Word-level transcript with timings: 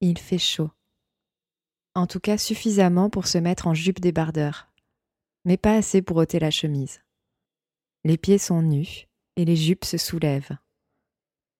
Il 0.00 0.18
fait 0.18 0.38
chaud. 0.38 0.70
En 1.94 2.06
tout 2.06 2.20
cas 2.20 2.38
suffisamment 2.38 3.10
pour 3.10 3.26
se 3.26 3.38
mettre 3.38 3.66
en 3.66 3.74
jupe 3.74 4.00
débardeur, 4.00 4.68
mais 5.44 5.56
pas 5.56 5.76
assez 5.76 6.02
pour 6.02 6.16
ôter 6.16 6.38
la 6.38 6.50
chemise. 6.50 7.02
Les 8.04 8.18
pieds 8.18 8.38
sont 8.38 8.62
nus 8.62 9.06
et 9.36 9.44
les 9.44 9.56
jupes 9.56 9.84
se 9.84 9.96
soulèvent. 9.96 10.56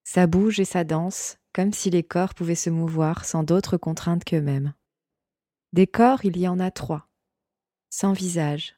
Ça 0.02 0.26
bouge 0.26 0.60
et 0.60 0.64
ça 0.64 0.84
danse, 0.84 1.38
comme 1.52 1.72
si 1.72 1.88
les 1.88 2.02
corps 2.02 2.34
pouvaient 2.34 2.54
se 2.54 2.70
mouvoir 2.70 3.24
sans 3.24 3.42
d'autres 3.42 3.76
contraintes 3.76 4.24
qu'eux-mêmes. 4.24 4.74
Des 5.72 5.86
corps, 5.86 6.24
il 6.24 6.36
y 6.36 6.46
en 6.46 6.60
a 6.60 6.70
trois, 6.70 7.08
sans 7.90 8.12
visage, 8.12 8.76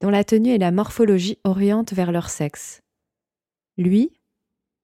dont 0.00 0.10
la 0.10 0.22
tenue 0.22 0.50
et 0.50 0.58
la 0.58 0.70
morphologie 0.70 1.38
orientent 1.44 1.92
vers 1.92 2.12
leur 2.12 2.30
sexe. 2.30 2.82
Lui 3.76 4.12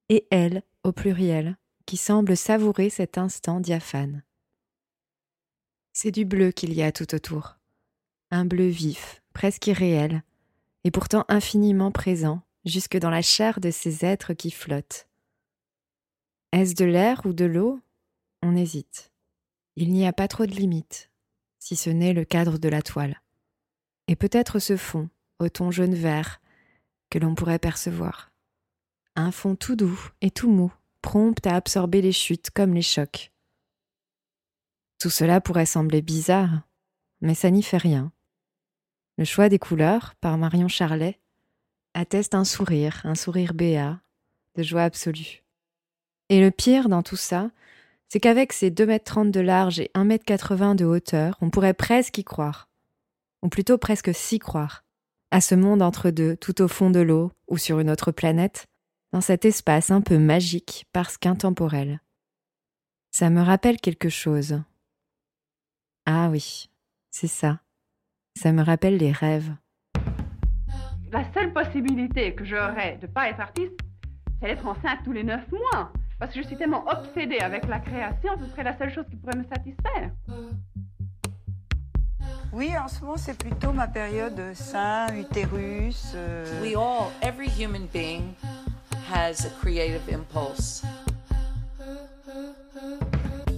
et 0.09 0.27
elle 0.31 0.63
au 0.83 0.93
pluriel, 0.93 1.57
qui 1.91 1.97
semble 1.97 2.37
savourer 2.37 2.89
cet 2.89 3.19
instant 3.19 3.59
diaphane. 3.59 4.23
C'est 5.93 6.13
du 6.13 6.25
bleu 6.25 6.53
qu'il 6.53 6.73
y 6.73 6.83
a 6.83 6.93
tout 6.93 7.17
autour, 7.17 7.57
un 8.31 8.45
bleu 8.45 8.69
vif, 8.69 9.25
presque 9.33 9.67
irréel, 9.67 10.23
et 10.85 10.93
pourtant 10.93 11.25
infiniment 11.27 11.91
présent, 11.91 12.43
jusque 12.65 12.97
dans 12.97 13.11
la 13.11 13.23
chair 13.23 13.59
de 13.59 13.73
ces 13.73 14.05
êtres 14.05 14.35
qui 14.35 14.53
flottent. 14.53 15.09
Est-ce 16.53 16.77
de 16.77 16.85
l'air 16.85 17.23
ou 17.25 17.33
de 17.33 17.45
l'eau? 17.45 17.81
On 18.41 18.55
hésite. 18.55 19.11
Il 19.75 19.93
n'y 19.93 20.07
a 20.07 20.13
pas 20.13 20.29
trop 20.29 20.47
de 20.47 20.55
limites, 20.55 21.11
si 21.59 21.75
ce 21.75 21.91
n'est 21.91 22.13
le 22.13 22.25
cadre 22.25 22.59
de 22.59 22.69
la 22.69 22.83
toile. 22.83 23.21
Et 24.07 24.15
peut-être 24.15 24.61
ce 24.61 24.77
fond, 24.77 25.11
au 25.41 25.49
ton 25.49 25.73
jaune-vert, 25.73 26.41
que 27.11 27.19
l'on 27.19 27.35
pourrait 27.35 27.59
percevoir. 27.59 28.31
Un 29.17 29.33
fond 29.33 29.57
tout 29.57 29.75
doux 29.75 30.01
et 30.21 30.31
tout 30.31 30.53
mou, 30.53 30.73
prompt 31.01 31.47
à 31.47 31.57
absorber 31.57 32.03
les 32.03 32.13
chutes 32.13 32.51
comme 32.51 32.75
les 32.75 32.83
chocs. 32.83 33.33
Tout 34.99 35.11
cela 35.11 35.41
pourrait 35.41 35.67
sembler 35.67 36.03
bizarre, 36.03 36.63
mais 37.21 37.35
ça 37.35 37.51
n'y 37.51 37.63
fait 37.63 37.79
rien. 37.79 38.13
Le 39.17 39.25
choix 39.25 39.49
des 39.49 39.59
couleurs, 39.59 40.15
par 40.21 40.39
Marion 40.39 40.69
Charlet, 40.69 41.21
atteste 41.95 42.35
un 42.35 42.45
sourire, 42.45 43.01
un 43.05 43.15
sourire 43.15 43.55
béat, 43.55 44.01
de 44.57 44.63
joie 44.63 44.83
absolue. 44.83 45.43
Et 46.29 46.41
le 46.41 46.51
pire 46.51 46.89
dans 46.89 47.03
tout 47.03 47.17
ça, 47.17 47.51
c'est 48.09 48.21
qu'avec 48.21 48.53
ses 48.53 48.71
2,30 48.71 49.21
m 49.21 49.31
de 49.31 49.41
large 49.41 49.81
et 49.81 49.91
1,80 49.95 50.71
m 50.71 50.77
de 50.77 50.85
hauteur, 50.85 51.39
on 51.41 51.51
pourrait 51.51 51.75
presque 51.75 52.19
y 52.19 52.25
croire. 52.25 52.69
Ou 53.43 53.49
plutôt 53.49 53.79
presque 53.79 54.15
s'y 54.15 54.39
croire. 54.39 54.85
À 55.31 55.41
ce 55.41 55.55
monde 55.55 55.81
entre 55.81 56.11
deux, 56.11 56.37
tout 56.37 56.61
au 56.61 56.69
fond 56.69 56.91
de 56.91 57.01
l'eau, 57.01 57.31
ou 57.49 57.57
sur 57.57 57.79
une 57.79 57.91
autre 57.91 58.11
planète, 58.11 58.67
dans 59.13 59.21
cet 59.21 59.45
espace 59.45 59.91
un 59.91 60.01
peu 60.01 60.19
magique 60.19 60.87
parce 60.93 61.19
qu'intemporel. 61.19 62.01
Ça 63.11 63.31
me 63.31 63.43
rappelle 63.43 63.81
quelque 63.81 64.09
chose. 64.09 64.63
Ah 66.07 66.29
oui, 66.31 66.71
c'est 67.11 67.27
ça. 67.27 67.61
Ça 68.37 68.53
me 68.53 68.63
rappelle 68.63 68.97
les 68.97 69.13
rêves. 69.13 69.53
La 71.13 71.25
seule 71.33 71.53
possibilité 71.53 72.35
que 72.35 72.45
j'aurais 72.45 72.97
de 72.99 73.07
ne 73.07 73.13
pas 73.13 73.29
être 73.29 73.41
artiste, 73.41 73.79
c'est 74.41 74.47
d'être 74.47 74.67
enceinte 74.67 75.01
tous 75.05 75.13
les 75.13 75.25
neuf 75.25 75.43
mois. 75.51 75.93
Parce 76.21 76.33
que 76.33 76.43
je 76.43 76.47
suis 76.47 76.57
tellement 76.57 76.87
obsédée 76.87 77.41
avec 77.41 77.67
la 77.67 77.81
création, 77.81 78.31
ce 78.39 78.47
serait 78.51 78.63
la 78.63 78.79
seule 78.79 78.93
chose 78.93 79.07
qui 79.11 79.17
pourrait 79.17 79.37
me 79.37 79.45
satisfaire. 79.45 80.13
Oui, 82.53 82.71
en 82.77 82.89
ce 82.89 83.01
moment, 83.01 83.17
c'est 83.17 83.39
plutôt 83.39 83.73
ma 83.73 83.89
période 83.89 84.55
sein, 84.55 85.07
utérus. 85.17 86.13
Euh... 86.15 86.63
We 86.63 86.77
all, 86.77 87.11
every 87.23 87.49
human 87.49 87.87
being 87.93 88.35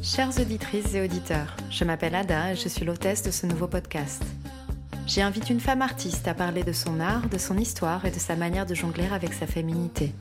Chères 0.02 0.40
auditrices 0.40 0.94
et 0.94 1.02
auditeurs, 1.02 1.56
je 1.70 1.84
m'appelle 1.84 2.14
Ada 2.14 2.52
et 2.52 2.56
je 2.56 2.68
suis 2.68 2.86
l'hôtesse 2.86 3.22
de 3.22 3.30
ce 3.30 3.44
nouveau 3.44 3.66
podcast. 3.66 4.22
J'y 5.06 5.20
invite 5.20 5.50
une 5.50 5.60
femme 5.60 5.82
artiste 5.82 6.26
à 6.26 6.32
parler 6.32 6.62
de 6.62 6.72
son 6.72 7.00
art, 7.00 7.28
de 7.28 7.36
son 7.36 7.58
histoire 7.58 8.06
et 8.06 8.10
de 8.10 8.18
sa 8.18 8.34
manière 8.34 8.64
de 8.64 8.74
jongler 8.74 9.08
avec 9.12 9.34
sa 9.34 9.46
féminité. 9.46 10.14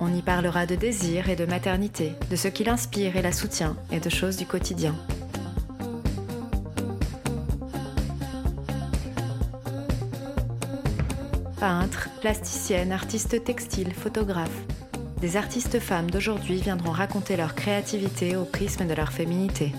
On 0.00 0.14
y 0.14 0.22
parlera 0.22 0.64
de 0.64 0.74
désir 0.74 1.28
et 1.28 1.36
de 1.36 1.44
maternité, 1.44 2.12
de 2.30 2.36
ce 2.36 2.48
qui 2.48 2.64
l'inspire 2.64 3.16
et 3.16 3.22
la 3.22 3.32
soutient 3.32 3.76
et 3.90 4.00
de 4.00 4.08
choses 4.08 4.38
du 4.38 4.46
quotidien. 4.46 4.94
Peintre, 11.62 12.08
plasticienne, 12.20 12.90
artiste 12.90 13.44
textile, 13.44 13.94
photographe, 13.94 14.66
des 15.20 15.36
artistes 15.36 15.78
femmes 15.78 16.10
d'aujourd'hui 16.10 16.56
viendront 16.56 16.90
raconter 16.90 17.36
leur 17.36 17.54
créativité 17.54 18.34
au 18.34 18.44
prisme 18.44 18.88
de 18.88 18.94
leur 18.94 19.12
féminité. 19.12 19.70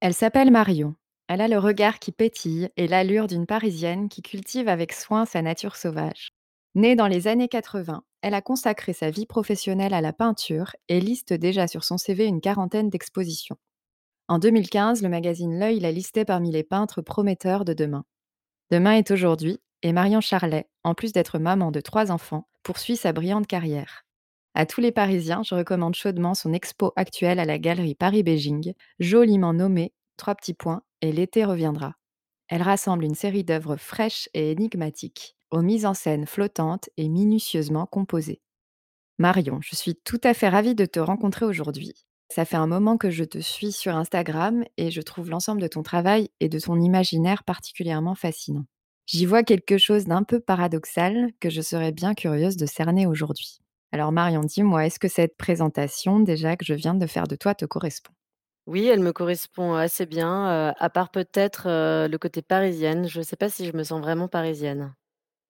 Elle 0.00 0.12
s'appelle 0.12 0.50
Marion. 0.50 0.96
Elle 1.28 1.40
a 1.40 1.46
le 1.46 1.58
regard 1.58 2.00
qui 2.00 2.10
pétille 2.10 2.68
et 2.76 2.88
l'allure 2.88 3.28
d'une 3.28 3.46
Parisienne 3.46 4.08
qui 4.08 4.22
cultive 4.22 4.66
avec 4.66 4.92
soin 4.92 5.24
sa 5.24 5.40
nature 5.40 5.76
sauvage. 5.76 6.30
Née 6.74 6.96
dans 6.96 7.06
les 7.06 7.28
années 7.28 7.46
80, 7.46 8.02
elle 8.22 8.34
a 8.34 8.42
consacré 8.42 8.92
sa 8.92 9.08
vie 9.10 9.26
professionnelle 9.26 9.94
à 9.94 10.00
la 10.00 10.12
peinture 10.12 10.74
et 10.88 10.98
liste 10.98 11.32
déjà 11.32 11.68
sur 11.68 11.84
son 11.84 11.96
CV 11.96 12.26
une 12.26 12.40
quarantaine 12.40 12.90
d'expositions. 12.90 13.56
En 14.30 14.38
2015, 14.38 15.02
le 15.02 15.08
magazine 15.08 15.58
L'œil 15.58 15.80
l'a 15.80 15.90
listée 15.90 16.24
parmi 16.24 16.52
les 16.52 16.62
peintres 16.62 17.02
prometteurs 17.02 17.64
de 17.64 17.72
demain. 17.72 18.04
Demain 18.70 18.92
est 18.92 19.10
aujourd'hui, 19.10 19.58
et 19.82 19.92
Marion 19.92 20.20
Charlet, 20.20 20.68
en 20.84 20.94
plus 20.94 21.12
d'être 21.12 21.40
maman 21.40 21.72
de 21.72 21.80
trois 21.80 22.12
enfants, 22.12 22.46
poursuit 22.62 22.96
sa 22.96 23.12
brillante 23.12 23.48
carrière. 23.48 24.06
À 24.54 24.66
tous 24.66 24.80
les 24.80 24.92
Parisiens, 24.92 25.42
je 25.42 25.56
recommande 25.56 25.96
chaudement 25.96 26.34
son 26.34 26.52
expo 26.52 26.92
actuelle 26.94 27.40
à 27.40 27.44
la 27.44 27.58
galerie 27.58 27.96
Paris-Beijing, 27.96 28.74
joliment 29.00 29.52
nommée 29.52 29.92
Trois 30.16 30.36
petits 30.36 30.54
points 30.54 30.82
et 31.00 31.10
l'été 31.10 31.44
reviendra. 31.44 31.94
Elle 32.46 32.62
rassemble 32.62 33.02
une 33.02 33.16
série 33.16 33.42
d'œuvres 33.42 33.76
fraîches 33.76 34.28
et 34.32 34.52
énigmatiques, 34.52 35.34
aux 35.50 35.62
mises 35.62 35.86
en 35.86 35.94
scène 35.94 36.26
flottantes 36.26 36.88
et 36.96 37.08
minutieusement 37.08 37.86
composées. 37.86 38.42
Marion, 39.18 39.58
je 39.60 39.74
suis 39.74 39.96
tout 39.96 40.20
à 40.22 40.34
fait 40.34 40.48
ravie 40.48 40.76
de 40.76 40.86
te 40.86 41.00
rencontrer 41.00 41.46
aujourd'hui. 41.46 41.94
Ça 42.32 42.44
fait 42.44 42.56
un 42.56 42.68
moment 42.68 42.96
que 42.96 43.10
je 43.10 43.24
te 43.24 43.38
suis 43.38 43.72
sur 43.72 43.96
Instagram 43.96 44.64
et 44.76 44.92
je 44.92 45.00
trouve 45.00 45.30
l'ensemble 45.30 45.60
de 45.60 45.66
ton 45.66 45.82
travail 45.82 46.30
et 46.38 46.48
de 46.48 46.60
ton 46.60 46.80
imaginaire 46.80 47.42
particulièrement 47.42 48.14
fascinant. 48.14 48.64
J'y 49.06 49.26
vois 49.26 49.42
quelque 49.42 49.78
chose 49.78 50.04
d'un 50.04 50.22
peu 50.22 50.38
paradoxal 50.38 51.32
que 51.40 51.50
je 51.50 51.60
serais 51.60 51.90
bien 51.90 52.14
curieuse 52.14 52.56
de 52.56 52.66
cerner 52.66 53.06
aujourd'hui. 53.06 53.58
Alors 53.90 54.12
Marion, 54.12 54.42
dis-moi, 54.42 54.86
est-ce 54.86 55.00
que 55.00 55.08
cette 55.08 55.36
présentation 55.36 56.20
déjà 56.20 56.56
que 56.56 56.64
je 56.64 56.74
viens 56.74 56.94
de 56.94 57.06
faire 57.06 57.26
de 57.26 57.34
toi 57.34 57.56
te 57.56 57.64
correspond? 57.64 58.12
Oui, 58.66 58.86
elle 58.86 59.00
me 59.00 59.12
correspond 59.12 59.74
assez 59.74 60.06
bien, 60.06 60.72
à 60.78 60.90
part 60.90 61.10
peut-être 61.10 61.64
le 61.66 62.16
côté 62.16 62.42
parisienne. 62.42 63.08
Je 63.08 63.18
ne 63.18 63.24
sais 63.24 63.36
pas 63.36 63.48
si 63.48 63.66
je 63.66 63.76
me 63.76 63.82
sens 63.82 64.00
vraiment 64.00 64.28
parisienne. 64.28 64.94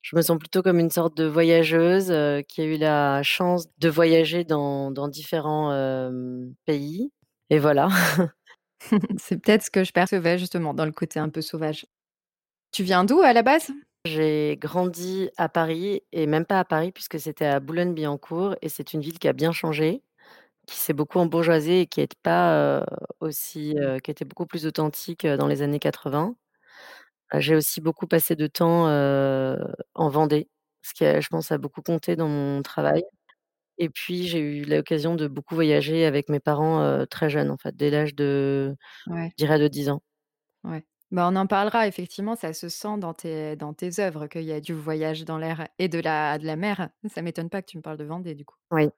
Je 0.02 0.16
me 0.16 0.22
sens 0.22 0.38
plutôt 0.38 0.62
comme 0.62 0.78
une 0.78 0.90
sorte 0.90 1.16
de 1.16 1.24
voyageuse 1.26 2.10
euh, 2.10 2.42
qui 2.42 2.62
a 2.62 2.64
eu 2.64 2.76
la 2.78 3.22
chance 3.22 3.66
de 3.78 3.88
voyager 3.88 4.44
dans, 4.44 4.90
dans 4.90 5.08
différents 5.08 5.70
pays. 6.66 7.12
Et 7.50 7.58
voilà. 7.58 7.88
C'est 9.18 9.38
peut-être 9.38 9.62
ce 9.64 9.70
que 9.70 9.84
je 9.84 9.92
percevais 9.92 10.38
justement 10.38 10.74
dans 10.74 10.86
le 10.86 10.92
côté 10.92 11.20
un 11.20 11.28
peu 11.28 11.42
sauvage. 11.42 11.86
Tu 12.72 12.82
viens 12.82 13.04
d'où 13.04 13.20
à 13.20 13.32
la 13.32 13.42
base? 13.42 13.70
J'ai 14.06 14.56
grandi 14.60 15.30
à 15.36 15.48
Paris 15.48 16.02
et 16.12 16.26
même 16.26 16.46
pas 16.46 16.60
à 16.60 16.64
Paris 16.64 16.92
puisque 16.92 17.20
c'était 17.20 17.46
à 17.46 17.60
Boulogne-Billancourt 17.60 18.56
et 18.62 18.68
c'est 18.68 18.94
une 18.94 19.00
ville 19.00 19.18
qui 19.18 19.28
a 19.28 19.32
bien 19.34 19.52
changé, 19.52 20.02
qui 20.66 20.76
s'est 20.76 20.94
beaucoup 20.94 21.18
embourgeoisée 21.18 21.82
et 21.82 21.86
qui 21.86 22.00
est 22.00 22.14
pas, 22.22 22.84
aussi, 23.20 23.76
qui 24.04 24.10
était 24.10 24.24
beaucoup 24.24 24.46
plus 24.46 24.66
authentique, 24.66 25.26
dans 25.26 25.46
les 25.48 25.62
années 25.62 25.80
80. 25.80 26.36
J'ai 27.38 27.54
aussi 27.56 27.80
beaucoup 27.80 28.06
passé 28.06 28.36
de 28.36 28.46
temps, 28.46 28.86
en 29.94 30.08
Vendée, 30.08 30.48
ce 30.82 30.94
qui 30.94 31.04
a, 31.04 31.20
je 31.20 31.28
pense, 31.28 31.52
a 31.52 31.58
beaucoup 31.58 31.82
compté 31.82 32.16
dans 32.16 32.28
mon 32.28 32.62
travail 32.62 33.02
et 33.78 33.90
puis 33.90 34.28
j'ai 34.28 34.40
eu 34.40 34.64
l'occasion 34.64 35.16
de 35.16 35.28
beaucoup 35.28 35.54
voyager 35.56 36.04
avec 36.06 36.28
mes 36.30 36.40
parents, 36.40 37.06
très 37.10 37.30
jeunes 37.30 37.50
en 37.50 37.58
fait, 37.58 37.76
dès 37.76 37.90
l'âge 37.90 38.14
de 38.14 38.76
Ouais, 39.06 39.36
je 39.38 39.44
dirais 39.44 39.58
de 39.60 39.68
10 39.68 39.90
ans. 39.90 40.02
ouais. 40.64 40.84
Bah, 41.10 41.28
on 41.30 41.34
en 41.36 41.46
parlera 41.48 41.88
effectivement, 41.88 42.36
ça 42.36 42.52
se 42.52 42.68
sent 42.68 42.98
dans 42.98 43.14
tes 43.14 43.56
dans 43.56 43.74
tes 43.74 43.98
œuvres 44.00 44.26
qu'il 44.28 44.42
y 44.44 44.52
a 44.52 44.60
du 44.60 44.72
voyage 44.74 45.24
dans 45.24 45.38
l'air 45.38 45.68
et 45.78 45.88
de 45.88 45.98
la 45.98 46.38
de 46.38 46.46
la 46.46 46.56
mer. 46.56 46.90
Ça 47.12 47.20
m'étonne 47.22 47.50
pas 47.50 47.62
que 47.62 47.70
tu 47.70 47.76
me 47.78 47.82
parles 47.82 47.96
de 47.98 48.04
Vendée 48.04 48.34
du 48.36 48.44
coup. 48.44 48.56
Oui. 48.70 48.90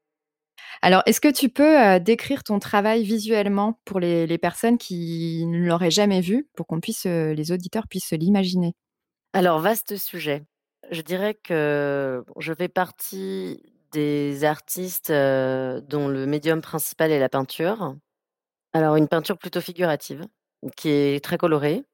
Alors, 0.82 1.02
est-ce 1.06 1.20
que 1.20 1.32
tu 1.32 1.48
peux, 1.48 2.00
décrire 2.00 2.42
ton 2.42 2.58
travail 2.58 3.04
visuellement 3.04 3.80
pour 3.84 4.00
les 4.00 4.38
personnes 4.38 4.78
qui 4.78 5.44
ne 5.46 5.58
l'auraient 5.58 5.90
jamais 5.90 6.20
vu, 6.20 6.48
pour 6.56 6.66
qu'on 6.66 6.80
puisse, 6.80 7.04
les 7.06 7.52
auditeurs 7.52 7.86
puissent 7.88 8.08
se 8.08 8.14
l'imaginer? 8.16 8.74
Alors 9.32 9.60
vaste 9.60 9.96
sujet. 9.96 10.44
Je 10.90 11.00
dirais 11.00 11.34
que 11.34 12.22
je 12.38 12.52
fais 12.52 12.68
partie 12.68 13.62
des 13.92 14.44
artistes, 14.44 15.10
dont 15.10 16.08
le 16.08 16.26
médium 16.26 16.60
principal 16.60 17.10
est 17.12 17.18
la 17.20 17.28
peinture. 17.28 17.96
Alors 18.74 18.96
une 18.96 19.08
peinture 19.08 19.38
plutôt 19.38 19.60
figurative, 19.60 20.26
qui 20.76 20.90
est 20.90 21.24
très 21.24 21.38
colorée. 21.38 21.84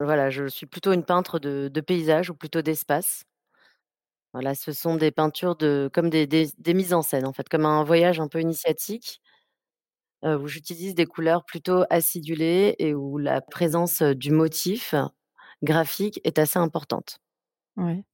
Voilà, 0.00 0.30
je 0.30 0.46
suis 0.48 0.66
plutôt 0.66 0.92
une 0.92 1.04
peintre 1.04 1.38
de 1.38 1.68
de 1.72 1.80
paysages 1.80 2.30
ou 2.30 2.34
plutôt 2.34 2.62
d'espace. 2.62 3.24
Voilà, 4.34 4.54
ce 4.54 4.72
sont 4.72 4.96
des 4.96 5.10
peintures 5.10 5.56
de 5.56 5.88
comme 5.92 6.10
des 6.10 6.26
des 6.26 6.48
des 6.58 6.74
mises 6.74 6.92
en 6.92 7.00
scène, 7.02 7.26
en 7.26 7.32
fait, 7.32 7.48
comme 7.48 7.64
un 7.64 7.82
voyage 7.82 8.20
un 8.20 8.28
peu 8.28 8.40
initiatique 8.40 9.20
heu, 10.24 10.36
où 10.36 10.46
j'utilise 10.48 10.94
des 10.94 11.06
couleurs 11.06 11.44
plutôt 11.44 11.84
acidulées 11.90 12.74
et 12.78 12.94
où 12.94 13.18
la 13.18 13.40
présence, 13.40 14.02
heu, 14.02 14.14
du 14.14 14.30
motif 14.32 14.94
graphique 15.62 16.20
est 16.24 16.38
assez 16.38 16.58
importante. 16.58 17.18
Ouais. 17.76 18.04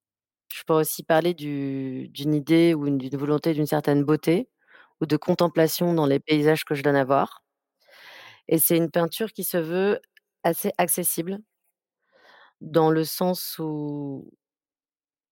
Je 0.52 0.62
pourrais 0.64 0.80
aussi 0.82 1.02
parler 1.02 1.34
du 1.34 2.08
d'une 2.08 2.34
idée 2.34 2.72
ou 2.74 2.86
une 2.86 2.96
d'une 2.98 3.16
volonté 3.18 3.52
d'une 3.54 3.66
certaine 3.66 4.04
beauté 4.04 4.48
ou 5.00 5.06
de 5.06 5.16
contemplation 5.18 5.92
dans 5.94 6.06
les 6.06 6.20
paysages 6.20 6.64
que 6.64 6.74
je 6.74 6.82
donne 6.82 6.96
à 6.96 7.04
voir 7.04 7.42
et 8.48 8.58
c'est 8.58 8.76
une 8.76 8.90
peinture 8.90 9.32
qui 9.32 9.44
se 9.44 9.56
veut 9.56 10.00
assez 10.42 10.70
accessible 10.78 11.38
dans 12.60 12.90
le 12.90 13.04
sens 13.04 13.56
où 13.58 14.30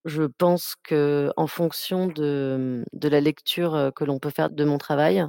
je 0.04 0.24
pense 0.24 0.74
qu'en 0.88 1.46
fonction 1.46 2.06
de, 2.06 2.84
la 3.02 3.20
lecture, 3.20 3.92
que 3.94 4.04
l'on 4.04 4.18
peut 4.18 4.30
faire 4.30 4.50
de 4.50 4.64
mon 4.64 4.78
travail, 4.78 5.24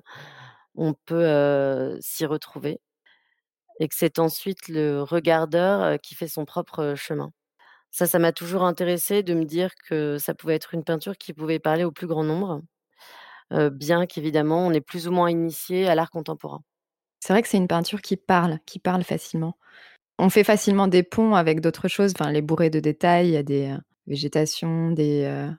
on 0.75 0.93
peut, 1.05 1.97
s'y 2.01 2.25
retrouver 2.25 2.79
et 3.79 3.87
que 3.87 3.95
c'est 3.95 4.19
ensuite 4.19 4.67
le 4.67 5.01
regardeur, 5.01 5.99
qui 6.01 6.15
fait 6.15 6.27
son 6.27 6.45
propre 6.45 6.93
chemin. 6.95 7.31
Ça, 7.91 8.07
ça 8.07 8.19
m'a 8.19 8.31
toujours 8.31 8.63
intéressée 8.63 9.23
de 9.23 9.33
me 9.33 9.45
dire 9.45 9.71
que 9.87 10.17
ça 10.17 10.33
pouvait 10.33 10.55
être 10.55 10.73
une 10.73 10.83
peinture 10.83 11.17
qui 11.17 11.33
pouvait 11.33 11.59
parler 11.59 11.83
au 11.83 11.91
plus 11.91 12.07
grand 12.07 12.23
nombre, 12.23 12.61
bien 13.71 14.05
qu'évidemment 14.05 14.65
on 14.65 14.71
est 14.71 14.81
plus 14.81 15.07
ou 15.07 15.11
moins 15.11 15.29
initié 15.29 15.87
à 15.87 15.95
l'art 15.95 16.09
contemporain. 16.09 16.61
C'est 17.19 17.33
vrai 17.33 17.41
que 17.41 17.47
c'est 17.47 17.57
une 17.57 17.67
peinture 17.67 18.01
qui 18.01 18.17
parle, 18.17 18.59
qui 18.65 18.79
parle 18.79 19.03
facilement. 19.03 19.57
On 20.19 20.29
fait 20.29 20.43
facilement 20.43 20.87
des 20.87 21.03
ponts 21.03 21.35
avec 21.35 21.61
d'autres 21.61 21.87
choses, 21.87 22.13
enfin, 22.17 22.29
elle 22.29 22.37
est 22.37 22.41
bourrée 22.41 22.69
de 22.69 22.79
détails, 22.79 23.29
il 23.29 23.33
y 23.33 23.37
a 23.37 23.43
des, 23.43 23.75
heu, 24.07 24.11
végétations, 24.11 24.91
des, 24.91 25.25
heu, 25.25 25.51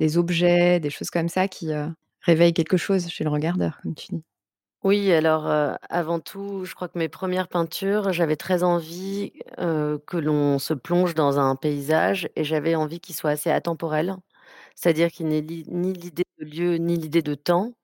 des 0.00 0.18
objets, 0.18 0.80
des 0.80 0.90
choses 0.90 1.10
comme 1.10 1.28
ça 1.30 1.48
qui, 1.48 1.72
heu, 1.72 1.88
réveillent 2.22 2.54
quelque 2.54 2.76
chose 2.78 3.08
chez 3.08 3.24
le 3.24 3.30
regardeur, 3.30 3.80
comme 3.82 3.94
tu 3.96 4.08
dis. 4.14 4.24
Oui, 4.82 5.10
alors, 5.12 5.46
heu, 5.48 5.76
avant 5.88 6.20
tout, 6.20 6.64
je 6.66 6.74
crois 6.74 6.88
que 6.88 6.98
mes 6.98 7.08
premières 7.08 7.48
peintures, 7.48 8.12
j'avais 8.12 8.36
très 8.36 8.62
envie, 8.62 9.32
que 9.56 10.16
l'on 10.18 10.58
se 10.58 10.74
plonge 10.74 11.14
dans 11.14 11.38
un 11.38 11.56
paysage 11.56 12.28
et 12.36 12.44
j'avais 12.44 12.74
envie 12.74 13.00
qu'il 13.00 13.14
soit 13.14 13.30
assez 13.30 13.50
atemporel. 13.50 14.14
C'est-à-dire 14.76 15.10
qu'il 15.12 15.28
n'ait 15.28 15.42
li 15.42 15.64
ni 15.68 15.92
l'idée 15.94 16.24
de 16.40 16.44
lieu, 16.46 16.76
ni 16.78 16.96
l'idée 16.98 17.22
de 17.22 17.34
temps. 17.34 17.74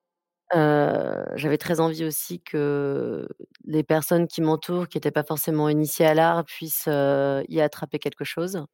J'avais 1.37 1.59
très 1.59 1.81
envie 1.81 2.05
aussi 2.05 2.41
que 2.41 3.29
les 3.65 3.83
personnes 3.83 4.27
qui 4.29 4.43
m'entourent, 4.43 4.89
qui 4.89 4.99
étaient 4.99 5.11
pas 5.11 5.25
forcément 5.25 5.69
initiées 5.69 6.07
à 6.07 6.15
l'art, 6.15 6.45
puissent, 6.45 6.89
y 7.49 7.61
attraper 7.61 7.99
quelque 7.99 8.25
chose, 8.25 8.57
Mmh. 8.57 8.67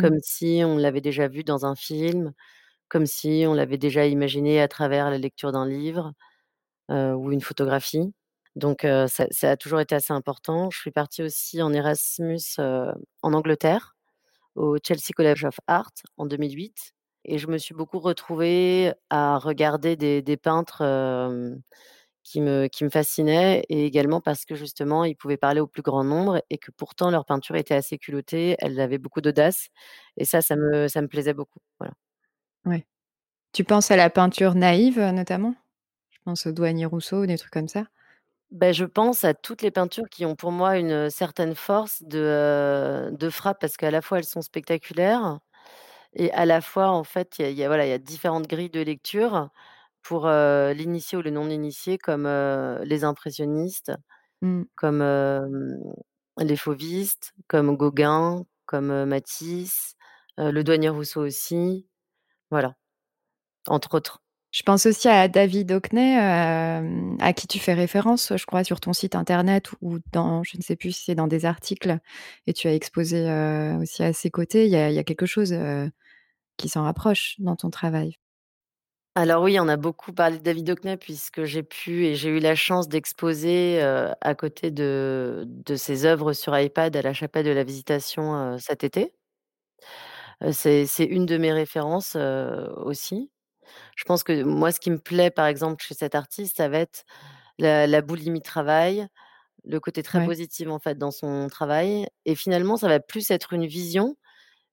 Comme 0.00 0.18
si 0.22 0.62
on 0.64 0.76
l'avait 0.76 1.00
déjà 1.00 1.28
vu 1.28 1.44
dans 1.44 1.66
un 1.66 1.74
film, 1.74 2.32
comme 2.88 3.06
si 3.06 3.44
on 3.48 3.54
l'avait 3.54 3.78
déjà 3.78 4.06
imaginé 4.06 4.60
à 4.60 4.68
travers 4.68 5.10
la 5.10 5.18
lecture 5.18 5.52
d'un 5.52 5.66
livre, 5.66 6.12
ou 6.90 7.32
une 7.32 7.40
photographie. 7.40 8.12
Donc 8.56 8.86
ça 9.08 9.50
a 9.50 9.56
toujours 9.56 9.80
été 9.80 9.94
assez 9.94 10.12
important. 10.12 10.70
Je 10.70 10.78
suis 10.78 10.90
partie 10.92 11.22
aussi 11.22 11.62
en 11.62 11.72
Erasmus, 11.72 12.40
en 12.58 13.32
Angleterre, 13.32 13.96
au 14.54 14.76
Chelsea 14.86 15.12
College 15.14 15.44
of 15.44 15.58
Art 15.66 15.92
en 16.16 16.26
2008 16.26 16.94
et 17.24 17.38
je 17.38 17.46
me 17.48 17.58
suis 17.58 17.74
beaucoup 17.74 17.98
retrouvée 18.00 18.92
à 19.10 19.38
regarder 19.38 19.96
des 19.96 20.36
peintres, 20.36 20.82
qui 22.24 22.40
me 22.40 22.68
qui 22.68 22.84
me 22.84 22.90
fascinaient 22.90 23.64
et 23.68 23.86
également 23.86 24.20
parce 24.22 24.44
que 24.46 24.54
justement 24.56 25.04
ils 25.04 25.16
pouvaient 25.16 25.36
parler 25.38 25.60
au 25.60 25.66
plus 25.68 25.82
grand 25.82 26.04
nombre 26.04 26.42
et 26.50 26.58
que 26.58 26.70
pourtant 26.72 27.10
leur 27.10 27.26
peinture 27.26 27.56
était 27.56 27.74
assez 27.74 27.98
culottée, 27.98 28.56
elle 28.60 28.80
avait 28.80 28.98
beaucoup 28.98 29.20
d'audace 29.22 29.68
et 30.16 30.24
ça, 30.24 30.42
ça 30.42 30.56
me 30.56 30.88
ça 30.88 31.02
me 31.02 31.08
plaisait 31.08 31.34
beaucoup, 31.34 31.60
voilà. 31.80 31.94
Ouais. 32.66 32.86
Tu 33.52 33.64
penses 33.64 33.90
à 33.90 33.96
la 33.96 34.10
peinture 34.10 34.54
naïve, 34.56 34.98
heu, 35.00 35.12
notamment? 35.12 35.54
Je 36.10 36.18
pense 36.24 36.46
au 36.46 36.52
Douanier 36.52 36.86
Rousseau 36.86 37.22
ou 37.22 37.26
des 37.26 37.38
trucs 37.38 37.52
comme 37.52 37.68
ça? 37.68 37.84
Beh, 38.50 38.72
je 38.72 38.84
pense 38.84 39.24
à 39.24 39.34
toutes 39.34 39.62
les 39.62 39.70
peintures 39.70 40.08
qui 40.10 40.24
ont 40.24 40.36
pour 40.36 40.52
moi 40.52 40.76
une, 40.78 41.10
certaine 41.10 41.54
force 41.54 42.02
de, 42.04 42.18
heu, 43.10 43.10
de 43.16 43.30
frappe 43.30 43.60
parce 43.60 43.76
qu'à 43.76 43.90
la 43.90 44.00
fois 44.02 44.18
elles 44.18 44.24
sont 44.24 44.42
spectaculaires 44.42 45.40
et 46.14 46.32
à 46.32 46.46
la 46.46 46.60
fois 46.62 46.88
en 46.90 47.04
fait 47.04 47.36
il 47.40 47.44
y 47.46 47.48
a 47.48 47.50
y 47.52 47.64
a 47.64 47.68
voilà, 47.68 47.86
il 47.86 47.90
y 47.90 47.92
a 47.92 47.98
différentes 47.98 48.48
grilles 48.48 48.70
de 48.70 48.80
lecture 48.80 49.50
pour, 50.04 50.28
l'initié 50.28 51.18
ou 51.18 51.22
le 51.22 51.30
non 51.30 51.50
initié 51.50 51.98
comme, 51.98 52.26
les 52.84 53.04
impressionnistes, 53.04 53.92
Mmh. 54.44 54.64
comme, 54.76 55.02
les 56.38 56.56
fauvistes, 56.56 57.32
comme 57.48 57.76
Gauguin, 57.76 58.44
comme, 58.66 59.04
Matisse, 59.06 59.96
le 60.36 60.62
Douanier 60.62 60.90
Rousseau 60.90 61.22
aussi, 61.22 61.86
voilà, 62.50 62.74
entre 63.66 63.94
autres. 63.94 64.22
Je 64.52 64.62
pense 64.62 64.86
aussi 64.86 65.08
à 65.08 65.28
David 65.28 65.72
Hockney, 65.72 66.16
à 66.18 67.32
qui 67.32 67.48
tu 67.48 67.58
fais 67.58 67.74
référence, 67.74 68.32
je 68.36 68.46
crois, 68.46 68.64
sur 68.64 68.80
ton 68.80 68.92
site 68.92 69.14
internet 69.16 69.70
ou 69.80 69.98
dans 70.12 70.44
je 70.44 70.56
ne 70.56 70.62
sais 70.62 70.76
plus 70.76 70.92
si 70.92 71.04
c'est 71.04 71.14
dans 71.14 71.26
des 71.26 71.46
articles 71.46 71.98
et 72.46 72.52
tu 72.52 72.68
as 72.68 72.74
exposé, 72.74 73.22
aussi 73.80 74.02
à 74.02 74.12
ses 74.12 74.30
côtés. 74.30 74.66
Il 74.66 74.70
y 74.70 74.76
a 74.76 74.90
il 74.90 74.94
y 74.94 74.98
a 74.98 75.04
quelque 75.04 75.26
chose, 75.26 75.54
qui 76.56 76.68
s'en 76.68 76.84
rapproche 76.84 77.36
dans 77.40 77.56
ton 77.56 77.70
travail. 77.70 78.18
Alors 79.16 79.42
oui, 79.44 79.58
on 79.60 79.68
a 79.68 79.76
beaucoup 79.76 80.12
parlé 80.12 80.38
de 80.38 80.42
David 80.42 80.70
Hockney 80.70 80.96
puisque 80.96 81.44
j'ai 81.44 81.62
pu 81.62 82.04
et 82.06 82.16
j'ai 82.16 82.30
eu 82.30 82.40
la 82.40 82.56
chance 82.56 82.88
d'exposer, 82.88 83.80
heu, 83.80 84.10
à 84.20 84.34
côté 84.34 84.72
de 84.72 85.44
de 85.46 85.76
ses 85.76 86.04
œuvres 86.04 86.32
sur 86.32 86.58
iPad 86.58 86.96
à 86.96 87.02
la 87.02 87.12
Chapelle 87.12 87.46
de 87.46 87.50
la 87.52 87.62
Visitation, 87.62 88.54
heu, 88.54 88.58
cet 88.58 88.82
été. 88.82 89.14
Heu, 90.42 90.52
c'est 90.52 90.86
c'est 90.86 91.04
une 91.04 91.26
de 91.26 91.36
mes 91.38 91.52
références, 91.52 92.16
heu, 92.16 92.72
aussi. 92.84 93.30
Je 93.96 94.04
pense 94.04 94.24
que 94.24 94.42
moi, 94.44 94.72
ce 94.72 94.80
qui 94.80 94.90
me 94.90 94.98
plaît, 94.98 95.30
par 95.30 95.46
exemple, 95.46 95.82
chez 95.84 95.94
cet 95.94 96.14
artiste, 96.16 96.56
ça 96.58 96.68
va 96.68 96.80
être 96.80 97.04
la 97.58 97.86
la 97.86 98.02
boulimie 98.02 98.42
travail, 98.42 99.08
le 99.64 99.80
côté 99.80 100.02
très 100.04 100.20
Ouais. 100.20 100.22
positif, 100.22 100.68
en 100.68 100.78
fait, 100.80 100.98
dans 100.98 101.12
son 101.12 101.48
travail 101.48 102.08
et 102.26 102.34
finalement, 102.36 102.76
ça 102.76 102.88
va 102.88 103.00
plus 103.00 103.30
être 103.30 103.52
une 103.54 103.66
vision, 103.66 104.16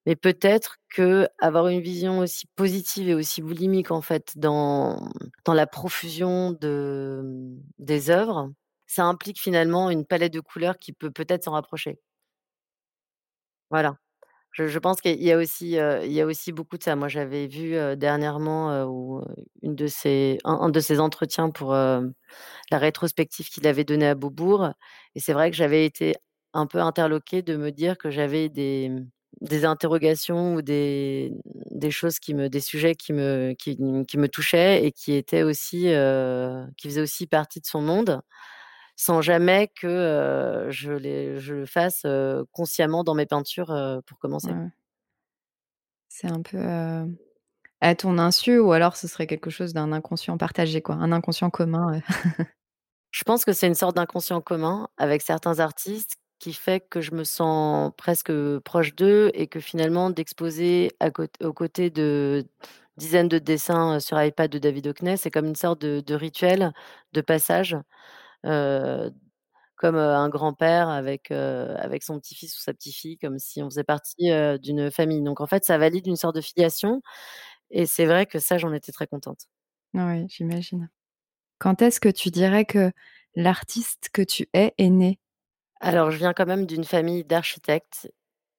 mais 0.05 0.15
peut-être 0.15 0.77
qu'avoir 0.95 1.67
une 1.69 1.81
vision 1.81 2.19
aussi 2.19 2.47
positive 2.55 3.09
et 3.09 3.15
aussi 3.15 3.41
boulimique, 3.41 3.91
en 3.91 4.01
fait, 4.01 4.33
dans 4.37 5.09
dans 5.45 5.53
la 5.53 5.67
profusion 5.67 6.51
de, 6.53 7.21
mmh, 7.23 7.61
des 7.79 8.09
œuvres, 8.09 8.51
ça 8.87 9.05
implique 9.05 9.39
finalement 9.39 9.89
une 9.89 10.05
palette 10.05 10.33
de 10.33 10.39
couleurs 10.41 10.77
qui 10.79 10.93
peut 10.93 11.11
peut-être 11.11 11.43
s'en 11.45 11.51
rapprocher. 11.53 11.99
Voilà. 13.69 13.95
Je 14.53 14.79
pense 14.79 15.01
qu'il 15.01 15.21
y 15.23 15.31
a 15.31 15.37
aussi, 15.37 15.71
il 16.05 16.11
y 16.13 16.21
a 16.21 16.25
aussi 16.27 16.51
beaucoup 16.53 16.77
de 16.77 16.83
ça. 16.83 16.95
Moi, 16.95 17.07
j'avais 17.09 17.47
vu, 17.47 17.75
dernièrement, 17.97 18.71
heu, 18.73 19.23
une 19.63 19.75
de 19.75 19.87
ses 19.87 20.39
un 20.45 20.69
de 20.69 20.79
ses 20.81 20.99
entretiens 20.99 21.51
pour, 21.51 21.73
la 21.73 22.77
rétrospective 22.79 23.49
qu'il 23.49 23.67
avait 23.67 23.83
donnée 23.83 24.07
à 24.07 24.15
Beaubourg 24.15 24.71
et 25.15 25.19
c'est 25.19 25.33
vrai 25.33 25.51
que 25.51 25.57
j'avais 25.57 25.85
été 25.85 26.15
un 26.53 26.67
peu 26.67 26.79
interloquée 26.81 27.41
de 27.41 27.55
me 27.57 27.71
dire 27.71 27.97
que 27.97 28.09
j'avais 28.11 28.49
des, 28.49 28.89
mmh, 28.89 29.09
des 29.41 29.65
interrogations 29.65 30.55
ou 30.55 30.61
des 30.61 31.31
des 31.71 31.91
choses 31.91 32.19
qui 32.19 32.33
me 32.33 32.49
des 32.49 32.59
sujets 32.59 32.95
qui 32.95 33.13
me 33.13 33.53
qui 33.53 33.77
me 33.79 34.27
touchaient 34.27 34.83
et 34.85 34.91
qui 34.91 35.13
étaient 35.13 35.43
aussi, 35.43 35.87
heu, 35.89 36.65
qui 36.77 36.87
faisaient 36.89 37.01
aussi 37.01 37.27
partie 37.27 37.59
de 37.61 37.65
son 37.65 37.81
monde, 37.81 38.21
sans 38.97 39.21
jamais 39.21 39.69
que, 39.79 39.87
heu, 40.67 40.71
je 40.71 40.93
les 40.93 41.39
je 41.39 41.55
le 41.55 41.65
fasse, 41.67 42.03
heu, 42.05 42.45
consciemment 42.51 43.03
dans 43.03 43.15
mes 43.15 43.25
peintures, 43.27 44.01
pour 44.07 44.19
commencer. 44.19 44.55
ouais. 44.55 44.71
C'est 46.09 46.27
un 46.27 46.41
peu, 46.43 46.59
à 47.79 47.95
ton 47.95 48.17
insu 48.17 48.57
ou 48.59 48.71
alors 48.71 48.95
ce 48.97 49.07
serait 49.07 49.27
quelque 49.27 49.49
chose 49.51 49.73
d'un 49.73 49.91
inconscient 49.91 50.37
partagé, 50.37 50.81
quoi, 50.81 50.95
un 50.95 51.11
inconscient 51.11 51.49
commun. 51.51 52.01
Je 53.11 53.23
pense 53.23 53.43
que 53.45 53.53
c'est 53.53 53.67
une 53.67 53.75
sorte 53.75 53.95
d'inconscient 53.95 54.41
commun 54.41 54.87
avec 54.97 55.21
certains 55.21 55.59
artistes 55.59 56.17
qui 56.41 56.53
fait 56.53 56.79
que 56.79 57.01
je 57.01 57.11
me 57.11 57.23
sens 57.23 57.91
presque, 57.97 58.31
proche 58.65 58.95
d'eux 58.95 59.29
et 59.35 59.45
que 59.45 59.59
finalement 59.59 60.09
d'exposer 60.09 60.91
aux 61.43 61.53
côtés 61.53 61.91
de 61.91 62.47
dizaines 62.97 63.27
de 63.27 63.37
dessins, 63.37 63.99
sur 63.99 64.21
iPad 64.21 64.49
de 64.49 64.57
David 64.57 64.87
Hockney, 64.87 65.17
c'est 65.17 65.29
comme 65.29 65.45
une 65.45 65.55
sorte 65.55 65.81
de 65.83 66.15
rituel 66.15 66.73
de 67.13 67.21
passage, 67.21 67.77
comme, 68.41 69.95
un 69.95 70.29
grand-père 70.29 70.89
avec, 70.89 71.29
avec 71.29 72.01
son 72.01 72.19
petit-fils 72.19 72.57
ou 72.57 72.61
sa 72.61 72.73
petite-fille, 72.73 73.19
comme 73.19 73.37
si 73.37 73.61
on 73.61 73.69
faisait 73.69 73.83
partie, 73.83 74.31
d'une 74.63 74.89
famille. 74.89 75.21
Donc 75.21 75.41
en 75.41 75.47
fait, 75.47 75.63
ça 75.63 75.77
valide 75.77 76.07
une 76.07 76.15
sorte 76.15 76.35
de 76.35 76.41
filiation 76.41 77.03
et 77.69 77.85
c'est 77.85 78.05
vrai 78.05 78.25
que 78.25 78.39
ça, 78.39 78.57
j'en 78.57 78.73
étais 78.73 78.91
très 78.91 79.05
contente. 79.05 79.41
Oui, 79.93 80.25
j'imagine. 80.27 80.89
Quand 81.59 81.83
est-ce 81.83 81.99
que 81.99 82.09
tu 82.09 82.31
dirais 82.31 82.65
que 82.65 82.91
l'artiste 83.35 84.09
que 84.11 84.23
tu 84.23 84.49
es, 84.53 84.73
est 84.79 84.89
né? 84.89 85.19
Alors 85.83 86.11
je 86.11 86.17
viens 86.17 86.33
quand 86.33 86.45
même 86.45 86.65
d'une 86.67 86.83
famille 86.83 87.23
d'architectes 87.23 88.11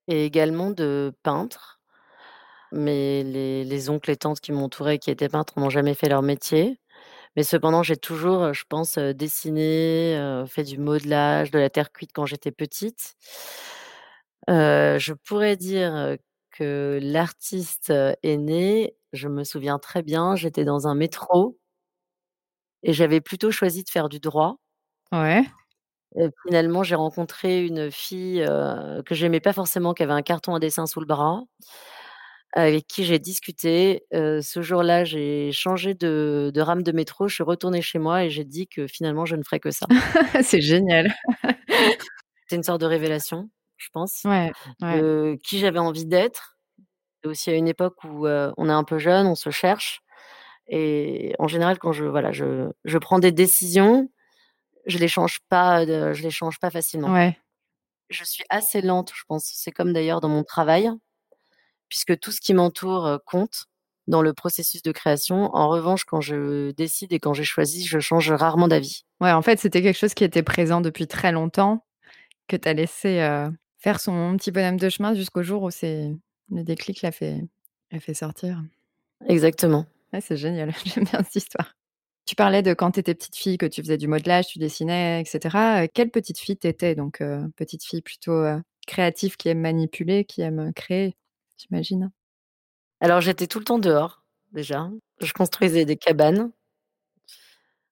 et 0.09 0.25
également 0.27 0.71
de 0.71 1.15
peintres. 1.23 1.81
Mais 2.73 3.23
les 3.25 3.65
les 3.65 3.91
oncles 3.91 4.11
et 4.13 4.17
tantes 4.17 4.41
qui 4.41 4.53
m'entouraient, 4.53 4.99
qui 4.99 5.11
étaient 5.11 5.29
peintres, 5.31 5.55
n'ont 5.61 5.71
jamais 5.71 5.95
fait 5.95 6.09
leur 6.09 6.23
métier. 6.23 6.81
Mais 7.37 7.45
cependant, 7.45 7.83
j'ai 7.85 7.97
toujours, 7.99 8.55
je 8.55 8.65
pense, 8.69 8.99
heu, 8.99 9.15
dessiné, 9.15 10.17
heu, 10.19 10.47
fait 10.47 10.65
du 10.65 10.79
modelage, 10.79 11.51
de 11.53 11.59
la 11.61 11.71
terre 11.71 11.93
cuite 11.93 12.13
quand 12.15 12.27
j'étais 12.27 12.53
petite. 12.53 13.15
Heu, 14.49 14.99
je 14.99 15.13
pourrais 15.15 15.57
dire, 15.57 16.17
que 16.51 16.99
l'artiste, 17.03 17.93
est 18.23 18.37
né, 18.37 18.95
je 19.13 19.29
me 19.29 19.45
souviens 19.45 19.79
très 19.79 20.03
bien, 20.03 20.37
j'étais 20.37 20.65
dans 20.65 20.87
un 20.89 20.95
métro 20.95 21.57
et 22.83 22.93
j'avais 22.93 23.21
plutôt 23.21 23.51
choisi 23.51 23.85
de 23.85 23.91
faire 23.91 24.09
du 24.09 24.21
droit. 24.21 24.57
Ouais. 25.13 25.45
Finalement, 26.47 26.83
j'ai 26.83 26.95
rencontré 26.95 27.65
une 27.67 27.91
fille, 27.91 28.43
heu, 28.43 29.03
que 29.07 29.15
j'aimais 29.15 29.41
pas 29.41 29.53
forcément, 29.53 29.95
qui 29.95 30.03
avait 30.03 30.13
un 30.13 30.23
carton 30.23 30.55
à 30.55 30.61
dessin 30.61 30.87
sous 30.87 31.01
le 31.01 31.07
bras 31.07 31.43
avec 32.55 32.87
qui 32.87 33.05
j'ai 33.05 33.19
discuté. 33.19 34.05
Heu, 34.15 34.41
ce 34.43 34.61
jour-là, 34.63 35.05
j'ai 35.05 35.53
changé 35.53 35.95
de 35.95 36.51
de 36.53 36.61
rame 36.61 36.83
de 36.83 36.93
métro, 36.93 37.29
je 37.29 37.35
suis 37.35 37.43
retournée 37.45 37.81
chez 37.83 37.99
moi 37.99 38.25
et 38.25 38.31
j'ai 38.31 38.45
dit 38.45 38.67
que 38.69 38.87
finalement 38.87 39.25
je 39.25 39.37
ne 39.37 39.43
ferais 39.43 39.61
que 39.61 39.71
ça. 39.71 39.87
C'est 40.43 40.61
génial. 40.61 41.13
C'est 42.47 42.57
une 42.57 42.63
sorte 42.63 42.81
de 42.81 42.87
révélation, 42.87 43.51
je 43.77 43.89
pense, 43.93 44.25
Ouais, 44.25 44.53
ouais. 44.83 44.99
de 44.99 45.39
qui 45.45 45.59
j'avais 45.59 45.79
envie 45.79 46.07
d'être. 46.07 46.59
C'est 47.23 47.29
aussi 47.31 47.51
à 47.51 47.55
une 47.55 47.69
époque 47.69 48.05
où, 48.05 48.27
heu, 48.27 48.53
on 48.59 48.69
est 48.69 48.73
un 48.73 48.85
peu 48.85 48.99
jeune, 48.99 49.27
on 49.27 49.35
se 49.37 49.51
cherche 49.51 50.01
et 50.69 51.35
en 51.41 51.49
général 51.49 51.79
quand 51.79 51.93
je 51.93 52.05
voilà, 52.07 52.33
je 52.33 52.71
je 52.85 52.99
prends 52.99 53.19
des 53.21 53.33
décisions, 53.33 54.11
je 54.87 54.99
les 54.99 55.09
change 55.09 55.39
pas 55.49 55.87
de 55.87 56.13
je 56.13 56.23
les 56.23 56.31
change 56.31 56.59
pas 56.59 56.71
facilement. 56.71 57.13
Ouais. 57.13 57.39
Je 58.11 58.25
suis 58.25 58.45
assez 58.51 58.83
lente, 58.83 59.13
je 59.15 59.23
pense. 59.27 59.51
C'est 59.55 59.73
comme 59.73 59.93
d'ailleurs 59.93 60.21
dans 60.21 60.29
mon 60.29 60.45
travail, 60.45 60.91
puisque 61.89 62.19
tout 62.19 62.31
ce 62.31 62.41
qui 62.41 62.53
m'entoure, 62.53 63.19
compte 63.25 63.67
dans 64.07 64.21
le 64.21 64.35
processus 64.35 64.83
de 64.83 64.93
création. 64.93 65.55
En 65.55 65.69
revanche, 65.69 66.05
quand 66.05 66.21
je 66.21 66.73
décide 66.73 67.13
et 67.13 67.21
quand 67.21 67.33
j'ai 67.33 67.45
choisi, 67.45 67.87
je 67.87 68.01
change 68.01 68.31
rarement 68.33 68.69
d'avis. 68.69 69.05
Ouais, 69.21 69.33
en 69.33 69.43
fait, 69.43 69.61
c'était 69.61 69.81
quelque 69.81 69.99
chose 69.99 70.13
qui 70.13 70.25
était 70.25 70.43
présent 70.43 70.81
depuis 70.81 71.07
très 71.07 71.33
longtemps, 71.33 71.87
que 72.49 72.57
tu 72.57 72.69
as 72.69 72.75
laissé, 72.75 73.49
faire 73.79 74.01
son 74.01 74.37
petit 74.37 74.51
bonhomme 74.51 74.77
de 74.77 74.89
chemin 74.89 75.15
jusqu'au 75.15 75.43
jour 75.43 75.63
où 75.63 75.71
c'est 75.71 76.11
le 76.51 76.63
déclic 76.63 77.03
l'a 77.03 77.13
fait 77.13 77.41
l'a 77.91 78.01
fait 78.01 78.15
sortir. 78.15 78.63
Exactement. 79.29 79.87
Ouais, 80.13 80.21
c'est 80.21 80.37
génial, 80.37 80.73
j'aime 80.85 81.05
bien 81.05 81.23
cette 81.25 81.37
histoire. 81.37 81.75
Tu 82.29 82.37
parlais 82.37 82.63
de 82.63 82.73
quand 82.73 82.93
tu 82.93 83.01
étais 83.01 83.15
petite 83.15 83.37
fille, 83.37 83.59
que 83.59 83.67
tu 83.67 83.83
faisais 83.83 83.97
du 83.99 84.07
modelage, 84.07 84.47
tu 84.47 84.59
dessinais 84.61 85.21
et 85.23 85.25
cetera. 85.25 85.83
Heu, 85.85 85.89
quelle 85.93 86.11
petite 86.11 86.39
fille 86.39 86.57
tu 86.57 86.69
étais? 86.69 86.95
Donc, 86.95 87.21
heu, 87.21 87.41
petite 87.57 87.85
fille 87.85 88.01
plutôt, 88.03 88.33
heu, 88.45 88.63
créative 88.87 89.37
qui 89.37 89.49
aime 89.49 89.61
manipuler, 89.61 90.25
qui 90.25 90.41
aime, 90.43 90.73
créer, 90.75 91.17
j'imagine? 91.59 92.11
Alors 93.01 93.21
j'étais 93.23 93.47
tout 93.49 93.59
le 93.61 93.65
temps 93.67 93.79
dehors, 93.81 94.25
déjà. 94.53 94.91
Je 95.21 95.33
construisais 95.35 95.85
des 95.87 95.97
cabanes. 95.97 96.53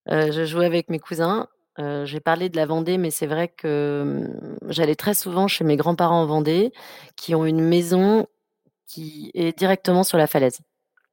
Je 0.06 0.44
jouais 0.44 0.66
avec 0.66 0.88
mes 0.90 0.98
cousins. 0.98 1.48
J'ai 2.04 2.20
parlé 2.20 2.48
de 2.50 2.56
la 2.56 2.66
Vendée, 2.66 2.98
mais 2.98 3.10
c'est 3.10 3.26
vrai 3.26 3.48
que, 3.48 4.02
mmh, 4.04 4.58
j'allais 4.70 4.94
très 4.96 5.14
souvent 5.14 5.48
chez 5.48 5.64
mes 5.64 5.76
grands-parents 5.76 6.22
en 6.22 6.26
Vendée, 6.26 6.72
qui 7.16 7.34
ont 7.34 7.46
une 7.46 7.60
maison 7.66 8.26
qui 8.86 9.30
est 9.34 9.56
directement 9.58 10.04
sur 10.04 10.18
la 10.18 10.26
falaise. 10.28 10.60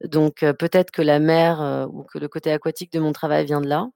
Donc, 0.04 0.40
peut-être 0.60 0.92
que 0.92 1.02
la 1.02 1.20
mer, 1.20 1.88
ou 1.92 2.04
que 2.04 2.20
le 2.20 2.28
côté 2.28 2.52
aquatique 2.52 2.92
de 2.94 3.00
mon 3.00 3.12
travail 3.14 3.46
vient 3.46 3.62
de 3.62 3.68
là. 3.68 3.88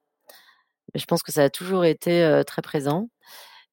Mais 0.94 1.00
je 1.00 1.06
pense 1.06 1.24
que 1.24 1.32
ça 1.32 1.44
a 1.44 1.50
toujours 1.50 1.86
été, 1.86 2.42
très 2.46 2.62
présent 2.62 3.10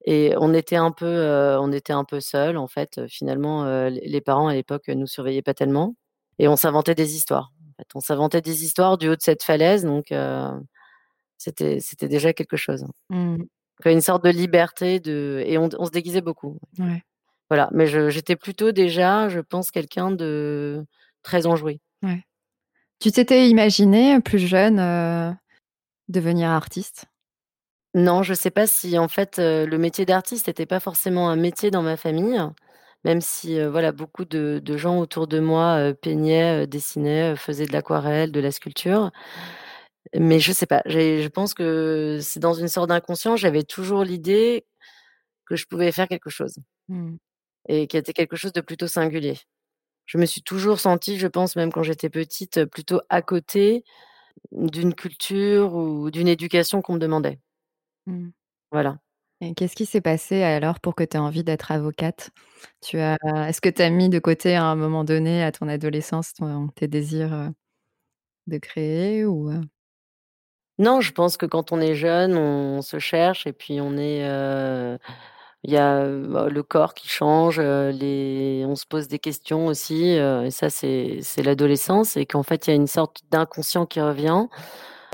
et 0.06 0.34
on 0.38 0.54
était 0.54 0.76
un 0.76 0.92
peu, 0.92 1.56
on 1.60 1.72
était 1.72 1.92
un 1.92 2.04
peu 2.04 2.20
seuls 2.20 2.56
en 2.56 2.68
fait, 2.68 3.06
finalement, 3.08 3.88
les 3.88 4.20
parents 4.20 4.48
à 4.48 4.54
l'époque, 4.54 4.88
nous 4.88 5.06
surveillaient 5.06 5.42
pas 5.42 5.54
tellement 5.54 5.94
et 6.38 6.48
on 6.48 6.56
s'inventait 6.56 6.94
des 6.94 7.16
histoires. 7.16 7.52
En 7.70 7.72
fait, 7.78 7.88
on 7.94 8.00
s'inventait 8.00 8.40
des 8.40 8.64
histoires 8.64 8.98
du 8.98 9.08
haut 9.08 9.16
de 9.16 9.22
cette 9.22 9.42
falaise 9.42 9.84
donc, 9.84 10.14
c'était 11.38 11.80
c'était 11.80 12.08
déjà 12.08 12.32
quelque 12.32 12.56
chose. 12.56 12.84
Mmh. 13.10 13.38
Une 13.86 14.00
sorte 14.00 14.24
de 14.24 14.30
liberté 14.30 15.00
de 15.00 15.42
et 15.46 15.58
on 15.58 15.68
on 15.78 15.86
se 15.86 15.90
déguisait 15.90 16.20
beaucoup. 16.20 16.58
Ouais. 16.78 17.02
Voilà, 17.50 17.70
mais 17.72 17.86
j'étais 18.10 18.36
plutôt 18.36 18.72
déjà, 18.72 19.28
je 19.28 19.40
pense, 19.40 19.70
quelqu'un 19.70 20.10
de 20.10 20.84
très 21.22 21.46
enjoué. 21.46 21.80
Ouais. 22.02 22.22
Tu 23.00 23.12
t'étais 23.12 23.48
imaginée, 23.50 24.20
plus 24.20 24.38
jeune, 24.40 24.80
heu, 24.80 25.34
devenir 26.08 26.50
artiste? 26.50 27.06
Non, 27.94 28.22
je 28.22 28.34
sais 28.34 28.50
pas 28.50 28.66
si 28.66 28.98
en 28.98 29.08
fait, 29.08 29.38
heu, 29.38 29.66
le 29.66 29.78
métier 29.78 30.06
d'artiste 30.06 30.48
était 30.48 30.66
pas 30.66 30.80
forcément 30.80 31.30
un 31.30 31.36
métier 31.36 31.70
dans 31.70 31.82
ma 31.82 31.96
famille, 31.96 32.40
même 33.04 33.20
si, 33.22 33.60
voilà, 33.66 33.92
beaucoup 33.92 34.24
de 34.26 34.60
de 34.64 34.76
gens 34.78 34.98
autour 35.00 35.26
de 35.28 35.40
moi, 35.40 35.92
peignaient, 36.02 36.66
dessinaient, 36.66 37.36
faisaient 37.36 37.66
de 37.66 37.72
l'aquarelle, 37.72 38.32
de 38.32 38.40
la 38.40 38.52
sculpture. 38.52 39.10
Mais 40.18 40.40
je 40.40 40.52
sais 40.52 40.66
pas, 40.66 40.82
je 40.86 41.28
pense 41.28 41.54
que 41.54 42.18
c'est 42.22 42.40
dans 42.40 42.54
une 42.54 42.68
sorte 42.68 42.88
d'inconscient, 42.88 43.36
j'avais 43.36 43.62
toujours 43.64 44.04
l'idée 44.04 44.66
que 45.46 45.56
je 45.56 45.66
pouvais 45.66 45.92
faire 45.92 46.08
quelque 46.08 46.30
chose 46.30 46.56
Mmh. 46.88 47.16
et 47.68 47.86
qui 47.88 47.96
était 47.98 48.12
quelque 48.14 48.36
chose 48.36 48.52
de 48.52 48.60
plutôt 48.62 48.88
singulier. 48.88 49.38
Je 50.08 50.18
me 50.18 50.26
suis 50.26 50.42
toujours 50.42 50.80
sentie, 50.80 51.18
je 51.18 51.28
pense 51.28 51.56
même 51.56 51.72
quand 51.72 51.84
j'étais 51.84 52.10
petite, 52.10 52.64
plutôt 52.66 53.02
à 53.10 53.22
côté 53.22 53.84
d'une 54.52 54.94
culture 54.94 55.74
ou 55.74 56.10
d'une 56.10 56.28
éducation 56.28 56.82
qu'on 56.82 56.94
me 56.94 57.00
demandait. 57.00 57.40
Mmh. 58.06 58.30
Voilà. 58.72 58.98
Et 59.40 59.54
qu'est-ce 59.54 59.76
qui 59.76 59.86
s'est 59.86 60.00
passé 60.00 60.42
alors 60.42 60.80
pour 60.80 60.94
que 60.96 61.04
tu 61.04 61.16
aies 61.16 61.20
envie 61.20 61.44
d'être 61.44 61.70
avocate? 61.70 62.30
Tu 62.82 62.98
as 62.98 63.16
est-ce 63.48 63.60
que 63.60 63.68
tu 63.68 63.82
as 63.82 63.90
mis 63.90 64.08
de 64.08 64.18
côté 64.18 64.56
à 64.56 64.64
un 64.64 64.74
moment 64.76 65.04
donné, 65.04 65.44
à 65.44 65.52
ton 65.52 65.68
adolescence, 65.68 66.34
ton 66.34 66.68
tes 66.68 66.88
désirs, 66.88 67.32
heu, 67.34 67.50
de 68.48 68.58
créer 68.58 69.24
ou? 69.26 69.50
Non, 70.80 71.00
je 71.00 71.12
pense 71.12 71.36
que 71.36 71.44
quand 71.46 71.72
on 71.72 71.80
est 71.80 71.94
jeune, 71.96 72.36
on 72.36 72.82
se 72.82 73.00
cherche 73.00 73.46
et 73.48 73.52
puis 73.52 73.80
on 73.80 73.96
est, 73.96 74.22
il 75.64 75.72
y 75.72 75.76
a, 75.76 76.06
bah, 76.08 76.48
le 76.48 76.62
corps 76.62 76.94
qui 76.94 77.08
change, 77.08 77.58
heu, 77.60 77.90
les 77.90 78.64
on 78.66 78.76
se 78.76 78.86
pose 78.86 79.08
des 79.08 79.18
questions 79.18 79.66
aussi, 79.66 80.16
heu, 80.18 80.44
et 80.46 80.50
ça 80.50 80.70
c'est 80.70 81.20
l'adolescence 81.44 82.16
et 82.16 82.26
qu'en 82.26 82.42
fait, 82.44 82.66
il 82.66 82.70
y 82.70 82.72
a 82.74 82.76
une 82.76 82.86
sorte 82.86 83.22
d'inconscient 83.30 83.86
qui 83.86 84.00
revient. 84.00 84.46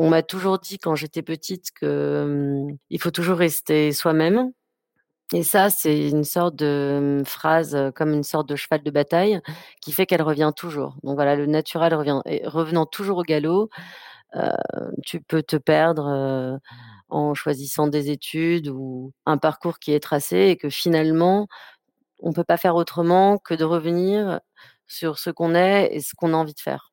On 0.00 0.10
m'a 0.10 0.22
toujours 0.22 0.58
dit 0.60 0.78
quand 0.78 0.94
j'étais 0.96 1.22
petite 1.22 1.72
que, 1.72 2.26
mmh, 2.72 2.78
il 2.90 3.00
faut 3.00 3.10
toujours 3.12 3.38
rester 3.38 3.92
soi-même 3.92 4.50
et 5.32 5.42
ça, 5.42 5.70
c'est 5.70 6.10
une 6.10 6.24
sorte 6.24 6.56
de, 6.56 7.20
mmh, 7.22 7.24
phrase, 7.26 7.74
heu, 7.76 7.92
comme 7.92 8.12
une 8.12 8.22
sorte 8.24 8.48
de 8.48 8.56
cheval 8.56 8.82
de 8.82 8.90
bataille 8.90 9.40
qui 9.82 9.92
fait 9.92 10.06
qu'elle 10.06 10.22
revient 10.22 10.52
toujours. 10.56 10.96
Donc 11.04 11.16
voilà, 11.16 11.36
le 11.36 11.46
naturel 11.46 11.94
revient 11.94 12.20
revenant 12.46 12.86
toujours 12.86 13.18
au 13.18 13.22
galop, 13.24 13.70
tu 15.04 15.20
peux 15.20 15.42
te 15.42 15.56
perdre, 15.56 16.08
heu, 16.08 16.58
en 17.08 17.34
choisissant 17.34 17.86
des 17.88 18.10
études 18.10 18.68
ou 18.68 19.12
un 19.26 19.38
parcours 19.38 19.78
qui 19.78 19.92
est 19.92 20.00
tracé 20.00 20.36
et 20.50 20.56
que 20.56 20.70
finalement, 20.70 21.46
on 22.20 22.32
peut 22.32 22.44
pas 22.44 22.58
faire 22.58 22.76
autrement 22.76 23.38
que 23.38 23.54
de 23.54 23.64
revenir 23.64 24.40
sur 24.88 25.18
ce 25.18 25.30
qu'on 25.30 25.54
est 25.54 25.90
et 25.94 26.00
ce 26.00 26.14
qu'on 26.16 26.34
a 26.34 26.36
envie 26.38 26.54
de 26.54 26.60
faire. 26.60 26.92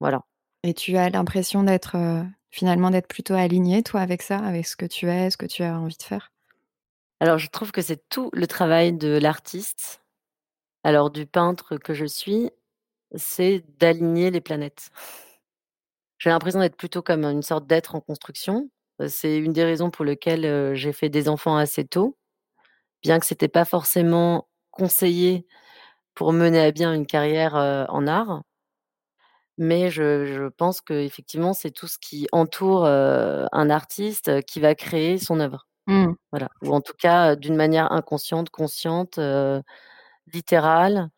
Voilà. 0.00 0.22
Et 0.64 0.74
tu 0.74 0.96
as 0.98 1.10
l'impression 1.10 1.62
d'être, 1.64 1.96
heu, 1.96 2.24
finalement 2.50 2.90
d'être 2.90 3.08
plutôt 3.08 3.34
alignée 3.34 3.82
toi 3.82 4.00
avec 4.02 4.22
ça, 4.22 4.38
avec 4.38 4.66
ce 4.66 4.76
que 4.76 4.86
tu 4.86 5.08
es, 5.10 5.30
ce 5.30 5.36
que 5.36 5.46
tu 5.46 5.62
as 5.64 5.78
envie 5.78 5.96
de 5.98 6.02
faire? 6.02 6.32
Alors 7.20 7.38
je 7.38 7.48
trouve 7.48 7.72
que 7.72 7.82
c'est 7.82 8.08
tout 8.08 8.30
le 8.32 8.46
travail 8.46 8.92
de 8.92 9.18
l'artiste, 9.18 10.02
alors 10.84 11.10
du 11.10 11.26
peintre 11.26 11.78
que 11.78 11.94
je 11.94 12.06
suis, 12.06 12.50
c'est 13.16 13.64
d'aligner 13.80 14.30
les 14.30 14.40
planètes. 14.42 14.90
J'ai 16.18 16.30
l'impression 16.30 16.60
d'être 16.60 16.76
plutôt 16.76 17.02
comme 17.02 17.24
une 17.24 17.42
sorte 17.42 17.66
d'être 17.66 17.94
en 17.94 18.00
construction. 18.00 18.70
C'est 19.08 19.36
une 19.38 19.52
des 19.52 19.64
raisons 19.64 19.90
pour 19.90 20.04
lequel, 20.04 20.44
heu, 20.46 20.74
j'ai 20.74 20.92
fait 20.92 21.10
des 21.10 21.28
enfants 21.28 21.56
assez 21.56 21.84
tôt, 21.86 22.16
bien 23.02 23.20
que 23.20 23.26
c'était 23.26 23.48
pas 23.48 23.64
forcément 23.66 24.48
conseillé 24.72 25.46
pour 26.14 26.32
mener 26.32 26.60
à 26.60 26.72
bien 26.72 26.94
une 26.94 27.06
carrière, 27.06 27.54
en 27.90 28.06
art. 28.08 28.42
Mais 29.58 29.90
je 29.90 30.26
je 30.26 30.48
pense 30.48 30.80
qu'effectivement, 30.82 31.54
c'est 31.54 31.70
tout 31.70 31.86
ce 31.86 31.98
qui 31.98 32.26
entoure, 32.32 32.84
un 32.86 33.70
artiste, 33.70 34.42
qui 34.44 34.60
va 34.60 34.74
créer 34.74 35.18
son 35.18 35.40
œuvre. 35.40 35.66
Mmh. 35.86 36.12
Voilà, 36.32 36.48
ou 36.62 36.74
en 36.74 36.80
tout 36.82 36.94
cas, 36.98 37.36
d'une 37.36 37.56
manière 37.56 37.92
inconsciente, 37.92 38.50
consciente, 38.50 39.18
littérale, 40.32 41.10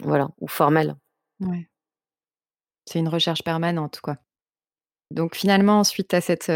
voilà, 0.00 0.28
ou 0.40 0.48
formelle. 0.48 0.96
Ouais. 1.40 1.68
C'est 2.86 2.98
une 2.98 3.08
recherche 3.08 3.42
permanente, 3.42 4.00
quoi. 4.02 4.16
Donc 5.10 5.36
finalement, 5.36 5.84
suite 5.84 6.14
à 6.14 6.22
cette, 6.22 6.50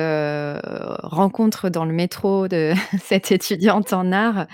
rencontre 1.03 1.69
dans 1.69 1.85
le 1.85 1.93
métro 1.93 2.49
de 2.49 2.73
cette 3.03 3.31
étudiante 3.31 3.93
en 3.93 4.13
art 4.13 4.47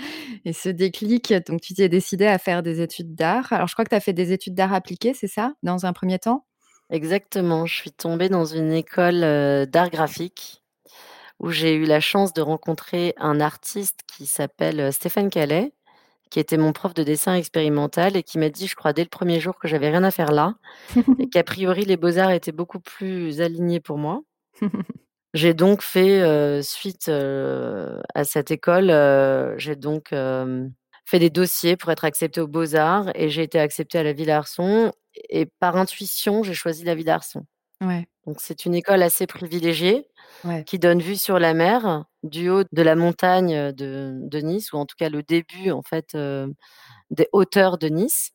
et 0.45 0.53
ce 0.53 0.69
déclic, 0.69 1.33
donc 1.47 1.61
tu 1.61 1.73
t'es 1.75 1.89
décidée 1.89 2.27
à 2.27 2.39
faire 2.39 2.65
des 2.65 2.81
études 2.81 3.15
d'art. 3.15 3.53
Alors 3.53 3.69
je 3.69 3.75
crois 3.75 3.85
que 3.85 3.91
tu 3.91 3.95
as 3.95 4.01
fait 4.01 4.13
des 4.13 4.33
études 4.33 4.55
d'art 4.55 4.73
appliqué, 4.73 5.15
c'est 5.15 5.29
ça? 5.29 5.53
Dans 5.63 5.87
un 5.87 5.93
1er 5.93 6.19
temps? 6.19 6.47
Exactement, 6.91 7.65
je 7.65 7.75
suis 7.75 7.93
tombée 7.93 8.29
dans 8.29 8.45
une 8.45 8.73
école, 8.73 9.21
d'art 9.71 9.91
graphique 9.91 10.63
où 11.43 11.51
j'ai 11.51 11.75
eu 11.75 11.85
la 11.85 12.01
chance 12.01 12.33
de 12.33 12.41
rencontrer 12.41 13.15
un 13.19 13.41
artiste 13.41 14.01
qui 14.07 14.27
s'appelle, 14.27 14.93
Stéphane 14.93 15.29
Callet, 15.29 15.73
qui 16.33 16.41
était 16.41 16.57
mon 16.57 16.73
prof 16.73 16.95
de 16.95 17.03
dessin 17.03 17.35
expérimental 17.35 18.17
et 18.17 18.23
qui 18.23 18.39
m'a 18.39 18.49
dit, 18.49 18.67
je 18.67 18.75
crois 18.75 18.95
dès 18.95 19.03
le 19.03 19.11
1er 19.11 19.39
jour, 19.39 19.59
que 19.59 19.69
j'avais 19.69 19.91
rien 19.91 20.03
à 20.03 20.11
faire 20.11 20.33
là 20.33 20.55
et 21.19 21.29
qu'a 21.31 21.45
priori 21.45 21.85
les 21.85 21.99
beaux-arts 21.99 22.31
étaient 22.31 22.53
beaucoup 22.53 22.81
plus 22.81 23.43
alignés 23.43 23.81
pour 23.81 23.99
moi. 23.99 24.23
J'ai 25.35 25.53
donc 25.53 25.83
fait, 25.83 26.23
heu, 26.23 26.63
suite, 26.63 27.09
heu, 27.09 28.01
à 28.15 28.25
cette 28.25 28.51
école, 28.51 28.91
heu, 28.91 29.55
j'ai 29.59 29.77
donc, 29.77 30.15
fait 31.07 31.19
des 31.19 31.31
dossiers 31.31 31.77
pour 31.77 31.91
être 31.91 32.05
acceptée 32.05 32.41
aux 32.41 32.49
Beaux-Arts 32.49 33.11
et 33.15 33.29
j'ai 33.29 33.43
été 33.43 33.59
acceptée 33.59 33.99
à 33.99 34.03
la 34.03 34.13
Villa-Arson 34.13 34.93
et 35.31 35.47
par 35.59 35.77
intuition, 35.77 36.43
j'ai 36.43 36.55
choisi 36.55 36.85
la 36.85 36.95
Villa-Arson. 36.95 37.45
Ouais. 37.83 38.07
Donc 38.27 38.39
c'est 38.41 38.67
une 38.67 38.75
école 38.75 39.03
assez 39.03 39.27
privilégiée 39.27 40.09
Ouais. 40.45 40.67
qui 40.67 40.79
donne 40.79 41.01
vue 41.03 41.17
sur 41.17 41.39
la 41.41 41.55
mer, 41.55 42.05
du 42.25 42.51
haut 42.51 42.65
de 42.73 42.83
la 42.83 42.97
montagne 42.97 43.73
de 43.73 44.13
de 44.23 44.39
Nice 44.41 44.73
ou 44.73 44.77
en 44.79 44.87
tout 44.87 44.97
cas 44.99 45.11
le 45.11 45.23
début 45.25 45.71
en 45.73 45.83
fait, 45.83 46.17
des 47.11 47.29
hauteurs 47.33 47.79
de 47.79 47.89
Nice 47.89 48.33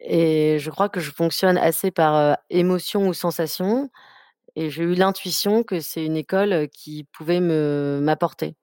et 0.00 0.58
je 0.60 0.70
crois 0.70 0.88
que 0.90 1.00
je 1.00 1.10
fonctionne 1.12 1.58
assez 1.58 1.90
par, 1.92 2.38
émotion 2.50 3.08
ou 3.08 3.14
sensation 3.14 3.90
et 4.56 4.70
j'ai 4.70 4.84
eu 4.84 4.94
l'intuition 4.94 5.62
que 5.64 5.80
c'est 5.80 6.04
une 6.06 6.16
école, 6.18 6.68
qui 6.72 7.04
pouvait 7.12 7.40
me 7.40 8.00
m'apporter. 8.02 8.56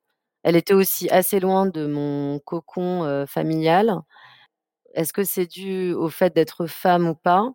Elle 0.44 0.56
était 0.58 0.74
aussi 0.76 1.10
assez 1.12 1.40
loin 1.42 1.68
de 1.68 1.88
mon 1.88 2.40
cocon, 2.40 3.26
familial. 3.28 4.02
Est-ce 4.96 5.14
que 5.14 5.24
c'est 5.26 5.48
dû 5.48 5.94
au 5.94 6.10
fait 6.10 6.36
d'être 6.36 6.68
femme 6.68 7.08
ou 7.10 7.16
pas? 7.16 7.52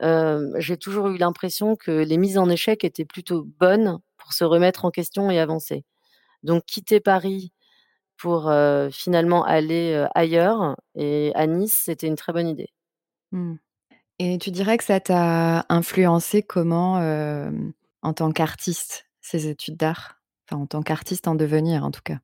J'ai 0.00 0.76
toujours 0.76 1.08
eu 1.08 1.18
l'impression 1.18 1.76
que 1.76 1.90
les 1.90 2.16
mises 2.16 2.38
en 2.38 2.48
échec 2.48 2.84
étaient 2.84 3.04
plutôt 3.04 3.44
bonnes 3.58 3.98
pour 4.16 4.32
se 4.32 4.44
remettre 4.44 4.84
en 4.84 4.90
question 4.90 5.30
et 5.30 5.38
avancer. 5.38 5.84
Donc 6.42 6.64
quitter 6.66 7.00
Paris 7.00 7.52
pour, 8.16 8.52
finalement 8.90 9.44
aller, 9.44 10.06
ailleurs 10.14 10.76
et 10.94 11.32
à 11.34 11.46
Nice, 11.46 11.82
c'était 11.84 12.06
une 12.06 12.16
très 12.16 12.32
bonne 12.32 12.48
idée. 12.48 12.68
Mmh 13.32 13.54
et 14.20 14.38
tu 14.38 14.50
dirais 14.50 14.76
que 14.78 14.84
ça 14.84 14.98
t'a 14.98 15.64
influencé 15.68 16.42
comment, 16.42 16.96
en 18.02 18.12
tant 18.12 18.32
qu'artiste, 18.32 19.06
ces 19.20 19.46
études 19.46 19.76
d'art? 19.76 20.20
Enfin, 20.50 20.62
en 20.62 20.66
tant 20.66 20.82
qu'artiste 20.82 21.28
en 21.28 21.34
devenir, 21.36 21.84
en 21.84 21.92
tout 21.92 22.00
cas? 22.02 22.18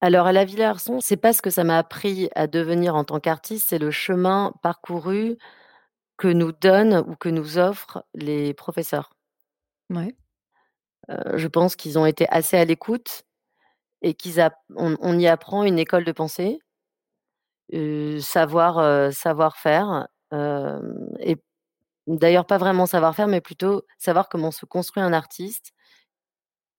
Alors 0.00 0.26
à 0.26 0.32
la 0.32 0.44
Villa 0.44 0.70
Arson, 0.70 0.98
c'est 1.00 1.16
pas 1.16 1.32
ce 1.32 1.42
que 1.42 1.50
ça 1.50 1.62
m'a 1.62 1.78
appris 1.78 2.30
à 2.34 2.46
devenir 2.46 2.96
en 2.96 3.04
tant 3.04 3.20
qu'artiste, 3.20 3.68
c'est 3.68 3.78
le 3.78 3.90
chemin 3.90 4.52
parcouru 4.62 5.36
que 6.20 6.28
nous 6.28 6.52
donnent 6.52 7.04
ou 7.08 7.16
que 7.16 7.30
nous 7.30 7.58
offrent 7.58 8.04
les 8.14 8.54
professeurs. 8.54 9.10
Ouais. 9.90 10.16
Heu, 11.08 11.36
je 11.38 11.46
pense 11.48 11.76
qu'ils 11.76 11.98
ont 11.98 12.06
été 12.06 12.28
assez 12.30 12.56
à 12.56 12.64
l'écoute 12.64 13.22
et 14.02 14.14
qu'ils 14.14 14.40
on 14.76 14.96
on 15.00 15.18
y 15.18 15.28
apprend 15.28 15.64
une 15.64 15.78
école 15.80 16.04
de 16.04 16.12
pensée, 16.12 16.60
heu, 17.72 18.20
savoir, 18.20 18.78
heu, 18.80 19.10
savoir-faire, 19.12 20.08
hem 20.32 21.08
et 21.20 21.36
d'ailleurs 22.08 22.46
pas 22.46 22.58
vraiment 22.58 22.86
savoir-faire, 22.86 23.28
mais 23.28 23.40
plutôt 23.42 23.84
savoir 23.98 24.28
comment 24.28 24.50
se 24.52 24.66
construit 24.66 25.02
un 25.04 25.12
artiste. 25.14 25.72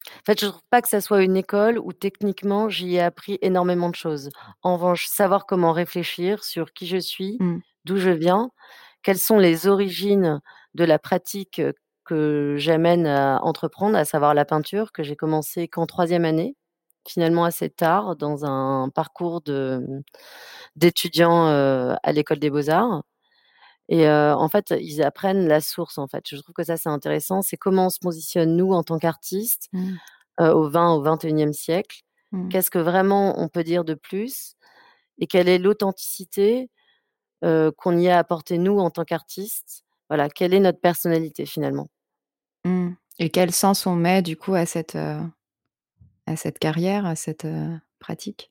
En 0.09 0.23
fait, 0.25 0.39
je 0.41 0.47
trouve 0.47 0.61
pas 0.69 0.81
que 0.81 0.89
ça 0.89 0.99
soit 1.01 1.23
une 1.23 1.37
école 1.37 1.77
où 1.79 1.93
techniquement 1.93 2.69
j'y 2.69 2.95
ai 2.95 3.01
appris 3.01 3.37
énormément 3.41 3.89
de 3.89 3.95
choses. 3.95 4.29
En 4.63 4.73
revanche, 4.75 5.05
savoir 5.07 5.45
comment 5.45 5.71
réfléchir 5.73 6.43
sur 6.43 6.73
qui 6.73 6.87
je 6.87 6.97
suis, 6.97 7.39
Mmh. 7.39 7.61
d'où 7.85 7.97
je 7.97 8.09
viens, 8.09 8.49
quelles 9.03 9.17
sont 9.19 9.39
les 9.39 9.67
origines 9.67 10.41
de 10.75 10.83
la 10.85 10.99
pratique, 10.99 11.61
que 12.05 12.55
j'amène 12.57 13.07
à 13.07 13.39
entreprendre, 13.43 13.97
à 13.97 14.05
savoir 14.05 14.33
la 14.33 14.45
peinture, 14.45 14.91
que 14.91 15.03
j'ai 15.03 15.15
commencé 15.15 15.67
qu'en 15.67 15.85
troisième 15.85 16.25
année, 16.25 16.55
finalement 17.07 17.45
assez 17.45 17.69
tard 17.69 18.15
dans 18.15 18.45
un 18.45 18.89
parcours 18.89 19.41
mmh, 19.47 20.01
d'étudiant, 20.75 21.47
heu, 21.49 21.95
à 22.03 22.11
l'école 22.13 22.39
des 22.39 22.49
beaux-arts 22.49 23.03
et 23.89 24.09
en 24.09 24.47
fait, 24.47 24.73
ils 24.79 25.03
apprennent 25.03 25.47
la 25.47 25.59
source, 25.61 25.97
en 25.97 26.07
fait. 26.07 26.23
Je 26.29 26.37
trouve 26.37 26.53
que 26.53 26.63
ça, 26.63 26.77
c'est 26.77 26.89
intéressant, 26.89 27.41
c'est 27.41 27.57
comment 27.57 27.87
on 27.87 27.89
se 27.89 27.99
positionne 27.99 28.55
nous 28.55 28.71
en 28.73 28.83
tant 28.83 28.97
qu'artistes, 28.99 29.69
Mmh. 29.73 29.95
au 30.39 30.69
20 30.69 30.93
au 30.95 31.01
21e 31.03 31.53
siècle. 31.53 32.01
Mmh. 32.31 32.49
Qu'est-ce 32.49 32.71
que 32.71 32.79
vraiment 32.79 33.39
on 33.39 33.49
peut 33.49 33.63
dire 33.63 33.83
de 33.85 33.93
plus? 33.95 34.55
Et 35.19 35.27
quelle 35.27 35.49
est 35.49 35.59
l'authenticité, 35.59 36.69
heu, 37.43 37.71
qu'on 37.77 37.97
y 37.97 38.09
a 38.09 38.17
apportée 38.19 38.57
nous 38.57 38.79
en 38.79 38.89
tant 38.91 39.05
qu'artistes? 39.05 39.83
Voilà, 40.09 40.29
quelle 40.29 40.53
est 40.53 40.59
notre 40.59 40.81
personnalité 40.81 41.45
finalement? 41.45 41.89
Mmh 42.65 42.91
et 43.19 43.29
quel 43.29 43.51
sens 43.51 43.85
on 43.85 43.95
met 43.95 44.23
du 44.23 44.35
coup 44.35 44.55
à 44.55 44.65
cette, 44.65 44.95
heu, 44.95 45.19
à 46.27 46.35
cette 46.37 46.59
carrière, 46.59 47.05
à 47.05 47.15
cette, 47.15 47.45
heu, 47.45 47.79
pratique? 47.99 48.49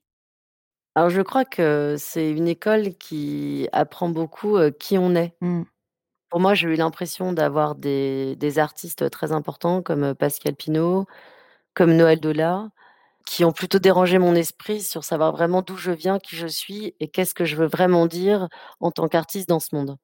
Alors 0.97 1.09
je 1.11 1.21
crois 1.23 1.45
que 1.45 1.95
c'est 1.99 2.31
une 2.33 2.49
école 2.49 2.95
qui 2.97 3.69
apprend 3.73 4.09
beaucoup, 4.09 4.59
qui 4.81 4.99
on 4.99 5.15
est. 5.15 5.35
Mmh. 5.41 5.63
Pour 6.31 6.41
moi, 6.41 6.55
j'ai 6.55 6.69
eu 6.69 6.77
l'impression 6.77 7.33
d'avoir 7.33 7.75
des 7.77 8.37
des 8.37 8.59
artistes 8.61 9.11
très 9.11 9.33
importants 9.33 9.83
comme, 9.83 10.15
Pascal 10.15 10.55
Pineau, 10.57 11.07
comme 11.75 11.95
Noël 11.97 12.21
Dola, 12.21 12.71
qui 13.27 13.45
ont 13.45 13.53
plutôt 13.53 13.79
dérangé 13.79 14.19
mon 14.19 14.35
esprit 14.35 14.81
sur 14.81 15.05
savoir 15.05 15.33
vraiment 15.33 15.63
d'où 15.63 15.77
je 15.77 15.93
viens, 15.93 16.19
qui 16.19 16.37
je 16.37 16.47
suis 16.47 16.95
et 17.01 17.09
qu'est-ce 17.09 17.35
que 17.35 17.45
je 17.45 17.57
veux 17.57 17.67
vraiment 17.67 18.07
dire 18.07 18.49
en 18.81 18.91
tant 18.91 19.09
qu'artiste 19.09 19.49
dans 19.49 19.61
ce 19.61 19.75
monde. 19.75 19.97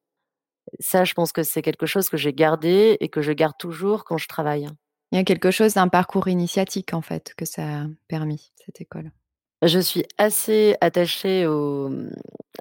Ça, 0.81 1.05
je 1.05 1.15
pense 1.15 1.33
que 1.33 1.43
c'est 1.43 1.63
quelque 1.63 1.87
chose 1.87 2.09
que 2.09 2.17
j'ai 2.17 2.33
gardé 2.33 2.97
et 3.01 3.09
que 3.09 3.23
je 3.23 3.33
garde 3.33 3.57
toujours 3.59 4.05
quand 4.05 4.19
je 4.19 4.29
travaille. 4.29 4.69
Il 5.13 5.19
y 5.19 5.21
a 5.21 5.25
quelque 5.25 5.51
chose 5.51 5.75
d'un 5.75 5.89
parcours 5.89 6.29
initiatique 6.29 6.93
en 6.93 7.03
fait 7.03 7.35
que 7.37 7.45
ça 7.45 7.63
a 7.63 7.87
permis, 8.09 8.53
cette 8.65 8.81
école? 8.81 9.13
Je 9.63 9.79
suis 9.79 10.05
assez 10.19 10.77
attachée 10.81 11.47
au, 11.47 11.91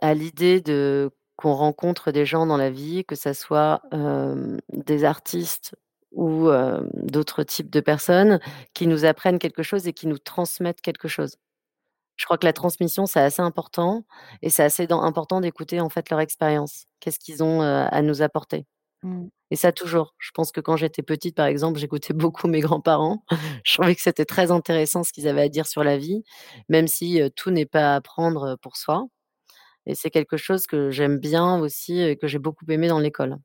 à 0.02 0.14
l'idée 0.14 0.62
de 0.62 1.12
qu'on 1.36 1.54
rencontre 1.54 2.12
des 2.12 2.26
gens 2.26 2.46
dans 2.46 2.56
la 2.56 2.70
vie, 2.70 3.04
que 3.04 3.16
ça 3.16 3.34
soit, 3.34 3.82
hem, 3.92 4.62
des 4.72 5.04
artistes 5.04 5.76
ou, 6.16 6.50
hem, 6.52 6.90
d'autres 6.96 7.44
types 7.44 7.72
de 7.72 7.82
personnes 7.82 8.40
qui 8.74 8.88
nous 8.88 9.06
apprennent 9.06 9.40
quelque 9.40 9.64
chose 9.64 9.88
et 9.88 9.94
qui 9.94 10.08
nous 10.08 10.20
transmettent 10.20 10.82
quelque 10.82 11.08
chose. 11.10 11.38
Je 12.18 12.26
crois 12.26 12.38
que 12.38 12.46
la 12.46 12.54
transmission, 12.54 13.06
c'est 13.06 13.20
assez 13.20 13.42
important 13.42 14.06
et 14.42 14.50
c'est 14.50 14.64
assez 14.64 14.88
important 14.92 15.42
d'écouter, 15.42 15.82
en 15.82 15.90
fait, 15.90 16.10
leur 16.10 16.20
expérience. 16.22 16.86
Qu'est-ce 17.02 17.20
qu'ils 17.20 17.44
ont, 17.44 17.62
heu, 17.62 17.88
à 17.92 18.02
nous 18.02 18.22
apporter? 18.22 18.66
Mmh. 19.04 19.26
Et 19.52 19.56
ça 19.58 19.72
toujours. 19.74 20.16
Je 20.20 20.32
pense 20.34 20.52
que 20.52 20.62
quand 20.62 20.78
j'étais 20.78 21.04
petite, 21.04 21.36
par 21.36 21.46
exemple, 21.48 21.80
j'écoutais 21.80 22.14
beaucoup 22.16 22.48
mes 22.48 22.62
grands-parents. 22.62 23.24
Je 23.66 23.74
trouvais 23.76 23.96
que 23.96 24.02
c'était 24.02 24.26
très 24.26 24.52
intéressant 24.52 25.04
ce 25.04 25.12
qu'ils 25.14 25.28
avaient 25.28 25.42
à 25.44 25.50
dire 25.50 25.68
sur 25.68 25.84
la 25.84 25.98
vie, 25.98 26.24
même 26.70 26.88
si, 26.88 27.22
heu, 27.22 27.30
tout 27.30 27.52
n'est 27.52 27.66
pas 27.66 27.96
à 27.96 28.02
prendre, 28.02 28.58
pour 28.62 28.78
soi 28.78 29.06
et 29.88 29.96
c'est 29.96 30.12
quelque 30.12 30.38
chose 30.38 30.68
que 30.68 30.92
j'aime 30.92 31.18
bien 31.20 31.60
aussi 31.60 32.00
et 32.02 32.18
que 32.18 32.28
j'ai 32.28 32.40
beaucoup 32.40 32.66
aimé 32.70 32.88
dans 32.88 33.00
l'école. 33.00 33.38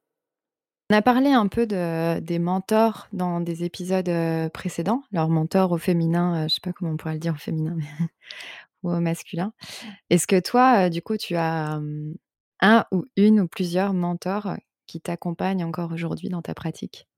On 0.90 0.92
a 0.92 1.02
parlé 1.02 1.30
un 1.30 1.46
peu 1.46 1.66
de 1.66 2.18
des 2.18 2.40
mentors 2.40 3.06
dans 3.12 3.40
des 3.40 3.62
épisodes, 3.62 4.08
heu, 4.08 4.48
précédents. 4.52 5.02
Alors 5.12 5.28
mentor 5.28 5.70
au 5.70 5.78
féminin, 5.78 6.44
heu, 6.46 6.48
je 6.48 6.54
sais 6.54 6.60
pas 6.60 6.72
comment 6.72 6.90
on 6.92 6.96
pourrait 6.96 7.14
le 7.14 7.20
dire 7.20 7.34
au 7.34 7.38
féminin, 7.38 7.76
ou 8.82 8.90
au 8.92 9.00
masculin. 9.00 9.52
Est-ce 10.10 10.26
que 10.26 10.40
toi, 10.40 10.86
heu, 10.86 10.90
du 10.90 11.02
coup, 11.02 11.16
tu 11.16 11.36
as, 11.36 11.74
hem, 11.76 12.16
un 12.60 12.86
ou 12.92 13.06
une 13.16 13.40
ou 13.40 13.48
plusieurs 13.48 13.94
mentors, 13.94 14.56
qui 14.86 15.00
t'accompagnent 15.00 15.64
encore 15.64 15.92
aujourd'hui 15.92 16.28
dans 16.30 16.42
ta 16.42 16.54
pratique? 16.54 17.08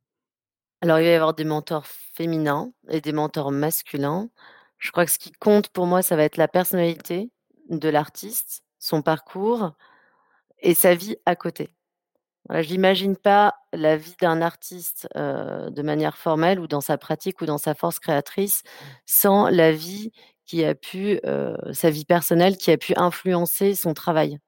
Alors 0.83 0.99
il 1.01 1.05
va 1.05 1.11
y 1.11 1.15
avoir 1.15 1.35
des 1.35 1.45
mentors 1.45 1.87
féminins 1.87 2.73
et 2.91 3.01
des 3.01 3.13
mentors 3.13 3.53
masculins. 3.53 4.31
Je 4.79 4.91
crois 4.91 5.07
que 5.07 5.13
ce 5.13 5.19
qui 5.19 5.33
compte 5.33 5.69
pour 5.71 5.87
moi, 5.87 6.03
ça 6.03 6.17
va 6.17 6.25
être 6.25 6.37
la 6.37 6.49
personnalité 6.49 7.31
de 7.71 7.89
l'artiste, 7.89 8.65
son 8.79 9.03
parcours 9.03 9.73
et 10.61 10.75
sa 10.75 10.95
vie 10.95 11.17
à 11.27 11.37
côté. 11.37 11.71
Voilà, 12.53 12.63
j'imagine 12.65 13.17
pas 13.17 13.55
la 13.73 13.97
vie 13.97 14.15
d'un 14.21 14.43
artiste, 14.43 15.09
heu, 15.17 15.71
de 15.71 15.81
manière 15.83 16.19
formelle 16.19 16.61
ou 16.61 16.67
dans 16.67 16.83
sa 16.83 16.99
pratique 16.99 17.41
ou 17.41 17.47
dans 17.47 17.57
sa 17.57 17.75
force 17.75 17.99
créatrice, 17.99 18.63
sans 19.07 19.49
la 19.49 19.73
vie 19.73 20.13
qui 20.45 20.63
a 20.63 20.75
pu, 20.75 21.19
heu, 21.25 21.57
sa 21.73 21.89
vie 21.89 22.05
personnelle 22.05 22.59
qui 22.59 22.71
a 22.71 22.77
pu 22.77 22.93
influencer 22.99 23.75
son 23.75 23.95
travail. 23.95 24.39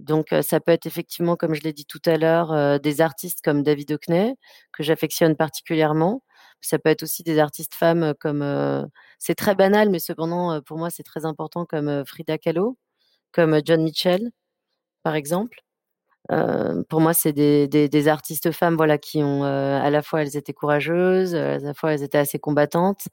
Donc, 0.00 0.32
heu, 0.32 0.42
ça 0.42 0.60
peut 0.60 0.72
être 0.72 0.86
effectivement, 0.86 1.36
comme 1.36 1.54
je 1.54 1.62
l'ai 1.62 1.72
dit 1.74 1.86
tout 1.86 2.02
à 2.06 2.18
l'heure, 2.18 2.52
heu, 2.52 2.78
des 2.80 3.00
artistes 3.02 3.40
comme 3.44 3.62
David 3.62 3.92
Hockney, 3.92 4.34
que 4.72 4.82
j'affectionne 4.84 5.36
particulièrement. 5.36 6.22
Ça 6.62 6.78
peut 6.78 6.90
être 6.90 7.04
aussi 7.04 7.22
des 7.24 7.38
artistes 7.40 7.74
femmes, 7.74 8.14
comme, 8.20 8.42
c'est 9.18 9.34
très 9.36 9.54
banal, 9.56 9.90
mais 9.90 10.00
cependant, 10.00 10.62
pour 10.62 10.78
moi, 10.78 10.90
c'est 10.90 11.04
très 11.04 11.26
important 11.26 11.66
comme, 11.66 12.04
Frida 12.06 12.38
Kahlo, 12.38 12.78
comme, 13.32 13.60
John 13.64 13.82
Mitchell, 13.84 14.30
par 15.04 15.14
exemple. 15.16 15.63
Heu, 16.32 16.84
pour 16.88 17.00
moi, 17.00 17.14
c'est 17.14 17.32
des 17.32 17.68
des 17.68 17.88
des 17.88 18.08
artistes 18.08 18.52
femmes, 18.52 18.76
voilà, 18.76 18.98
qui 18.98 19.22
ont, 19.22 19.44
heu, 19.44 19.46
à 19.48 19.90
la 19.90 20.02
fois 20.02 20.22
elles 20.22 20.36
étaient 20.36 20.52
courageuses, 20.54 21.34
heu, 21.34 21.38
à 21.54 21.58
la 21.58 21.74
fois 21.74 21.92
elles 21.94 22.02
étaient 22.02 22.18
assez 22.18 22.38
combattantes. 22.38 23.08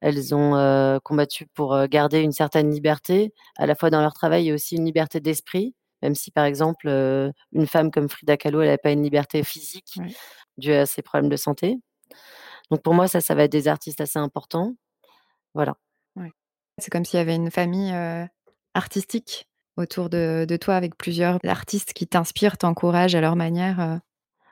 Elles 0.00 0.34
ont, 0.34 1.00
combattu 1.04 1.46
pour, 1.54 1.86
garder 1.88 2.20
une 2.22 2.32
certaine 2.32 2.70
liberté, 2.70 3.32
à 3.58 3.66
la 3.66 3.74
fois 3.76 3.90
dans 3.90 4.00
leur 4.02 4.14
travail 4.14 4.48
et 4.48 4.52
aussi 4.54 4.76
une 4.76 4.84
liberté 4.86 5.20
d'esprit, 5.20 5.74
même 6.02 6.14
si, 6.16 6.30
par 6.32 6.44
exemple, 6.46 6.88
une 7.52 7.66
femme 7.66 7.90
comme 7.92 8.08
Frida 8.10 8.36
Kahlo, 8.38 8.62
elle 8.62 8.68
avait 8.68 8.78
pas 8.78 8.92
une 8.92 9.02
liberté 9.04 9.42
physique 9.44 9.94
Ouais. 9.98 10.14
due 10.58 10.72
à 10.72 10.86
ses 10.86 11.02
problèmes 11.02 11.30
de 11.30 11.36
santé. 11.36 11.78
Donc 12.70 12.82
pour 12.82 12.94
moi, 12.94 13.08
ça, 13.08 13.20
ça 13.22 13.34
va 13.36 13.44
être 13.44 13.52
des 13.52 13.68
artistes 13.68 14.00
assez 14.02 14.18
importants. 14.20 14.74
Voilà. 15.54 15.76
C'est 16.78 16.90
comme 16.90 17.04
s'il 17.06 17.18
y 17.18 17.22
avait 17.22 17.34
une 17.36 17.50
famille, 17.50 17.92
artistique 18.74 19.46
autour 19.76 20.08
de 20.10 20.56
toi 20.60 20.76
avec 20.76 20.96
plusieurs 20.96 21.38
artistes 21.44 21.92
qui 21.92 22.06
t'inspirent, 22.06 22.58
t'encouragent 22.58 23.14
à 23.14 23.20
leur 23.20 23.36
manière, 23.36 23.80
heu 23.80 24.00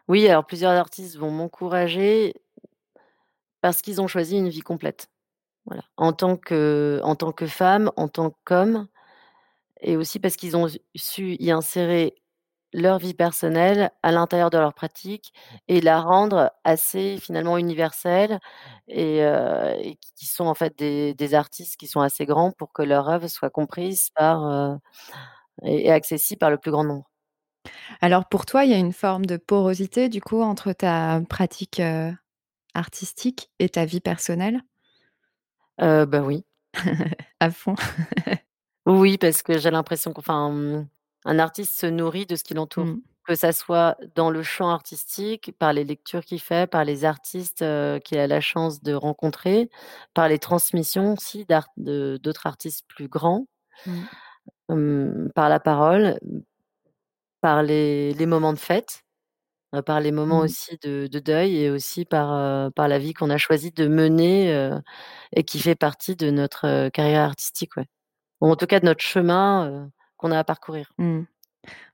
Oui, 0.09 0.27
alors 0.29 0.47
plusieurs 0.47 0.73
artistes 0.73 1.17
vont 1.17 1.31
m'encourager 1.31 2.35
parce 3.61 3.81
qu'ils 3.83 4.01
ont 4.01 4.07
choisi 4.07 4.37
une 4.37 4.49
vie 4.49 4.61
complète. 4.61 5.09
En 5.97 6.13
tant 6.13 6.37
que 6.37 7.01
en 7.03 7.15
tant 7.17 7.33
que 7.33 7.47
femme, 7.47 7.91
en 7.97 8.09
tant 8.09 8.37
qu'homme 8.45 8.87
et 9.81 9.97
aussi 9.97 10.21
parce 10.21 10.37
qu'ils 10.37 10.57
ont 10.57 10.69
su 10.95 11.37
y 11.41 11.51
insérer 11.51 12.15
leur 12.75 12.99
vie 12.99 13.15
personnelle 13.15 13.91
à 14.05 14.13
l'intérieur 14.13 14.51
de 14.51 14.59
leur 14.59 14.75
pratique 14.75 15.33
et 15.69 15.81
la 15.83 16.01
rendre 16.03 16.53
assez 16.65 17.19
finalement 17.19 17.59
universelle 17.59 18.41
et 18.89 19.19
et 19.21 19.99
qui 20.17 20.27
sont 20.27 20.47
en 20.47 20.55
fait 20.55 20.79
des 20.79 21.15
des 21.15 21.35
artistes 21.35 21.77
qui 21.79 21.87
sont 21.89 22.01
assez 22.03 22.27
grands 22.27 22.53
pour 22.53 22.73
que 22.75 22.83
leur 22.83 23.09
œuvre 23.11 23.29
soit 23.29 23.51
comprise 23.51 24.11
par, 24.17 24.45
heu 24.51 24.79
et 25.65 25.87
et 25.89 25.93
accessible 25.93 26.39
par 26.41 26.51
le 26.51 26.59
plus 26.59 26.71
grand 26.73 26.85
nombre. 26.85 27.07
Alors 28.03 28.29
pour 28.29 28.47
toi, 28.47 28.65
il 28.65 28.71
y 28.71 28.75
a 28.75 28.79
une 28.79 28.93
forme 28.93 29.27
de 29.27 29.37
porosité 29.39 30.09
du 30.09 30.21
coup 30.21 30.43
entre 30.43 30.73
ta 30.73 31.21
pratique, 31.29 31.81
heu, 31.81 32.13
artistique 32.75 33.51
et 33.61 33.69
ta 33.71 33.85
vie 33.87 34.01
personnelle? 34.01 34.63
Bah, 35.79 36.23
oui. 36.23 36.45
À 37.41 37.51
fond. 37.51 37.75
Oui, 38.87 39.19
parce 39.19 39.43
que 39.43 39.59
j'ai 39.59 39.71
l'impression 39.71 40.13
qu'enfin, 40.13 40.87
un 41.25 41.39
artiste 41.39 41.79
se 41.81 41.87
nourrit 41.87 42.27
de 42.27 42.37
ce 42.37 42.45
qui 42.45 42.55
l'entoure. 42.55 42.87
Mmh. 42.87 43.01
Que 43.27 43.35
ça 43.35 43.53
soit 43.53 43.97
dans 44.17 44.29
le 44.31 44.43
champ 44.43 44.69
artistique, 44.69 45.53
par 45.59 45.73
les 45.73 45.85
lectures 45.85 46.23
qu'il 46.27 46.41
fait, 46.41 46.71
par 46.71 46.85
les 46.85 47.07
artistes, 47.07 47.65
qu'il 48.05 48.19
a 48.19 48.27
la 48.27 48.41
chance 48.43 48.83
de 48.83 48.93
rencontrer, 48.93 49.71
par 50.13 50.29
les 50.29 50.39
transmissions 50.39 51.15
aussi 51.15 51.47
d'art 51.47 51.69
de 51.79 52.19
d'autres 52.23 52.47
artistes 52.47 52.85
plus 52.87 53.09
grands. 53.09 53.47
Mmh. 54.69 55.29
Par 55.35 55.49
la 55.49 55.59
parole, 55.61 56.19
par 57.41 57.63
les 57.63 58.13
les 58.15 58.27
moments 58.27 58.53
de 58.53 58.59
fête, 58.59 59.05
par 59.87 60.01
les 60.01 60.13
moments 60.13 60.41
Mmh. 60.43 60.45
aussi 60.45 60.79
de 60.83 61.09
de 61.11 61.19
deuil 61.19 61.57
et 61.59 61.71
aussi 61.71 62.05
par, 62.05 62.71
la 62.77 62.99
vie 62.99 63.15
qu'on 63.15 63.31
a 63.31 63.39
choisi 63.39 63.73
de 63.73 63.89
mener, 63.89 64.71
et 65.33 65.45
qui 65.45 65.61
fait 65.61 65.77
partie 65.77 66.17
de 66.17 66.31
notre, 66.31 66.89
carrière 66.91 67.23
artistique, 67.23 67.77
ouais. 67.79 67.87
Ou 68.41 68.51
en 68.51 68.57
tout 68.57 68.67
cas 68.67 68.81
de 68.81 68.87
notre 68.87 69.03
chemin, 69.05 69.91
qu'on 70.25 70.33
a 70.33 70.39
à 70.39 70.45
parcourir. 70.45 70.93
Mmh. 70.99 71.21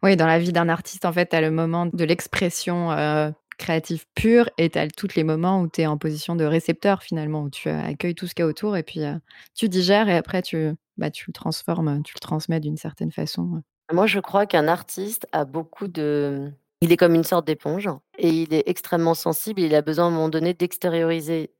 Oui, 0.02 0.16
dans 0.16 0.26
la 0.26 0.38
vie 0.38 0.52
d'un 0.52 0.68
artiste, 0.68 1.04
en 1.06 1.12
fait, 1.12 1.28
tu 1.30 1.36
as 1.36 1.40
le 1.40 1.50
moment 1.50 1.86
de 1.86 2.04
l'expression, 2.04 2.92
heu, 2.92 3.32
créative 3.58 4.06
pure 4.14 4.50
et 4.58 4.70
tu 4.70 4.78
as 4.78 4.88
toutes 4.88 5.14
les 5.16 5.24
moments 5.24 5.62
où 5.62 5.68
tu 5.68 5.82
es 5.82 5.86
en 5.86 5.98
position 5.98 6.36
de 6.36 6.44
récepteur 6.44 7.02
finalement, 7.02 7.42
où 7.44 7.50
tu, 7.50 7.68
heu, 7.68 7.74
accueilles 7.74 8.14
tout 8.14 8.26
ce 8.26 8.34
qu'il 8.34 8.44
y 8.44 8.46
a 8.46 8.48
autour 8.48 8.76
et 8.76 8.82
puis, 8.82 9.02
heu, 9.04 9.20
tu 9.54 9.68
digères 9.68 10.08
et 10.08 10.16
après 10.16 10.42
tu, 10.42 10.70
bah, 10.98 11.10
tu 11.10 11.26
le 11.28 11.32
transformes, 11.34 12.02
tu 12.04 12.14
le 12.16 12.20
transmets 12.20 12.60
d'une 12.60 12.76
certaine 12.78 13.12
façon. 13.12 13.62
Moi, 13.92 14.06
je 14.06 14.20
crois 14.20 14.46
qu'un 14.46 14.68
artiste 14.68 15.26
a 15.32 15.44
beaucoup 15.44 15.88
de 15.88 16.52
il 16.80 16.92
est 16.92 16.96
comme 16.96 17.14
une 17.14 17.24
sorte 17.24 17.46
d'éponge 17.46 17.88
et 18.18 18.30
il 18.30 18.54
est 18.54 18.62
extrêmement 18.66 19.14
sensible 19.14 19.60
et 19.60 19.66
il 19.66 19.74
a 19.74 19.82
besoin 19.82 20.06
à 20.06 20.08
un 20.08 20.10
moment 20.10 20.28
donné 20.28 20.54
d'extérioriser 20.54 21.52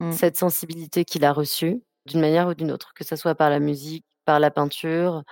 Mmh. 0.00 0.18
cette 0.18 0.36
sensibilité 0.38 1.04
qu'il 1.04 1.24
a 1.24 1.32
reçue 1.32 1.82
d'une 2.06 2.20
manière 2.20 2.48
ou 2.48 2.54
d'une 2.54 2.72
autre, 2.72 2.94
que 2.94 3.04
ça 3.04 3.16
soit 3.16 3.34
par 3.36 3.50
la 3.50 3.60
musique, 3.60 4.04
par 4.26 4.40
la 4.40 4.50
peinture, 4.50 5.24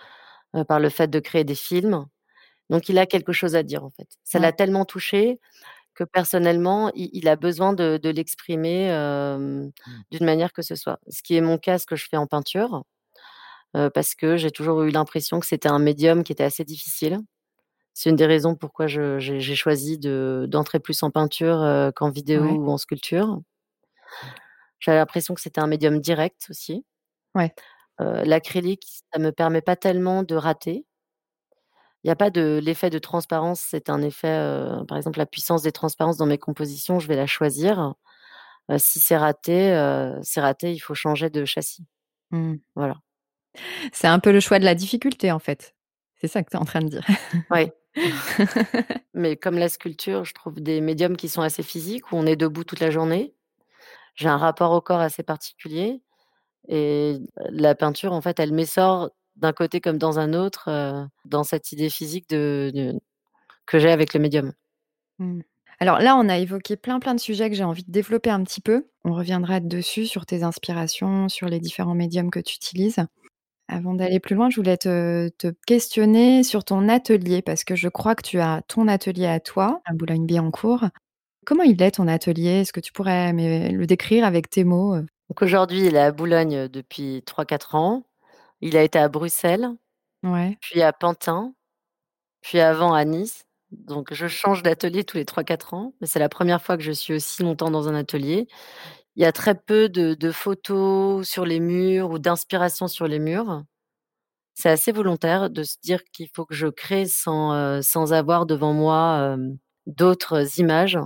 heu, 0.57 0.65
par 0.65 0.81
le 0.81 0.89
fait 0.91 1.09
de 1.09 1.21
créer 1.21 1.45
des 1.45 1.55
films. 1.57 2.07
Donc 2.71 2.89
il 2.91 2.99
a 2.99 3.07
quelque 3.07 3.33
chose 3.33 3.57
à 3.57 3.63
dire, 3.65 3.85
en 3.85 3.91
fait. 3.91 4.09
Ça 4.25 4.39
l'a 4.41 4.53
tellement 4.53 4.85
touché 4.87 5.41
que 5.95 6.05
personnellement, 6.05 6.93
il 6.97 7.29
a 7.29 7.37
besoin 7.37 7.73
de 7.75 7.99
de 8.03 8.11
l'exprimer, 8.11 8.87
hem, 8.89 9.73
d'une 10.13 10.27
manière 10.27 10.53
que 10.55 10.63
ce 10.63 10.77
soit. 10.77 11.01
Ce 11.11 11.23
qui 11.23 11.37
est 11.37 11.43
mon 11.43 11.59
cas, 11.59 11.79
ce 11.79 11.87
que 11.87 11.97
je 11.97 12.07
fais 12.09 12.19
en 12.19 12.27
peinture, 12.29 12.85
parce 13.95 14.15
que 14.17 14.37
j'ai 14.39 14.51
toujours 14.53 14.83
eu 14.85 14.91
l'impression 14.91 15.41
que 15.41 15.47
c'était 15.47 15.69
un 15.71 15.79
médium 15.81 16.25
qui 16.25 16.33
était 16.33 16.45
assez 16.45 16.65
difficile. 16.65 17.21
C'est 17.95 18.11
une 18.11 18.17
des 18.17 18.27
raisons 18.27 18.57
pourquoi 18.57 18.87
j'ai 18.89 19.41
choisi 19.57 19.99
de 19.99 20.47
d'entrer 20.51 20.81
plus 20.81 21.03
en 21.05 21.11
peinture, 21.13 21.93
qu'en 21.97 22.11
vidéo 22.11 22.43
Ouais. 22.43 22.61
ou 22.65 22.71
en 22.73 22.79
sculpture. 22.79 23.41
J'avais 24.81 24.99
l'impression 24.99 25.35
que 25.35 25.41
c'était 25.41 25.61
un 25.61 25.67
médium 25.67 26.01
direct 26.01 26.47
aussi. 26.51 26.85
Ouais. 27.35 27.55
Heu, 28.01 28.25
l'acrylique, 28.25 28.85
ça 29.13 29.19
me 29.21 29.33
permet 29.33 29.63
pas 29.63 29.77
tellement 29.77 30.23
de 30.23 30.35
rater. 30.37 30.85
Il 32.05 32.09
y 32.09 32.11
a 32.11 32.17
pas 32.17 32.31
de 32.31 32.61
l'effet 32.63 32.91
de 32.91 32.99
transparence, 32.99 33.61
c'est 33.61 33.91
un 33.91 34.01
effet, 34.03 34.29
heu, 34.39 34.85
par 34.87 34.97
exemple, 34.99 35.19
la 35.19 35.27
puissance 35.27 35.63
des 35.63 35.73
transparences 35.73 36.17
dans 36.17 36.27
mes 36.27 36.39
compositions, 36.39 37.01
je 37.01 37.09
vais 37.09 37.17
la 37.17 37.27
choisir. 37.27 37.95
Heu, 38.71 38.79
si 38.79 39.01
c'est 39.01 39.17
raté, 39.19 39.73
heu, 39.75 40.19
c'est 40.23 40.41
raté, 40.41 40.73
il 40.75 40.81
faut 40.81 40.95
changer 40.95 41.31
de 41.31 41.45
châssis. 41.47 41.87
Mmh. 42.33 42.57
Voilà. 42.77 42.97
C'est 43.93 44.09
un 44.09 44.19
peu 44.21 44.33
le 44.33 44.41
choix 44.41 44.59
de 44.61 44.65
la 44.67 44.75
difficulté, 44.77 45.33
en 45.33 45.39
fait? 45.41 45.75
C'est 46.21 46.29
ça 46.29 46.43
que 46.45 46.51
tu 46.51 46.57
es 46.59 46.61
en 46.61 46.65
train 46.67 46.81
de 46.83 46.89
dire? 46.89 47.11
Ouais. 47.51 47.73
Mais 49.15 49.37
comme 49.37 49.59
la 49.59 49.69
sculpture, 49.69 50.25
je 50.25 50.35
trouve 50.35 50.61
des 50.61 50.81
médiums 50.81 51.17
qui 51.17 51.29
sont 51.29 51.43
assez 51.43 51.63
physiques, 51.63 52.13
où 52.13 52.17
on 52.17 52.27
est 52.27 52.37
debout 52.37 52.65
toute 52.65 52.81
la 52.81 52.91
journée. 52.91 53.35
J'ai 54.17 54.29
un 54.29 54.39
rapport 54.39 54.73
au 54.73 54.81
corps 54.83 55.01
assez 55.01 55.23
particulier 55.25 56.03
et 56.69 57.19
la 57.51 57.75
peinture, 57.75 58.13
en 58.13 58.21
fait, 58.21 58.41
elle 58.41 58.53
m'essore 58.53 59.11
d'un 59.37 59.53
côté 59.53 59.81
comme 59.81 59.99
dans 59.99 60.19
un 60.19 60.33
autre, 60.35 60.71
heu, 60.71 61.07
dans 61.25 61.45
cette 61.45 61.73
idée 61.73 61.91
physique 61.91 62.29
de 62.31 62.95
que 63.67 63.79
j'ai 63.79 63.91
avec 63.91 64.15
le 64.15 64.21
médium. 64.21 64.53
Mmh. 65.19 65.41
Alors 65.81 65.99
là, 66.01 66.17
on 66.17 66.29
a 66.29 66.39
évoqué 66.39 66.77
plein, 66.77 67.01
plein 67.01 67.15
de 67.15 67.21
sujets 67.21 67.51
que 67.51 67.57
j'ai 67.57 67.65
envie 67.65 67.85
de 67.85 67.93
développer 67.93 68.31
un 68.31 68.43
petit 68.45 68.61
peu. 68.63 68.87
On 69.05 69.15
reviendra 69.15 69.61
dessus, 69.61 70.07
sur 70.07 70.27
tes 70.27 70.43
inspirations, 70.43 71.29
sur 71.29 71.49
les 71.49 71.61
différents 71.61 71.95
médiums 71.95 72.31
que 72.31 72.41
tu 72.41 72.57
utilises. 72.57 72.99
Avant 73.69 73.95
d'aller 73.95 74.21
plus 74.21 74.37
loin, 74.37 74.51
je 74.51 74.57
voulais 74.57 74.77
te 74.79 75.29
te 75.39 75.49
questionner 75.67 76.45
sur 76.45 76.65
ton 76.65 76.89
atelier 76.89 77.43
parce 77.43 77.65
que 77.65 77.77
je 77.77 77.89
crois 77.89 78.15
que 78.15 78.23
tu 78.23 78.41
as 78.41 78.63
ton 78.69 78.89
atelier 78.89 79.27
à 79.27 79.41
toi, 79.41 79.81
à 79.87 79.95
Boulogne-Billancourt. 79.95 80.87
Comment 81.47 81.65
il 81.65 81.81
est 81.83 81.93
ton 81.93 82.09
atelier? 82.09 82.61
Est-ce 82.63 82.73
que 82.73 82.81
tu 82.81 82.93
pourrais 82.93 83.33
le 83.35 83.87
décrire 83.87 84.25
avec 84.27 84.51
tes 84.51 84.65
mots, 84.65 84.97
heu? 84.97 85.07
Donc 85.31 85.43
aujourd'hui, 85.43 85.87
il 85.87 85.97
est 85.97 86.01
à 86.01 86.13
Boulogne 86.13 86.69
depuis 86.69 87.23
3-4 87.27 87.75
ans. 87.75 88.07
Il 88.61 88.77
a 88.77 88.83
été 88.83 88.99
à 88.99 89.09
Bruxelles, 89.09 89.69
Ouais. 90.23 90.59
puis 90.61 90.83
à 90.83 90.93
Pantin, 90.93 91.55
puis 92.43 92.61
avant 92.61 92.95
à 92.95 93.05
Nice. 93.05 93.45
Donc 93.73 94.15
je 94.15 94.29
change 94.29 94.63
d'atelier 94.63 95.05
tous 95.05 95.19
les 95.19 95.25
3-4 95.27 95.75
ans, 95.75 95.95
mais 96.01 96.07
c'est 96.09 96.21
la 96.21 96.29
1re 96.31 96.63
fois 96.63 96.77
que 96.79 96.83
je 96.85 96.93
suis 96.93 97.15
aussi 97.15 97.43
longtemps 97.43 97.71
dans 97.71 97.89
un 97.89 97.95
atelier. 97.97 98.49
Il 99.17 99.23
y 99.23 99.27
a 99.27 99.33
très 99.33 99.55
peu 99.57 99.89
de 99.91 100.15
de 100.15 100.33
photos 100.33 101.29
sur 101.29 101.47
les 101.47 101.61
murs 101.61 102.11
ou 102.11 102.19
d'inspiration 102.21 102.89
sur 102.89 103.09
les 103.09 103.19
murs. 103.21 103.65
C'est 104.55 104.71
assez 104.71 104.93
volontaire 104.93 105.51
de 105.51 105.63
se 105.65 105.77
dire 105.83 106.03
qu'il 106.13 106.29
faut 106.35 106.47
que 106.47 106.55
je 106.55 106.69
crée 106.69 107.07
sans, 107.07 107.55
heu, 107.55 107.83
sans 107.83 108.13
avoir 108.15 108.47
devant 108.47 108.73
moi, 108.75 109.35
hem, 109.35 109.59
d'autres 109.87 110.61
images 110.61 110.99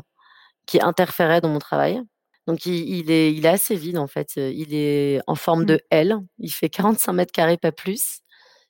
qui 0.67 0.81
interféraient 0.83 1.41
dans 1.43 1.51
mon 1.51 1.59
travail. 1.61 2.03
Donc 2.51 2.67
il 2.67 2.75
il 2.91 3.11
est 3.13 3.33
il 3.33 3.47
est 3.47 3.49
assez 3.49 3.77
vide 3.77 3.99
en 3.99 4.09
fait, 4.09 4.31
heu, 4.39 4.51
il 4.53 4.75
est 4.75 5.21
en 5.29 5.37
forme 5.37 5.63
Mmh. 5.63 5.67
de 5.67 5.81
L, 5.91 6.17
il 6.39 6.51
fait 6.53 6.69
45 6.71 7.15
m², 7.15 7.59
pas 7.59 7.73
plus. 7.73 8.21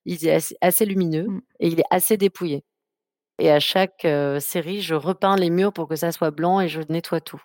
Il 0.07 0.27
est 0.27 0.33
assez 0.35 0.57
assez 0.63 0.87
lumineux 0.87 1.27
Mmh. 1.29 1.41
et 1.61 1.69
il 1.69 1.81
est 1.81 1.85
assez 1.91 2.17
dépouillé 2.19 2.65
et 3.41 3.51
à 3.53 3.61
chaque, 3.61 4.05
heu, 4.07 4.41
série, 4.41 4.83
je 4.83 4.95
repeins 4.95 5.37
les 5.37 5.51
murs 5.51 5.73
pour 5.73 5.89
que 5.89 5.97
ça 5.97 6.13
soit 6.13 6.31
blanc 6.33 6.61
et 6.61 6.69
je 6.69 6.83
nettoie 6.91 7.21
tout. 7.23 7.43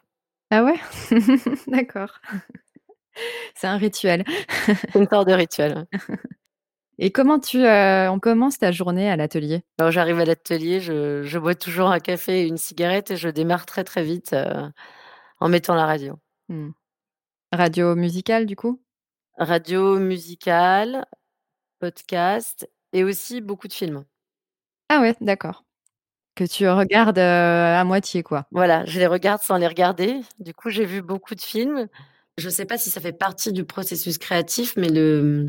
Ah 0.52 0.64
ouais? 0.64 0.76
D'accord. 1.68 2.20
C'est 3.56 3.68
un 3.68 3.78
rituel. 3.78 4.24
Une 4.96 5.08
sorte 5.10 5.28
de 5.30 5.34
rituel. 5.34 5.88
Et 6.98 7.12
comment 7.12 7.40
tu, 7.40 7.60
heu 7.66 8.10
on 8.10 8.20
commence 8.20 8.58
ta 8.58 8.72
journée 8.72 9.10
à 9.10 9.16
l'atelier? 9.18 9.64
Quand 9.80 9.92
j'arrive 9.92 10.20
à 10.20 10.26
l'atelier, 10.26 10.80
je 10.80 11.24
je 11.24 11.40
bois 11.40 11.56
toujours 11.56 11.90
un 11.92 12.00
café 12.00 12.42
et 12.42 12.48
une 12.48 12.58
cigarette 12.58 13.12
et 13.12 13.18
je 13.18 13.30
démarre 13.30 13.66
très, 13.66 13.84
très 13.84 14.04
vite, 14.04 14.34
en 15.40 15.50
mettant 15.50 15.76
la 15.76 15.86
radio. 15.86 16.20
Mmh. 16.50 16.70
Radio 17.52 17.96
musicale, 17.96 18.46
du 18.46 18.56
coup? 18.56 18.82
Radio 19.38 20.00
musicale, 20.00 21.06
podcast 21.80 22.70
et 22.94 23.04
aussi 23.04 23.42
beaucoup 23.42 23.68
de 23.68 23.74
films. 23.74 24.06
Ah 24.90 25.02
ouais, 25.02 25.16
d'accord. 25.22 25.66
Que 26.36 26.44
tu 26.46 26.68
regardes, 26.70 27.18
heu, 27.18 27.22
à 27.22 27.84
moitié, 27.86 28.24
quoi? 28.24 28.46
Voilà, 28.52 28.86
je 28.86 29.00
les 29.00 29.08
regarde 29.08 29.42
sans 29.42 29.58
les 29.58 29.68
regarder. 29.68 30.22
Du 30.40 30.54
coup, 30.54 30.70
j'ai 30.70 30.86
vu 30.86 31.02
beaucoup 31.02 31.36
de 31.36 31.42
films. 31.42 31.88
Je 32.38 32.50
sais 32.50 32.66
pas 32.66 32.78
si 32.78 32.90
ça 32.90 33.02
fait 33.02 33.14
partie 33.14 33.54
du 33.54 33.66
processus 33.66 34.18
créatif, 34.18 34.76
mais 34.78 34.90
le, 34.90 35.48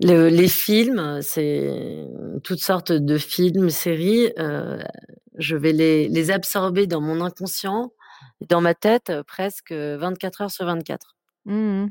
le 0.00 0.28
les 0.28 0.48
films, 0.48 1.20
c'est 1.22 2.06
toutes 2.44 2.62
sortes 2.62 2.92
de 2.92 3.18
films, 3.18 3.70
séries, 3.70 4.32
heu, 4.38 4.78
je 5.38 5.56
vais 5.56 5.72
les 5.72 6.08
les 6.08 6.30
absorber 6.30 6.86
dans 6.86 7.00
mon 7.02 7.20
inconscient, 7.20 7.92
dans 8.48 8.60
ma 8.60 8.74
tête, 8.74 9.12
presque, 9.26 9.72
heu, 9.72 9.96
24 9.96 10.42
heures 10.42 10.50
sur 10.50 10.66
24. 10.66 11.16
Mmh 11.46 11.54
mh. 11.86 11.88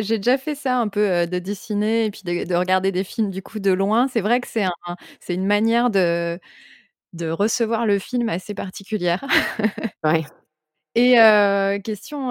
J'ai 0.00 0.18
déjà 0.18 0.38
fait 0.38 0.54
ça 0.54 0.78
un 0.80 0.88
peu, 0.88 1.26
de 1.26 1.38
dessiner 1.38 2.06
et 2.06 2.10
puis 2.10 2.22
de 2.24 2.44
de 2.44 2.54
regarder 2.54 2.92
des 2.92 3.04
films, 3.04 3.30
du 3.30 3.42
coup, 3.42 3.58
de 3.60 3.72
loin. 3.72 4.08
C'est 4.08 4.22
vrai 4.22 4.40
que 4.40 4.48
c'est 4.48 4.64
un 4.64 4.72
c'est 5.20 5.34
une 5.34 5.46
manière 5.46 5.90
de 5.90 6.38
de 7.14 7.30
recevoir 7.30 7.86
le 7.86 7.98
film 8.00 8.28
assez 8.30 8.54
particulière. 8.54 9.24
Ouais. 10.04 10.24
Et 10.96 11.14
question, 11.84 12.30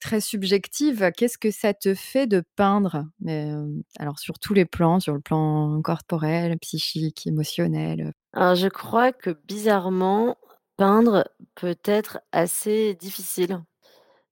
très 0.00 0.20
subjective, 0.20 1.10
qu'est-ce 1.16 1.38
que 1.38 1.50
ça 1.52 1.74
te 1.74 1.94
fait 1.94 2.26
de 2.28 2.44
peindre? 2.56 3.04
Mais, 3.20 3.52
alors 4.00 4.18
sur 4.20 4.38
tous 4.40 4.54
les 4.54 4.66
plans, 4.66 5.00
sur 5.00 5.14
le 5.14 5.20
plan 5.20 5.80
corporel, 5.82 6.58
psychique, 6.60 7.26
émotionnel? 7.26 8.12
Alors 8.34 8.54
je 8.56 8.68
crois 8.68 9.12
que 9.12 9.30
bizarrement, 9.48 10.36
peindre 10.76 11.24
peut 11.54 11.76
être 11.84 12.20
assez 12.32 12.94
difficile, 12.94 13.60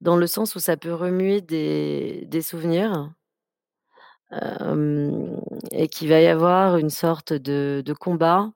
dans 0.00 0.16
le 0.16 0.26
sens 0.28 0.55
où 0.57 0.61
ça 0.61 0.76
peut 0.76 0.94
remuer 0.94 1.40
des 1.42 2.42
souvenirs. 2.42 3.12
et 5.72 5.88
qu'il 5.88 6.09
va 6.09 6.20
y 6.20 6.26
avoir 6.26 6.76
une 6.76 6.90
sorte 6.90 7.33
de 7.33 7.92
combat 7.98 8.52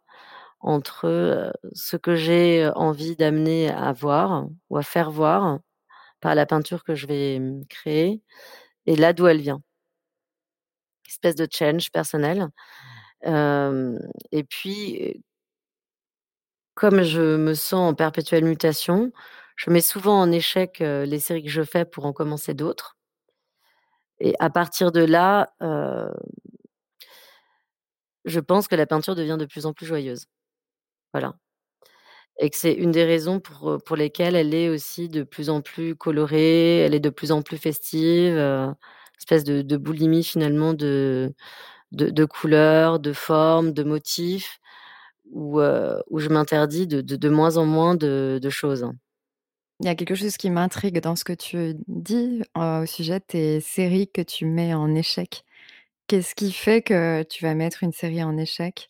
entre, 0.60 1.52
ce 1.74 1.96
que 1.96 2.16
j'ai 2.16 2.70
envie 2.76 3.16
d'amener 3.16 3.70
à 3.70 3.92
voir 3.92 4.48
ou 4.70 4.78
à 4.78 4.82
faire 4.82 5.10
voir 5.10 5.60
par 6.20 6.34
la 6.36 6.46
peinture 6.46 6.84
que 6.84 6.94
je 6.96 7.06
vais, 7.08 7.38
mmh, 7.40 7.66
créer 7.68 8.22
et 8.86 8.96
là 8.96 9.12
d'où 9.14 9.26
elle 9.28 9.40
vient. 9.42 9.62
Espèce 11.08 11.36
de 11.36 11.46
challenge 11.50 11.90
personnel, 11.92 12.48
et 13.24 14.44
puis 14.44 15.22
comme 16.76 17.02
je 17.02 17.36
me 17.36 17.54
sens 17.54 17.90
en 17.92 17.94
perpétuelle 17.94 18.44
mutation, 18.46 19.12
je 19.56 19.70
mets 19.70 19.82
souvent 19.82 20.20
en 20.20 20.32
échec, 20.32 20.80
les 20.80 21.20
séries 21.20 21.44
que 21.44 21.50
je 21.50 21.62
fais 21.64 21.84
pour 21.86 22.06
en 22.06 22.12
commencer 22.14 22.54
d'autres. 22.54 22.96
Et 24.20 24.34
à 24.38 24.50
partir 24.50 24.92
de 24.92 25.00
là, 25.04 25.52
je 28.26 28.40
pense 28.40 28.68
que 28.68 28.74
la 28.74 28.86
peinture 28.86 29.14
devient 29.14 29.36
de 29.38 29.46
plus 29.46 29.66
en 29.66 29.72
plus 29.72 29.86
joyeuse. 29.86 30.26
Voilà. 31.12 31.34
Et 32.38 32.50
que 32.50 32.56
c'est 32.56 32.72
une 32.74 32.90
des 32.92 33.04
raisons 33.04 33.40
pour, 33.40 33.78
pour 33.84 33.96
lesquelles 33.96 34.36
elle 34.36 34.54
est 34.54 34.68
aussi 34.68 35.08
de 35.08 35.22
plus 35.22 35.48
en 35.50 35.62
plus 35.62 35.96
colorée, 35.96 36.80
elle 36.80 36.94
est 36.94 37.00
de 37.00 37.10
plus 37.10 37.32
en 37.32 37.42
plus 37.42 37.56
festive, 37.56 38.36
espèce 39.18 39.44
de 39.44 39.62
de 39.62 39.76
boulimie 39.78 40.24
finalement 40.24 40.74
de 40.74 41.34
de 41.92 42.10
de 42.10 42.24
couleurs, 42.26 43.00
de 43.00 43.12
formes, 43.14 43.72
de 43.72 43.84
motifs 43.84 44.58
où, 45.32 45.60
heu, 45.60 46.02
où 46.10 46.18
je 46.20 46.28
m'interdis 46.28 46.86
de 46.86 47.00
de 47.00 47.16
de 47.16 47.28
moins 47.28 47.56
en 47.56 47.66
moins 47.66 47.94
de 47.94 48.38
de 48.42 48.50
choses. 48.50 48.86
Il 49.80 49.86
y 49.86 49.88
a 49.90 49.94
quelque 49.94 50.14
chose 50.14 50.36
qui 50.36 50.50
m'intrigue 50.50 51.00
dans 51.00 51.16
ce 51.16 51.24
que 51.24 51.32
tu 51.34 51.74
dis, 51.88 52.42
heu, 52.56 52.82
au 52.82 52.86
sujet 52.86 53.18
de 53.20 53.24
tes 53.24 53.60
séries 53.60 54.08
que 54.10 54.22
tu 54.22 54.46
mets 54.46 54.74
en 54.74 54.94
échec. 54.94 55.44
Qu'est-ce 56.08 56.34
qui 56.34 56.52
fait 56.52 56.82
que 56.82 57.24
tu 57.24 57.44
vas 57.44 57.54
mettre 57.54 57.82
une 57.84 57.92
série 57.92 58.22
en 58.24 58.36
échec? 58.38 58.88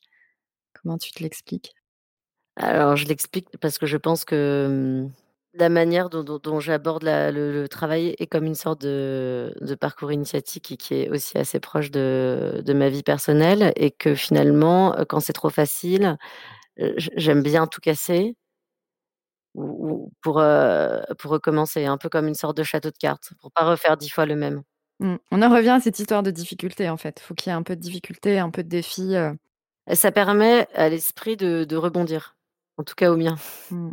Comment 0.74 0.98
tu 0.98 1.12
te 1.12 1.22
l'expliques? 1.22 1.74
Alors 2.56 2.96
je 2.96 3.06
l'explique 3.06 3.48
parce 3.60 3.78
que 3.78 3.86
je 3.86 3.96
pense 3.96 4.24
que, 4.24 5.06
mmh, 5.08 5.12
la 5.58 5.68
manière 5.68 6.10
dont 6.10 6.22
dont 6.24 6.38
dont 6.38 6.60
j'aborde 6.60 7.04
le 7.04 7.30
le 7.52 7.68
travail 7.68 8.14
est 8.18 8.26
comme 8.26 8.44
une 8.44 8.54
sorte 8.54 8.80
de 8.82 9.54
de 9.60 9.74
parcours 9.74 10.12
initiatique 10.12 10.72
et 10.72 10.76
qui 10.76 10.94
est 10.94 11.10
aussi 11.10 11.38
assez 11.38 11.60
proche 11.60 11.90
de 11.90 12.62
de 12.64 12.72
ma 12.72 12.88
vie 12.90 13.02
personnelle 13.02 13.72
et 13.76 13.90
que 13.90 14.14
finalement, 14.14 14.98
heu, 14.98 15.04
quand 15.06 15.20
c'est 15.20 15.32
trop 15.32 15.50
facile, 15.50 16.16
heu, 16.80 16.94
j 16.98 17.10
j'aime 17.16 17.42
bien 17.42 17.66
tout 17.68 17.80
casser 17.80 18.36
ou 19.54 20.06
ou 20.06 20.12
pour, 20.22 20.36
recommencer, 21.30 21.84
un 21.86 21.98
peu 21.98 22.08
comme 22.08 22.26
une 22.28 22.34
sorte 22.34 22.56
de 22.56 22.62
château 22.62 22.90
de 22.90 22.96
cartes, 22.98 23.30
pour 23.40 23.50
pas 23.52 23.64
refaire 23.64 23.96
10 23.96 24.08
fois 24.10 24.26
le 24.26 24.36
même. 24.36 24.62
Mmh. 25.00 25.16
On 25.30 25.42
en 25.42 25.50
revient 25.54 25.70
à 25.70 25.80
cette 25.80 25.98
histoire 25.98 26.22
de 26.22 26.30
difficulté, 26.30 26.88
en 26.88 26.96
fait. 26.96 27.20
Faut 27.20 27.34
qu'il 27.34 27.50
y 27.50 27.54
ait 27.54 27.56
un 27.58 27.62
peu 27.62 27.76
de 27.76 27.80
difficulté, 27.80 28.38
un 28.38 28.50
peu 28.50 28.62
de 28.62 28.68
défi, 28.68 29.14
ça 29.94 30.12
permet 30.12 30.68
à 30.74 30.88
l'esprit 30.90 31.36
de 31.38 31.64
de 31.64 31.76
rebondir, 31.76 32.36
en 32.78 32.84
tout 32.84 32.94
cas 32.96 33.10
au 33.12 33.16
mien. 33.16 33.36
Mmh. 33.70 33.90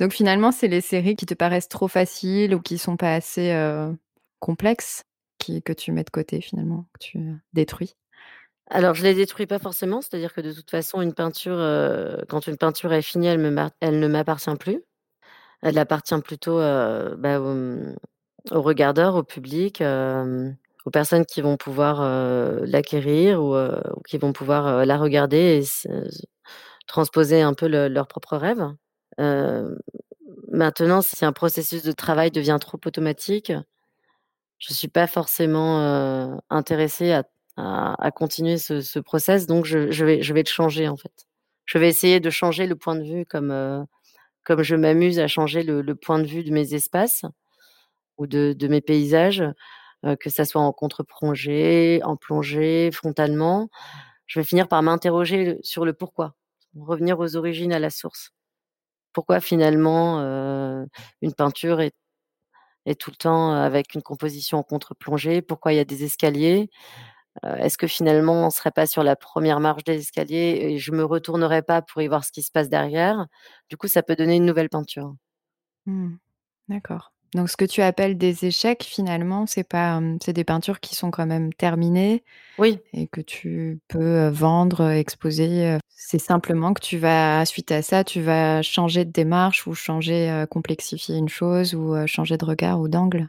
Donc 0.00 0.12
finalement, 0.12 0.52
c'est 0.52 0.68
les 0.68 0.80
séries 0.80 1.16
qui 1.16 1.26
te 1.26 1.34
paraissent 1.34 1.68
trop 1.68 1.88
faciles 1.88 2.54
ou 2.54 2.60
qui 2.60 2.78
sont 2.78 2.96
pas 2.96 3.14
assez, 3.14 3.52
heu, 3.52 3.96
complexes, 4.40 5.04
qui 5.38 5.62
que 5.62 5.72
tu 5.72 5.92
mets 5.92 6.04
de 6.04 6.10
côté 6.10 6.40
finalement, 6.40 6.86
que 6.94 6.98
tu, 7.06 7.18
heu, 7.18 7.36
détruis? 7.52 7.94
Alors 8.70 8.94
je 8.94 9.02
les 9.04 9.14
détruis 9.14 9.46
pas 9.46 9.58
forcément, 9.58 10.00
c'est-à-dire 10.02 10.34
que 10.34 10.40
de 10.42 10.52
toute 10.52 10.70
façon 10.70 11.02
une 11.02 11.14
peinture, 11.14 11.56
heu, 11.58 12.18
quand 12.28 12.46
une 12.48 12.56
peinture 12.58 12.92
est 12.94 13.02
finie, 13.02 13.26
elle 13.28 13.40
ne 14.00 14.08
m'appartient 14.08 14.56
plus. 14.60 14.82
Elle 15.62 15.78
appartient 15.78 16.20
plutôt, 16.22 16.58
heu, 16.60 17.16
bah, 17.18 17.40
au, 17.40 17.78
aux 18.52 18.62
regardeurs, 18.62 19.16
au 19.16 19.22
public, 19.24 19.82
aux 20.86 20.90
personnes 20.90 21.24
qui 21.26 21.40
vont 21.42 21.56
pouvoir, 21.56 22.02
l'acquérir 22.66 23.42
ou, 23.42 23.56
qui 24.08 24.18
vont 24.18 24.32
pouvoir, 24.32 24.84
la 24.86 24.96
regarder 24.98 25.38
et 25.58 25.62
se 25.62 25.88
se 26.10 26.22
transposer 26.88 27.42
un 27.42 27.54
peu 27.54 27.68
le 27.68 27.88
leurs 27.88 28.08
propres 28.08 28.36
rêves. 28.38 28.66
Maintenant 29.18 31.02
si 31.02 31.24
un 31.24 31.32
processus 31.32 31.82
de 31.82 31.92
travail 31.92 32.30
devient 32.30 32.58
trop 32.60 32.78
automatique, 32.84 33.52
je 34.58 34.72
suis 34.72 34.88
pas 34.88 35.06
forcément, 35.06 36.40
intéressée 36.50 37.12
à 37.56 38.10
continuer 38.12 38.58
ce 38.58 38.80
ce 38.80 38.98
process 38.98 39.46
donc 39.46 39.64
je 39.66 40.04
vais 40.04 40.42
le 40.42 40.48
changer, 40.48 40.88
en 40.88 40.96
fait. 40.96 41.26
Je 41.66 41.78
vais 41.78 41.88
essayer 41.88 42.20
de 42.20 42.30
changer 42.30 42.66
le 42.66 42.76
point 42.76 42.94
de 42.96 43.02
vue 43.04 43.26
comme, 43.26 43.50
je 44.62 44.76
m'amuse 44.76 45.18
à 45.18 45.28
changer 45.28 45.62
le 45.62 45.94
point 45.94 46.18
de 46.18 46.26
vue 46.26 46.44
de 46.44 46.52
mes 46.52 46.74
espaces 46.74 47.24
ou 48.18 48.26
de 48.26 48.68
mes 48.68 48.80
paysages, 48.80 49.44
que 50.20 50.30
ça 50.30 50.44
soit 50.44 50.62
en 50.62 50.72
contre-plongée, 50.72 52.00
en 52.04 52.16
plongée, 52.16 52.90
frontalement. 52.92 53.68
Je 54.26 54.40
vais 54.40 54.44
finir 54.44 54.68
par 54.68 54.82
m'interroger 54.82 55.58
sur 55.62 55.84
le 55.84 55.92
pourquoi, 55.94 56.34
revenir 56.78 57.18
aux 57.20 57.36
origines, 57.36 57.72
à 57.72 57.78
la 57.78 57.90
source. 57.90 58.30
Pourquoi 59.14 59.40
finalement, 59.40 60.20
une 61.22 61.34
peinture 61.34 61.80
est 61.80 61.92
tout 63.00 63.10
le 63.10 63.16
temps 63.16 63.52
avec 63.54 63.94
une 63.94 64.02
composition 64.02 64.58
en 64.58 64.62
contre-plongée? 64.64 65.42
Pourquoi 65.42 65.72
il 65.74 65.76
y 65.76 65.80
a 65.80 65.84
des 65.86 66.04
escaliers? 66.04 66.70
Est-ce 67.44 67.78
que 67.78 67.86
finalement 67.88 68.46
on 68.46 68.50
serait 68.50 68.72
pas 68.72 68.86
sur 68.86 69.04
la 69.04 69.16
1re 69.16 69.60
marche 69.60 69.84
des 69.84 69.98
escaliers 70.00 70.58
et 70.62 70.78
je 70.78 70.92
me 70.92 71.04
retournerais 71.04 71.62
pas 71.62 71.82
pour 71.82 72.02
y 72.02 72.08
voir 72.08 72.24
ce 72.24 72.32
qui 72.32 72.42
se 72.42 72.52
passe 72.52 72.68
derrière? 72.70 73.26
Du 73.70 73.76
coup, 73.78 73.88
ça 73.88 74.02
peut 74.02 74.16
donner 74.16 74.36
une 74.36 74.46
nouvelle 74.46 74.70
peinture. 74.70 75.14
Mmh. 75.86 76.16
D'accord. 76.68 77.10
Donc 77.34 77.50
ce 77.50 77.56
que 77.56 77.64
tu 77.64 77.82
appelles 77.82 78.16
des 78.16 78.44
échecs 78.44 78.84
finalement, 78.84 79.46
c'est 79.46 79.68
pas, 79.68 80.00
c'est 80.24 80.32
des 80.32 80.44
peintures 80.44 80.80
qui 80.80 80.94
sont 80.94 81.10
quand 81.10 81.26
même 81.26 81.52
terminées 81.52 82.22
Oui. 82.58 82.78
et 82.92 83.08
que 83.08 83.20
tu 83.20 83.80
peux, 83.88 84.28
vendre, 84.28 84.90
exposer, 84.90 85.78
c'est 85.88 86.20
simplement 86.20 86.72
que 86.74 86.80
tu 86.80 86.96
vas 86.96 87.44
suite 87.44 87.72
à 87.72 87.82
ça, 87.82 88.04
tu 88.04 88.20
vas 88.20 88.62
changer 88.62 89.04
de 89.04 89.10
démarche 89.10 89.66
ou 89.66 89.74
changer, 89.74 90.44
complexifier 90.50 91.16
une 91.16 91.28
chose 91.28 91.74
ou, 91.74 91.94
changer 92.06 92.36
de 92.36 92.44
regard 92.44 92.80
ou 92.80 92.88
d'angle? 92.88 93.28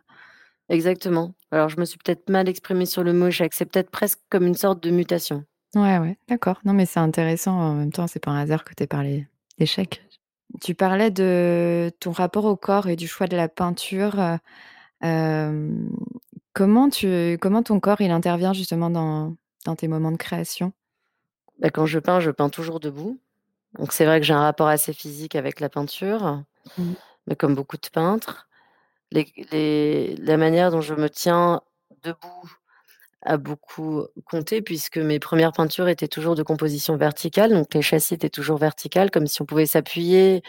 Exactement. 0.70 1.34
Alors 1.52 1.70
je 1.70 1.80
me 1.80 1.86
suis 1.86 1.98
peut-être 1.98 2.30
mal 2.30 2.48
exprimée 2.48 2.86
sur 2.86 3.04
le 3.04 3.14
mot 3.14 3.28
échec, 3.28 3.54
c'est 3.54 3.66
peut-être 3.66 3.90
presque 3.90 4.20
comme 4.30 4.46
une 4.46 4.56
sorte 4.56 4.84
de 4.84 4.92
mutation. 4.92 5.44
Ouais, 5.76 5.98
ouais, 5.98 6.18
d'accord. 6.30 6.60
Non, 6.64 6.74
mais 6.74 6.86
c'est 6.86 7.00
intéressant 7.00 7.54
en 7.54 7.74
même 7.74 7.92
temps, 7.92 8.08
c'est 8.08 8.24
pas 8.24 8.32
un 8.32 8.40
hasard 8.40 8.64
que 8.64 8.74
tu 8.74 8.84
aies 8.84 8.88
parlé 8.88 9.28
d'échec. 9.58 10.02
Tu 10.62 10.76
parlais 10.76 11.12
de 11.12 11.92
ton 12.00 12.12
rapport 12.12 12.46
au 12.46 12.56
corps 12.56 12.88
et 12.88 12.96
du 12.96 13.08
choix 13.08 13.28
de 13.28 13.36
la 13.36 13.50
peinture, 13.50 14.20
heu, 14.20 14.38
hem, 15.02 15.90
comment 16.54 16.90
tu 16.90 17.38
comment 17.42 17.64
ton 17.64 17.80
corps 17.82 18.02
il 18.02 18.12
intervient 18.12 18.54
justement 18.54 18.90
dans 18.92 19.36
dans 19.66 19.76
tes 19.78 19.88
moments 19.90 20.12
de 20.14 20.18
création? 20.18 20.74
Bah, 21.60 21.70
quand 21.70 21.86
je 21.86 22.00
peins, 22.00 22.20
je 22.20 22.32
peins 22.32 22.50
toujours 22.50 22.80
debout. 22.80 23.20
Donc 23.80 23.94
c'est 23.94 24.06
vrai 24.06 24.20
que 24.22 24.26
j'ai 24.28 24.34
un 24.34 24.42
rapport 24.42 24.68
assez 24.70 24.94
physique 24.94 25.36
avec 25.36 25.60
la 25.60 25.70
peinture, 25.70 26.44
Mmh. 26.78 26.96
mais 27.28 27.36
comme 27.36 27.56
beaucoup 27.56 27.78
de 27.78 27.88
peintres. 27.92 28.50
Les 29.12 29.32
les 29.52 30.16
la 30.18 30.38
manière 30.38 30.72
dont 30.72 30.82
je 30.82 30.96
me 30.96 31.10
tiens 31.10 31.62
debout 32.04 32.52
a 33.26 33.38
beaucoup 33.38 34.04
compté 34.26 34.62
puisque 34.62 34.98
mes 34.98 35.20
1res 35.20 35.52
peintures 35.54 35.88
étaient 35.90 36.08
toujours 36.08 36.36
de 36.36 36.44
composition 36.44 36.98
verticale, 36.98 37.52
donc 37.54 37.74
les 37.74 37.82
châssis 37.82 38.14
étaient 38.16 38.30
toujours 38.30 38.58
verticales 38.58 39.12
comme 39.12 39.28
si 39.28 39.42
on 39.42 39.46
pouvait 39.46 39.66
s'appuyer, 39.66 40.44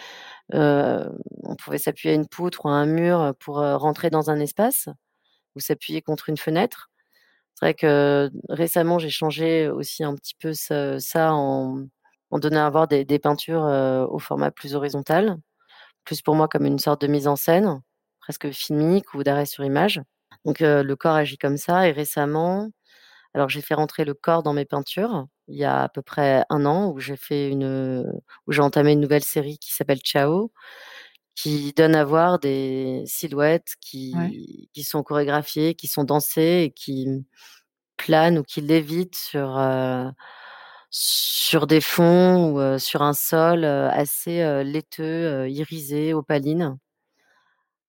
heu, 0.55 1.11
on 1.45 1.57
pouvait 1.57 1.79
s'appuyer 1.79 2.15
à 2.15 2.17
une 2.17 2.29
poutre 2.29 2.67
ou 2.67 2.69
à 2.71 2.73
un 2.73 2.87
mur 2.87 3.35
pour, 3.41 3.61
heu, 3.63 3.77
rentrer 3.77 4.11
dans 4.11 4.31
un 4.31 4.41
espace 4.41 4.89
ou 5.57 5.61
s'appuyer 5.61 6.03
contre 6.03 6.31
une 6.31 6.39
fenêtre. 6.39 6.91
C'est 7.55 7.67
vrai 7.67 7.75
que 7.75 8.31
récemment, 8.51 8.99
j'ai 9.01 9.11
changé 9.11 9.69
aussi 9.69 10.05
un 10.05 10.15
petit 10.17 10.35
peu 10.41 10.53
ça 10.55 11.33
en 11.35 12.39
donnant 12.41 12.67
à 12.67 12.71
voir 12.71 12.89
des 12.89 13.19
peintures, 13.21 13.65
heu, 13.67 14.07
au 14.11 14.19
format 14.21 14.51
plus 14.53 14.75
horizontal, 14.77 15.39
plus 16.05 16.23
pour 16.23 16.35
moi 16.37 16.49
comme 16.49 16.67
une 16.67 16.79
sorte 16.81 17.03
de 17.03 17.09
mise 17.09 17.29
en 17.29 17.37
scène, 17.37 17.83
presque 18.21 18.51
filmique 18.53 19.15
ou 19.15 19.23
d'arrêt 19.25 19.47
sur 19.47 19.65
image. 19.65 20.01
Donc 20.47 20.61
le 20.61 20.95
corps 20.97 21.17
agit 21.17 21.39
comme 21.39 21.59
ça 21.59 21.89
et 21.89 21.93
récemment, 21.93 22.71
alors 23.35 23.49
j'ai 23.51 23.63
fait 23.63 23.75
rentrer 23.75 24.05
le 24.07 24.15
corps 24.15 24.43
dans 24.45 24.55
mes 24.55 24.65
peintures, 24.67 25.27
il 25.49 25.57
y 25.59 25.65
a 25.65 25.85
à 25.85 25.89
peu 25.91 26.03
près 26.03 26.45
1 26.51 26.67
an 26.67 26.91
où 26.93 27.01
j'ai 27.01 27.17
fait 27.17 27.51
une, 27.51 28.05
où 28.49 28.53
j'ai 28.53 28.63
entamé 28.63 28.93
une 28.93 29.01
nouvelle 29.01 29.25
série 29.25 29.59
qui 29.59 29.73
s'appelle 29.75 30.01
Ciao, 30.01 30.53
qui 31.37 31.73
donne 31.75 31.97
à 31.97 32.05
voir 32.05 32.39
des 32.41 33.05
silhouettes 33.07 33.75
Ouais. 34.13 34.37
qui 34.37 34.71
qui 34.75 34.85
sont 34.85 35.03
chorégraphiées, 35.05 35.75
qui 35.77 35.89
sont 35.89 36.05
dansées 36.05 36.65
et 36.67 36.73
qui 36.73 37.09
planent 37.99 38.39
ou 38.41 38.45
qui 38.45 38.61
lévitent 38.63 39.17
sur, 39.17 39.59
sur 40.91 41.67
des 41.69 41.81
fonds 41.83 42.53
ou, 42.77 42.79
sur 42.79 43.03
un 43.03 43.15
sol, 43.15 43.65
assez, 43.65 44.65
laiteux, 44.65 45.49
irisé, 45.51 46.15
opaline. 46.15 46.79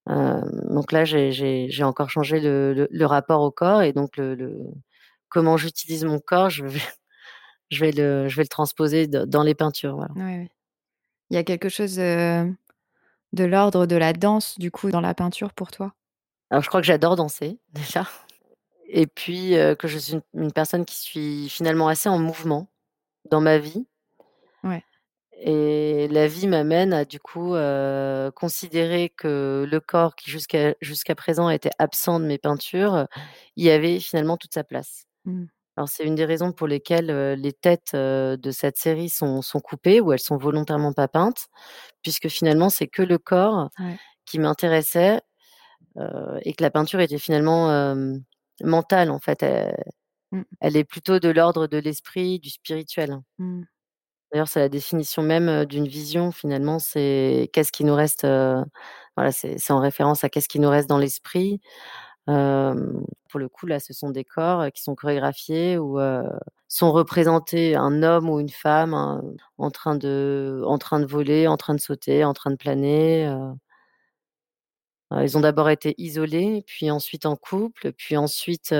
Hem, 0.09 0.43
donc 0.69 0.91
là, 0.91 1.05
j'ai 1.05 1.83
encore 1.83 2.09
changé 2.09 2.39
le 2.39 2.73
le 2.73 2.87
le 2.91 3.05
rapport 3.05 3.41
au 3.41 3.51
corps 3.51 3.81
et 3.83 3.93
donc 3.93 4.17
le 4.17 4.35
le 4.35 4.57
comment 5.29 5.57
j'utilise 5.57 6.05
mon 6.05 6.19
corps, 6.19 6.49
je 6.49 6.65
vais 6.65 6.79
je 7.71 7.79
vais 7.85 7.91
le 7.91 8.27
je 8.29 8.35
vais 8.37 8.43
le 8.43 8.47
transposer 8.49 9.07
dans 9.07 9.43
les 9.43 9.55
peintures, 9.55 9.95
voilà. 9.97 10.13
Ouais, 10.15 10.23
ouais. 10.23 10.49
Il 11.31 11.35
y 11.35 11.37
a 11.37 11.43
quelque 11.45 11.69
chose, 11.69 11.99
heu, 11.99 12.55
de 13.33 13.43
l'ordre 13.45 13.85
de 13.87 13.95
la 13.97 14.13
danse 14.13 14.59
du 14.59 14.71
coup 14.71 14.91
dans 14.91 15.01
la 15.01 15.13
peinture 15.15 15.53
pour 15.53 15.71
toi? 15.71 15.93
Alors 16.49 16.63
je 16.63 16.67
crois 16.69 16.81
que 16.81 16.87
j'adore 16.87 17.15
danser 17.15 17.59
déjà 17.73 18.07
et 18.89 19.07
puis, 19.07 19.55
heu, 19.55 19.75
que 19.75 19.87
je 19.87 19.97
suis 19.97 20.13
une 20.13 20.23
une 20.45 20.51
personne 20.53 20.85
qui 20.85 20.95
suis 20.97 21.49
finalement 21.49 21.87
assez 21.89 22.09
en 22.09 22.19
mouvement 22.19 22.69
dans 23.31 23.41
ma 23.41 23.57
vie. 23.59 23.87
Ouais. 24.63 24.83
Et 25.39 26.07
la 26.09 26.27
vie 26.27 26.47
m'amène 26.47 26.93
à 26.93 27.05
du 27.05 27.19
coup, 27.19 27.53
heu, 27.55 28.31
considérer 28.35 29.09
que 29.09 29.65
le 29.69 29.79
corps 29.79 30.15
qui 30.15 30.31
jusqu'à 30.31 30.73
jusqu'à 30.81 31.15
présent 31.15 31.49
était 31.49 31.69
absent 31.79 32.19
de 32.19 32.25
mes 32.25 32.39
peintures, 32.39 33.07
y 33.55 33.69
avait 33.69 33.99
finalement 33.99 34.37
toute 34.37 34.53
sa 34.53 34.63
place. 34.63 35.05
Mmh. 35.25 35.47
Alors 35.77 35.89
c'est 35.89 36.05
une 36.05 36.15
des 36.15 36.25
raisons 36.25 36.53
pour 36.53 36.67
lesquelles, 36.67 37.11
les 37.39 37.53
têtes, 37.53 37.95
de 37.95 38.51
cette 38.51 38.77
série 38.77 39.09
sont 39.09 39.41
sont 39.43 39.61
coupées 39.61 40.01
ou 40.01 40.13
elles 40.13 40.19
sont 40.19 40.37
volontairement 40.37 40.93
pas 40.93 41.07
peintes, 41.09 41.47
puisque 42.03 42.29
finalement 42.29 42.69
c'est 42.69 42.87
que 42.87 43.03
le 43.03 43.17
corps 43.19 43.69
Ouais. 43.79 43.99
qui 44.25 44.39
m'intéressait, 44.39 45.21
et 46.43 46.53
que 46.53 46.63
la 46.63 46.71
peinture 46.71 47.01
était 47.01 47.19
finalement, 47.19 47.95
mentale 48.63 49.11
en 49.11 49.19
fait. 49.19 49.43
Elle 49.43 49.75
Mmh. 50.31 50.47
elle 50.61 50.77
est 50.77 50.85
plutôt 50.85 51.19
de 51.19 51.29
l'ordre 51.29 51.67
de 51.67 51.77
l'esprit, 51.79 52.39
du 52.39 52.49
spirituel. 52.51 53.19
Mmh. 53.39 53.67
D'ailleurs, 54.31 54.47
c'est 54.49 54.59
la 54.59 54.69
définition 54.69 55.21
même, 55.23 55.65
d'une 55.65 55.87
vision 55.87 56.31
finalement, 56.31 56.79
c'est 56.79 57.49
qu'est-ce 57.53 57.71
qui 57.71 57.85
nous 57.85 57.95
reste, 57.95 58.23
voilà, 59.15 59.31
c'est 59.31 59.71
en 59.71 59.79
référence 59.79 60.23
à 60.23 60.29
qu'est-ce 60.29 60.49
qui 60.49 60.59
nous 60.59 60.69
reste 60.69 60.89
dans 60.89 60.97
l'esprit. 60.97 61.61
Pour 62.27 63.39
le 63.39 63.49
coup, 63.49 63.67
là, 63.67 63.79
ce 63.79 63.93
sont 63.93 64.09
des 64.11 64.23
corps, 64.25 64.67
qui 64.73 64.83
sont 64.83 64.95
chorégraphiés 64.95 65.77
heu, 65.77 66.23
sont 66.69 66.91
représentés 66.93 67.75
un 67.75 68.03
homme 68.03 68.29
ou 68.29 68.39
une 68.39 68.49
femme, 68.49 68.93
hein, 68.93 69.23
en 69.57 69.71
train 69.71 69.95
de 69.95 70.63
en 70.65 70.77
train 70.79 70.99
de 70.99 71.05
voler, 71.07 71.47
en 71.47 71.57
train 71.57 71.75
de 71.75 71.81
sauter, 71.81 72.23
en 72.25 72.33
train 72.33 72.51
de 72.51 72.57
planer, 72.57 73.27
ils 75.23 75.37
ont 75.37 75.41
d'abord 75.41 75.69
été 75.69 75.95
isolés, 75.97 76.63
puis 76.67 76.91
ensuite 76.91 77.25
en 77.25 77.35
couple, 77.37 77.93
puis 77.93 78.17
ensuite, 78.17 78.73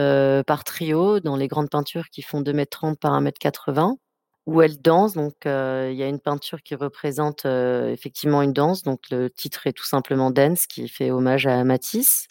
par 0.46 0.64
trio 0.66 1.20
dans 1.22 1.36
les 1.38 1.48
grandes 1.48 1.70
peintures 1.70 2.10
qui 2.10 2.22
font 2.22 2.42
2 2.42 2.52
m 2.54 2.66
30 2.70 3.00
par 3.00 3.14
1 3.14 3.26
m 3.26 3.32
80 3.40 3.98
où 4.48 4.62
elles 4.64 4.82
dansent 4.82 5.14
donc 5.14 5.36
il 5.46 5.94
y 5.96 6.04
a 6.04 6.08
une 6.08 6.20
peinture 6.20 6.64
qui 6.64 6.76
représente, 6.76 7.46
effectivement 7.46 8.42
une 8.42 8.54
danse, 8.54 8.84
donc 8.84 9.02
le 9.12 9.30
titre 9.30 9.68
est 9.68 9.74
tout 9.74 9.86
simplement 9.86 10.32
Dance 10.32 10.66
qui 10.68 10.88
fait 10.90 11.12
hommage 11.12 11.46
à 11.48 11.64
Matisse 11.64 12.28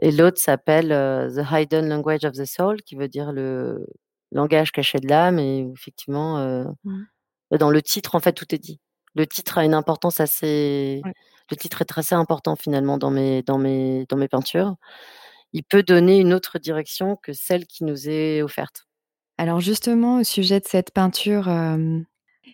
et 0.00 0.10
l'autre 0.12 0.38
s'appelle, 0.40 0.88
The 1.34 1.42
Hidden 1.50 1.88
Language 1.88 2.24
of 2.24 2.32
the 2.34 2.44
Soul 2.46 2.82
qui 2.82 2.96
veut 2.96 3.08
dire 3.08 3.32
le 3.32 3.86
langage 4.32 4.72
caché 4.72 4.98
de 5.00 5.08
l'âme 5.08 5.38
et 5.38 5.68
effectivement, 5.74 6.38
Mmh. 6.84 7.04
dans 7.58 7.70
le 7.70 7.82
titre, 7.82 8.14
en 8.14 8.20
fait, 8.20 8.32
tout 8.34 8.54
est 8.54 8.58
dit. 8.58 8.80
Le 9.14 9.26
titre 9.26 9.58
a 9.58 9.64
une 9.64 9.74
importance 9.74 10.20
assez 10.20 11.02
Ouais. 11.04 11.12
le 11.50 11.56
titre 11.56 11.80
est 11.82 11.98
assez 11.98 12.14
important 12.14 12.56
finalement 12.56 12.98
dans 12.98 13.10
mes 13.10 13.42
dans 13.42 13.58
mes 13.58 14.06
dans 14.08 14.16
mes 14.18 14.28
peintures. 14.28 14.76
Il 15.54 15.64
peut 15.64 15.82
donner 15.84 16.18
une 16.20 16.34
autre 16.34 16.58
direction 16.60 17.16
que 17.16 17.32
celle 17.34 17.66
qui 17.66 17.84
nous 17.84 18.08
est 18.10 18.42
offerte. 18.42 18.87
Alors 19.40 19.60
justement, 19.60 20.18
au 20.18 20.24
sujet 20.24 20.58
de 20.58 20.66
cette 20.66 20.90
peinture, 20.90 21.48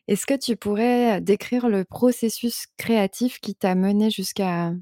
est-ce 0.06 0.26
que 0.26 0.36
tu 0.36 0.54
pourrais 0.54 1.22
décrire 1.22 1.68
le 1.68 1.84
processus 1.84 2.66
créatif 2.76 3.40
qui 3.40 3.54
t'a 3.54 3.74
mené 3.74 4.10
jusqu'à 4.10 4.74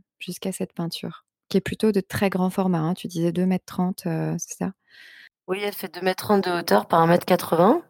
cette 0.53 0.73
peinture? 0.73 1.25
Qui 1.49 1.59
est 1.59 1.61
plutôt 1.61 1.93
de 1.93 2.01
très 2.01 2.29
grand 2.29 2.51
format, 2.51 2.81
hein, 2.81 2.95
tu 2.95 3.07
disais 3.07 3.31
2 3.31 3.43
m 3.43 3.57
30, 3.65 4.07
heu, 4.07 4.35
c'est 4.39 4.57
ça? 4.57 4.73
Oui, 5.47 5.61
elle 5.63 5.73
fait 5.75 5.95
2 5.95 6.05
m 6.05 6.13
30 6.17 6.45
de 6.45 6.51
hauteur 6.51 6.87
par 6.87 7.01
1 7.03 7.09
m 7.09 7.19
80, 7.25 7.83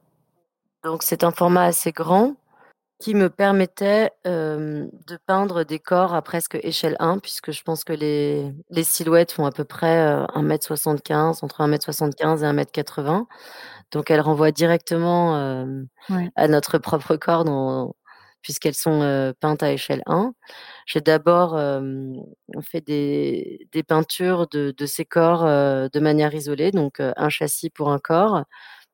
donc 0.85 1.03
c'est 1.03 1.25
un 1.25 1.31
format 1.31 1.65
assez 1.65 1.93
grand 1.93 2.35
qui 3.03 3.15
me 3.17 3.29
permettait, 3.31 4.13
de 4.25 5.19
peindre 5.27 5.65
des 5.65 5.81
corps 5.81 6.15
à 6.15 6.23
presque 6.23 6.57
échelle 6.63 6.97
1 7.01 7.19
puisque 7.19 7.51
je 7.51 7.63
pense 7.65 7.83
que 7.85 7.93
les 7.93 8.53
les 8.71 8.85
silhouettes 8.85 9.33
font 9.33 9.45
à 9.47 9.51
peu 9.53 9.65
près, 9.65 9.99
heu, 10.07 10.27
1 10.35 10.43
m 10.45 10.63
75, 10.63 11.43
entre 11.43 11.63
1 11.63 11.73
m 11.73 11.81
75 11.83 12.45
et 12.45 12.47
1 12.47 12.57
m 12.57 12.65
80, 12.73 13.27
donc 13.93 14.11
elles 14.11 14.21
renvoient 14.21 14.53
directement, 14.53 15.37
Ouais. 16.09 16.33
à 16.37 16.49
notre 16.49 16.79
propre 16.79 17.17
corps 17.17 17.45
dans 17.45 17.95
puisqu'elles 18.43 18.75
sont, 18.77 19.35
peintes 19.41 19.63
à 19.65 19.73
échelle 19.73 20.03
1. 20.07 20.35
J'ai 20.87 21.01
d'abord, 21.03 21.59
fait 22.63 22.83
des 22.83 23.69
des 23.73 23.83
peintures 23.85 24.49
de 24.49 24.75
de 24.77 24.87
ces 24.87 25.05
corps, 25.07 25.45
de 25.45 26.01
manière 26.01 26.35
isolée, 26.35 26.73
donc 26.73 27.01
un 27.01 27.29
châssis 27.31 27.71
pour 27.71 27.91
un 27.93 27.99
corps, 28.01 28.45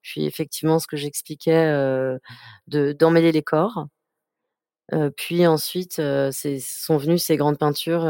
puis 0.03 0.27
effectivement 0.27 0.79
ce 0.81 0.87
que 0.88 0.97
j'expliquais, 0.99 1.66
de 2.68 2.92
d'emmêler 2.94 3.33
les 3.33 3.42
corps. 3.44 3.87
Puis 5.16 5.46
ensuite, 5.46 6.01
sont 6.61 6.96
venues 6.96 7.18
ces 7.18 7.37
grandes 7.37 7.59
peintures, 7.59 8.07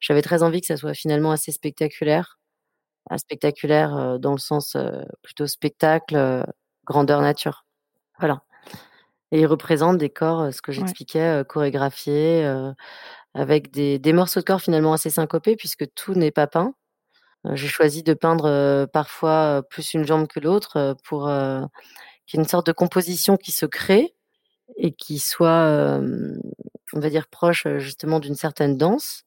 j'avais 0.00 0.22
très 0.22 0.42
envie 0.42 0.60
que 0.60 0.66
ça 0.66 0.76
soit 0.76 0.94
finalement 0.94 1.32
assez 1.32 1.52
spectaculaire. 1.52 2.38
Ah 3.10 3.18
spectaculaire, 3.18 4.18
dans 4.20 4.32
le 4.32 4.38
sens, 4.38 4.76
plutôt 5.22 5.46
spectacle, 5.48 6.44
grandeur 6.86 7.22
nature. 7.22 7.66
Voilà 8.20 8.42
et 9.32 9.40
ils 9.40 9.46
représentent 9.46 9.98
des 9.98 10.10
corps, 10.10 10.52
ce 10.54 10.62
que 10.62 10.72
j'expliquais, 10.72 11.44
chorégraphiés, 11.48 12.44
heu, 12.46 12.74
avec 13.34 13.70
des 13.72 13.98
des 13.98 14.12
morceaux 14.14 14.40
de 14.40 14.44
corps 14.46 14.60
finalement 14.62 14.92
assez 14.94 15.10
syncopés 15.10 15.56
puisque 15.56 15.86
tout 15.94 16.14
n'est 16.14 16.30
pas 16.32 16.46
peint. 16.48 16.74
J'ai 17.54 17.68
choisi 17.68 18.02
de 18.04 18.14
peindre, 18.14 18.48
heu, 18.48 18.88
parfois, 18.92 19.62
plus 19.70 19.94
une 19.94 20.04
jambe 20.06 20.28
que 20.28 20.40
l'autre, 20.40 20.96
pour, 21.04 21.28
heu, 21.28 21.62
qu'il 22.26 22.38
y 22.38 22.42
ait 22.42 22.44
une 22.44 22.50
sorte 22.50 22.68
de 22.68 22.72
composition 22.72 23.38
qui 23.38 23.52
se 23.52 23.66
crée 23.66 24.15
et 24.76 24.92
qui 24.92 25.18
soit, 25.18 26.00
on 26.92 27.00
va 27.00 27.10
dire 27.10 27.28
proche, 27.28 27.66
justement 27.78 28.20
d'une 28.20 28.34
certaine 28.34 28.76
danse 28.76 29.24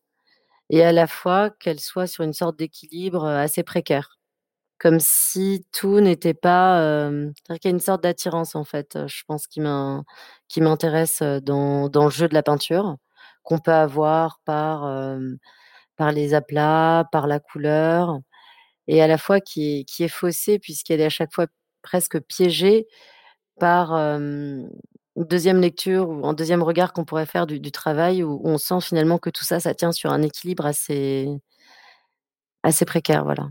et 0.69 0.83
à 0.83 0.91
la 0.91 1.07
fois 1.07 1.49
qu'elle 1.49 1.79
soit 1.79 2.07
sur 2.07 2.23
une 2.23 2.33
sorte 2.33 2.57
d'équilibre, 2.57 3.25
assez 3.25 3.63
précaire. 3.63 4.19
Comme 4.79 4.99
si 4.99 5.65
tout 5.73 5.99
n'était 5.99 6.33
pas, 6.33 6.81
hem, 7.07 7.33
c'est-à-dire 7.35 7.59
qu'il 7.61 7.71
y 7.71 7.73
a 7.73 7.75
une 7.75 7.81
sorte 7.81 8.03
d'attirance 8.03 8.55
en 8.55 8.63
fait, 8.63 8.97
je 9.07 9.23
pense 9.27 9.47
qui 9.47 9.61
m'in 9.61 10.05
qui 10.47 10.61
m'intéresse, 10.61 11.21
dans 11.21 11.89
le 11.93 12.09
jeu 12.11 12.27
de 12.29 12.33
la 12.33 12.43
peinture, 12.43 12.97
qu'on 13.43 13.59
peut 13.59 13.73
avoir 13.73 14.39
par, 14.45 14.87
les 16.13 16.33
aplats, 16.33 17.05
par 17.11 17.27
la 17.27 17.39
couleur 17.39 18.19
et 18.87 19.01
à 19.03 19.07
la 19.07 19.17
fois 19.17 19.41
qui 19.41 19.85
est 19.99 20.07
faussée 20.09 20.59
puisqu'elle 20.59 21.01
est 21.01 21.05
à 21.05 21.09
chaque 21.09 21.33
fois 21.33 21.47
presque 21.83 22.19
piégée 22.21 22.87
par, 23.59 23.93
2e 25.17 25.59
lecture 25.61 26.09
ou 26.09 26.25
un 26.27 26.33
2e 26.33 26.63
regard 26.63 26.93
qu'on 26.93 27.05
pourrait 27.05 27.25
faire 27.25 27.47
du 27.47 27.71
travail 27.71 28.23
où 28.23 28.41
on 28.43 28.57
sent 28.57 28.81
finalement 28.81 29.17
que 29.17 29.29
tout 29.29 29.43
ça, 29.43 29.59
ça 29.59 29.73
tient 29.73 29.91
sur 29.91 30.11
un 30.11 30.21
équilibre 30.21 30.65
assez 30.65 31.27
assez 32.63 32.85
précaire, 32.85 33.23
voilà. 33.23 33.49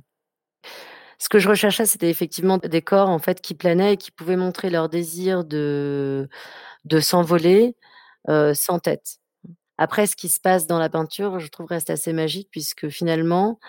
Ce 1.20 1.28
que 1.28 1.40
je 1.40 1.48
recherchais, 1.48 1.84
c'était 1.84 2.08
effectivement 2.10 2.58
des 2.58 2.80
corps 2.82 3.08
en 3.08 3.18
fait 3.18 3.40
qui 3.40 3.54
planaient 3.54 3.94
et 3.94 3.96
qui 3.96 4.12
pouvaient 4.12 4.36
montrer 4.36 4.70
leur 4.70 4.88
désir 4.88 5.44
de 5.44 6.28
de 6.84 7.00
s'envoler, 7.00 7.76
heu, 8.30 8.54
sans 8.54 8.78
tête. 8.80 9.18
Après 9.78 10.06
ce 10.06 10.16
qui 10.16 10.28
se 10.28 10.40
passe 10.40 10.66
dans 10.68 10.78
la 10.78 10.90
peinture, 10.90 11.40
je 11.40 11.48
trouve 11.48 11.66
reste 11.68 11.90
assez 11.90 12.12
magique 12.14 12.48
puisque 12.52 12.88
finalement, 12.90 13.60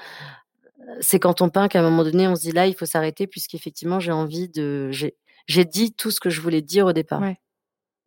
heu, 0.90 0.98
c'est 1.02 1.20
quand 1.20 1.42
on 1.42 1.50
peint 1.50 1.68
qu'à 1.70 1.80
un 1.82 1.84
moment 1.84 2.04
donné, 2.06 2.28
on 2.28 2.36
se 2.36 2.42
dit: 2.42 2.52
«Là, 2.54 2.68
il 2.68 2.76
faut 2.76 2.86
s'arrêter» 2.88 3.28
puisqu'effectivement 3.28 4.00
j'ai 4.02 4.12
envie 4.14 4.50
de 4.50 4.92
j'ai 4.92 5.66
dit 5.66 5.94
tout 5.94 6.12
ce 6.12 6.20
que 6.22 6.30
je 6.32 6.42
voulais 6.42 6.62
dire 6.64 6.88
au 6.88 6.94
départ. 6.94 7.22
Ouais. 7.22 7.38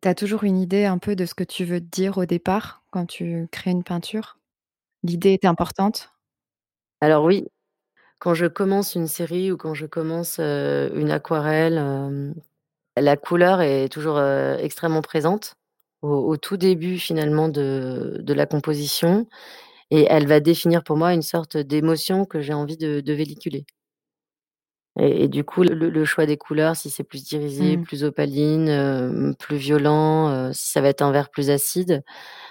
Tu 0.03 0.09
as 0.09 0.15
toujours 0.15 0.43
une 0.43 0.57
idée 0.59 0.83
un 0.83 0.97
peu 0.97 1.15
de 1.15 1.25
ce 1.25 1.33
que 1.33 1.45
tu 1.45 1.63
veux 1.63 1.79
dire 1.79 2.17
au 2.17 2.25
départ, 2.25 2.83
quand 2.91 3.05
tu 3.05 3.47
crées 3.53 3.71
une 3.71 3.85
peinture? 3.85 4.37
L'idée 5.03 5.31
est 5.33 5.45
importante? 5.45 6.11
Alors 7.01 7.23
oui, 7.25 7.45
quand 8.19 8.33
je 8.33 8.47
commence 8.47 8.95
une 8.95 9.07
série 9.07 9.51
ou 9.51 9.57
quand 9.57 9.73
je 9.73 9.85
commence, 9.85 10.39
une 10.39 11.11
aquarelle, 11.11 12.33
la 12.97 13.17
couleur 13.17 13.61
est 13.61 13.89
toujours, 13.89 14.21
extrêmement 14.59 15.01
présente 15.01 15.55
au 16.01 16.37
tout 16.37 16.57
début 16.57 16.99
finalement 16.99 17.49
de 17.49 18.33
la 18.33 18.45
composition 18.45 19.27
et 19.91 20.07
elle 20.09 20.27
va 20.27 20.39
définir 20.39 20.83
pour 20.83 20.97
moi 20.97 21.13
une 21.13 21.21
sorte 21.23 21.57
d'émotion 21.57 22.25
que 22.25 22.41
j'ai 22.41 22.53
envie 22.53 22.77
de 22.77 23.13
véhiculer. 23.13 23.65
Et 24.99 25.23
et 25.25 25.27
du 25.29 25.43
coup, 25.43 25.63
le 25.63 25.73
le 25.89 26.05
choix 26.05 26.25
des 26.27 26.37
couleurs, 26.37 26.75
si 26.75 26.89
c'est 26.91 27.03
plus 27.03 27.31
irisé, 27.31 27.77
Mmh. 27.77 27.77
plus 27.77 28.03
opaline, 28.03 28.67
hem, 28.69 29.35
plus 29.39 29.57
violent, 29.57 30.29
heu, 30.49 30.53
si 30.53 30.71
ça 30.71 30.81
va 30.81 30.89
être 30.89 31.01
un 31.01 31.11
vert 31.11 31.29
plus 31.31 31.49
acide, 31.49 32.03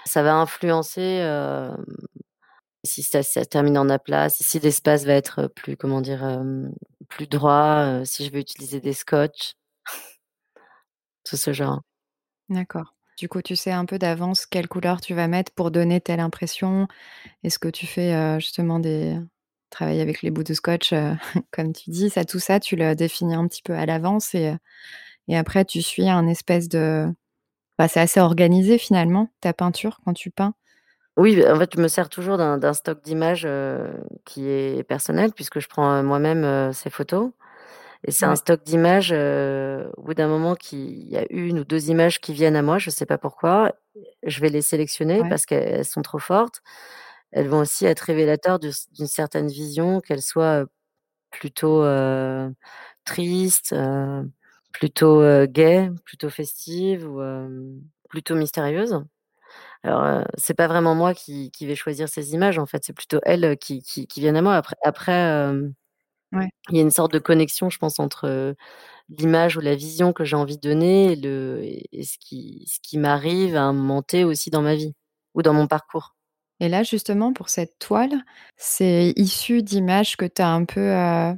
ça 0.05 0.23
va 0.23 0.35
influencer, 0.35 1.01
hem, 1.01 1.77
si 2.85 3.03
ça 3.03 3.23
ça 3.23 3.45
termine 3.45 3.77
en 3.77 3.89
aplat, 3.89 4.29
si 4.29 4.59
l'espace 4.59 5.05
va 5.05 5.13
être 5.13 5.47
plus, 5.47 5.77
comment 5.77 6.01
dire, 6.01 6.41
plus 7.09 7.27
droit, 7.27 8.01
si 8.05 8.25
je 8.25 8.31
veux 8.31 8.39
utiliser 8.39 8.79
des 8.81 8.93
scotch. 8.93 9.53
Tout 11.25 11.37
ce 11.37 11.51
genre. 11.53 11.81
D'accord. 12.49 12.95
Du 13.17 13.29
coup, 13.29 13.41
tu 13.41 13.55
sais 13.55 13.71
un 13.71 13.85
peu 13.85 13.99
d'avance 13.99 14.45
quelle 14.45 14.67
couleur 14.67 14.99
tu 15.01 15.13
vas 15.13 15.27
mettre 15.27 15.51
pour 15.53 15.71
donner 15.71 16.01
telle 16.01 16.19
impression? 16.19 16.87
Est-ce 17.43 17.59
que 17.59 17.69
tu 17.69 17.87
fais, 17.87 18.39
justement 18.39 18.79
des 18.79 19.19
travailler 19.73 20.01
avec 20.01 20.21
les 20.23 20.31
bouts 20.31 20.43
de 20.43 20.53
scotch, 20.55 20.93
heu, 20.93 21.13
comme 21.51 21.73
tu 21.73 21.89
dis, 21.91 22.09
ça 22.11 22.25
tout 22.25 22.39
ça, 22.39 22.59
tu 22.61 22.75
le 22.77 22.95
définis 22.95 23.35
un 23.35 23.47
petit 23.47 23.61
peu 23.63 23.73
à 23.75 23.85
l'avance 23.85 24.35
et 24.35 24.53
et 25.29 25.37
après 25.37 25.65
tu 25.65 25.81
suis 25.83 26.09
un 26.09 26.27
espèce 26.27 26.69
de 26.69 27.07
bah, 27.79 27.87
c'est 27.89 28.01
assez 28.01 28.19
organisé 28.21 28.77
finalement 28.79 29.29
ta 29.41 29.53
peinture 29.53 29.99
quand 30.05 30.13
tu 30.13 30.31
peins? 30.31 30.55
Oui, 31.17 31.35
beh, 31.35 31.47
en 31.51 31.57
fait, 31.59 31.75
je 31.75 31.79
me 31.81 31.87
sers 31.87 32.09
toujours 32.09 32.37
d'un 32.37 32.73
stock 32.73 33.03
d'images, 33.03 33.45
heu, 33.45 33.93
qui 34.25 34.47
est 34.49 34.83
personnel 34.83 35.31
puisque 35.31 35.59
je 35.59 35.67
prends, 35.67 36.01
moi-même, 36.01 36.73
ces 36.73 36.89
photos 36.89 37.31
et 38.05 38.11
c'est 38.11 38.25
un 38.27 38.35
stock 38.35 38.63
d'images, 38.63 39.13
au 39.13 40.01
bout 40.03 40.13
d'un 40.15 40.27
moment 40.29 40.55
il 40.73 41.09
y 41.11 41.17
a 41.17 41.25
1 41.31 41.59
ou 41.59 41.65
2 41.65 41.89
images 41.89 42.19
qui 42.21 42.33
viennent 42.33 42.55
à 42.57 42.61
moi, 42.63 42.79
je 42.79 42.89
sais 42.91 43.05
pas 43.05 43.17
pourquoi. 43.19 43.73
Je 44.23 44.41
vais 44.41 44.49
les 44.49 44.61
sélectionner 44.63 45.21
Ouais. 45.21 45.29
parce 45.29 45.45
qu'elles 45.45 45.85
sont 45.85 46.01
trop 46.03 46.19
fortes. 46.19 46.61
Elles 47.33 47.49
vont 47.49 47.61
aussi 47.61 47.85
être 47.87 48.01
révélateurs 48.01 48.59
d'une 48.59 49.07
certaine 49.07 49.47
vision, 49.49 50.01
qu'elle 50.01 50.21
soit, 50.23 50.65
plutôt, 51.31 51.83
heu, 51.83 52.53
triste, 53.05 53.75
plutôt, 54.73 55.21
heu, 55.23 55.47
gaie, 55.47 55.91
plutôt 56.05 56.29
festive 56.31 57.07
ou, 57.09 57.21
plutôt 58.09 58.35
mystérieuse. 58.35 59.01
Alors, 59.83 60.25
c'est 60.37 60.55
pas 60.55 60.67
vraiment 60.67 60.95
moi 60.95 61.13
qui 61.15 61.51
qui 61.51 61.65
vais 61.67 61.75
choisir 61.75 62.09
ces 62.09 62.33
images, 62.35 62.59
en 62.59 62.65
fait, 62.67 62.83
c'est 62.85 62.93
plutôt 62.93 63.19
elles 63.23 63.57
qui 63.59 63.81
qui 63.83 64.07
qui 64.07 64.21
viennent 64.21 64.37
à 64.37 64.41
moi. 64.43 64.55
Après 64.57 64.75
après, 64.85 65.13
hem, 65.13 65.73
Ouais. 66.33 66.49
il 66.71 66.77
y 66.77 66.79
a 66.79 66.83
une 66.83 66.91
sorte 66.91 67.13
de 67.13 67.19
connexion, 67.19 67.69
je 67.71 67.79
pense, 67.79 67.99
entre, 67.99 68.55
l'image 69.09 69.57
ou 69.57 69.61
la 69.61 69.75
vision 69.75 70.13
que 70.13 70.25
j'ai 70.25 70.35
envie 70.37 70.57
de 70.57 70.61
donner 70.69 71.13
et 71.13 71.17
le 71.17 71.61
et 71.63 71.85
et 71.93 72.03
ce 72.05 72.17
qui 72.19 72.65
ce 72.69 72.79
qui 72.83 72.97
m'arrive 72.99 73.55
à 73.57 73.63
un 73.63 73.73
moment 73.73 74.01
T 74.03 74.23
aussi 74.25 74.49
dans 74.51 74.61
ma 74.63 74.75
vie 74.75 74.93
ou 75.35 75.41
dans 75.43 75.53
mon 75.55 75.67
parcours. 75.67 76.13
Et 76.59 76.69
là, 76.69 76.83
justement, 76.83 77.33
pour 77.33 77.49
cette 77.49 77.77
toile, 77.79 78.13
c'est 78.57 79.13
issu 79.17 79.63
d'images 79.63 80.15
que 80.17 80.25
tu 80.25 80.41
as 80.41 80.49
un 80.49 80.65
peu, 80.65 80.81
heu, 80.81 81.33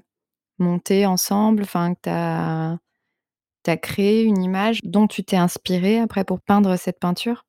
montées 0.60 1.06
ensemble, 1.08 1.64
enfin, 1.64 1.96
que 1.96 2.02
tu 2.04 3.72
as 3.72 3.78
créé 3.78 4.24
une 4.24 4.44
image 4.44 4.82
dont 4.84 5.08
tu 5.08 5.24
t'es 5.24 5.38
inspiré 5.38 6.00
après 6.00 6.24
pour 6.26 6.42
peindre 6.42 6.78
cette 6.78 7.00
peinture? 7.00 7.46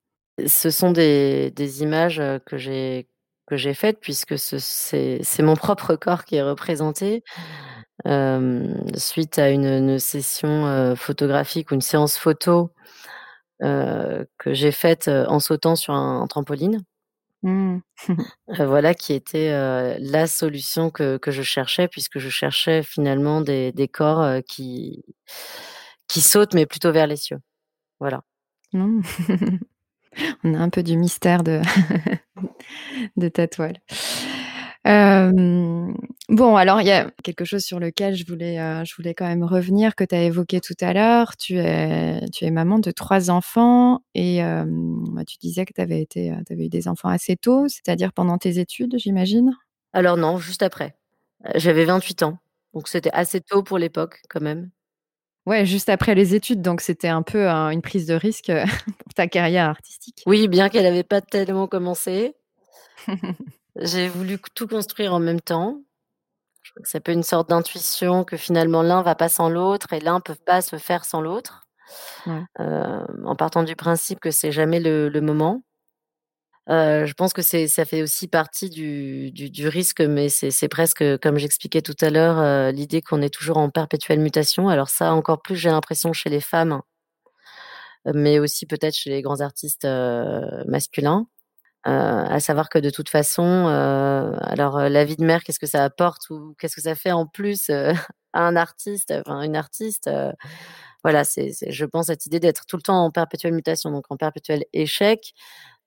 Ce 0.46 0.70
sont 0.70 0.92
des 0.92 1.82
images, 1.82 2.20
heu, 2.20 2.38
que 2.44 2.58
j'ai 2.58 3.08
faites 3.74 4.00
puisque 4.00 4.38
ce 4.38 4.58
c'est 4.58 5.42
mon 5.42 5.54
propre 5.56 5.96
corps 5.96 6.24
qui 6.24 6.36
est 6.36 6.42
représenté, 6.42 7.24
hem, 8.06 8.84
suite 8.96 9.38
à 9.38 9.50
une 9.50 9.98
session, 9.98 10.94
photographique 10.96 11.70
ou 11.72 11.74
une 11.74 11.80
séance 11.82 12.18
photo, 12.18 12.72
que 13.60 14.54
j'ai 14.54 14.72
faite, 14.72 15.08
en 15.08 15.40
sautant 15.40 15.76
sur 15.76 15.94
un 15.94 16.26
trampoline. 16.28 16.82
Mmh. 17.42 17.78
Heu, 18.08 18.16
voilà 18.66 18.94
qui 18.94 19.12
était, 19.14 19.50
heu, 19.52 19.96
la 20.00 20.26
solution 20.26 20.90
que 20.90 21.18
que 21.18 21.30
je 21.30 21.42
cherchais 21.42 21.88
puisque 21.88 22.18
je 22.18 22.28
cherchais 22.30 22.82
finalement 22.82 23.40
des 23.42 23.72
des 23.72 23.88
corps, 23.88 24.22
heu, 24.22 24.42
qui 24.42 25.04
qui 26.08 26.20
sautent 26.20 26.54
mais 26.54 26.66
plutôt 26.66 26.92
vers 26.92 27.06
les 27.06 27.16
cieux. 27.16 27.38
Voilà. 28.00 28.22
Mmh. 28.74 29.02
On 30.44 30.54
a 30.54 30.58
un 30.60 30.70
peu 30.70 30.82
du 30.82 30.96
mystère 30.98 31.42
de 31.44 31.60
de 33.16 33.28
ta 33.28 33.48
toile. 33.48 33.78
Hem, 34.86 35.96
bon, 36.28 36.56
alors 36.56 36.80
il 36.80 36.86
y 36.86 36.92
a 36.92 37.10
quelque 37.24 37.44
chose 37.44 37.64
sur 37.64 37.80
lequel 37.80 38.14
je 38.14 38.24
voulais, 38.26 38.58
heu, 38.60 38.84
je 38.84 38.94
voulais 38.96 39.14
quand 39.14 39.26
même 39.26 39.42
revenir 39.44 39.96
que 39.96 40.04
tu 40.04 40.14
as 40.14 40.22
évoqué 40.22 40.60
tout 40.60 40.76
à 40.80 40.92
l'heure. 40.92 41.36
Tu 41.36 41.58
es 41.58 42.20
tu 42.32 42.44
es 42.44 42.52
maman 42.52 42.78
de 42.78 42.92
3 42.92 43.30
enfants 43.30 44.02
et 44.14 44.36
hem, 44.36 45.04
bah, 45.14 45.24
tu 45.26 45.38
disais 45.38 45.66
que 45.66 45.72
tu 45.74 45.80
avais 45.80 46.00
été, 46.02 46.30
avais 46.30 46.66
eu 46.66 46.68
des 46.68 46.88
enfants 46.88 47.08
assez 47.08 47.36
tôt, 47.36 47.66
c'est-à-dire 47.68 48.12
pendant 48.12 48.38
tes 48.38 48.60
études, 48.60 48.94
j'imagine? 48.98 49.52
Alors 49.92 50.16
non, 50.16 50.38
juste 50.38 50.62
après. 50.62 50.96
J'avais 51.56 51.84
28 51.86 52.22
ans, 52.22 52.38
donc 52.74 52.88
c'était 52.88 53.12
assez 53.12 53.40
tôt 53.40 53.62
pour 53.64 53.78
l'époque 53.78 54.20
quand 54.30 54.40
même. 54.42 54.70
Ouais, 55.46 55.66
juste 55.66 55.88
après 55.90 56.14
les 56.16 56.34
études, 56.34 56.62
donc 56.62 56.80
c'était 56.80 57.08
un 57.08 57.22
peu 57.22 57.48
un 57.48 57.70
une 57.70 57.82
prise 57.82 58.06
de 58.06 58.14
risque, 58.14 58.52
pour 59.04 59.14
ta 59.14 59.28
carrière 59.28 59.68
artistique. 59.70 60.22
Oui, 60.26 60.48
bien 60.48 60.68
qu'elle 60.70 60.86
avait 60.86 61.04
pas 61.04 61.20
tellement 61.22 61.68
commencé. 61.68 62.34
J'ai 63.80 64.08
voulu 64.08 64.38
tout 64.54 64.66
construire 64.68 65.12
en 65.14 65.20
même 65.20 65.40
temps. 65.40 65.80
Je 66.62 66.72
crois 66.72 66.82
que 66.82 66.88
c'est 66.88 66.98
un 66.98 67.02
peu 67.02 67.12
une 67.12 67.22
sorte 67.24 67.50
d'intuition 67.50 68.24
que 68.24 68.36
finalement 68.36 68.82
l'un 68.82 69.02
va 69.02 69.14
pas 69.16 69.28
sans 69.30 69.48
l'autre 69.50 69.92
et 69.92 70.00
l'un 70.00 70.20
peut 70.20 70.36
pas 70.46 70.62
se 70.62 70.76
faire 70.78 71.04
sans 71.04 71.20
l'autre. 71.22 71.68
Ouais. 72.26 72.46
Hem, 72.58 73.06
en 73.26 73.36
partant 73.36 73.64
du 73.64 73.76
principe 73.76 74.20
que 74.20 74.30
c'est 74.32 74.52
jamais 74.52 74.80
le 74.80 75.08
le 75.10 75.20
moment. 75.22 75.62
Heu, 76.68 77.06
je 77.06 77.12
pense 77.14 77.32
que 77.32 77.42
c'est 77.42 77.68
ça 77.68 77.84
fait 77.84 78.02
aussi 78.02 78.26
partie 78.26 78.68
du 78.70 79.30
du 79.30 79.50
du 79.50 79.68
risque, 79.68 80.00
mais 80.00 80.28
c'est 80.28 80.50
c'est 80.50 80.66
presque, 80.68 81.04
comme 81.18 81.38
j'expliquais 81.38 81.80
tout 81.82 81.94
à 82.00 82.10
l'heure, 82.10 82.38
heu, 82.40 82.70
l'idée 82.72 83.02
qu'on 83.02 83.22
est 83.22 83.32
toujours 83.32 83.58
en 83.58 83.70
perpétuelle 83.70 84.18
mutation. 84.20 84.68
Alors 84.68 84.88
ça 84.88 85.12
encore 85.14 85.40
plus, 85.42 85.54
j'ai 85.56 85.70
l'impression 85.70 86.12
chez 86.12 86.28
les 86.28 86.40
femmes 86.40 86.80
mais 88.14 88.38
aussi 88.38 88.66
peut-être 88.66 88.94
chez 88.94 89.10
les 89.10 89.22
grands 89.22 89.40
artistes, 89.40 89.86
masculins. 90.66 91.26
Heu, 91.86 91.90
à 91.92 92.40
savoir 92.40 92.68
que 92.68 92.78
de 92.78 92.90
toute 92.90 93.08
façon, 93.08 93.44
heu, 93.68 94.36
alors, 94.42 94.78
heu, 94.80 94.88
la 94.88 95.04
vie 95.04 95.16
de 95.16 95.24
mère, 95.24 95.44
qu'est-ce 95.44 95.60
que 95.60 95.66
ça 95.66 95.84
apporte 95.84 96.30
ou 96.30 96.54
qu'est-ce 96.58 96.76
que 96.76 96.82
ça 96.82 96.94
fait 96.96 97.12
en 97.12 97.26
plus, 97.26 97.70
à 98.32 98.40
un 98.46 98.56
artiste, 98.56 99.12
enfin 99.26 99.42
une 99.42 99.56
artiste, 99.56 100.10
voilà, 101.04 101.24
c'est 101.24 101.52
je 101.68 101.84
pense 101.84 102.06
cette 102.06 102.26
idée 102.26 102.40
d'être 102.40 102.66
tout 102.66 102.76
le 102.76 102.82
temps 102.82 103.04
en 103.04 103.10
perpétuelle 103.10 103.54
mutation, 103.54 103.90
donc 103.90 104.04
en 104.10 104.16
perpétuel 104.16 104.64
échec. 104.72 105.32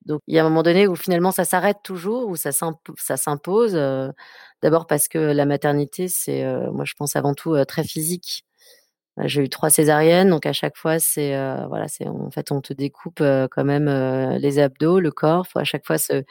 Donc 0.05 0.21
il 0.27 0.35
y 0.35 0.39
a 0.39 0.45
un 0.45 0.49
moment 0.49 0.63
donné 0.63 0.87
où 0.87 0.95
finalement 0.95 1.31
ça 1.31 1.45
s'arrête 1.45 1.79
toujours, 1.83 2.27
où 2.29 2.35
ça 2.37 2.51
s'imp 2.53 2.77
ça 2.97 3.17
s'impose, 3.17 3.75
heu, 3.75 4.11
d'abord 4.63 4.87
parce 4.87 5.07
que 5.09 5.19
la 5.19 5.45
maternité, 5.45 6.07
c'est, 6.09 6.43
heu, 6.45 6.71
moi 6.71 6.85
je 6.85 6.93
pense 6.97 7.15
avant 7.17 7.33
tout, 7.35 7.55
heu, 7.55 7.65
très 7.65 7.83
physique. 7.85 8.45
Heu, 9.19 9.27
j'ai 9.27 9.43
eu 9.43 9.49
3 9.49 9.69
césariennes, 9.69 10.29
donc 10.29 10.45
à 10.45 10.53
chaque 10.53 10.77
fois 10.77 10.99
c'est, 10.99 11.35
heu, 11.35 11.65
voilà, 11.67 11.87
c'est 11.87 12.07
en 12.07 12.29
fait 12.31 12.51
on 12.51 12.61
te 12.61 12.73
découpe, 12.73 13.21
heu, 13.21 13.47
quand 13.51 13.63
même, 13.65 13.87
heu, 13.87 14.37
les 14.39 14.59
abdos, 14.59 14.99
le 14.99 15.11
corps. 15.11 15.47
Faut 15.47 15.59
à 15.59 15.63
chaque 15.63 15.85
fois 15.85 15.97
se 15.97 16.23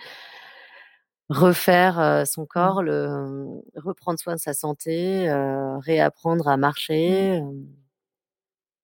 refaire, 1.31 2.23
son 2.27 2.43
Mmh. 2.45 2.47
corps, 2.47 2.83
le, 2.83 3.61
reprendre 3.77 4.19
soin 4.19 4.35
de 4.35 4.41
sa 4.41 4.55
santé, 4.55 5.31
réapprendre 5.85 6.49
à 6.49 6.57
Mmh. 6.57 6.61
marcher, 6.61 7.41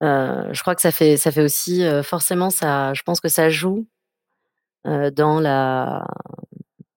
je 0.03 0.61
crois 0.61 0.75
que 0.75 0.81
ça 0.83 0.91
fait 0.93 1.17
ça 1.17 1.31
fait 1.33 1.43
aussi, 1.43 1.83
forcément 2.03 2.51
ça 2.51 2.93
je 2.95 3.03
pense 3.03 3.21
que 3.21 3.29
ça 3.29 3.49
joue, 3.51 3.87
dans 4.85 5.41
la 5.41 6.07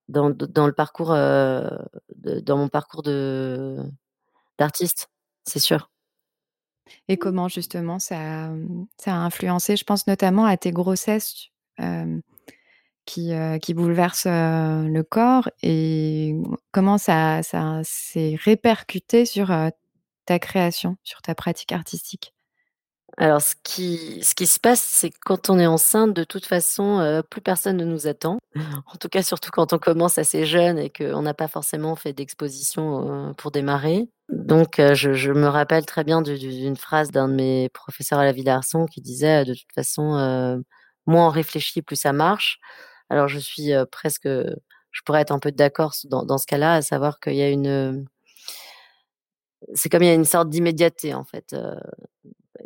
dans 0.10 0.30
le 0.68 0.74
parcours, 0.74 1.12
de 1.14 2.40
dans 2.42 2.58
mon 2.58 2.70
parcours 2.70 3.04
de 3.04 3.78
d'artiste, 4.60 5.10
c'est 5.46 5.60
sûr. 5.60 5.90
Et 7.08 7.18
comment 7.18 7.48
justement 7.48 8.00
ça, 8.00 8.50
mmh, 8.50 8.88
ça 8.98 9.14
a 9.14 9.18
influencé? 9.18 9.76
Je 9.78 9.84
pense 9.84 10.08
notamment 10.08 10.46
à 10.46 10.58
tes 10.58 10.72
grossesses, 10.72 11.50
qui, 13.06 13.74
bouleversent, 13.74 14.26
le 14.28 15.02
corps 15.02 15.50
et 15.64 16.36
comment 16.72 16.98
ça 16.98 17.42
ça 17.44 17.82
s'est 17.84 18.36
répercuté 18.44 19.26
sur, 19.26 19.52
ta 20.26 20.40
création, 20.40 20.98
sur 21.04 21.22
ta 21.22 21.34
pratique 21.36 21.72
artistique? 21.72 22.34
Alors 23.20 23.42
ce 23.42 23.56
qui 23.64 24.20
ce 24.24 24.36
qui 24.36 24.46
se 24.46 24.60
passe, 24.60 24.82
c'est 24.82 25.10
que 25.10 25.18
quand 25.26 25.50
on 25.50 25.58
est 25.58 25.66
enceinte, 25.66 26.14
de 26.14 26.24
toute 26.24 26.46
façon, 26.46 27.00
heu, 27.02 27.24
plus 27.24 27.42
personne 27.42 27.78
ne 27.78 27.86
nous 27.86 28.06
attend. 28.08 28.38
En 28.86 28.96
tout 28.98 29.10
cas, 29.10 29.24
surtout 29.24 29.50
quand 29.52 29.74
on 29.74 29.80
commence 29.80 30.18
assez 30.20 30.46
jeune 30.46 30.78
et 30.78 30.90
qu'on 30.92 31.24
n'a 31.24 31.34
pas 31.34 31.48
forcément 31.48 31.96
fait 31.96 32.14
d'exposition, 32.14 33.30
heu, 33.32 33.34
pour 33.34 33.50
démarrer. 33.52 34.08
Donc 34.30 34.80
heu, 34.80 34.94
je 34.94 35.14
je 35.14 35.32
me 35.32 35.48
rappelle 35.48 35.86
très 35.86 36.04
bien 36.04 36.22
du 36.22 36.38
du 36.38 36.50
d'une 36.50 36.76
phrase 36.78 37.10
d'un 37.12 37.28
de 37.28 37.34
mes 37.34 37.70
professeurs 37.70 38.20
à 38.20 38.26
la 38.26 38.32
Villa 38.34 38.56
Arson 38.58 38.86
qui 38.86 39.02
disait: 39.02 39.46
«De 39.46 39.54
toute 39.56 39.72
façon, 39.74 40.64
moins 41.08 41.28
on 41.28 41.30
réfléchit, 41.30 41.82
plus 41.82 41.96
ça 41.96 42.14
marche». 42.14 42.60
Alors 43.10 43.28
je 43.30 43.40
suis, 43.40 43.72
presque, 43.92 44.28
je 44.28 45.02
pourrais 45.06 45.22
être 45.22 45.32
un 45.32 45.40
peu 45.40 45.52
d'accord 45.52 45.94
dans 46.06 46.24
dans 46.26 46.38
ce 46.38 46.46
cas-là, 46.48 46.76
à 46.76 46.82
savoir 46.84 47.20
qu'il 47.20 47.36
y 47.36 47.42
a 47.44 47.50
une, 47.50 48.06
c'est 49.74 49.90
comme 49.90 50.04
il 50.04 50.08
y 50.08 50.10
a 50.10 50.14
une 50.14 50.26
sorte 50.26 50.50
d'immédiateté 50.50 51.14
en 51.14 51.24
fait, 51.24 51.56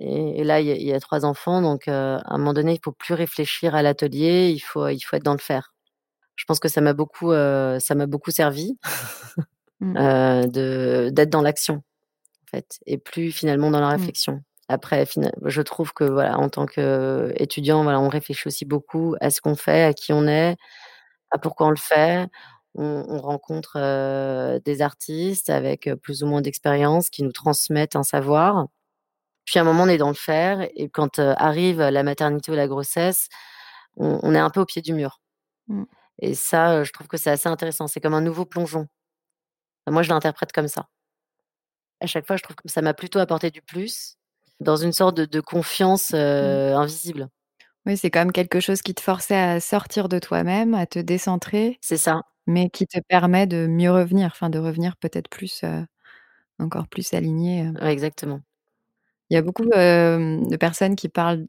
et 0.01 0.41
et 0.41 0.43
là 0.45 0.61
il 0.61 0.67
y 0.67 0.71
a 0.71 0.75
il 0.75 0.83
y 0.87 0.93
a 0.93 0.99
3 1.01 1.25
enfants 1.25 1.61
donc 1.61 1.87
à 1.89 2.21
un 2.25 2.37
moment 2.39 2.53
donné, 2.53 2.73
il 2.75 2.81
faut 2.83 2.93
plus 2.93 3.15
réfléchir 3.15 3.75
à 3.75 3.83
l'atelier, 3.83 4.49
il 4.51 4.59
faut 4.61 4.87
il 4.89 5.01
faut 5.01 5.15
être 5.17 5.23
dans 5.25 5.33
le 5.33 5.39
faire. 5.39 5.73
Je 6.37 6.45
pense 6.47 6.59
que 6.61 6.69
ça 6.69 6.81
m'a 6.81 6.93
beaucoup, 6.93 7.31
ça 7.33 7.95
m'a 7.95 8.07
beaucoup 8.07 8.31
servi, 8.31 8.77
Mmh. 9.81 9.95
de 10.49 11.09
d'être 11.13 11.29
dans 11.31 11.41
l'action, 11.43 11.75
en 11.77 12.01
fait 12.51 12.79
et 12.87 12.97
plus 12.99 13.31
finalement 13.31 13.71
dans 13.71 13.81
la 13.81 13.89
Mmh. 13.89 13.91
réflexion. 13.99 14.41
Après 14.69 15.05
je 15.45 15.61
trouve 15.63 15.93
que 15.93 16.05
voilà, 16.05 16.39
en 16.39 16.49
tant 16.49 16.65
qu'étudiant, 16.67 17.83
voilà, 17.83 17.99
on 18.01 18.09
réfléchit 18.09 18.47
aussi 18.49 18.65
beaucoup 18.65 19.15
à 19.21 19.29
ce 19.31 19.41
qu'on 19.41 19.55
fait, 19.55 19.83
à 19.85 19.93
qui 19.93 20.13
on 20.13 20.27
est, 20.27 20.57
à 21.31 21.39
pourquoi 21.39 21.67
on 21.67 21.71
le 21.71 21.77
fait. 21.77 22.27
On 22.75 23.05
on 23.09 23.19
rencontre, 23.21 23.77
des 24.65 24.81
artistes 24.83 25.49
avec, 25.51 25.89
plus 26.03 26.23
ou 26.23 26.27
moins 26.27 26.41
d'expérience 26.41 27.09
qui 27.11 27.23
nous 27.23 27.31
transmettent 27.33 27.95
un 27.97 28.03
savoir. 28.03 28.67
Puis 29.45 29.59
à 29.59 29.63
un 29.63 29.65
moment, 29.65 29.83
on 29.83 29.87
est 29.89 29.97
dans 29.97 30.09
le 30.09 30.13
faire 30.15 30.61
et 30.75 30.89
quand, 30.89 31.19
arrive 31.19 31.81
la 31.81 32.03
maternité 32.03 32.51
ou 32.51 32.55
la 32.55 32.67
grossesse, 32.67 33.27
on 33.97 34.19
on 34.23 34.35
est 34.35 34.39
un 34.39 34.49
peu 34.51 34.61
au 34.61 34.65
pied 34.65 34.81
du 34.83 34.93
mur 34.93 35.19
Mmh. 35.69 35.83
et 36.19 36.35
ça, 36.35 36.83
je 36.83 36.91
trouve 36.93 37.07
que 37.07 37.17
c'est 37.17 37.31
assez 37.31 37.49
intéressant. 37.49 37.87
C'est 37.87 38.01
comme 38.01 38.13
un 38.15 38.21
nouveau 38.21 38.45
plongeon. 38.45 38.87
Moi, 39.89 40.03
je 40.03 40.09
l'interprète 40.09 40.51
comme 40.53 40.67
ça. 40.69 40.87
À 42.01 42.07
chaque 42.07 42.25
fois, 42.25 42.35
je 42.35 42.41
trouve 42.43 42.55
que 42.55 42.67
ça 42.67 42.81
m'a 42.81 42.93
plutôt 42.95 43.19
apporté 43.19 43.51
du 43.51 43.61
plus, 43.61 44.15
dans 44.59 44.75
une 44.75 44.91
sorte 44.91 45.15
de 45.17 45.25
de 45.25 45.39
confiance, 45.39 46.11
Mmh. 46.13 46.17
invisible. 46.75 47.29
Oui, 47.85 47.97
c'est 47.97 48.11
quand 48.11 48.19
même 48.21 48.31
quelque 48.31 48.59
chose 48.59 48.81
qui 48.83 48.93
te 48.95 49.01
forçait 49.01 49.35
à 49.37 49.59
sortir 49.59 50.09
de 50.09 50.19
toi-même, 50.19 50.73
à 50.75 50.85
te 50.87 50.99
décentrer, 50.99 51.79
C'est 51.81 51.97
ça. 51.97 52.21
mais 52.47 52.69
qui 52.69 52.87
te 52.87 52.99
permet 53.09 53.47
de 53.47 53.67
mieux 53.67 53.91
revenir, 53.91 54.27
enfin 54.27 54.49
de 54.51 54.59
revenir 54.59 54.97
peut-être 54.97 55.29
plus, 55.29 55.63
encore 56.59 56.87
plus 56.89 57.13
aligné. 57.13 57.69
Ouais, 57.81 57.93
exactement. 57.93 58.41
Il 59.31 59.35
y 59.35 59.37
a 59.37 59.41
beaucoup, 59.41 59.63
de 59.65 60.57
personnes 60.57 60.97
qui 60.97 61.07
parlent 61.09 61.47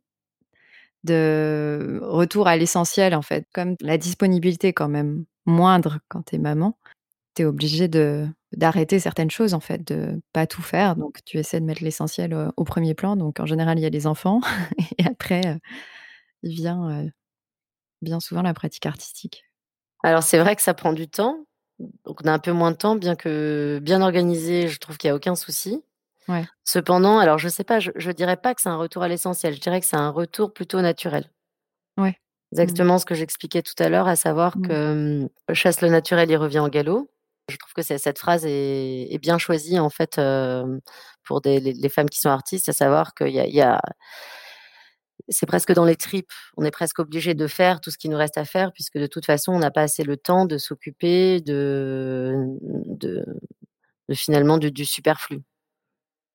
de 1.05 1.99
retour 2.03 2.47
à 2.47 2.57
l'essentiel, 2.57 3.14
en 3.14 3.22
fait. 3.22 3.47
Comme 3.53 3.76
la 3.80 3.99
disponibilité 3.99 4.72
quand 4.72 4.89
même 4.89 5.24
moindre 5.47 5.99
quand 6.09 6.22
tu 6.22 6.37
es 6.37 6.39
maman, 6.39 6.78
tu 7.37 7.43
es 7.43 7.45
obligée 7.47 7.89
de 7.89 8.28
d'arrêter 8.53 9.01
certaines 9.01 9.30
choses, 9.30 9.55
en 9.55 9.61
fait, 9.61 9.87
de 9.87 10.20
pas 10.33 10.47
tout 10.47 10.62
faire, 10.62 10.97
donc 10.97 11.18
tu 11.24 11.39
essaies 11.39 11.61
de 11.61 11.66
mettre 11.66 11.85
l'essentiel, 11.85 12.35
au 12.57 12.64
1er 12.64 12.95
plan, 12.95 13.16
donc 13.16 13.41
en 13.41 13.47
général, 13.47 13.78
il 13.78 13.83
y 13.83 13.87
a 13.87 13.91
les 13.91 14.07
enfants 14.07 14.41
et 14.99 15.07
après, 15.07 15.59
il 16.43 16.55
vient, 16.55 17.09
bien 18.03 18.20
souvent 18.20 18.43
la 18.43 18.55
pratique 18.55 18.87
artistique. 18.87 19.45
Alors 20.05 20.22
c'est 20.22 20.39
vrai 20.39 20.57
que 20.57 20.62
ça 20.62 20.74
prend 20.74 20.93
du 20.93 21.09
temps, 21.09 21.47
donc 22.05 22.20
on 22.24 22.28
a 22.28 22.33
un 22.33 22.39
peu 22.39 22.53
moins 22.53 22.72
de 22.72 22.76
temps, 22.76 22.97
bien 22.97 23.16
que 23.16 23.80
bien 23.83 24.03
organisé, 24.03 24.68
je 24.68 24.78
trouve 24.78 24.99
qu'il 24.99 25.09
y 25.09 25.11
a 25.11 25.16
aucun 25.16 25.35
souci. 25.37 25.83
Ouais. 26.28 26.48
Cependant, 26.64 27.18
alors 27.18 27.38
je 27.38 27.48
sais 27.48 27.64
pas, 27.64 27.80
je 27.80 27.90
je 27.96 28.10
dirais 28.12 28.36
pas 28.36 28.54
que 28.54 28.62
c'est 28.62 28.68
un 28.68 28.76
retour 28.76 29.02
à 29.02 29.08
l'essentiel, 29.08 29.54
je 29.54 29.60
dirais 29.60 29.80
que 29.80 29.86
c'est 29.86 29.96
un 29.96 30.10
retour 30.10 30.52
plutôt 30.54 30.80
naturel. 30.80 31.30
Ouais. 31.98 32.16
Mmh. 32.58 32.60
Exactement 32.60 32.98
ce 32.98 33.06
que 33.06 33.14
j'expliquais 33.14 33.62
tout 33.62 33.74
à 33.82 33.88
l'heure, 33.88 34.08
à 34.08 34.16
savoir 34.16 34.56
Mmh. 34.56 34.62
que, 34.68 35.24
mmh: 35.50 35.54
«Chasse 35.54 35.80
le 35.82 35.88
naturel, 35.90 36.30
il 36.30 36.36
revient 36.36 36.60
au 36.60 36.68
galop». 36.68 37.10
Je 37.50 37.56
trouve 37.58 37.72
que 37.74 37.82
cette 37.82 38.18
phrase 38.18 38.44
est 38.46 39.12
est 39.14 39.18
bien 39.18 39.38
choisie, 39.38 39.78
en 39.80 39.90
fait, 39.90 40.18
hem, 40.18 40.80
pour 41.24 41.40
des 41.42 41.60
les 41.60 41.72
les 41.74 41.88
femmes 41.90 42.08
qui 42.10 42.20
sont 42.20 42.30
artistes, 42.30 42.68
à 42.68 42.72
savoir 42.72 43.14
qu'il 43.14 43.28
y 43.30 43.40
a 43.40 43.46
il 43.46 43.54
y 43.54 43.62
a 43.62 43.80
c'est 45.28 45.46
presque 45.46 45.72
dans 45.72 45.84
les 45.84 45.96
tripes. 45.96 46.32
On 46.56 46.64
est 46.64 46.70
presque 46.70 46.98
obligé 46.98 47.34
de 47.34 47.46
faire 47.46 47.80
tout 47.80 47.90
ce 47.90 47.98
qu'il 47.98 48.10
nous 48.10 48.16
reste 48.18 48.38
à 48.38 48.44
faire 48.44 48.72
puisque 48.72 48.98
de 48.98 49.06
toute 49.06 49.26
façon, 49.26 49.52
on 49.52 49.58
n'a 49.58 49.70
pas 49.70 49.82
assez 49.82 50.02
le 50.04 50.16
temps 50.16 50.46
de 50.46 50.58
s'occuper 50.58 51.40
de, 51.40 52.34
de 52.86 53.24
de 54.08 54.14
finalement 54.14 54.58
du 54.58 54.70
du 54.72 54.84
superflu. 54.86 55.40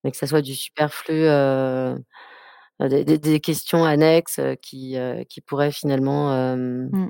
Mais 0.04 0.12
que 0.12 0.18
ça 0.18 0.28
soit 0.28 0.42
du 0.42 0.56
superflu, 0.56 1.14
heu, 1.26 1.96
des 2.82 3.06
des 3.06 3.18
des 3.20 3.40
questions 3.42 3.86
annexes, 3.86 4.40
heu, 4.40 4.56
qui, 4.62 4.98
qui 5.30 5.42
pourraient 5.42 5.72
finalement, 5.72 6.32
Mmh. 6.92 7.10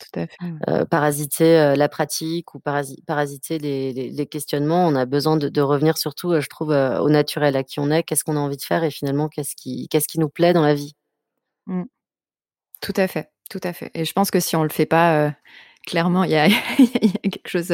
Tout 0.00 0.20
à 0.20 0.26
fait, 0.26 0.36
ouais. 0.42 0.80
heu, 0.82 0.86
parasiter, 0.86 1.74
la 1.76 1.88
pratique 1.88 2.54
ou 2.54 2.60
parasi 2.60 3.02
parasiter 3.06 3.58
les 3.58 3.92
les 3.92 4.10
les 4.10 4.26
questionnements. 4.26 4.86
On 4.88 4.94
a 4.96 5.06
besoin 5.06 5.36
de 5.36 5.48
de 5.48 5.60
revenir 5.62 5.96
surtout, 5.98 6.40
je 6.40 6.48
trouve, 6.48 6.70
au 6.70 7.08
naturel, 7.10 7.56
à 7.56 7.62
qui 7.64 7.80
on 7.80 7.90
est, 7.90 8.02
qu'est-ce 8.02 8.24
qu'on 8.24 8.36
a 8.36 8.40
envie 8.40 8.56
de 8.58 8.62
faire 8.62 8.84
et 8.84 8.90
finalement 8.90 9.28
qu'est-ce 9.28 9.54
qui 9.56 9.88
qu'est-ce 9.88 10.08
qui 10.08 10.18
nous 10.20 10.28
plaît 10.28 10.52
dans 10.52 10.62
la 10.62 10.74
vie. 10.74 10.94
Mmh. 11.66 11.84
Tout 12.80 12.92
à 12.96 13.08
fait, 13.08 13.30
tout 13.50 13.60
à 13.62 13.72
fait 13.72 13.90
et 13.94 14.04
je 14.04 14.12
pense 14.12 14.30
que 14.30 14.40
si 14.40 14.56
on 14.56 14.62
le 14.62 14.68
fait 14.70 14.86
pas, 14.86 15.34
clairement, 15.86 16.24
il 16.26 16.30
y 16.32 16.36
a 16.36 16.46
il 16.48 16.54
y 17.04 17.16
a 17.26 17.30
quelque 17.30 17.48
chose, 17.48 17.68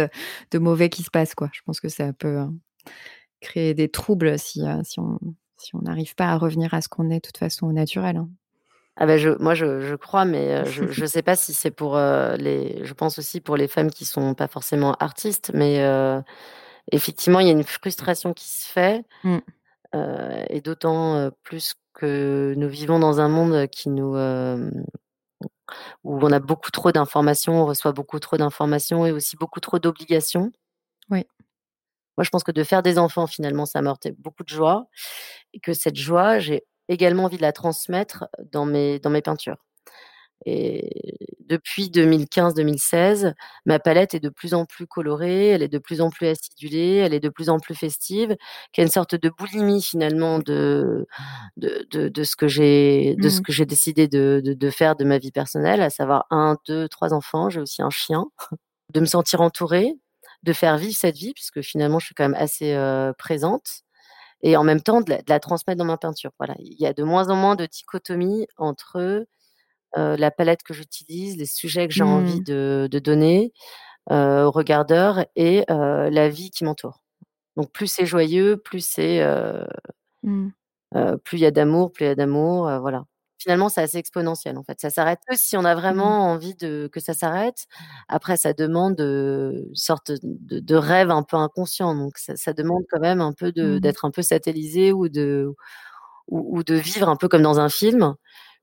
de 0.50 0.58
mauvais 0.58 0.88
qui 0.90 1.02
se 1.02 1.10
passe, 1.10 1.34
quoi. 1.34 1.50
Je 1.52 1.60
pense 1.66 1.80
que 1.80 1.88
ça 1.88 2.12
peut, 2.12 2.28
heu, 2.38 2.48
créer 3.40 3.74
des 3.74 3.88
troubles 3.90 4.38
si, 4.38 4.62
heu, 4.62 4.80
si 4.84 5.00
on 5.00 5.18
si 5.58 5.74
on 5.76 5.80
n'arrive 5.82 6.14
pas 6.14 6.28
à 6.28 6.38
revenir 6.38 6.72
à 6.74 6.80
ce 6.82 6.88
qu'on 6.88 7.10
est, 7.10 7.16
de 7.16 7.20
toute 7.20 7.38
façon, 7.38 7.66
au 7.68 7.72
naturel, 7.72 8.16
hein. 8.16 8.30
Ah 8.96 9.06
bah, 9.06 9.16
je 9.16 9.30
moi, 9.40 9.54
je 9.54 9.80
je 9.80 9.94
crois, 9.94 10.24
mais 10.24 10.62
heu, 10.62 10.68
je 10.68 10.90
je 10.90 11.06
sais 11.06 11.22
pas 11.22 11.34
si 11.36 11.54
c'est 11.54 11.70
pour, 11.70 11.96
heu, 11.96 12.36
les 12.36 12.84
je 12.84 12.92
pense 12.92 13.18
aussi 13.18 13.40
pour 13.40 13.56
les 13.56 13.68
femmes 13.68 13.90
qui 13.90 14.04
sont 14.04 14.34
pas 14.34 14.48
forcément 14.48 14.92
artistes, 15.00 15.52
mais 15.54 15.80
effectivement, 16.92 17.40
il 17.40 17.46
y 17.46 17.50
a 17.50 17.52
une 17.52 17.64
frustration 17.64 18.32
qui 18.34 18.48
se 18.48 18.66
fait, 18.66 19.04
Mmh. 19.22 19.40
et 20.48 20.60
d'autant, 20.60 21.30
plus 21.42 21.74
que 21.94 22.54
nous 22.56 22.68
vivons 22.68 22.98
dans 22.98 23.20
un 23.20 23.28
monde 23.28 23.66
qui 23.68 23.88
nous, 23.90 24.14
où 26.04 26.18
on 26.22 26.32
a 26.32 26.38
beaucoup 26.40 26.70
trop 26.70 26.92
d'informations, 26.92 27.62
on 27.62 27.66
reçoit 27.66 27.92
beaucoup 27.92 28.18
trop 28.18 28.36
d'informations 28.36 29.06
et 29.06 29.12
aussi 29.12 29.36
beaucoup 29.36 29.60
trop 29.60 29.78
d'obligations. 29.78 30.52
Oui. 31.10 31.24
Moi, 32.16 32.24
je 32.24 32.30
pense 32.30 32.44
que 32.44 32.52
de 32.52 32.64
faire 32.64 32.82
des 32.82 32.98
enfants, 32.98 33.26
finalement, 33.26 33.66
ça 33.66 33.82
m'a 33.82 33.90
apporté 33.90 34.12
beaucoup 34.18 34.44
de 34.44 34.48
joie 34.50 34.86
et 35.54 35.60
que 35.60 35.72
cette 35.74 35.96
joie, 35.96 36.38
j'ai 36.40 36.64
également 36.88 37.24
envie 37.24 37.36
de 37.38 37.42
la 37.42 37.52
transmettre 37.52 38.26
dans 38.52 38.66
mes 38.66 38.98
dans 39.00 39.10
mes 39.10 39.22
peintures 39.22 39.56
et 40.46 41.18
depuis 41.40 41.90
2015-2016, 41.90 43.34
ma 43.66 43.78
palette 43.78 44.14
est 44.14 44.20
de 44.20 44.30
plus 44.30 44.54
en 44.54 44.64
plus 44.64 44.86
colorée, 44.86 45.48
elle 45.48 45.62
est 45.62 45.68
de 45.68 45.78
plus 45.78 46.00
en 46.00 46.08
plus 46.10 46.28
acidulée, 46.28 46.96
elle 46.96 47.12
est 47.12 47.20
de 47.20 47.28
plus 47.28 47.50
en 47.50 47.58
plus 47.58 47.74
festive, 47.74 48.36
qu'il 48.72 48.80
y 48.82 48.84
a 48.84 48.86
une 48.86 48.92
sorte 48.92 49.14
de 49.14 49.28
boulimie, 49.28 49.82
finalement, 49.82 50.38
de 50.38 51.06
de 51.58 51.86
de 51.90 52.08
de 52.08 52.24
ce 52.24 52.36
que 52.36 52.48
j'ai 52.48 53.16
de 53.16 53.28
ce 53.28 53.40
Mmh. 53.40 53.42
que 53.42 53.52
j'ai 53.52 53.66
décidé 53.66 54.08
de 54.08 54.40
de 54.44 54.54
de 54.54 54.70
faire 54.70 54.96
de 54.96 55.04
ma 55.04 55.18
vie 55.18 55.32
personnelle, 55.32 55.82
à 55.82 55.90
savoir 55.90 56.26
1-2-3 56.30 57.12
enfants, 57.12 57.50
j'ai 57.50 57.60
aussi 57.60 57.82
un 57.82 57.90
chien. 57.90 58.26
De 58.94 59.00
me 59.00 59.06
sentir 59.06 59.40
entourée, 59.42 59.94
de 60.44 60.52
faire 60.54 60.78
vivre 60.78 60.96
cette 60.96 61.16
vie 61.16 61.34
puisque 61.34 61.62
finalement, 61.62 61.98
je 62.00 62.06
suis 62.06 62.14
quand 62.14 62.24
même 62.28 62.40
assez, 62.40 62.74
présente 63.18 63.82
et 64.42 64.56
en 64.56 64.64
même 64.64 64.82
temps 64.82 65.00
de 65.02 65.10
la 65.10 65.18
de 65.18 65.30
la 65.30 65.40
transmettre 65.40 65.78
dans 65.78 65.84
ma 65.86 65.98
peinture. 65.98 66.32
Voilà, 66.38 66.54
il 66.60 66.74
y 66.80 66.86
a 66.86 66.94
de 66.94 67.04
moins 67.04 67.30
en 67.30 67.36
moins 67.36 67.56
de 67.56 67.66
dichotomie 67.66 68.46
entre, 68.58 69.26
la 69.96 70.30
palette 70.32 70.62
que 70.64 70.74
j'utilise, 70.74 71.36
les 71.38 71.46
sujets 71.46 71.88
que 71.88 71.94
j'ai 71.94 72.04
envie 72.04 72.40
Mmh. 72.40 72.44
de 72.44 72.88
de 72.90 72.98
donner, 73.00 73.52
heu, 74.12 74.44
aux 74.46 74.50
regardeurs 74.52 75.24
et 75.36 75.64
la 75.68 76.28
vie 76.30 76.50
qui 76.52 76.64
m'entoure. 76.64 77.02
Donc 77.56 77.72
plus 77.72 77.88
c'est 77.88 78.06
joyeux, 78.06 78.56
plus 78.58 78.86
c'est, 78.86 79.20
Mmh. 80.24 80.50
plus 81.24 81.38
il 81.38 81.42
y 81.42 81.46
a 81.46 81.50
d'amour 81.52 81.92
plus 81.92 82.04
il 82.06 82.08
y 82.08 82.12
a 82.12 82.14
d'amour, 82.16 82.70
voilà. 82.80 83.04
Finalement, 83.40 83.70
c'est 83.70 83.82
assez 83.82 83.98
exponentiel, 83.98 84.58
en 84.58 84.62
fait. 84.64 84.80
Ça 84.80 84.90
s'arrête 84.90 85.20
que 85.28 85.34
si 85.36 85.56
on 85.56 85.64
a 85.64 85.74
Mmh. 85.74 85.78
vraiment 85.80 86.26
envie 86.30 86.54
de 86.56 86.90
que 86.92 87.00
ça 87.00 87.14
s'arrête. 87.14 87.66
Après, 88.08 88.36
ça 88.36 88.52
demande, 88.52 89.00
une 89.00 89.74
sorte 89.74 90.12
de 90.22 90.60
de 90.60 90.74
rêve 90.76 91.10
un 91.10 91.22
peu 91.24 91.36
inconscient, 91.38 91.94
donc 91.96 92.18
ça 92.18 92.36
ça 92.36 92.52
demande 92.52 92.82
quand 92.90 93.00
même 93.00 93.20
un 93.22 93.32
peu 93.32 93.52
Mmh. 93.60 93.80
d'être 93.80 94.04
un 94.04 94.10
peu 94.12 94.22
satellisé 94.22 94.92
ou 94.92 95.08
de 95.08 95.54
ou 96.28 96.58
ou 96.58 96.64
de 96.64 96.74
vivre 96.76 97.08
un 97.10 97.16
peu 97.16 97.28
comme 97.28 97.42
dans 97.42 97.60
un 97.60 97.68
film 97.70 98.14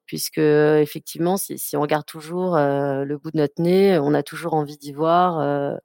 puisque, 0.07 0.39
effectivement, 0.39 1.38
si 1.38 1.57
si 1.59 1.78
on 1.78 1.82
regarde 1.82 2.05
toujours, 2.07 2.57
le 2.57 3.17
bout 3.17 3.32
de 3.32 3.38
notre 3.39 3.61
nez, 3.61 3.99
on 3.99 4.13
a 4.15 4.23
toujours 4.23 4.53
envie 4.55 4.78
d'y 4.78 4.93
voir, 4.93 5.80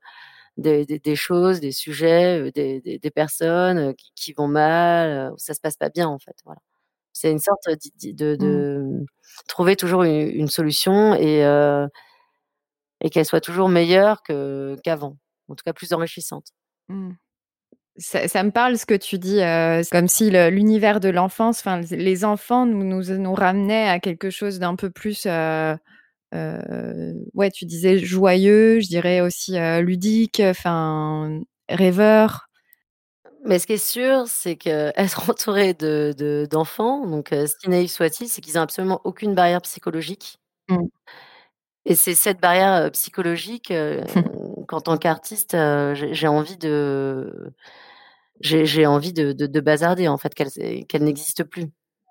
des 0.59 0.87
des 0.87 0.99
des 1.01 1.17
choses, 1.17 1.61
des 1.61 1.73
sujets, 1.73 2.53
des 2.55 3.13
personnes, 3.13 3.95
qui 3.97 4.13
qui 4.17 4.33
vont 4.35 4.49
mal, 4.49 5.33
où 5.35 5.39
ça 5.39 5.55
se 5.55 5.61
passe 5.61 5.77
pas 5.77 5.91
bien, 5.91 6.09
en 6.09 6.19
fait, 6.21 6.37
voilà. 6.47 6.61
C'est 7.13 7.31
une 7.31 7.39
sorte 7.41 7.61
de 7.69 7.75
Mmh. 8.13 8.37
de, 8.39 8.79
mmh, 8.83 9.05
trouver 9.49 9.77
toujours 9.77 10.03
une 10.05 10.49
solution 10.49 11.15
et 11.15 11.43
et 13.01 13.11
qu'elle 13.11 13.25
soit 13.27 13.41
toujours 13.41 13.69
meilleure 13.69 14.23
que 14.23 14.77
qu'avant, 14.85 15.17
en 15.49 15.55
tout 15.55 15.63
cas 15.65 15.73
plus 15.73 15.93
enrichissante. 15.93 16.47
Mmh. 16.89 17.11
Ça 17.99 18.29
ça 18.29 18.43
me 18.45 18.51
parle 18.53 18.79
ce 18.79 18.87
que 18.87 18.95
tu 18.95 19.19
dis, 19.19 19.39
c'est 19.39 19.89
comme 19.93 20.09
si 20.09 20.31
le 20.31 20.49
l'univers 20.51 21.01
de 21.01 21.09
l'enfance, 21.11 21.61
enfin, 21.61 21.81
les 21.91 22.25
enfants 22.25 22.67
nous 22.67 23.03
nous 23.19 23.35
ramenaient 23.35 23.89
à 23.89 23.99
quelque 24.01 24.31
chose 24.31 24.59
d'un 24.61 24.77
peu 24.77 24.91
plus, 24.91 25.27
ouais, 25.27 25.79
tu 27.53 27.65
disais 27.67 27.99
joyeux, 27.99 28.81
je 28.81 28.89
dirais 28.89 29.21
aussi, 29.23 29.55
ludique, 29.83 30.41
enfin, 30.45 31.41
rêveur. 31.69 32.49
Mais 33.45 33.59
ce 33.59 33.67
qui 33.67 33.73
est 33.75 33.77
sûr, 33.79 34.27
c'est 34.29 34.57
qu'être 34.57 35.29
entouré 35.31 35.75
de 35.75 36.15
de 36.17 36.47
d'enfants, 36.51 37.07
donc 37.07 37.33
heu, 37.33 37.47
si 37.47 37.69
naïfs 37.69 37.91
soient-ils, 37.93 38.29
c'est 38.29 38.41
qu'ils 38.41 38.59
ont 38.59 38.63
absolument 38.63 39.01
aucune 39.05 39.35
barrière 39.35 39.63
psychologique 39.63 40.39
Mmh. 40.69 40.87
et 41.85 41.97
c'est 41.97 42.15
cette 42.15 42.41
barrière, 42.41 42.85
heu, 42.87 42.91
psychologique, 42.91 43.71
heu, 43.73 44.03
qu'en 44.69 44.81
tant 44.81 44.97
qu'artiste, 44.99 45.55
heu, 45.55 45.95
j'ai 45.95 46.15
j'ai 46.15 46.29
envie 46.29 46.57
de 46.57 47.53
j'ai 48.41 48.67
j'ai 48.67 48.87
envie 48.87 49.13
de 49.13 49.33
de 49.33 49.47
de 49.47 49.61
bazarder, 49.61 50.09
en 50.09 50.19
fait, 50.19 50.35
qu'elle 50.35 51.05
n'existe 51.05 51.45
plus. 51.45 51.67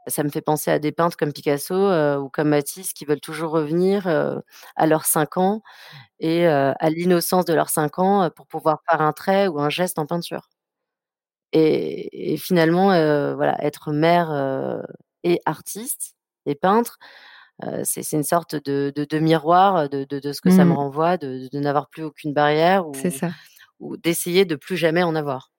Ça 0.07 0.23
me 0.23 0.29
fait 0.29 0.41
penser 0.41 0.71
à 0.71 0.79
des 0.79 0.91
peintres 0.93 1.17
comme 1.17 1.34
Picasso, 1.34 1.75
heu, 1.75 2.17
ou 2.19 2.29
comme 2.29 2.49
Matisse 2.49 2.93
qui 2.93 3.05
veulent 3.05 3.21
toujours 3.21 3.51
revenir, 3.53 4.07
heu, 4.07 4.41
à 4.77 4.88
leurs 4.88 5.05
5 5.05 5.38
ans 5.38 5.61
et 6.19 6.45
heu, 6.47 6.73
à 6.79 6.89
l'innocence 6.91 7.45
de 7.45 7.53
leurs 7.55 7.69
5 7.71 7.99
ans, 7.99 8.25
heu, 8.25 8.32
pour 8.32 8.47
pouvoir 8.47 8.79
faire 8.89 9.01
un 9.01 9.13
trait 9.13 9.47
ou 9.49 9.59
un 9.61 9.69
geste 9.71 9.99
en 9.99 10.05
peinture. 10.07 10.49
Et 11.54 12.34
et 12.34 12.38
finalement, 12.38 12.93
heu, 12.93 13.34
voilà, 13.36 13.64
être 13.64 13.91
mère, 13.91 14.32
heu 14.32 14.82
et 15.24 15.39
artiste 15.45 16.16
et 16.45 16.56
peintre, 16.56 16.97
heu, 17.66 17.82
c'est 17.84 18.10
une 18.14 18.24
sorte 18.24 18.56
de 18.56 18.91
de 18.95 19.06
de 19.06 19.20
miroir 19.20 19.89
de 19.89 20.06
de 20.06 20.34
ce 20.34 20.41
que 20.41 20.49
ça 20.49 20.66
me 20.66 20.72
Mmh. 20.72 20.76
renvoie 20.78 21.18
de 21.18 21.49
n'avoir 21.60 21.89
plus 21.89 22.04
aucune 22.04 22.34
barrière 22.34 22.86
ou 23.80 23.97
d'essayer 23.97 24.45
de 24.45 24.56
plus 24.56 24.78
jamais 24.78 25.04
en 25.04 25.16
avoir 25.16 25.52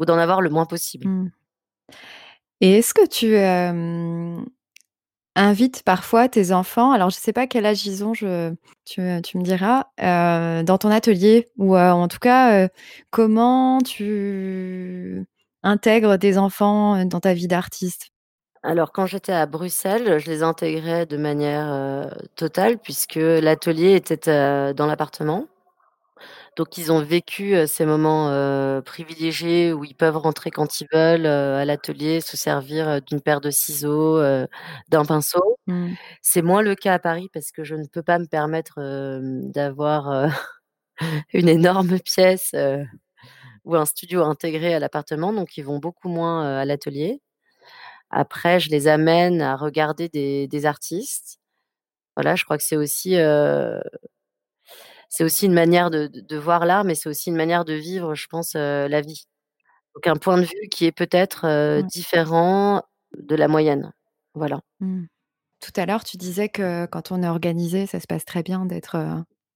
ou 0.00 0.04
d'en 0.06 0.18
avoir 0.18 0.40
le 0.42 0.50
moins 0.50 0.66
possible. 0.66 1.06
Mmh. 1.08 1.28
Et 2.60 2.78
est-ce 2.78 2.94
que 2.94 3.06
tu, 3.06 3.36
invites 5.36 5.82
parfois 5.82 6.28
tes 6.28 6.52
enfants, 6.52 6.92
alors 6.92 7.10
je 7.10 7.16
sais 7.16 7.32
pas 7.32 7.46
quel 7.46 7.66
âge 7.66 7.86
ils 7.86 8.04
ont, 8.04 8.14
je 8.14 8.54
tu 8.84 9.00
me 9.00 9.20
tu 9.20 9.38
me 9.38 9.42
diras, 9.42 9.86
heu, 10.00 10.62
dans 10.64 10.78
ton 10.78 10.90
atelier 10.90 11.48
ou 11.58 11.76
en 11.76 12.08
tout 12.08 12.18
cas, 12.20 12.68
comment 13.10 13.80
tu 13.80 15.26
intègres 15.64 16.18
tes 16.18 16.38
enfants, 16.38 16.96
heu, 17.00 17.06
dans 17.06 17.20
ta 17.20 17.34
vie 17.34 17.48
d'artiste? 17.48 18.08
Alors 18.62 18.92
quand 18.92 19.06
j'étais 19.06 19.32
à 19.32 19.46
Bruxelles, 19.46 20.18
je 20.20 20.30
les 20.30 20.42
intégrais 20.42 21.06
de 21.06 21.16
manière, 21.18 21.66
heu, 21.72 22.10
totale 22.36 22.78
puisque 22.78 23.16
l'atelier 23.16 23.94
était, 23.94 24.28
heu, 24.30 24.74
dans 24.74 24.86
l'appartement. 24.86 25.46
Donc 26.56 26.78
ils 26.78 26.92
ont 26.92 27.00
vécu, 27.02 27.54
ces 27.66 27.84
moments, 27.86 28.30
privilégiés 28.82 29.72
où 29.72 29.84
ils 29.84 29.94
peuvent 29.94 30.16
rentrer 30.16 30.50
quand 30.50 30.80
ils 30.80 30.86
veulent, 30.92 31.26
à 31.26 31.64
l'atelier, 31.64 32.20
se 32.20 32.36
servir, 32.36 33.02
d'une 33.02 33.20
paire 33.20 33.40
de 33.40 33.50
ciseaux, 33.50 34.20
d'un 34.88 35.04
pinceau. 35.04 35.58
Mmh. 35.66 35.94
C'est 36.22 36.42
moins 36.42 36.62
le 36.62 36.74
cas 36.76 36.94
à 36.94 36.98
Paris 36.98 37.28
parce 37.32 37.50
que 37.52 37.64
je 37.64 37.74
ne 37.74 37.86
peux 37.86 38.02
pas 38.02 38.18
me 38.18 38.26
permettre, 38.26 38.78
d'avoir, 39.52 40.28
une 41.34 41.48
énorme 41.48 42.00
pièce, 42.00 42.52
ou 43.64 43.76
un 43.76 43.86
studio 43.86 44.22
intégré 44.24 44.74
à 44.74 44.78
l'appartement, 44.80 45.32
donc 45.32 45.56
ils 45.56 45.62
vont 45.64 45.78
beaucoup 45.78 46.08
moins, 46.08 46.58
à 46.58 46.64
l'atelier. 46.64 47.20
Après, 48.10 48.60
je 48.60 48.70
les 48.70 48.88
amène 48.88 49.42
à 49.42 49.56
regarder 49.56 50.08
des 50.08 50.48
des 50.48 50.66
artistes. 50.66 51.38
Voilà, 52.16 52.36
je 52.36 52.44
crois 52.44 52.58
que 52.58 52.64
c'est 52.64 52.76
aussi, 52.76 53.16
c'est 55.08 55.24
aussi 55.24 55.46
une 55.46 55.54
manière 55.54 55.90
de 55.90 56.06
de 56.08 56.20
de 56.20 56.36
voir 56.36 56.66
l'art, 56.66 56.84
mais 56.84 56.94
c'est 56.94 57.08
aussi 57.08 57.30
une 57.30 57.36
manière 57.36 57.64
de 57.64 57.74
vivre, 57.74 58.14
je 58.14 58.26
pense, 58.28 58.54
la 58.54 59.00
vie. 59.00 59.26
Donc 59.94 60.06
un 60.08 60.16
point 60.16 60.38
de 60.38 60.44
vue 60.44 60.68
qui 60.70 60.86
est 60.86 60.92
peut-être, 60.92 61.82
différent 61.82 62.82
de 63.18 63.36
la 63.36 63.48
moyenne. 63.48 63.92
Voilà. 64.34 64.60
Mmh. 64.80 65.04
Tout 65.60 65.72
à 65.76 65.86
l'heure, 65.86 66.04
tu 66.04 66.16
disais 66.18 66.48
que 66.48 66.86
quand 66.86 67.12
on 67.12 67.22
est 67.22 67.28
organisé, 67.28 67.86
ça 67.86 68.00
se 68.00 68.06
passe 68.06 68.24
très 68.24 68.42
bien 68.42 68.66
d'être, 68.66 68.96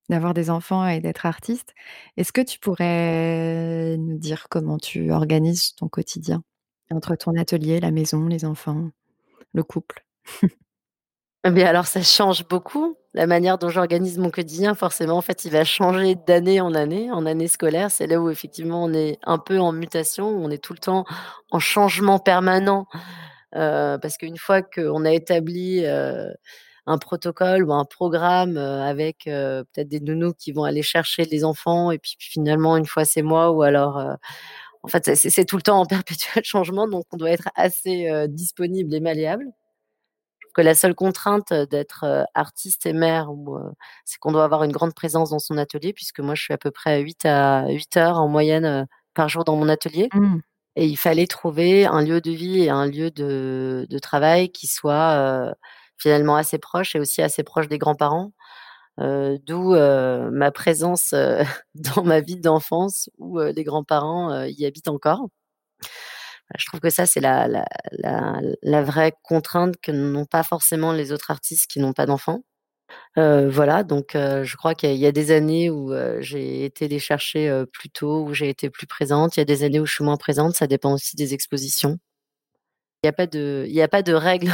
d'avoir 0.09 0.33
des 0.33 0.49
enfants 0.49 0.87
et 0.87 0.99
d'être 1.01 1.25
artiste. 1.25 1.73
Est-ce 2.17 2.31
que 2.33 2.41
tu 2.41 2.59
pourrais 2.59 3.97
nous 3.97 4.17
dire 4.17 4.47
comment 4.49 4.77
tu 4.77 5.11
organises 5.11 5.75
ton 5.75 5.87
quotidien? 5.89 6.43
Entre 6.91 7.15
ton 7.15 7.35
atelier, 7.37 7.79
la 7.79 7.91
maison, 7.91 8.27
les 8.27 8.45
enfants, 8.45 8.89
le 9.53 9.63
couple? 9.63 10.05
Eh 11.45 11.51
bien 11.51 11.67
alors 11.67 11.85
ça 11.87 12.01
change 12.01 12.45
beaucoup. 12.47 12.97
La 13.13 13.25
manière 13.27 13.57
dont 13.57 13.69
j'organise 13.69 14.19
mon 14.19 14.29
quotidien, 14.29 14.75
forcément, 14.75 15.17
en 15.17 15.21
fait, 15.21 15.45
il 15.45 15.51
va 15.51 15.63
changer 15.63 16.15
d'année 16.27 16.61
en 16.61 16.73
année. 16.75 17.11
En 17.11 17.25
année 17.25 17.47
scolaire, 17.47 17.89
c'est 17.91 18.07
là 18.07 18.19
où 18.21 18.29
effectivement 18.29 18.83
on 18.83 18.93
est 18.93 19.17
un 19.23 19.39
peu 19.39 19.57
en 19.59 19.71
mutation, 19.71 20.27
on 20.27 20.51
est 20.51 20.63
tout 20.63 20.73
le 20.73 20.79
temps 20.79 21.05
en 21.51 21.59
changement 21.59 22.19
permanent, 22.19 22.87
heu, 23.55 23.97
parce 24.01 24.17
qu'une 24.17 24.37
fois 24.37 24.61
qu'on 24.63 25.05
a 25.05 25.11
établi, 25.13 25.83
heu, 25.85 26.33
un 26.89 26.97
protocole 26.99 27.63
ou 27.65 27.73
un 27.73 27.85
programme, 27.85 28.57
heu, 28.57 28.81
avec, 28.81 29.27
heu, 29.27 29.65
peut-être 29.73 29.89
des 29.89 30.01
nounous 30.01 30.33
qui 30.35 30.51
vont 30.53 30.65
aller 30.65 30.83
chercher 30.83 31.25
les 31.25 31.43
enfants 31.45 31.91
et 31.91 31.99
puis 31.99 32.15
finalement 32.19 32.77
une 32.77 32.85
fois 32.87 33.05
c'est 33.05 33.21
moi 33.23 33.51
ou 33.51 33.61
alors, 33.63 33.99
heu, 33.99 34.15
en 34.83 34.87
fait 34.89 35.15
c'est 35.15 35.45
tout 35.45 35.57
le 35.57 35.63
temps 35.63 35.79
en 35.81 35.85
perpétuel 35.87 36.43
changement 36.45 36.87
donc 36.89 37.05
on 37.13 37.17
doit 37.17 37.31
être 37.31 37.49
assez, 37.55 38.09
disponible 38.29 38.93
et 38.95 39.01
malléable. 39.01 39.45
Que 40.55 40.61
la 40.61 40.73
seule 40.75 40.95
contrainte, 40.95 41.53
d'être, 41.53 42.25
artiste 42.33 42.85
et 42.87 42.93
mère 42.93 43.29
c'est 44.05 44.17
qu'on 44.19 44.31
doit 44.31 44.43
avoir 44.43 44.63
une 44.63 44.71
grande 44.71 44.93
présence 44.95 45.29
dans 45.29 45.39
son 45.39 45.57
atelier 45.57 45.93
puisque 45.93 46.19
moi 46.21 46.33
je 46.35 46.41
suis 46.43 46.53
à 46.53 46.57
peu 46.57 46.71
près 46.71 46.93
à 46.95 46.97
8 46.99 47.25
à 47.25 47.67
8 47.69 47.97
heures 47.97 48.17
en 48.19 48.27
moyenne, 48.27 48.87
par 49.13 49.29
jour 49.29 49.43
dans 49.45 49.55
mon 49.55 49.69
atelier 49.69 50.09
Mmh. 50.13 50.39
et 50.77 50.87
il 50.87 50.97
fallait 50.97 51.27
trouver 51.27 51.85
un 51.85 52.01
lieu 52.03 52.21
de 52.21 52.31
vie 52.31 52.61
et 52.63 52.69
un 52.71 52.87
lieu 52.87 53.11
de 53.11 53.85
de 53.89 53.99
travail 53.99 54.51
qui 54.51 54.67
soit, 54.67 55.53
finalement 55.99 56.35
assez 56.35 56.57
proche 56.57 56.95
et 56.95 56.99
aussi 56.99 57.21
assez 57.21 57.43
proche 57.43 57.67
des 57.67 57.77
grands-parents, 57.77 58.31
d'où, 58.97 59.75
ma 59.75 60.51
présence, 60.51 61.13
dans 61.75 62.03
ma 62.03 62.21
vie 62.21 62.37
d'enfance 62.37 63.09
où, 63.17 63.39
les 63.39 63.63
grands-parents, 63.63 64.43
y 64.45 64.65
habitent 64.65 64.89
encore. 64.89 65.27
Je 66.57 66.65
trouve 66.65 66.79
que 66.79 66.89
ça, 66.89 67.05
c'est 67.05 67.21
la 67.21 68.83
vraie 68.83 69.13
contrainte 69.23 69.75
que 69.81 69.91
n'ont 69.91 70.25
pas 70.25 70.43
forcément 70.43 70.91
les 70.93 71.11
autres 71.11 71.31
artistes 71.31 71.69
qui 71.69 71.79
n'ont 71.79 71.93
pas 71.93 72.05
d'enfants. 72.05 72.43
Voilà, 73.15 73.83
donc 73.83 74.11
je 74.13 74.55
crois 74.57 74.75
qu'il 74.75 74.95
y 74.95 75.05
a 75.05 75.11
des 75.11 75.31
années 75.31 75.69
où, 75.69 75.93
j'ai 76.19 76.65
été 76.65 76.87
les 76.87 76.99
chercher, 76.99 77.63
plus 77.73 77.89
tôt, 77.89 78.23
où 78.25 78.33
j'ai 78.33 78.49
été 78.49 78.69
plus 78.69 78.87
présente. 78.87 79.37
Il 79.37 79.39
y 79.39 79.43
a 79.43 79.45
des 79.45 79.63
années 79.63 79.79
où 79.79 79.85
je 79.85 79.93
suis 79.93 80.03
moins 80.03 80.17
présente, 80.17 80.55
ça 80.55 80.67
dépend 80.67 80.93
aussi 80.93 81.15
des 81.15 81.33
expositions. 81.33 81.97
Il 83.03 83.07
y 83.07 83.09
a 83.09 83.13
pas 83.13 83.27
de 83.27 83.65
il 83.67 83.73
y 83.73 83.81
a 83.81 83.87
pas 83.87 84.03
de 84.03 84.13
règle, 84.13 84.51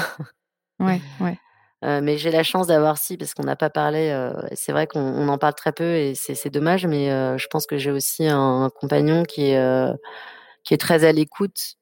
Ouais, 0.80 1.02
ouais. 1.20 1.38
heu, 1.84 2.02
mais 2.02 2.18
j'ai 2.18 2.32
la 2.32 2.44
chance 2.44 2.68
d'avoir 2.68 2.98
si, 2.98 3.18
parce 3.18 3.34
qu'on 3.34 3.44
n'a 3.44 3.56
pas 3.56 3.70
parlé, 3.70 4.10
heu, 4.12 4.34
c'est 4.56 4.72
vrai 4.72 4.88
qu'on 4.88 5.00
on 5.02 5.28
en 5.30 5.38
parle 5.38 5.56
très 5.56 5.72
peu 5.72 5.96
et 5.96 6.16
c'est 6.16 6.50
dommage, 6.50 6.86
mais 6.86 7.10
heu, 7.12 7.38
je 7.38 7.48
pense 7.48 7.66
que 7.66 7.78
j'ai 7.78 7.92
aussi 7.92 8.28
un 8.28 8.70
compagnon 8.80 9.24
qui 9.24 9.44
est, 9.52 9.92
qui 10.64 10.74
est 10.74 10.78
très 10.78 11.06
à 11.06 11.12
l'écoute 11.12 11.78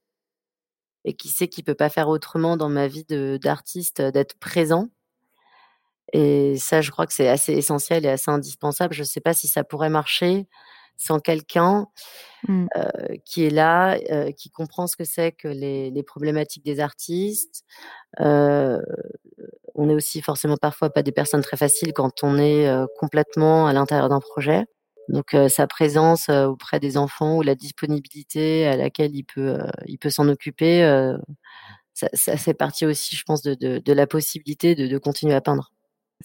et 1.06 1.14
qui 1.14 1.30
sait 1.30 1.48
qu'il 1.48 1.64
peut 1.64 1.76
pas 1.76 1.90
faire 1.90 2.10
autrement 2.10 2.58
dans 2.58 2.68
ma 2.70 2.88
vie 2.90 3.06
d'artiste, 3.40 4.02
d'être 4.02 4.38
présent 4.40 4.90
et 6.14 6.58
ça, 6.58 6.82
je 6.82 6.92
crois 6.92 7.08
que 7.08 7.14
c'est 7.14 7.28
assez 7.28 7.54
essentiel 7.54 8.06
et 8.06 8.10
assez 8.10 8.30
indispensable. 8.30 8.94
Je 8.94 9.04
sais 9.04 9.22
pas 9.22 9.34
si 9.34 9.48
ça 9.48 9.64
pourrait 9.64 9.90
marcher 9.90 10.48
sans 10.98 11.20
quelqu'un, 11.20 11.88
heu, 12.78 13.18
qui 13.26 13.46
est 13.46 13.50
là, 13.52 13.98
heu, 14.12 14.32
qui 14.34 14.50
comprend 14.52 14.88
ce 14.88 14.96
que 14.98 15.06
c'est 15.06 15.32
que 15.34 15.48
les 15.50 15.92
les 15.92 16.04
problématiques 16.04 16.66
des 16.66 16.80
artistes. 16.82 17.64
Heu, 18.22 18.82
on 19.76 19.90
est 19.90 19.96
aussi 19.96 20.22
forcément 20.22 20.58
parfois 20.58 20.90
pas 20.92 21.04
des 21.04 21.12
personnes 21.12 21.42
très 21.44 21.58
faciles 21.58 21.94
quand 21.94 22.24
on 22.24 22.38
est, 22.40 22.68
complètement 23.00 23.68
à 23.68 23.74
l'intérieur 23.74 24.10
d'un 24.10 24.20
projet. 24.22 24.66
Donc 25.10 25.36
sa 25.50 25.68
présence, 25.68 26.30
auprès 26.30 26.80
des 26.80 26.98
enfants 26.98 27.38
ou 27.38 27.42
la 27.44 27.56
disponibilité 27.56 28.68
à 28.68 28.78
laquelle 28.78 29.16
il 29.16 29.24
peut, 29.26 29.60
il 29.88 29.98
peut 30.00 30.10
s'en 30.12 30.30
occuper, 30.30 30.84
ça 31.94 32.08
ça 32.14 32.38
fait 32.38 32.54
partie 32.54 32.86
aussi, 32.86 33.16
je 33.16 33.24
pense, 33.24 33.42
de 33.44 33.56
de 33.56 33.80
de 33.80 33.94
la 33.94 34.08
possibilité 34.08 34.76
de 34.76 34.88
de 34.88 34.98
continuer 34.98 35.34
à 35.36 35.42
peindre. 35.42 35.72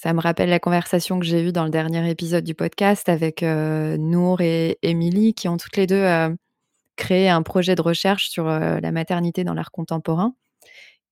Ça 0.00 0.12
me 0.12 0.20
rappelle 0.20 0.48
la 0.48 0.60
conversation 0.60 1.18
que 1.18 1.26
j'ai 1.26 1.42
eue 1.42 1.50
dans 1.50 1.64
le 1.64 1.70
dernier 1.70 2.08
épisode 2.08 2.44
du 2.44 2.54
podcast 2.54 3.08
avec, 3.08 3.42
heu, 3.42 3.96
Nour 3.96 4.40
et 4.40 4.78
Émilie 4.82 5.34
qui 5.34 5.48
ont 5.48 5.56
toutes 5.56 5.76
les 5.76 5.88
2, 5.88 5.96
heu, 6.04 6.36
créé 6.96 7.28
un 7.30 7.42
projet 7.42 7.74
de 7.76 7.82
recherche 7.82 8.30
sur, 8.30 8.48
heu, 8.48 8.80
la 8.80 8.92
maternité 8.92 9.44
dans 9.44 9.54
l'art 9.54 9.72
contemporain 9.72 10.34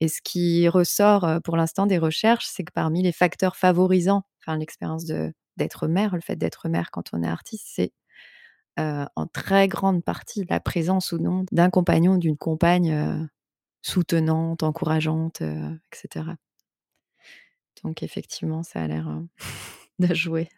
et 0.01 0.09
ce 0.09 0.21
qui 0.23 0.69
ressort, 0.69 1.25
heu, 1.27 1.41
pour 1.41 1.57
l'instant 1.57 1.87
des 1.87 1.99
recherches, 1.99 2.47
c'est 2.47 2.65
que 2.65 2.73
parmi 2.73 3.03
les 3.03 3.13
facteurs 3.13 3.57
favorisant, 3.57 4.25
enfin 4.43 4.59
l'expérience 4.59 5.05
d'être 5.59 5.89
mère, 5.89 6.15
le 6.15 6.23
fait 6.23 6.37
d'être 6.37 6.69
mère 6.69 6.91
quand 6.93 7.11
on 7.13 7.23
est 7.23 7.29
artiste, 7.29 7.67
c'est, 7.75 7.93
en 8.79 9.27
très 9.33 9.69
grande 9.69 10.05
partie 10.05 10.45
la 10.51 10.61
présence 10.61 11.13
ou 11.13 11.19
non 11.19 11.45
d'un 11.53 11.71
compagnon 11.71 12.19
d'une 12.19 12.37
compagne, 12.39 13.29
soutenante, 13.83 14.63
encourageante, 14.65 15.43
heu, 15.43 15.81
et 15.93 15.97
cetera. 15.97 16.37
Donc 17.85 18.03
effectivement, 18.03 18.63
ça 18.63 18.83
a 18.83 18.87
l'air, 18.89 19.09
de 19.99 20.15
jouer. 20.15 20.49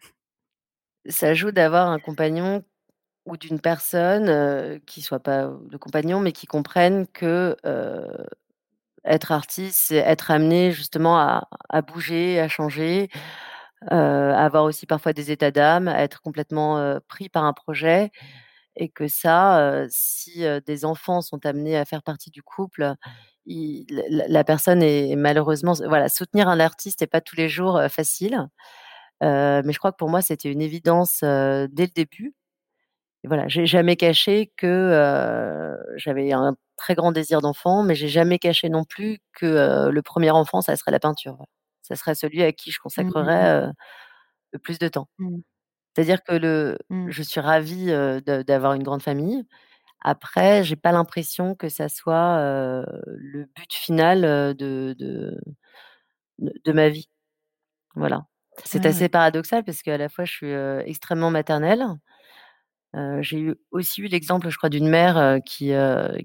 Ça 1.07 1.33
joue 1.33 1.51
d'avoir 1.51 1.89
un 1.89 1.99
compagnon 1.99 2.63
ou 3.25 3.37
d'une 3.37 3.59
personne, 3.61 4.29
heu, 4.29 4.81
qui 4.87 5.01
soit 5.01 5.19
pas 5.21 5.51
le 5.71 5.77
compagnon, 5.77 6.19
mais 6.21 6.31
qui 6.33 6.47
comprenne 6.47 7.07
que, 7.07 7.55
être 9.05 9.31
artiste, 9.31 9.79
c'est 9.87 9.97
être 9.97 10.31
amené 10.31 10.71
justement 10.71 11.17
à 11.69 11.81
bouger, 11.81 12.39
à 12.39 12.47
changer, 12.47 13.09
à 13.87 14.45
avoir 14.45 14.63
aussi 14.65 14.85
parfois 14.85 15.13
des 15.13 15.31
états 15.31 15.51
d'âme, 15.51 15.87
à 15.87 16.01
être 16.03 16.21
complètement, 16.21 16.99
pris 17.07 17.29
par 17.29 17.45
un 17.45 17.53
projet 17.53 18.11
et 18.75 18.89
que 18.89 19.07
ça, 19.07 19.85
si, 19.89 20.43
des 20.65 20.85
enfants 20.85 21.21
sont 21.21 21.45
amenés 21.45 21.77
à 21.77 21.85
faire 21.85 22.03
partie 22.03 22.31
du 22.31 22.43
couple, 22.43 22.95
il 23.49 23.85
la 24.09 24.43
personne 24.45 24.83
est 24.83 25.15
malheureusement 25.17 25.73
voilà, 25.87 26.09
soutenir 26.09 26.49
un 26.49 26.59
artiste 26.61 27.01
est 27.03 27.07
pas 27.07 27.21
tous 27.21 27.35
les 27.37 27.49
jours, 27.49 27.81
facile, 27.91 28.47
mais 29.21 29.63
je 29.73 29.79
crois 29.79 29.91
que 29.93 29.97
pour 29.97 30.09
moi, 30.09 30.21
c'était 30.23 30.51
une 30.51 30.61
évidence, 30.61 31.21
dès 31.23 31.85
le 31.87 31.93
début 31.95 32.35
et 33.25 33.27
voilà, 33.29 33.47
j'ai 33.49 33.65
jamais 33.67 33.95
caché 33.97 34.51
que, 34.57 35.75
j'avais 35.97 36.31
un 36.33 36.55
très 36.77 36.95
grand 36.95 37.11
désir 37.13 37.41
d'enfant, 37.41 37.83
mais 37.83 37.95
j'ai 37.95 38.07
jamais 38.09 38.39
caché 38.39 38.69
non 38.69 38.83
plus 38.85 39.19
que, 39.33 39.89
le 39.91 40.01
premier 40.03 40.31
enfant, 40.31 40.61
ça 40.61 40.75
serait 40.77 40.91
la 40.91 40.99
peinture, 41.01 41.33
voilà. 41.35 41.47
Ça 41.83 41.95
serait 41.95 42.15
celui 42.15 42.43
à 42.43 42.51
qui 42.53 42.71
je 42.71 42.79
Mmh 42.97 43.03
mh 43.09 43.11
mh. 43.23 43.29
consacrerais, 43.29 43.67
le 44.53 44.59
plus 44.59 44.79
de 44.79 44.87
temps. 44.89 45.09
Mmh. 45.19 45.39
C'est-à-dire 45.95 46.23
que 46.23 46.33
le 46.33 46.77
Mmh. 46.91 47.09
je 47.11 47.23
suis 47.23 47.41
ravie, 47.41 47.87
d'avoir 48.47 48.73
une 48.75 48.83
grande 48.83 49.03
famille. 49.03 49.45
Après, 50.01 50.63
j'ai 50.63 50.75
pas 50.77 50.91
l'impression 50.93 51.55
que 51.55 51.69
ça 51.69 51.89
soit, 51.89 52.37
le 53.07 53.45
but 53.55 53.73
final, 53.73 54.21
de 54.57 54.95
de 54.99 55.37
de 56.39 56.71
ma 56.73 56.89
vie. 56.89 57.09
Voilà. 57.95 58.25
C'est 58.65 58.85
Ouais, 58.85 58.87
ouais. 58.87 58.89
assez 58.89 59.09
paradoxal 59.09 59.63
parce 59.65 59.81
qu'à 59.83 59.97
la 59.97 60.09
fois 60.09 60.25
je 60.25 60.31
suis, 60.33 60.53
extrêmement 60.89 61.31
maternelle. 61.31 61.85
J'ai 63.21 63.39
eu 63.39 63.55
aussi 63.71 64.01
eu 64.01 64.07
l'exemple, 64.07 64.49
je 64.49 64.57
crois, 64.57 64.69
d'une 64.69 64.89
mère, 64.89 65.39
qui, 65.45 65.71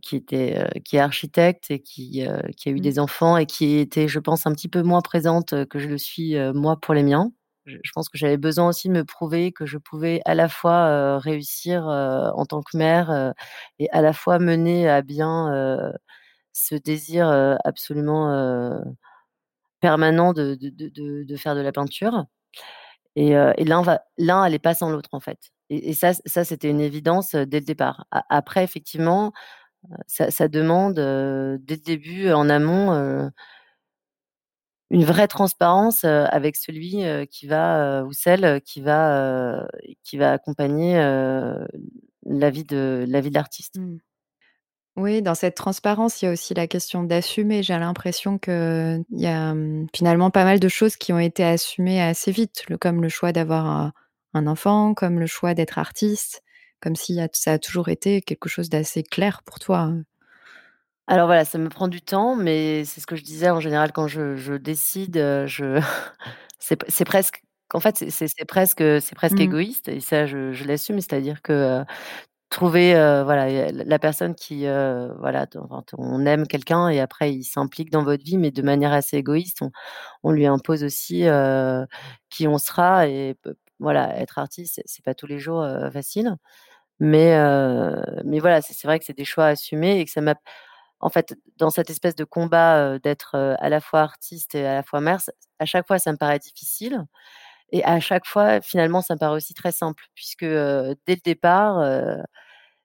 qui 0.02 0.16
était, 0.16 0.66
qui 0.84 0.96
est 0.96 1.00
architecte 1.00 1.70
et 1.70 1.80
qui, 1.80 2.24
qui 2.56 2.68
a 2.68 2.72
eu 2.72 2.80
Mmh. 2.80 2.80
des 2.80 2.98
enfants 2.98 3.36
et 3.36 3.46
qui 3.46 3.76
était, 3.78 4.08
je 4.08 4.18
pense, 4.18 4.46
un 4.46 4.52
petit 4.52 4.68
peu 4.68 4.82
moins 4.82 5.02
présente, 5.02 5.66
que 5.66 5.78
je 5.78 5.88
le 5.88 5.98
suis, 5.98 6.36
moi, 6.54 6.80
pour 6.80 6.94
les 6.94 7.02
miens. 7.02 7.30
Je 7.66 7.90
pense 7.94 8.08
que 8.10 8.18
j'avais 8.18 8.36
besoin 8.36 8.68
aussi 8.68 8.88
de 8.88 8.92
me 8.92 9.04
prouver 9.04 9.50
que 9.52 9.64
je 9.66 9.78
pouvais 9.78 10.20
à 10.26 10.34
la 10.34 10.48
fois, 10.48 11.18
réussir, 11.18 11.84
en 11.86 12.44
tant 12.46 12.62
que 12.62 12.76
mère, 12.76 13.32
et 13.78 13.88
à 13.90 14.02
la 14.02 14.12
fois 14.12 14.38
mener 14.38 14.88
à 14.88 15.02
bien, 15.02 15.92
ce 16.52 16.74
désir, 16.76 17.28
absolument, 17.64 18.72
permanent 19.80 20.32
de 20.34 21.36
faire 21.38 21.54
de 21.56 21.60
la 21.62 21.72
peinture 21.72 22.26
et 23.16 23.30
et 23.32 23.64
l'un 23.64 23.82
va 23.82 24.02
l'un 24.18 24.42
allait 24.42 24.58
pas 24.60 24.74
sans 24.74 24.90
l'autre, 24.90 25.10
en 25.12 25.20
fait 25.20 25.38
et 25.70 25.94
ça 25.94 26.12
ça, 26.26 26.44
c'était 26.44 26.70
une 26.70 26.80
évidence, 26.82 27.34
dès 27.36 27.60
le 27.60 27.66
départ. 27.66 28.06
Après 28.30 28.64
effectivement, 28.64 29.32
ça 30.08 30.48
demande, 30.48 30.94
dès 30.96 31.76
le 31.76 31.82
début, 31.84 32.32
en 32.32 32.48
amont, 32.50 33.30
une 34.94 35.04
vraie 35.04 35.28
transparence, 35.28 36.04
avec 36.04 36.56
celui, 36.56 37.04
qui 37.30 37.46
va, 37.46 38.04
ou 38.04 38.12
celle 38.12 38.60
qui 38.62 38.80
va, 38.80 39.66
qui 40.04 40.16
va 40.16 40.32
accompagner, 40.32 40.94
la 42.26 42.50
vie 42.50 42.64
de 42.64 43.04
la 43.08 43.20
vie 43.20 43.28
de 43.30 43.34
l'artiste. 43.34 43.76
Mmh. 43.78 43.98
Oui, 44.96 45.22
dans 45.22 45.34
cette 45.34 45.56
transparence, 45.56 46.22
il 46.22 46.26
y 46.26 46.28
a 46.28 46.32
aussi 46.32 46.54
la 46.54 46.68
question 46.68 47.02
d'assumer. 47.02 47.62
J'ai 47.64 47.78
l'impression 47.78 48.38
qu'il 48.38 49.04
y 49.10 49.26
a, 49.26 49.54
mmh, 49.54 49.88
finalement 49.94 50.30
pas 50.30 50.44
mal 50.44 50.60
de 50.60 50.68
choses 50.68 50.96
qui 50.96 51.12
ont 51.12 51.18
été 51.18 51.44
assumées 51.44 52.00
assez 52.02 52.30
vite, 52.32 52.64
comme 52.80 53.02
le 53.02 53.08
choix 53.08 53.32
d'avoir 53.32 53.92
un 54.34 54.46
enfant, 54.46 54.94
comme 54.94 55.18
le 55.20 55.26
choix 55.26 55.54
d'être 55.54 55.78
artiste, 55.78 56.42
comme 56.80 56.96
si 56.96 57.18
ça 57.32 57.52
a 57.54 57.58
toujours 57.58 57.88
été 57.88 58.22
quelque 58.22 58.48
chose 58.48 58.68
d'assez 58.70 59.02
clair 59.02 59.42
pour 59.44 59.58
toi, 59.58 59.88
heu. 59.92 60.04
Alors 61.06 61.26
voilà, 61.26 61.44
ça 61.44 61.58
me 61.58 61.68
prend 61.68 61.88
du 61.88 62.00
temps, 62.00 62.34
mais 62.34 62.84
c'est 62.86 63.00
ce 63.00 63.06
que 63.06 63.14
je 63.16 63.22
disais 63.24 63.50
en 63.50 63.60
général 63.60 63.92
quand 63.92 64.06
je 64.08 64.36
je 64.36 64.54
décide, 64.54 65.16
heu, 65.18 65.46
je 65.46 65.78
c'est 66.58 66.76
p 66.76 66.86
c'est 66.88 67.04
presque 67.04 67.42
qu'en 67.68 67.80
fait, 67.80 67.96
c'est 67.98 68.10
c'est 68.10 68.26
c'est 68.28 68.44
presque, 68.46 68.80
heu, 68.80 69.00
c'est 69.00 69.14
presque 69.14 69.38
Mmh. 69.38 69.40
égoïste 69.40 69.88
et 69.88 70.00
ça 70.00 70.24
je 70.26 70.52
je 70.52 70.64
l'assume. 70.64 71.00
C'est-à-dire 71.00 71.42
que, 71.42 71.52
heu, 71.82 71.84
trouver, 72.50 72.94
heu, 72.96 73.22
voilà, 73.24 73.70
la 73.72 73.98
personne 74.00 74.34
qui, 74.36 74.66
heu, 74.66 75.12
voilà, 75.20 75.46
on 75.98 76.26
aime 76.26 76.46
quelqu'un 76.48 76.88
et 76.90 77.00
après 77.00 77.32
il 77.34 77.44
s'implique 77.44 77.90
dans 77.90 78.04
votre 78.04 78.24
vie, 78.24 78.38
mais 78.38 78.50
de 78.52 78.62
manière 78.62 78.92
assez 78.94 79.18
égoïste. 79.18 79.62
On 79.62 79.70
on 80.24 80.32
lui 80.32 80.46
impose 80.46 80.84
aussi, 80.84 81.24
heu, 81.26 81.86
qui 82.30 82.48
on 82.48 82.58
sera 82.58 83.08
et 83.08 83.36
voilà, 83.80 84.18
être 84.20 84.38
artiste, 84.38 84.76
c'est 84.76 84.84
c'est 84.86 85.04
pas 85.04 85.14
tous 85.14 85.26
les 85.28 85.38
jours, 85.40 85.62
heu, 85.64 85.90
facile. 85.90 86.36
Mais 87.00 87.34
heu, 87.36 87.96
mais 88.24 88.38
voilà, 88.40 88.62
c'est 88.62 88.74
c'est 88.74 88.86
vrai 88.88 88.98
que 88.98 89.04
c'est 89.04 89.16
des 89.16 89.24
choix 89.24 89.46
assumés 89.46 89.98
et 90.00 90.04
que 90.04 90.10
ça 90.12 90.20
m'a 90.20 90.36
en 91.00 91.10
fait, 91.10 91.34
dans 91.58 91.70
cette 91.70 91.90
espèce 91.90 92.14
de 92.16 92.24
combat, 92.24 92.98
d'être, 92.98 93.36
à 93.36 93.68
la 93.68 93.80
fois 93.80 94.00
artiste 94.00 94.54
et 94.54 94.66
à 94.66 94.74
la 94.74 94.82
fois 94.82 95.00
mère, 95.00 95.20
à 95.58 95.64
chaque 95.66 95.86
fois 95.86 95.98
ça 95.98 96.12
me 96.12 96.16
paraît 96.16 96.38
difficile 96.38 97.04
et 97.72 97.84
à 97.84 98.00
chaque 98.00 98.26
fois, 98.26 98.60
finalement, 98.60 99.02
ça 99.02 99.14
me 99.14 99.18
paraît 99.18 99.36
aussi 99.36 99.54
très 99.54 99.72
simple 99.72 100.04
puisque, 100.14 100.44
dès 100.44 100.96
le 101.08 101.22
départ, 101.24 101.82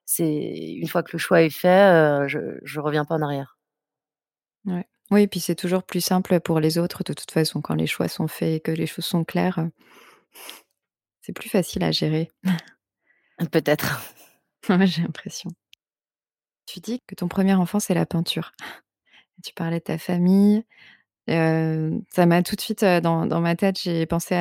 c'est 0.04 0.26
une 0.26 0.88
fois 0.88 1.02
que 1.02 1.10
le 1.12 1.18
choix 1.18 1.42
est 1.42 1.50
fait, 1.50 2.28
je 2.28 2.58
je 2.62 2.80
reviens 2.80 3.04
pas 3.04 3.14
en 3.16 3.22
arrière. 3.22 3.58
Ouais. 4.64 4.86
Oui, 5.10 5.26
puis 5.26 5.40
c'est 5.40 5.56
toujours 5.56 5.82
plus 5.82 6.00
simple 6.00 6.38
pour 6.40 6.60
les 6.60 6.78
autres 6.78 7.02
de 7.04 7.12
toute 7.12 7.30
façon 7.32 7.60
quand 7.60 7.74
les 7.74 7.86
choix 7.88 8.08
sont 8.08 8.28
faits 8.28 8.54
et 8.56 8.60
que 8.60 8.70
les 8.70 8.86
choses 8.86 9.06
sont 9.06 9.24
claires, 9.24 9.68
c'est 11.22 11.32
plus 11.32 11.48
facile 11.48 11.84
à 11.84 11.90
gérer. 11.90 12.30
Peut-être. 13.50 14.14
J'ai 14.84 15.02
l'impression. 15.02 15.50
Tu 16.72 16.78
dis 16.78 17.00
que 17.08 17.16
ton 17.16 17.26
1er 17.26 17.54
enfant, 17.54 17.80
c'est 17.80 17.94
la 17.94 18.06
peinture. 18.06 18.52
Tu 19.44 19.54
parlais 19.54 19.80
de 19.80 19.84
ta 19.84 19.98
famille, 19.98 20.64
heu, 21.30 22.00
ça 22.10 22.26
m'a 22.26 22.42
tout 22.42 22.56
de 22.56 22.60
suite, 22.62 22.84
dans 22.84 23.26
dans 23.26 23.40
ma 23.40 23.56
tête, 23.56 23.80
j'ai 23.80 24.06
pensé 24.06 24.34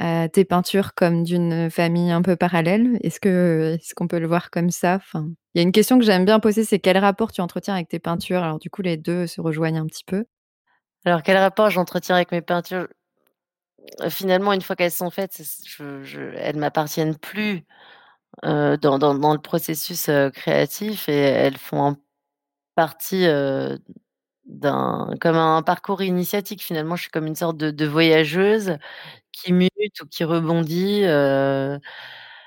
à 0.00 0.28
tes 0.30 0.44
peintures 0.44 0.94
comme 0.94 1.24
d'une 1.24 1.70
famille 1.70 2.10
un 2.12 2.22
peu 2.22 2.36
parallèle. 2.36 2.98
Est-ce 3.02 3.20
que 3.20 3.76
est-ce 3.80 3.94
qu'on 3.94 4.08
peut 4.08 4.18
le 4.20 4.26
voir 4.28 4.50
comme 4.50 4.70
ça? 4.70 5.00
Il 5.14 5.58
y 5.58 5.60
a 5.60 5.62
une 5.62 5.72
question 5.72 5.98
que 5.98 6.04
j'aime 6.04 6.24
bien 6.26 6.40
poser, 6.40 6.64
c'est 6.64 6.80
quel 6.80 6.98
rapport 6.98 7.32
tu 7.32 7.40
entretiens 7.42 7.74
avec 7.74 7.88
tes 7.88 7.98
peintures? 8.00 8.42
Alors 8.42 8.58
du 8.60 8.70
coup, 8.70 8.82
les 8.82 8.96
2 8.98 9.26
se 9.26 9.40
rejoignent 9.40 9.78
un 9.80 9.86
petit 9.86 10.04
peu. 10.04 10.26
Alors 11.04 11.22
quel 11.22 11.38
rapport 11.38 11.70
j'entretiens 11.70 12.16
avec 12.16 12.32
mes 12.32 12.42
peintures? 12.42 12.88
Finalement, 14.10 14.52
une 14.52 14.62
fois 14.62 14.76
qu'elles 14.76 14.90
sont 14.90 15.10
faites, 15.10 15.40
elles 16.38 16.56
m'appartiennent 16.56 17.16
plus, 17.16 17.64
dans 18.42 18.98
dans 18.98 19.14
dans 19.14 19.32
le 19.34 19.40
processus, 19.40 20.08
heu, 20.08 20.30
créatif 20.30 21.08
et 21.08 21.12
elles 21.16 21.56
font 21.58 21.96
partie, 22.76 23.26
heu, 23.26 23.78
d'un 24.46 25.10
comme 25.20 25.36
un 25.36 25.62
parcours 25.62 26.02
initiatique. 26.02 26.62
Finalement, 26.64 26.96
je 26.96 27.02
suis 27.04 27.10
comme 27.12 27.26
une 27.26 27.36
sorte 27.36 27.58
de 27.58 27.70
de 27.72 27.86
voyageuse 27.86 28.78
qui 29.32 29.52
mute 29.54 29.70
ou 30.02 30.06
qui 30.08 30.24
rebondit, 30.24 31.02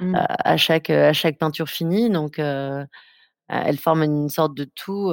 Mmh. 0.01 0.15
à 0.15 0.51
à 0.53 0.57
chaque, 0.57 0.89
à 0.91 1.13
chaque 1.13 1.37
peinture 1.39 1.69
finie 1.69 2.09
donc 2.09 2.39
heu, 2.39 2.85
elles 3.49 3.77
forment 3.79 4.03
une 4.03 4.29
sorte 4.29 4.55
de 4.55 4.65
tout, 4.65 5.11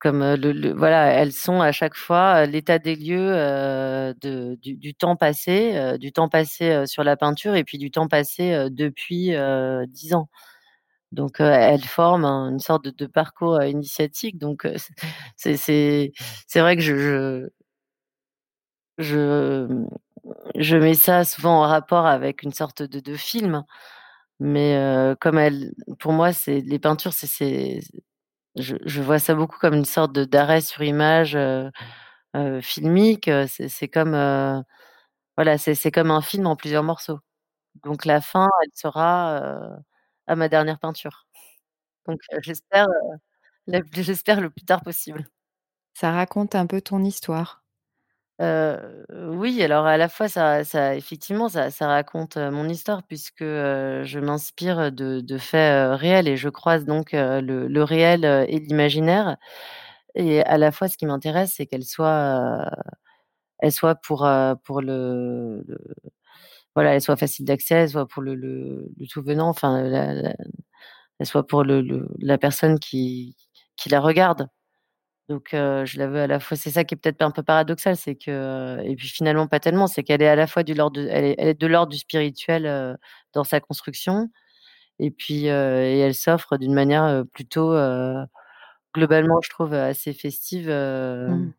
comme, 0.00 0.20
le 0.36 0.52
le 0.52 0.72
voilà, 0.74 1.06
elles 1.12 1.32
sont 1.32 1.60
à 1.60 1.72
chaque 1.72 1.96
fois, 1.96 2.46
l'état 2.46 2.78
des 2.78 2.96
lieux, 2.96 3.32
heu, 3.34 4.14
de 4.22 4.56
du 4.62 4.76
du 4.76 4.94
temps 4.94 5.16
passé, 5.16 5.72
heu, 5.76 5.98
du 5.98 6.12
temps 6.12 6.28
passé, 6.28 6.84
sur 6.86 7.04
la 7.04 7.16
peinture 7.16 7.54
et 7.56 7.64
puis 7.64 7.78
du 7.78 7.90
temps 7.90 8.08
passé, 8.08 8.68
depuis, 8.70 9.32
10 9.88 10.14
ans. 10.14 10.28
Donc 11.12 11.40
elles 11.40 11.84
forment 11.84 12.24
un 12.26 12.50
une 12.52 12.60
sorte 12.60 12.84
de 12.86 12.90
de 12.90 13.06
parcours, 13.06 13.62
initiatique 13.64 14.38
donc 14.38 14.68
c'est 15.36 15.56
c'est 15.58 16.60
vrai 16.60 16.76
que 16.76 16.82
je 16.82 16.96
je 16.96 17.48
je, 18.98 19.68
je 20.56 20.76
mets 20.76 20.94
ça 20.94 21.24
souvent 21.24 21.58
en 21.64 21.68
rapport 21.68 22.06
avec 22.06 22.42
une 22.42 22.52
sorte 22.52 22.82
de 22.82 23.00
de 23.00 23.16
film, 23.16 23.64
mais 24.40 24.76
heu, 24.78 25.16
comme 25.20 25.38
elles 25.38 25.72
pour 26.00 26.12
moi, 26.12 26.32
c'est 26.34 26.60
les 26.62 26.78
peintures, 26.80 27.12
c'est 27.14 27.80
je 28.62 29.00
vois 29.02 29.18
ça 29.18 29.34
beaucoup 29.34 29.58
comme 29.58 29.74
une 29.74 29.84
sorte 29.84 30.12
de 30.12 30.24
d'arrêt 30.24 30.60
sur 30.60 30.82
image, 30.82 31.38
filmique, 32.62 33.30
c'est 33.48 33.88
comme, 33.88 34.12
voilà, 35.36 35.58
comme 35.94 36.10
un 36.10 36.22
film 36.22 36.46
en 36.46 36.56
plusieurs 36.56 36.84
morceaux. 36.84 37.20
Donc 37.84 38.04
la 38.06 38.20
fin, 38.22 38.48
elle 38.64 38.70
sera, 38.74 39.38
à 40.28 40.36
ma 40.36 40.48
dernière 40.48 40.78
peinture. 40.80 41.26
Donc 42.06 42.20
j'espère 42.42 42.88
le 43.68 44.50
plus 44.50 44.64
tard 44.66 44.82
possible. 44.82 45.28
Ça 45.94 46.12
raconte 46.12 46.54
un 46.56 46.66
peu 46.66 46.80
ton 46.82 47.04
histoire. 47.04 47.64
Heu, 48.40 48.78
oui, 49.32 49.60
alors 49.64 49.84
à 49.86 49.96
la 49.96 50.08
fois 50.08 50.28
ça 50.28 50.62
ça 50.62 50.94
effectivement 50.94 51.48
ça 51.48 51.70
ça 51.72 51.88
raconte, 51.88 52.36
mon 52.36 52.68
histoire 52.68 53.02
puisque, 53.02 53.42
heu, 53.42 54.04
je 54.04 54.20
m'inspire 54.20 54.92
de 54.92 55.20
de 55.20 55.38
faits, 55.38 55.98
réels 55.98 56.28
et 56.28 56.36
je 56.36 56.48
croise 56.48 56.84
donc 56.84 57.14
heu, 57.14 57.40
le 57.40 57.66
le 57.66 57.82
réel, 57.82 58.24
et 58.48 58.60
l'imaginaire 58.60 59.36
et 60.14 60.42
à 60.44 60.58
la 60.58 60.72
fois 60.72 60.88
ce 60.88 60.98
qui 60.98 61.06
m'intéresse, 61.06 61.54
c'est 61.56 61.66
qu'elle 61.66 61.84
soit, 61.84 62.66
heu, 62.66 62.70
elle 63.60 63.72
soit 63.72 63.96
pour, 63.96 64.26
heu, 64.26 64.56
pour 64.64 64.82
le 64.82 65.64
voilà, 66.76 66.94
elle 66.94 67.02
soit 67.02 67.16
facile 67.16 67.46
d'accès, 67.46 67.76
elle 67.76 67.90
soit 67.90 68.08
pour 68.08 68.22
le 68.22 68.34
le 68.36 68.90
le 68.98 69.06
tout 69.08 69.22
venant, 69.22 69.48
enfin 69.50 69.78
elle 71.20 71.26
soit 71.26 71.46
pour 71.46 71.64
le 71.64 71.82
le 71.82 72.08
la 72.20 72.38
personne 72.38 72.78
qui 72.80 73.36
qui 73.76 73.88
la 73.90 74.00
regarde. 74.00 74.48
Donc 75.28 75.48
je 75.52 75.98
la 75.98 76.06
veux 76.06 76.20
à 76.20 76.26
la 76.26 76.40
fois 76.40 76.56
c'est 76.56 76.70
ça 76.70 76.84
qui 76.84 76.94
est 76.94 76.98
peut-être 76.98 77.22
un 77.22 77.30
peu 77.30 77.42
paradoxal, 77.42 77.96
c'est 77.96 78.14
que 78.16 78.78
et 78.84 78.96
puis 78.96 79.08
finalement 79.08 79.46
pas 79.46 79.60
tellement, 79.60 79.86
c'est 79.86 80.02
qu'elle 80.02 80.22
est 80.22 80.28
à 80.28 80.36
la 80.36 80.46
fois 80.46 80.62
du 80.62 80.74
l'ordre 80.74 81.00
de 81.00 81.06
elle 81.10 81.24
est 81.24 81.34
elle 81.38 81.48
est 81.48 81.60
de 81.60 81.66
l'ordre 81.66 81.92
du 81.92 81.98
spirituel, 81.98 82.96
dans 83.34 83.44
sa 83.44 83.60
construction 83.60 84.30
et 84.98 85.10
puis, 85.10 85.46
et 85.46 85.48
elle 86.00 86.14
s'offre 86.14 86.56
d'une 86.56 86.74
manière, 86.74 87.22
plutôt, 87.32 87.72
globalement, 88.94 89.40
je 89.42 89.50
trouve, 89.50 89.74
assez 89.74 90.12
festive, 90.12 90.68
Mmh. 90.68 91.52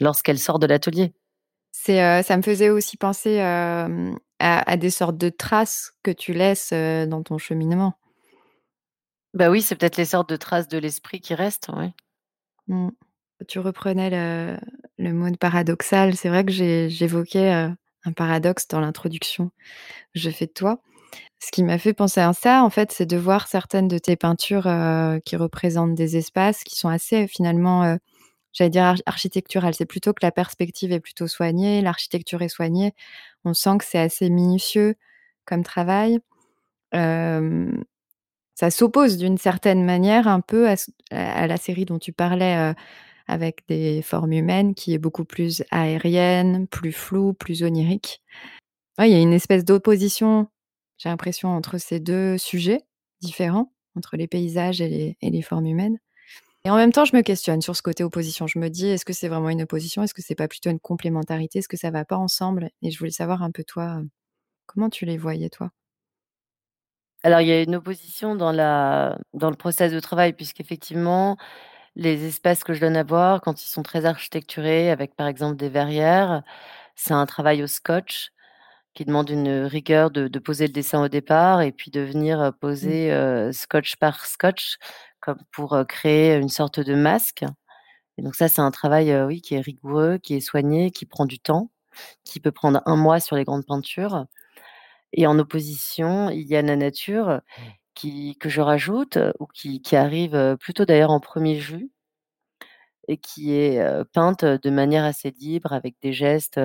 lorsqu'elle 0.00 0.38
sort 0.38 0.58
de 0.58 0.66
l'atelier. 0.66 1.14
C'est, 1.70 2.22
ça 2.22 2.36
me 2.36 2.42
faisait 2.42 2.70
aussi 2.70 2.96
penser, 2.96 3.40
à 3.40 3.88
à 4.40 4.76
des 4.76 4.90
sortes 4.90 5.16
de 5.18 5.28
traces 5.28 5.92
que 6.02 6.10
tu 6.10 6.32
laisses, 6.32 6.72
dans 6.72 7.22
ton 7.22 7.38
cheminement. 7.38 7.94
Bah 9.34 9.50
oui, 9.50 9.62
c'est 9.62 9.76
peut-être 9.76 9.96
les 9.96 10.04
sortes 10.04 10.28
de 10.28 10.36
traces 10.36 10.66
de 10.68 10.78
l'esprit 10.78 11.20
qui 11.20 11.34
restent, 11.34 11.68
ouais. 11.68 11.92
Mmh. 12.68 12.88
Tu 13.48 13.58
reprenais 13.58 14.10
le 14.98 15.12
mot 15.12 15.30
de 15.30 15.36
paradoxal. 15.36 16.14
C'est 16.16 16.28
vrai 16.28 16.44
que 16.44 16.52
j'évoquais, 16.52 17.50
un 18.04 18.12
paradoxe 18.12 18.66
dans 18.68 18.80
l'introduction 18.80 19.50
je 20.14 20.30
fais 20.30 20.46
de 20.46 20.52
toi. 20.52 20.80
Ce 21.40 21.50
qui 21.52 21.64
m'a 21.64 21.78
fait 21.78 21.94
penser 21.94 22.20
à 22.20 22.32
ça, 22.34 22.64
en 22.64 22.70
fait, 22.70 22.92
c'est 22.92 23.06
de 23.06 23.16
voir 23.18 23.48
certaines 23.48 23.88
de 23.88 23.98
tes 23.98 24.16
peintures, 24.16 24.68
qui 25.24 25.36
représentent 25.36 25.94
des 25.96 26.16
espaces 26.16 26.64
qui 26.64 26.76
sont 26.76 26.88
assez 26.88 27.28
finalement, 27.28 27.98
j'allais 28.52 28.70
dire 28.70 28.84
arch 28.84 29.02
architecturales. 29.06 29.74
C'est 29.74 29.86
plutôt 29.86 30.12
que 30.14 30.24
la 30.24 30.32
perspective 30.32 30.92
est 30.92 31.00
plutôt 31.00 31.28
soignée, 31.28 31.82
l'architecture 31.82 32.42
est 32.42 32.48
soignée. 32.48 32.94
On 33.44 33.54
sent 33.54 33.78
que 33.78 33.84
c'est 33.84 33.98
assez 34.00 34.30
minutieux 34.30 34.96
comme 35.46 35.64
travail. 35.64 36.20
Ça 38.62 38.70
s'oppose 38.70 39.18
d'une 39.18 39.38
certaine 39.38 39.84
manière 39.84 40.28
un 40.28 40.40
peu 40.40 40.68
à 41.10 41.46
la 41.48 41.56
série 41.58 41.84
dont 41.86 41.98
tu 41.98 42.12
parlais, 42.14 42.74
avec 43.28 43.66
des 43.68 44.02
formes 44.02 44.32
humaines 44.32 44.74
qui 44.74 44.94
est 44.94 44.98
beaucoup 44.98 45.24
plus 45.26 45.64
aérienne, 45.72 46.68
plus 46.68 46.92
floue, 46.92 47.34
plus 47.34 47.62
onirique. 47.64 48.22
Il 49.00 49.08
y 49.08 49.14
a 49.14 49.20
une 49.20 49.32
espèce 49.34 49.64
d'opposition, 49.64 50.48
j'ai 50.98 51.08
l'impression, 51.10 51.50
entre 51.50 51.78
ces 51.78 52.00
2 52.00 52.38
sujets 52.38 52.80
différents, 53.20 53.72
entre 53.96 54.16
les 54.16 54.28
paysages 54.28 54.80
et 54.80 54.88
les 54.88 55.16
et 55.22 55.30
les 55.30 55.42
formes 55.42 55.66
humaines. 55.66 55.98
Et 56.64 56.70
en 56.70 56.76
même 56.76 56.92
temps, 56.92 57.04
je 57.06 57.16
me 57.16 57.22
questionne 57.22 57.62
sur 57.62 57.76
ce 57.76 57.82
côté 57.82 58.04
opposition. 58.04 58.46
Je 58.48 58.58
me 58.60 58.68
dis: 58.70 58.86
«Est-ce 58.88 59.04
que 59.06 59.12
c'est 59.14 59.28
vraiment 59.28 59.50
une 59.50 59.62
opposition? 59.62 60.02
Est-ce 60.04 60.14
que 60.14 60.22
c'est 60.22 60.34
pas 60.36 60.48
plutôt 60.48 60.70
une 60.70 60.80
complémentarité? 60.80 61.60
Est-ce 61.60 61.68
que 61.68 61.76
ça 61.78 61.90
va 61.92 62.04
pas 62.04 62.18
ensemble?» 62.18 62.70
et 62.82 62.90
je 62.92 62.98
voulais 62.98 63.10
savoir 63.12 63.42
un 63.42 63.50
peu 63.52 63.64
toi, 63.64 64.02
comment 64.66 64.90
tu 64.90 65.06
les 65.06 65.18
voyais 65.18 65.50
toi? 65.50 65.70
Alors 67.24 67.40
il 67.40 67.48
y 67.48 67.52
a 67.52 67.62
une 67.62 67.76
opposition 67.76 68.34
dans 68.34 68.52
la 68.52 69.18
dans 69.34 69.50
le 69.50 69.56
process 69.56 69.92
de 69.92 70.00
travail 70.00 70.32
puisqu'effectivement, 70.32 71.36
les 71.96 72.26
espaces 72.26 72.64
que 72.64 72.74
je 72.74 72.80
donne 72.80 72.96
à 72.96 73.04
voir 73.04 73.40
quand 73.42 73.62
ils 73.64 73.68
sont 73.68 73.82
très 73.84 74.06
architecturés 74.06 74.90
avec 74.90 75.16
par 75.16 75.28
exemple 75.28 75.56
des 75.56 75.68
verrières, 75.68 76.42
c'est 76.96 77.14
un 77.14 77.26
travail 77.26 77.62
au 77.62 77.66
scotch 77.68 78.30
qui 78.94 79.04
demande 79.06 79.30
une 79.30 79.64
rigueur 79.66 80.10
de 80.12 80.28
de 80.28 80.40
poser 80.40 80.66
le 80.68 80.72
dessin 80.74 81.02
au 81.04 81.08
départ 81.08 81.62
et 81.62 81.72
puis 81.72 81.90
de 81.92 82.00
venir, 82.02 82.40
heu, 82.42 82.52
Mmh. 82.52 82.54
poser, 82.60 83.12
heu, 83.12 83.52
scotch 83.52 83.96
par 83.96 84.26
scotch 84.26 84.76
comme 85.20 85.38
pour, 85.52 85.74
heu, 85.76 85.84
créer 85.86 86.36
une 86.36 86.48
sorte 86.50 86.80
de 86.80 86.94
masque 86.96 87.44
et 88.18 88.22
donc 88.22 88.34
ça, 88.34 88.48
c'est 88.48 88.60
un 88.60 88.70
travail, 88.70 89.14
oui, 89.24 89.40
qui 89.40 89.54
est 89.54 89.60
rigoureux, 89.60 90.18
qui 90.18 90.34
est 90.34 90.40
soigné, 90.40 90.90
qui 90.90 91.06
prend 91.06 91.24
du 91.26 91.38
temps, 91.38 91.70
qui 92.24 92.40
peut 92.40 92.52
prendre 92.52 92.82
un 92.86 92.96
mois 92.96 93.20
sur 93.20 93.36
les 93.36 93.44
grandes 93.44 93.66
peintures 93.66 94.26
et 95.12 95.26
en 95.26 95.38
opposition, 95.38 96.30
il 96.30 96.46
y 96.48 96.56
a 96.56 96.62
la 96.62 96.76
nature 96.76 97.40
qui 97.94 98.36
que 98.38 98.48
je 98.50 98.60
rajoute 98.62 99.18
ou 99.40 99.46
qui 99.46 99.82
qui 99.82 99.96
arrive, 99.96 100.56
plutôt 100.60 100.84
d'ailleurs 100.86 101.10
en 101.12 101.20
1er 101.20 101.56
jus 101.60 101.90
et 103.08 103.16
qui 103.18 103.52
est, 103.54 103.80
peinte 104.12 104.44
de 104.44 104.70
manière 104.70 105.04
assez 105.04 105.30
libre 105.32 105.72
avec 105.72 105.96
des 106.02 106.12
gestes, 106.12 106.60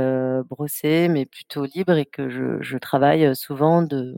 brossés 0.49 1.07
mais 1.09 1.25
plutôt 1.25 1.65
libres 1.65 1.93
et 1.97 2.05
que 2.05 2.29
je 2.29 2.61
je 2.61 2.77
travaille, 2.77 3.35
souvent 3.35 3.81
de 3.81 4.13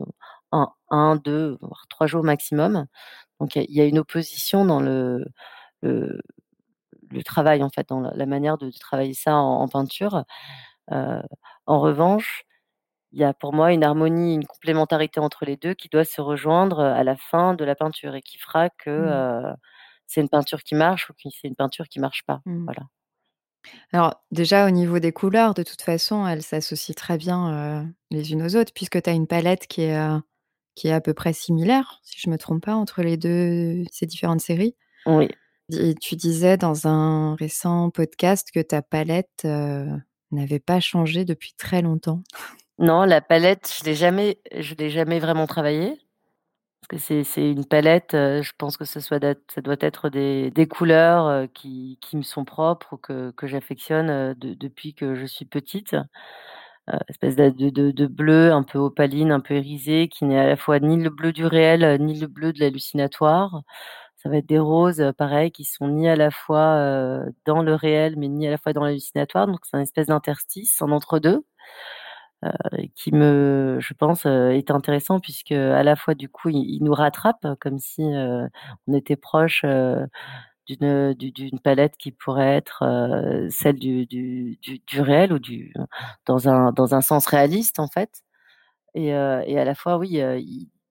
un 0.52 0.68
1-2 0.90 1.56
voire 1.62 1.86
3 1.88 2.06
jours 2.06 2.22
maximum. 2.24 2.86
Donc 3.40 3.56
il 3.56 3.70
y 3.70 3.80
a 3.82 3.86
une 3.86 3.98
opposition 4.00 4.64
dans 4.66 4.80
le 4.80 5.26
le 5.82 6.20
le 7.12 7.22
travail, 7.24 7.62
en 7.64 7.70
fait, 7.70 7.88
dans 7.90 8.00
la 8.00 8.12
la 8.16 8.26
manière 8.26 8.58
de 8.58 8.70
travailler 8.72 9.14
ça 9.14 9.36
en 9.36 9.62
en 9.62 9.68
peinture. 9.68 10.24
Heu, 10.92 11.22
en 11.66 11.80
revanche, 11.80 12.44
il 13.12 13.20
y 13.20 13.24
a 13.24 13.34
pour 13.34 13.52
moi 13.54 13.72
une 13.72 13.84
harmonie, 13.84 14.34
une 14.34 14.46
complémentarité 14.46 15.20
entre 15.20 15.44
les 15.44 15.56
2 15.56 15.74
qui 15.74 15.88
doit 15.88 16.04
se 16.04 16.20
rejoindre, 16.20 16.80
heu, 16.80 16.84
à 16.92 17.04
la 17.04 17.16
fin 17.16 17.54
de 17.54 17.64
la 17.64 17.74
peinture 17.76 18.14
et 18.16 18.22
qui 18.22 18.38
fera 18.38 18.70
que, 18.70 18.90
Mmh. 18.96 19.24
heu, 19.50 19.54
c'est 20.06 20.20
une 20.22 20.28
peinture 20.30 20.62
qui 20.64 20.74
marche 20.76 21.10
ou 21.10 21.14
qui 21.14 21.30
c'est 21.32 21.48
une 21.48 21.56
peinture 21.56 21.88
qui 21.88 22.00
marche 22.00 22.24
pas. 22.26 22.42
Mmh. 22.46 22.68
Voilà. 22.68 22.88
Alors 23.92 24.22
déjà 24.30 24.66
au 24.66 24.70
niveau 24.70 24.98
des 24.98 25.12
couleurs, 25.12 25.54
de 25.54 25.62
toute 25.62 25.82
façon, 25.82 26.26
elles 26.26 26.42
s'associent 26.42 26.94
très 26.94 27.18
bien, 27.18 27.82
heu, 27.84 27.86
les 28.10 28.32
unes 28.32 28.42
aux 28.42 28.56
autres 28.56 28.72
puisque 28.74 29.02
tu 29.02 29.10
as 29.10 29.12
une 29.12 29.26
palette 29.26 29.66
qui 29.66 29.82
est, 29.82 29.98
qui 30.76 30.88
est 30.88 30.92
à 30.92 31.00
peu 31.00 31.14
près 31.14 31.32
similaire, 31.34 32.00
si 32.04 32.20
je 32.20 32.30
me 32.30 32.38
trompe 32.38 32.64
pas 32.64 32.74
entre 32.76 33.02
les 33.02 33.16
2 33.18 33.84
ces 33.92 34.06
différentes 34.06 34.40
séries. 34.42 34.76
Oui. 35.06 35.28
Di 35.70 35.94
tu 35.96 36.16
disais 36.16 36.56
dans 36.58 36.86
un 36.88 37.36
récent 37.36 37.90
podcast 37.90 38.50
que 38.54 38.60
ta 38.60 38.82
palette, 38.82 39.46
n'avait 40.32 40.60
pas 40.60 40.80
changé 40.80 41.24
depuis 41.24 41.54
très 41.56 41.82
longtemps. 41.82 42.22
Non, 42.80 43.04
la 43.04 43.20
palette, 43.20 43.70
je 43.78 43.84
l'ai 43.84 43.94
jamais 43.94 44.38
je 44.58 44.74
l'ai 44.74 44.88
jamais 44.88 45.18
vraiment 45.20 45.46
travaillée. 45.46 45.98
Parce 46.90 47.04
que 47.06 47.24
c'est 47.24 47.50
une 47.52 47.66
palette, 47.66 48.14
heu, 48.14 48.42
je 48.42 48.52
pense 48.58 48.76
que 48.76 48.84
ce 48.86 49.00
soit 49.00 49.20
ça 49.54 49.62
doit 49.62 49.76
être 49.80 50.08
des 50.10 50.68
couleurs, 50.68 51.28
heu, 51.28 51.46
qui 51.48 51.98
me 52.14 52.22
sont 52.22 52.44
propres 52.44 52.94
ou 52.94 52.98
que 52.98 53.46
j'affectionne, 53.48 54.34
de 54.34 54.54
depuis 54.54 54.94
que 54.94 55.14
je 55.16 55.26
suis 55.26 55.46
petite. 55.46 55.96
Espèce 57.08 57.36
de 57.36 58.06
bleu 58.08 58.52
un 58.52 58.62
peu 58.64 58.78
opaline, 58.78 59.32
un 59.32 59.40
peu 59.40 59.56
irisé, 59.56 60.08
qui 60.08 60.24
n'est 60.26 60.38
à 60.40 60.46
la 60.48 60.56
fois 60.56 60.80
ni 60.80 60.96
le 61.02 61.10
bleu 61.10 61.32
du 61.32 61.46
réel, 61.46 61.98
ni 62.02 62.18
le 62.20 62.26
bleu 62.28 62.52
de 62.52 62.60
l'hallucinatoire. 62.60 63.62
Ça 64.16 64.28
va 64.30 64.38
être 64.38 64.46
des 64.48 64.58
roses, 64.60 65.04
pareil 65.18 65.52
qui 65.52 65.64
sont 65.64 65.88
ni 65.88 66.08
à 66.08 66.16
la 66.16 66.30
fois, 66.32 67.22
dans 67.46 67.62
le 67.62 67.74
réel, 67.74 68.16
mais 68.18 68.28
ni 68.28 68.46
à 68.48 68.50
la 68.52 68.58
fois 68.58 68.72
dans 68.74 68.84
l'hallucinatoire, 68.84 69.46
donc 69.48 69.60
c'est 69.64 69.76
un 69.78 69.80
espèce 69.82 70.08
d'interstice, 70.08 70.82
un 70.82 70.92
entre-deux. 70.92 71.44
Heu, 72.44 72.50
qui 72.96 73.12
me 73.12 73.78
je 73.80 73.92
pense, 73.94 74.24
heu, 74.26 74.52
est 74.54 74.70
intéressant 74.70 75.20
puisque 75.20 75.52
à 75.52 75.82
la 75.82 75.96
fois 75.96 76.14
du 76.14 76.28
coup 76.30 76.48
il 76.50 76.80
nous 76.82 76.94
rattrape 76.94 77.46
comme 77.60 77.78
si, 77.78 78.02
on 78.88 78.94
était 78.94 79.16
proche, 79.16 79.64
d'une, 80.68 81.60
palette 81.64 81.96
qui 81.98 82.12
pourrait 82.12 82.56
être, 82.56 82.84
celle 83.50 83.78
du 83.78 84.08
réel 84.98 85.32
ou 85.34 85.38
du 85.40 85.72
dans 86.26 86.48
un 86.48 86.72
dans 86.72 86.94
un 86.94 87.00
sens 87.02 87.26
réaliste 87.26 87.80
en 87.80 87.88
fait 87.88 88.22
et 88.94 89.12
à 89.14 89.64
la 89.64 89.74
fois 89.76 89.98
oui, 89.98 90.20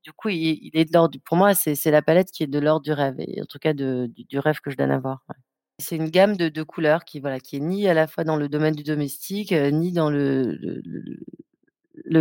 du 0.04 0.14
coup 0.14 0.30
il 0.30 0.72
est 0.76 0.86
de 0.86 0.94
l'ordre 0.94 1.20
pour 1.26 1.38
moi 1.38 1.54
c'est 1.56 1.92
la 1.92 2.02
palette 2.04 2.32
qui 2.32 2.44
est 2.44 2.48
de 2.48 2.60
l'ordre 2.60 2.84
du 2.86 2.94
rêve 2.94 3.16
et 3.20 3.42
en 3.42 3.46
tout 3.46 3.60
cas 3.60 3.74
du 3.74 4.12
rêve 4.40 4.60
que 4.62 4.72
je 4.72 4.78
donne 4.78 4.92
à 4.92 5.00
voir. 5.00 5.24
C'est 5.80 5.96
une 5.96 6.10
gamme 6.10 6.36
de 6.36 6.62
couleurs 6.64 7.06
qui 7.06 7.22
voilà, 7.22 7.40
qui 7.40 7.56
est 7.56 7.60
ni 7.62 7.88
à 7.88 7.94
la 7.94 8.06
fois 8.06 8.26
dans 8.26 8.36
le 8.36 8.50
domaine 8.50 8.76
du 8.76 8.84
domestique, 8.84 9.54
heu, 9.54 9.70
ni 9.70 9.94
dans 9.94 10.10
le 10.12 10.58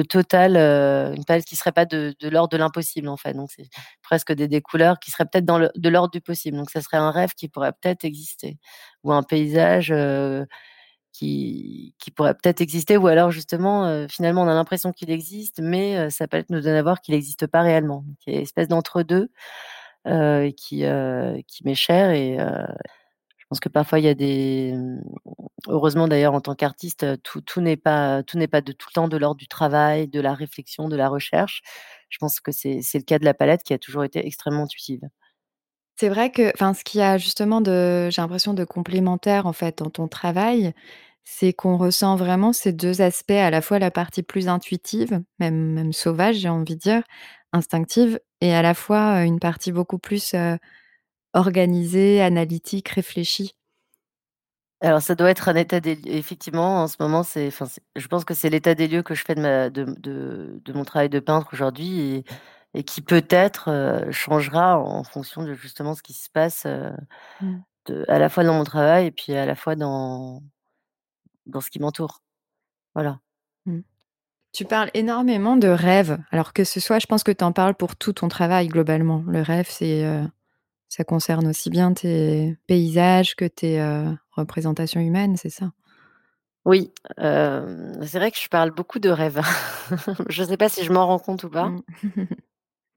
total, 0.05 0.57
heu, 0.57 1.15
une 1.17 1.25
palette 1.25 1.45
qui 1.47 1.57
serait 1.57 1.73
pas 1.73 1.85
de 1.87 2.15
l'ordre 2.25 2.51
de 2.51 2.57
l'impossible 2.59 3.09
en 3.09 3.17
fait, 3.17 3.33
donc 3.35 3.51
c'est 3.57 3.69
presque 4.03 4.33
des 4.33 4.61
couleurs 4.63 4.99
qui 5.01 5.11
seraient 5.13 5.25
peut-être 5.27 5.45
dans 5.47 5.59
le 5.59 5.71
de 5.77 5.89
l'ordre 5.89 6.11
du 6.13 6.21
possible, 6.21 6.57
donc 6.59 6.71
ça 6.71 6.81
serait 6.83 6.97
un 6.99 7.11
rêve 7.13 7.33
qui 7.37 7.49
pourrait 7.49 7.73
peut-être 7.73 8.05
exister. 8.05 8.59
Ou 9.05 9.13
un 9.13 9.23
paysage, 9.25 9.91
heu, 9.93 10.47
qui 11.13 11.95
pourrait 12.17 12.35
peut-être 12.35 12.61
exister. 12.63 12.97
Ou 12.99 13.07
alors 13.09 13.31
justement, 13.33 13.87
heu, 13.89 14.07
finalement 14.11 14.43
on 14.45 14.49
a 14.49 14.55
l'impression 14.55 14.93
qu'il 14.93 15.11
existe 15.11 15.61
mais 15.63 16.11
sa 16.11 16.29
palette 16.29 16.51
nous 16.51 16.61
donne 16.63 16.77
à 16.77 16.83
voir 16.83 17.01
qu'il 17.03 17.15
existe 17.15 17.47
pas 17.49 17.63
réellement. 17.63 18.05
Il 18.27 18.35
y 18.35 18.39
a 18.39 18.41
espèce 18.43 18.69
d'entre-deux, 18.69 19.31
heu, 20.09 20.45
et 20.47 20.55
qui, 20.55 20.85
qui 21.49 21.65
m'est 21.67 21.77
cher 21.77 22.13
et 22.13 22.39
pense 23.49 23.61
que 23.61 23.69
parfois 23.71 23.99
il 24.01 24.05
y 24.07 24.09
a 24.09 24.15
des, 24.15 24.73
mmh 24.75 25.01
heureusement 25.69 26.09
d'ailleurs 26.09 26.35
en 26.35 26.41
tant 26.41 26.55
qu'artiste, 26.55 27.23
tout 27.23 27.41
tout 27.43 27.61
n'est 27.61 27.77
pas 27.77 28.23
tout 28.25 28.39
n'est 28.39 28.49
pas 28.49 28.61
de 28.63 28.73
tout 28.73 28.89
le 28.91 28.95
temps 28.95 29.09
de 29.09 29.17
l'ordre 29.19 29.37
du 29.39 29.49
travail, 29.49 30.09
de 30.09 30.21
la 30.21 30.35
réflexion, 30.35 30.89
de 30.89 30.97
la 30.97 31.09
recherche. 31.09 31.63
Je 32.11 32.19
pense 32.19 32.41
que 32.41 32.53
c'est 32.53 32.81
le 32.95 33.03
cas 33.03 33.19
de 33.19 33.25
la 33.25 33.35
palette 33.35 33.63
qui 33.65 33.75
a 33.75 33.79
toujours 33.79 34.05
été 34.05 34.27
extrêmement 34.27 34.65
intuitive. 34.65 35.01
C'est 35.97 36.09
vrai 36.09 36.31
que 36.31 36.51
enfin, 36.55 36.75
ce 36.75 36.85
qu'il 36.85 37.01
y 37.01 37.03
a 37.03 37.19
justement 37.19 37.61
de 37.61 38.09
j'ai 38.11 38.23
l'impression 38.23 38.55
de 38.55 38.65
complémentaire, 38.65 39.47
en 39.47 39.53
fait, 39.53 39.79
dans 39.79 39.91
ton 39.91 40.07
travail, 40.09 40.73
c'est 41.25 41.53
qu'on 41.53 41.77
ressent 41.77 42.17
vraiment 42.17 42.53
ces 42.53 42.73
2 42.73 43.03
aspects, 43.03 43.31
à 43.33 43.51
la 43.51 43.61
fois 43.63 43.79
la 43.81 43.91
partie 43.91 44.23
plus 44.23 44.49
intuitive, 44.49 45.21
même 45.41 45.57
même 45.75 45.93
sauvage, 45.93 46.37
j'ai 46.37 46.49
envie 46.49 46.77
de 46.77 46.81
dire, 46.81 47.03
instinctive 47.53 48.21
et 48.41 48.55
à 48.55 48.63
la 48.63 48.75
fois, 48.75 49.25
une 49.25 49.41
partie 49.41 49.73
beaucoup 49.73 49.99
plus, 49.99 50.35
organisée, 51.39 52.23
analytique, 52.23 52.89
réfléchie. 52.91 53.55
Alors 54.81 55.03
ça 55.03 55.17
doit 55.17 55.31
être 55.31 55.49
un 55.49 55.57
état 55.57 55.81
des 55.81 55.93
l 55.93 55.99
effectivement, 56.07 56.83
en 56.83 56.87
ce 56.87 56.97
moment, 57.01 57.25
c'est 57.25 57.49
enfin, 57.49 57.67
je 57.97 58.07
pense 58.07 58.25
que 58.25 58.33
c'est 58.35 58.49
l'état 58.49 58.75
des 58.77 58.87
lieux 58.87 59.03
que 59.03 59.15
je 59.17 59.25
fais 59.25 59.35
de 59.35 59.41
ma 59.41 59.71
de 59.71 59.83
m 59.83 59.95
de 59.99 60.61
de 60.65 60.73
mon 60.73 60.85
travail 60.85 61.09
de 61.09 61.19
peintre 61.19 61.49
aujourd'hui 61.53 62.01
et 62.01 62.25
et 62.75 62.85
qui 62.85 63.01
peut-être, 63.01 63.71
heu, 63.71 64.11
changera 64.13 64.79
en 64.79 65.03
fonction 65.03 65.43
de 65.43 65.55
justement 65.55 65.95
ce 65.95 66.03
qui 66.03 66.13
se 66.13 66.31
passe, 66.31 66.65
heu, 66.67 66.93
Mmh. 67.41 67.59
de 67.87 68.05
à 68.09 68.19
la 68.21 68.29
fois 68.31 68.45
dans 68.45 68.55
mon 68.55 68.65
travail 68.65 69.07
et 69.07 69.11
puis 69.13 69.35
à 69.35 69.47
la 69.47 69.55
fois 69.57 69.77
dans 69.77 70.43
dans 71.47 71.61
ce 71.61 71.71
qui 71.71 71.81
m'entoure. 71.81 72.23
Voilà. 72.95 73.21
Mmh. 73.67 73.81
Tu 74.53 74.65
parles 74.65 74.91
énormément 74.95 75.57
de 75.57 75.69
rêve, 75.69 76.19
alors 76.31 76.53
que 76.53 76.65
ce 76.65 76.81
soit 76.81 76.99
je 76.99 77.07
pense 77.07 77.25
que 77.25 77.33
tu 77.33 77.45
en 77.45 77.53
parles 77.53 77.75
pour 77.75 77.97
tout 77.97 78.13
ton 78.15 78.29
travail 78.29 78.69
globalement. 78.69 79.25
Le 79.29 79.43
rêve, 79.43 79.69
c'est, 79.71 80.05
heu, 80.05 80.29
ça 80.89 81.05
concerne 81.05 81.47
aussi 81.49 81.71
bien 81.71 81.93
tes 81.93 82.57
paysages 82.67 83.37
que 83.37 83.45
tes, 83.45 83.81
représentations 84.33 85.01
humaines, 85.01 85.37
c'est 85.37 85.51
ça? 85.51 85.73
Oui, 86.65 86.93
c'est 87.19 88.19
vrai 88.19 88.31
que 88.31 88.39
je 88.39 88.49
parle 88.49 88.71
beaucoup 88.71 88.99
de 88.99 89.09
rêve. 89.09 89.41
Je 90.29 90.45
sais 90.45 90.57
pas 90.57 90.69
si 90.69 90.85
je 90.85 90.93
m'en 90.93 91.07
rends 91.07 91.19
compte 91.19 91.45
ou 91.45 91.51
pas. 91.51 91.69
Mmh. 91.71 91.83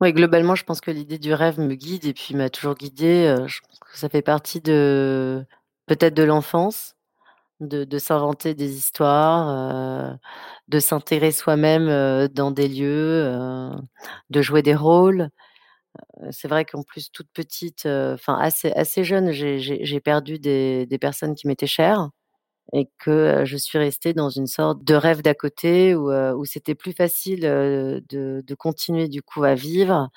Oui, 0.01 0.13
globalement, 0.13 0.55
je 0.55 0.63
pense 0.63 0.81
que 0.81 0.89
l'idée 0.89 1.19
du 1.19 1.31
rêve 1.31 1.59
me 1.59 1.75
guide 1.75 2.05
et 2.05 2.13
puis 2.13 2.33
m'a 2.33 2.49
toujours 2.49 2.73
guidée, 2.73 3.27
heu, 3.37 3.47
je 3.47 3.59
pense 3.61 3.79
que 3.79 3.97
ça 3.99 4.09
fait 4.09 4.23
partie 4.23 4.59
de 4.59 5.45
peut-être 5.85 6.15
de 6.15 6.23
l'enfance, 6.23 6.95
de 7.61 7.83
de 7.85 7.99
s'inventer 7.99 8.55
des 8.55 8.77
histoires, 8.77 10.17
de 10.69 10.79
s'intégrer 10.79 11.31
soi-même, 11.31 12.27
dans 12.29 12.51
des 12.51 12.67
lieux, 12.67 13.71
de 14.31 14.41
jouer 14.41 14.61
des 14.63 14.75
rôles. 14.75 15.29
C'est 16.31 16.47
vrai 16.47 16.65
qu'en 16.65 16.83
plus 16.83 17.11
toute 17.11 17.29
petite, 17.33 17.85
enfin 17.87 18.37
assez 18.39 18.71
assez 18.73 19.03
jeune, 19.03 19.31
j'ai 19.31 19.99
perdu 20.01 20.39
des 20.39 20.97
personnes 20.99 21.35
qui 21.35 21.47
m'étaient 21.47 21.67
chères 21.67 22.09
et 22.73 22.89
que, 22.99 23.43
je 23.45 23.57
suis 23.57 23.77
restée 23.79 24.13
dans 24.13 24.29
une 24.29 24.47
sorte 24.47 24.83
de 24.85 24.95
rêve 24.95 25.21
d'à 25.23 25.35
côté 25.35 25.95
où, 25.95 26.11
où 26.13 26.45
c'était 26.45 26.75
plus 26.75 26.93
facile, 26.93 27.41
de 27.43 28.03
de 28.45 28.55
continuer 28.55 29.09
du 29.09 29.21
coup 29.23 29.43
à 29.45 29.55
vivre, 29.55 30.09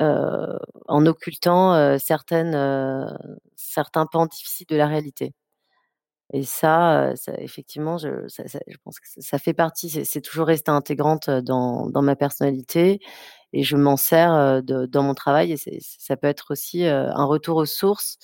en 0.00 1.06
occultant, 1.06 1.98
certaines, 2.00 2.56
certains 3.56 4.06
pans 4.06 4.26
difficiles 4.26 4.66
de 4.68 4.76
la 4.76 4.86
réalité. 4.88 5.34
Et 6.32 6.42
ça, 6.44 7.12
effectivement, 7.38 7.98
je 7.98 8.08
je 8.28 8.76
pense 8.84 8.98
que 9.00 9.06
ça 9.20 9.38
fait 9.38 9.54
partie, 9.54 9.88
c'est 9.90 10.20
toujours 10.20 10.46
resté 10.48 10.70
intégrante, 10.72 11.30
dans 11.30 11.88
dans 11.90 12.02
ma 12.02 12.16
personnalité 12.16 13.00
et 13.52 13.62
je 13.62 13.76
m'en 13.76 13.96
sers, 13.96 14.62
dans 14.64 15.02
mon 15.02 15.14
travail 15.14 15.52
et 15.52 15.56
ça 15.80 16.16
peut 16.16 16.28
être 16.28 16.52
aussi, 16.52 16.84
un 16.86 17.24
retour 17.24 17.56
aux 17.56 17.66
sources 17.66 18.18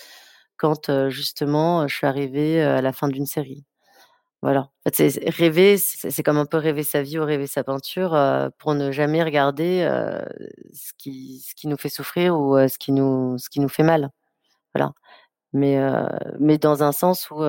quand, 0.57 1.09
justement, 1.11 1.89
je 1.89 1.95
suis 1.97 2.07
arrivée, 2.07 2.63
à 2.63 2.81
la 2.83 2.93
fin 2.93 3.09
d'une 3.09 3.27
série. 3.27 3.65
Voilà. 4.43 4.71
C'est 4.93 5.29
rêver, 5.31 5.77
c'est 5.79 6.23
comme 6.25 6.39
un 6.39 6.47
peu 6.47 6.57
rêver 6.59 6.83
sa 6.83 7.03
vie 7.03 7.19
ou 7.19 7.25
rêver 7.25 7.47
sa 7.47 7.65
peinture, 7.65 8.19
pour 8.59 8.75
ne 8.75 8.91
jamais 8.93 9.23
regarder, 9.23 9.89
ce 10.73 10.93
qui 10.99 11.45
ce 11.49 11.55
qui 11.55 11.69
nous 11.69 11.77
fait 11.77 11.89
souffrir 11.89 12.37
ou, 12.39 12.57
ce 12.69 12.79
qui 12.79 12.93
nous 12.93 13.39
ce 13.39 13.49
qui 13.51 13.61
nous 13.61 13.69
fait 13.69 13.85
mal. 13.85 14.11
Voilà. 14.75 14.93
Mais, 15.53 15.79
mais 16.41 16.59
dans 16.59 16.83
un 16.85 16.93
sens 16.93 17.31
où, 17.31 17.43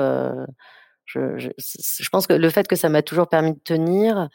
je 1.06 1.38
je 1.38 2.10
pense 2.12 2.28
que 2.28 2.34
le 2.34 2.50
fait 2.52 2.68
que 2.68 2.76
ça 2.76 2.90
m'a 2.90 3.02
toujours 3.04 3.28
permis 3.30 3.54
de 3.54 3.60
tenir, 3.60 4.30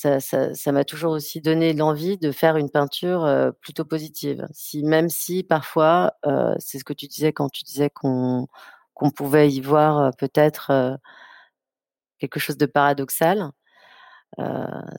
ça 0.00 0.20
ça 0.20 0.54
ça 0.54 0.70
m'a 0.70 0.84
toujours 0.84 1.10
aussi 1.10 1.40
donné 1.40 1.72
l'envie 1.72 2.18
de 2.18 2.30
faire 2.30 2.56
une 2.56 2.70
peinture, 2.70 3.52
plutôt 3.60 3.84
positive. 3.84 4.46
Si 4.52 4.84
même 4.84 5.08
si 5.08 5.42
parfois, 5.42 6.14
c'est 6.58 6.78
ce 6.78 6.84
que 6.84 6.92
tu 6.92 7.08
disais 7.08 7.32
quand 7.32 7.48
tu 7.48 7.64
disais 7.64 7.90
qu'on 7.90 8.46
pouvait 9.16 9.50
y 9.50 9.60
voir, 9.60 10.12
peut-être, 10.16 10.98
quelque 12.20 12.38
chose 12.38 12.56
de 12.58 12.66
paradoxal, 12.66 13.50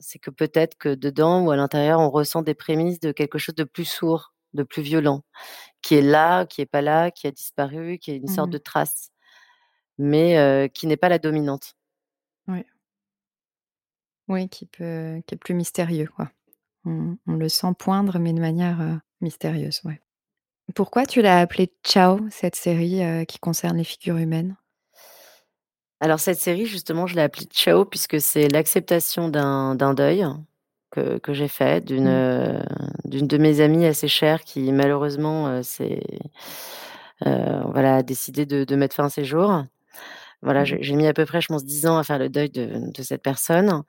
c'est 0.00 0.18
que 0.18 0.30
peut-être 0.30 0.76
que 0.76 0.94
dedans 0.94 1.44
ou 1.46 1.50
à 1.50 1.56
l'intérieur, 1.56 2.00
on 2.00 2.10
ressent 2.10 2.42
des 2.42 2.54
prémices 2.54 3.00
de 3.00 3.12
quelque 3.12 3.38
chose 3.38 3.54
de 3.54 3.64
plus 3.64 3.86
sourd, 3.86 4.34
de 4.52 4.64
plus 4.64 4.82
violent, 4.82 5.22
qui 5.80 5.94
est 5.94 6.02
là, 6.02 6.44
qui 6.44 6.60
est 6.60 6.66
pas 6.66 6.82
là, 6.82 7.10
qui 7.10 7.26
a 7.26 7.30
disparu, 7.30 7.98
qui 7.98 8.10
est 8.10 8.16
une 8.16 8.28
sorte 8.28 8.50
Mmh 8.50 8.52
de 8.52 8.58
trace, 8.58 9.10
mais 9.96 10.70
qui 10.74 10.86
n'est 10.86 10.98
pas 10.98 11.08
la 11.08 11.18
dominante. 11.18 11.74
Ouais. 12.48 12.66
Oui, 14.30 14.48
qui 14.48 14.64
peut 14.66 15.22
qui 15.26 15.34
est 15.34 15.38
plus 15.38 15.52
mystérieux, 15.54 16.08
quoi. 16.16 16.30
On 16.86 17.16
on 17.26 17.34
le 17.34 17.48
sent 17.48 17.74
poindre, 17.78 18.18
mais 18.18 18.32
de 18.34 18.40
manière, 18.40 18.80
heu, 18.82 19.00
mystérieuse, 19.22 19.80
ouais. 19.84 20.00
Pourquoi 20.74 21.06
tu 21.06 21.22
l'as 21.22 21.40
appelée 21.40 21.72
Ciao, 21.84 22.20
cette 22.30 22.56
série, 22.56 23.02
heu, 23.04 23.24
qui 23.26 23.38
concerne 23.40 23.78
les 23.78 23.84
figures 23.84 24.18
humaines? 24.18 24.56
Alors 26.00 26.20
cette 26.20 26.38
série 26.38 26.66
justement, 26.66 27.06
je 27.06 27.14
l'ai 27.14 27.22
appelée 27.22 27.46
Ciao 27.46 27.84
puisque 27.84 28.20
c'est 28.20 28.48
l'acceptation 28.48 29.28
d'un 29.28 29.94
deuil 29.94 30.24
que 30.90 31.18
que 31.18 31.32
j'ai 31.34 31.48
fait 31.48 31.84
d'une, 31.84 32.06
Mmh. 32.06 32.08
heu, 32.08 32.62
d'une 33.04 33.26
de 33.26 33.38
mes 33.38 33.60
amies 33.60 33.84
assez 33.86 34.08
chères 34.08 34.42
qui 34.44 34.72
malheureusement, 34.72 35.48
heu, 35.48 35.62
s'est, 35.62 36.02
voilà, 37.22 37.96
a 37.96 38.02
décidé 38.02 38.46
de 38.46 38.64
de 38.64 38.76
mettre 38.76 38.96
fin 38.96 39.06
à 39.06 39.10
ses 39.10 39.24
jours. 39.24 39.64
Voilà, 40.42 40.64
Mmh. 40.64 40.76
j'ai 40.80 40.96
mis 40.96 41.06
à 41.06 41.12
peu 41.14 41.26
près, 41.26 41.40
je 41.42 41.48
pense 41.48 41.64
10 41.64 41.86
ans 41.86 41.98
à 41.98 42.04
faire 42.04 42.18
le 42.18 42.28
deuil 42.30 42.50
de 42.50 42.90
de 42.92 43.02
cette 43.02 43.22
personne 43.22 43.82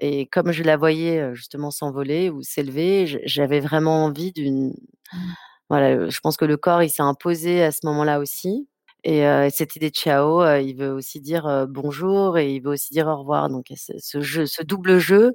et 0.00 0.26
comme 0.28 0.52
je 0.52 0.62
la 0.64 0.76
voyais, 0.78 1.34
justement 1.34 1.70
s'envoler 1.72 2.30
ou 2.30 2.42
s'élever, 2.42 3.06
j'avais 3.26 3.60
vraiment 3.60 4.04
envie 4.06 4.32
d'une 4.32 4.74
Mmh. 5.12 5.34
voilà, 5.70 6.08
je 6.10 6.20
pense 6.20 6.36
que 6.38 6.44
le 6.46 6.56
corps, 6.58 6.82
il 6.82 6.90
s'est 6.90 7.02
imposé 7.02 7.62
à 7.64 7.72
ce 7.72 7.80
moment-là 7.86 8.20
aussi 8.20 8.68
et 9.04 9.24
heu, 9.26 9.48
cette 9.52 9.76
idée 9.76 9.90
de 9.90 9.96
ciao, 9.96 10.42
il 10.58 10.74
veut 10.74 10.90
aussi 10.92 11.20
dire, 11.20 11.66
bonjour 11.68 12.38
et 12.38 12.54
il 12.54 12.60
veut 12.62 12.70
aussi 12.72 12.92
dire 12.92 13.08
au 13.08 13.16
revoir 13.18 13.48
donc 13.50 13.66
ce 13.76 14.20
jeu 14.22 14.46
ce 14.46 14.62
double 14.64 14.98
jeu, 14.98 15.32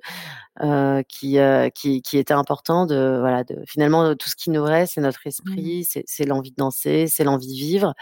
qui, 1.10 1.38
qui 1.76 2.02
qui 2.04 2.18
était 2.20 2.34
important 2.36 2.86
de 2.88 3.18
voilà, 3.22 3.44
de 3.46 3.58
finalement, 3.68 4.16
tout 4.16 4.30
ce 4.30 4.36
qui 4.38 4.52
nous 4.52 4.64
reste, 4.64 4.94
c'est 4.96 5.02
notre 5.02 5.22
Mmh. 5.44 5.70
esprit, 5.70 5.86
c'est 6.08 6.26
l'envie 6.26 6.52
de 6.52 6.58
danser, 6.58 7.08
c'est 7.08 7.24
l'envie 7.26 7.48
de 7.50 7.54
vivre. 7.60 7.94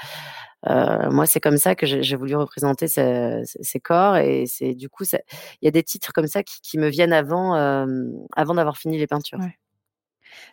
Heu, 0.69 1.09
moi, 1.11 1.25
c'est 1.25 1.39
comme 1.41 1.57
ça 1.57 1.75
que 1.75 1.85
j'ai 1.85 2.15
voulu 2.15 2.35
représenter 2.35 2.87
ce 2.87 3.41
ces 3.45 3.63
ces 3.63 3.79
corps 3.79 4.17
et 4.17 4.45
c'est 4.47 4.73
du 4.75 4.89
coup, 4.89 5.05
ça 5.05 5.19
il 5.61 5.65
y 5.65 5.67
a 5.67 5.71
des 5.71 5.83
titres 5.83 6.13
comme 6.13 6.27
ça 6.27 6.43
qui 6.43 6.61
qui 6.61 6.77
me 6.79 6.89
viennent 6.89 7.13
avant, 7.13 7.55
hem, 7.57 8.11
avant 8.35 8.55
d'avoir 8.55 8.77
fini 8.77 8.97
les 8.97 9.07
peintures. 9.07 9.39
Ouais. 9.39 9.57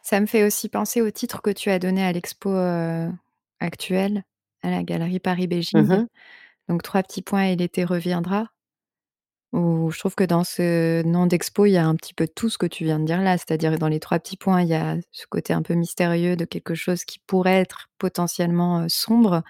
Ça 0.02 0.20
me 0.20 0.26
fait 0.26 0.44
aussi 0.44 0.68
penser 0.68 1.00
au 1.02 1.10
titre 1.10 1.42
que 1.42 1.50
tu 1.50 1.70
as 1.70 1.78
donné 1.78 2.04
à 2.04 2.12
l'expo, 2.12 2.50
heu, 2.50 3.10
actuelle, 3.60 4.24
à 4.62 4.70
la 4.70 4.82
galerie 4.82 5.20
Mmh 5.72 5.80
Paris-Béjing. 5.80 5.90
mh. 5.92 6.08
Donc 6.68 6.82
3 6.82 7.02
petits 7.04 7.22
points 7.22 7.44
et 7.44 7.56
l'été 7.56 7.84
reviendra. 7.84 8.48
Où 9.52 9.90
je 9.90 9.98
trouve 9.98 10.14
que 10.14 10.24
dans 10.24 10.44
ce 10.44 11.02
nom 11.02 11.26
d'expo, 11.26 11.66
il 11.66 11.72
y 11.72 11.76
a 11.76 11.86
un 11.86 11.94
petit 11.94 12.14
peu 12.14 12.26
tout 12.26 12.48
ce 12.48 12.56
que 12.56 12.66
tu 12.66 12.84
viens 12.84 12.98
de 12.98 13.04
dire 13.04 13.20
là. 13.20 13.36
C'est-à-dire 13.36 13.78
dans 13.78 13.88
les 13.88 14.00
3 14.00 14.18
petits 14.18 14.38
points, 14.38 14.62
il 14.62 14.68
y 14.68 14.74
a 14.74 14.96
ce 15.10 15.26
côté 15.26 15.52
un 15.52 15.62
peu 15.62 15.74
mystérieux 15.74 16.36
de 16.36 16.44
quelque 16.46 16.74
chose 16.74 17.04
qui 17.04 17.18
pourrait 17.26 17.60
être 17.60 17.88
potentiellement, 17.98 18.88
sombre 18.88 19.42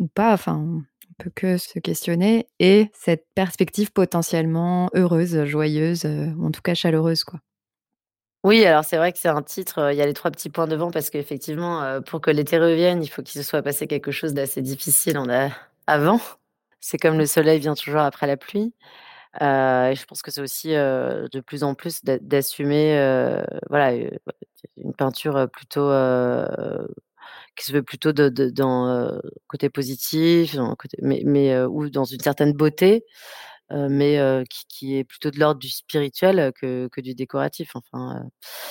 ou 0.00 0.08
pas, 0.08 0.32
enfin, 0.32 0.56
on 0.56 1.22
peut 1.22 1.30
que 1.32 1.56
se 1.56 1.78
questionner 1.78 2.48
et 2.58 2.90
cette 2.92 3.26
perspective 3.36 3.92
potentiellement 3.92 4.90
heureuse, 4.94 5.44
joyeuse, 5.44 6.04
en 6.04 6.50
tout 6.50 6.62
cas 6.62 6.74
chaleureuse, 6.74 7.22
quoi. 7.22 7.38
Oui, 8.42 8.64
alors 8.66 8.84
c'est 8.84 8.98
vrai 8.98 9.10
que 9.12 9.18
c'est 9.18 9.28
un 9.28 9.40
titre, 9.42 9.90
il 9.92 9.96
y 9.96 10.02
a 10.02 10.06
les 10.06 10.12
3 10.12 10.30
petits 10.30 10.50
points 10.50 10.66
devant 10.66 10.90
parce 10.90 11.08
qu'effectivement, 11.08 12.02
pour 12.02 12.20
que 12.20 12.30
l'été 12.30 12.58
revienne, 12.58 13.02
il 13.02 13.08
faut 13.08 13.22
qu'il 13.22 13.40
se 13.40 13.48
soit 13.48 13.62
passé 13.62 13.86
quelque 13.86 14.10
chose 14.10 14.34
d'assez 14.34 14.60
difficile 14.60 15.16
en 15.16 15.30
a 15.30 15.50
avant. 15.86 16.20
C'est 16.80 16.98
comme 16.98 17.16
le 17.16 17.24
soleil 17.24 17.58
vient 17.60 17.74
toujours 17.74 18.00
après 18.00 18.26
la 18.26 18.36
pluie, 18.36 18.74
heu 19.42 19.90
et 19.92 19.94
je 19.96 20.04
pense 20.06 20.22
que 20.22 20.30
c'est 20.30 20.40
aussi, 20.42 20.74
heu, 20.74 21.28
de 21.32 21.40
plus 21.40 21.64
en 21.64 21.74
plus 21.74 22.04
d'a 22.04 22.18
d'assumer, 22.18 22.96
heu, 22.98 23.44
voilà, 23.70 23.94
une 24.76 24.94
peinture, 24.96 25.48
plutôt, 25.52 25.90
qui 27.56 27.66
se 27.66 27.72
veut 27.72 27.82
plutôt 27.82 28.12
de 28.12 28.28
de 28.30 28.50
dans, 28.50 29.20
côté 29.48 29.70
positif, 29.70 30.56
dans 30.56 30.70
le 30.70 30.76
côté 30.76 30.98
mais 31.02 31.56
ou 31.64 31.90
dans 31.90 32.04
une 32.04 32.20
certaine 32.20 32.52
beauté, 32.54 33.04
mais 33.72 34.18
qui 34.50 34.64
qui 34.68 34.98
est 34.98 35.04
plutôt 35.04 35.30
de 35.32 35.40
l'ordre 35.40 35.60
du 35.60 35.70
spirituel 35.70 36.52
que 36.60 36.88
que 36.92 37.00
du 37.02 37.14
décoratif. 37.14 37.72
Enfin, 37.76 38.24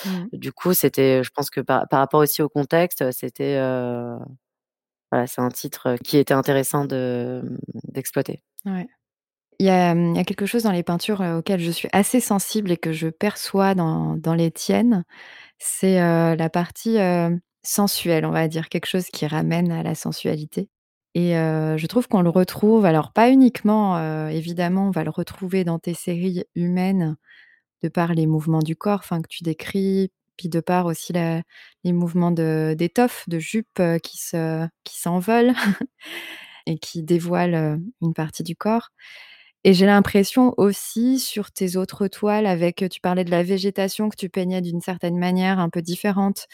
Mmh. 0.06 0.30
du 0.34 0.54
coup, 0.54 0.74
c'était 0.74 1.24
je 1.24 1.32
pense 1.32 1.50
que 1.52 1.62
par 1.62 1.88
par 1.90 2.00
rapport 2.02 2.22
aussi 2.22 2.42
au 2.44 2.50
contexte, 2.50 3.12
c'était, 3.12 3.58
voilà, 5.12 5.28
c'est 5.28 5.42
un 5.42 5.50
titre 5.50 5.96
qui 6.04 6.18
était 6.18 6.34
intéressant 6.34 6.86
de, 6.86 7.42
d'exploiter. 7.90 8.44
Ouais. 8.66 8.88
Il 9.60 9.66
y 9.66 9.70
a, 9.70 10.24
quelque 10.24 10.46
chose 10.46 10.64
dans 10.64 10.72
les 10.72 10.84
peintures, 10.84 11.22
heu, 11.22 11.38
auxquelles 11.38 11.60
je 11.60 11.72
suis 11.72 11.90
assez 11.94 12.20
sensible 12.20 12.72
et 12.72 12.78
que 12.78 12.92
je 12.94 13.08
perçois 13.10 13.76
dans 13.76 14.16
dans 14.18 14.34
les 14.34 14.52
tiennes, 14.52 15.04
c'est, 15.60 16.02
heu, 16.02 16.36
la 16.38 16.50
partie, 16.52 16.98
heu, 17.00 17.40
sensuelle, 17.64 18.26
on 18.26 18.32
va 18.32 18.48
dire, 18.50 18.70
quelque 18.70 18.88
chose 18.88 19.08
qui 19.08 19.28
ramène 19.28 19.72
à 19.72 19.84
la 19.84 19.96
sensualité. 19.96 20.70
Et 21.16 21.34
je 21.34 21.88
trouve 21.88 22.08
qu'on 22.10 22.22
le 22.24 22.30
retrouve 22.30 22.86
alors 22.86 23.14
pas 23.14 23.30
uniquement, 23.32 24.00
évidemment, 24.30 24.88
on 24.90 24.92
va 24.92 25.04
le 25.06 25.12
retrouver 25.12 25.64
dans 25.66 25.80
tes 25.80 25.94
séries 25.96 26.44
humaines, 26.56 27.18
de 27.84 27.90
par 27.90 28.14
les 28.16 28.28
mouvements 28.28 28.60
du 28.62 28.76
corps, 28.78 29.04
que 29.08 29.28
tu 29.30 29.44
décris, 29.44 30.12
puis 30.38 30.50
de 30.50 30.60
par 30.62 30.86
aussi 30.88 31.14
les 31.14 31.94
mouvements 31.94 32.32
de 32.32 32.76
d'étoffe, 32.78 33.28
de 33.30 33.40
jupe, 33.40 33.80
heu, 33.80 34.00
qui 34.00 34.18
se 34.20 34.68
qui 34.86 35.00
s'envolent 35.00 35.54
et 36.68 36.78
qui 36.78 37.04
dévoilent, 37.04 37.80
une 38.02 38.14
partie 38.14 38.44
du 38.44 38.56
corps 38.56 38.90
et 39.64 39.74
j'ai 39.74 39.86
l'impression 39.86 40.54
aussi 40.58 41.20
sur 41.20 41.52
tes 41.52 41.78
autres 41.78 42.08
toiles 42.08 42.46
avec, 42.46 42.86
tu 42.92 43.00
parlais 43.02 43.24
de 43.24 43.32
la 43.32 43.44
végétation 43.44 44.10
que 44.10 44.16
tu 44.18 44.30
peignais 44.30 44.62
d'une 44.62 44.82
certaine 44.82 45.18
manière 45.18 45.60
un 45.60 45.70
peu 45.70 45.82
différente. 45.82 46.48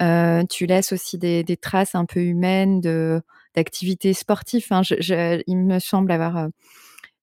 Tu 0.00 0.66
laisses 0.66 0.92
aussi 0.92 1.18
des 1.18 1.56
traces 1.60 1.94
un 1.94 2.04
peu 2.06 2.20
humaines 2.20 2.80
d'activités 3.54 4.14
sportives. 4.14 4.66
Je 4.68 5.42
il 5.46 5.56
me 5.58 5.78
semble 5.78 6.12
avoir, 6.12 6.48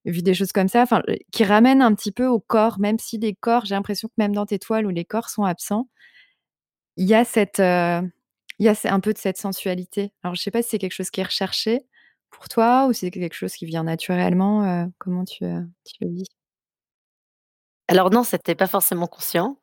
vu 0.04 0.22
des 0.22 0.34
choses 0.34 0.52
comme 0.52 0.68
ça, 0.68 0.84
qui 1.32 1.44
ramènent 1.44 1.82
un 1.82 1.94
petit 1.94 2.12
peu 2.12 2.26
au 2.26 2.40
corps, 2.40 2.78
même 2.80 2.98
si 2.98 3.18
les 3.18 3.34
corps 3.34 3.66
j'ai 3.66 3.74
l'impression 3.74 4.08
que 4.08 4.14
même 4.18 4.34
dans 4.34 4.46
tes 4.46 4.58
toiles 4.58 4.86
où 4.86 4.90
les 4.90 5.04
corps 5.04 5.28
sont 5.30 5.44
absents 5.44 5.88
il 6.96 7.06
y 7.08 7.14
a 7.14 7.24
cette, 7.24 7.58
il 7.58 8.66
y 8.66 8.68
a 8.68 8.74
un 8.84 9.00
peu 9.00 9.12
de 9.12 9.18
cette 9.18 9.38
sensualité. 9.38 10.12
Alors 10.22 10.34
je 10.34 10.42
sais 10.42 10.50
pas 10.50 10.62
si 10.62 10.70
c'est 10.70 10.78
quelque 10.78 10.92
chose 10.92 11.10
qui 11.10 11.20
est 11.20 11.24
recherché 11.24 11.82
pour 12.30 12.48
toi 12.48 12.86
ou 12.88 12.92
c'est 12.92 13.10
quelque 13.10 13.34
chose 13.34 13.52
qui 13.54 13.66
vient 13.66 13.84
naturellement, 13.84 14.88
comment 14.98 15.24
tu, 15.24 15.44
le 15.44 16.08
vis? 16.08 16.26
Alors 17.88 18.10
non, 18.10 18.24
c'était 18.24 18.54
pas 18.54 18.66
forcément 18.66 19.06
conscient. 19.06 19.58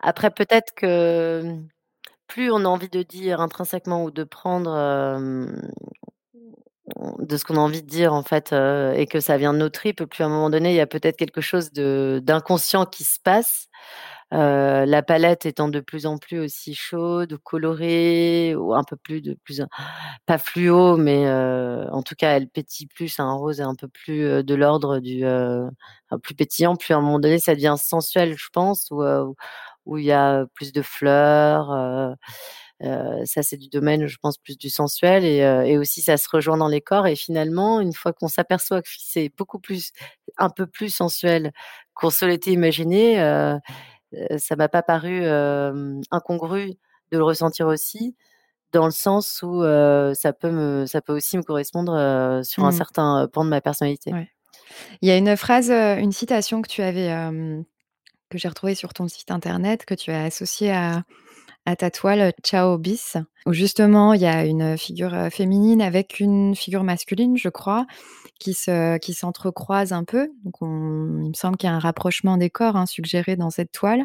Après 0.00 0.30
peut-être 0.30 0.74
que, 0.74 1.42
mmh, 1.44 1.68
plus 2.28 2.50
on 2.52 2.58
a 2.58 2.68
envie 2.68 2.88
de 2.88 3.02
dire 3.02 3.40
intrinsèquement 3.40 4.04
ou 4.04 4.10
de 4.10 4.24
prendre, 4.24 4.70
de 7.18 7.36
ce 7.36 7.44
qu'on 7.44 7.56
a 7.56 7.60
envie 7.60 7.82
de 7.82 7.88
dire 7.88 8.12
en 8.14 8.22
fait, 8.22 8.52
et 8.52 9.06
que 9.06 9.20
ça 9.20 9.36
vient 9.36 9.52
de 9.52 9.58
nos 9.58 9.68
tripes, 9.68 10.04
plus 10.04 10.22
à 10.22 10.26
un 10.26 10.30
moment 10.30 10.50
donné, 10.50 10.70
il 10.70 10.76
y 10.76 10.80
a 10.80 10.86
peut-être 10.86 11.16
quelque 11.16 11.40
chose 11.40 11.72
d'inconscient 11.72 12.86
qui 12.86 13.04
se 13.04 13.18
passe. 13.20 13.68
La 14.32 15.02
palette 15.02 15.46
étant 15.46 15.68
de 15.68 15.80
plus 15.80 16.04
en 16.06 16.18
plus 16.18 16.40
aussi 16.40 16.74
chaude 16.74 17.32
ou 17.34 17.38
colorée 17.38 18.54
ou 18.56 18.74
un 18.74 18.82
peu 18.84 18.96
plus 18.96 19.22
de 19.22 19.34
plus 19.44 19.62
pas 20.26 20.38
fluo, 20.38 20.96
mais 20.96 21.26
heu, 21.26 21.86
en 21.92 22.02
tout 22.02 22.14
cas, 22.16 22.36
elle 22.36 22.48
pétille 22.48 22.86
plus, 22.88 23.20
un 23.20 23.32
rose 23.34 23.60
un 23.60 23.74
peu 23.76 23.88
plus, 23.88 24.42
de 24.44 24.54
l'ordre 24.54 24.98
du, 25.00 25.24
plus 26.22 26.34
pétillant, 26.34 26.76
plus 26.76 26.94
à 26.94 26.98
un 26.98 27.00
moment 27.02 27.20
donné, 27.20 27.38
ça 27.38 27.54
devient 27.54 27.76
sensuel, 27.78 28.34
je 28.36 28.48
pense, 28.52 28.88
où, 28.90 29.02
où 29.86 29.98
il 29.98 30.04
y 30.06 30.12
a 30.12 30.46
plus 30.54 30.72
de 30.72 30.82
fleurs, 30.82 31.70
ça, 33.26 33.42
c'est 33.42 33.56
du 33.58 33.68
domaine, 33.68 34.06
je 34.08 34.18
pense, 34.22 34.38
plus 34.38 34.58
du 34.58 34.70
sensuel 34.70 35.24
et 35.24 35.38
et 35.70 35.78
aussi 35.78 36.02
ça 36.02 36.16
se 36.18 36.28
rejoint 36.30 36.56
dans 36.58 36.68
les 36.68 36.80
corps 36.82 37.06
et 37.08 37.16
finalement, 37.16 37.80
une 37.80 37.92
fois 37.94 38.12
qu'on 38.12 38.28
s'aperçoit 38.28 38.82
que 38.82 38.88
c'est 38.98 39.32
beaucoup 39.38 39.58
plus 39.60 39.92
un 40.38 40.50
peu 40.50 40.66
plus 40.66 40.90
sensuel 40.94 41.52
qu'on 41.94 42.10
se 42.10 42.24
l'était 42.26 42.52
imaginé, 42.52 43.18
ça 44.38 44.56
m'a 44.56 44.68
pas 44.68 44.82
paru, 44.82 45.24
incongru 46.10 46.74
de 47.12 47.18
le 47.18 47.24
ressentir 47.24 47.66
aussi 47.66 48.16
dans 48.72 48.84
le 48.86 48.90
sens 48.90 49.42
où, 49.42 49.62
ça 50.14 50.32
peut 50.32 50.50
me 50.50 50.84
ça 50.86 51.00
peut 51.00 51.14
aussi 51.14 51.36
me 51.38 51.42
correspondre, 51.42 51.92
sur 52.44 52.64
un 52.64 52.70
Mmh. 52.70 52.72
certain 52.72 53.28
pan 53.32 53.44
de 53.44 53.50
ma 53.50 53.60
personnalité. 53.60 54.12
Ouais. 54.12 54.28
Il 55.02 55.08
y 55.08 55.12
a 55.12 55.16
une 55.16 55.36
phrase, 55.36 55.70
une 55.70 56.12
citation 56.12 56.62
que 56.62 56.68
tu 56.68 56.82
avais, 56.82 57.08
que 58.30 58.38
j'ai 58.38 58.48
retrouvée 58.48 58.74
sur 58.74 58.92
ton 58.92 59.06
site 59.08 59.30
internet, 59.30 59.84
que 59.84 59.94
tu 59.94 60.10
as 60.10 60.24
associée 60.24 60.72
à 60.72 61.04
à 61.66 61.76
ta 61.76 61.90
toile 61.90 62.32
Ciao 62.44 62.78
bis, 62.78 63.16
où 63.46 63.52
justement 63.52 64.14
il 64.14 64.22
y 64.22 64.26
a 64.26 64.44
une 64.46 64.78
figure, 64.78 65.14
heu, 65.14 65.30
féminine 65.30 65.82
avec 65.82 66.20
une 66.20 66.54
figure 66.56 66.84
masculine, 66.84 67.36
je 67.36 67.48
crois, 67.48 67.86
qui 68.40 68.54
se 68.54 68.98
qui 68.98 69.14
s'entrecroisent 69.14 69.92
un 69.92 70.04
peu. 70.04 70.30
Donc 70.44 70.62
on 70.62 71.20
il 71.24 71.30
me 71.30 71.34
semble 71.34 71.56
qu'il 71.58 71.68
y 71.68 71.72
a 71.72 71.76
un 71.76 71.80
rapprochement 71.80 72.36
des 72.38 72.50
corps, 72.50 72.76
hein, 72.76 72.86
suggéré 72.86 73.36
dans 73.36 73.50
cette 73.50 73.72
toile 73.72 74.04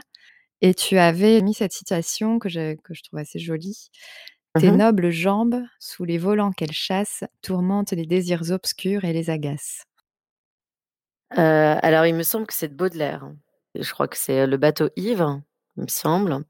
et 0.62 0.74
tu 0.76 0.98
avais 1.00 1.42
mis 1.42 1.54
cette 1.56 1.74
citation 1.74 2.40
que 2.40 2.50
je 2.50 2.76
que 2.84 2.94
je 2.96 3.04
trouve 3.04 3.20
assez 3.20 3.40
jolie. 3.40 3.90
Mmh 4.56 4.62
«Tes 4.62 4.72
mh. 4.72 4.78
nobles 4.78 5.12
jambes, 5.12 5.62
sous 5.80 6.06
les 6.06 6.18
volants 6.20 6.52
qu'elles 6.54 6.74
chassent, 6.74 7.24
tourmentent 7.42 7.92
les 7.94 8.06
désirs 8.08 8.52
obscurs 8.52 9.06
et 9.06 9.14
les 9.14 9.30
agacent». 9.30 9.86
Heu, 11.38 11.78
alors 11.84 12.06
il 12.06 12.16
me 12.16 12.24
semble 12.24 12.48
que 12.48 12.54
c'est 12.54 12.68
de 12.70 12.74
Baudelaire. 12.76 13.30
Je 13.76 13.90
crois 13.92 14.08
que 14.08 14.18
c'est, 14.18 14.48
Le 14.48 14.58
bateau 14.58 14.90
ivre, 14.98 15.42
il 15.78 15.84
me 15.84 15.88
semble. 15.88 16.44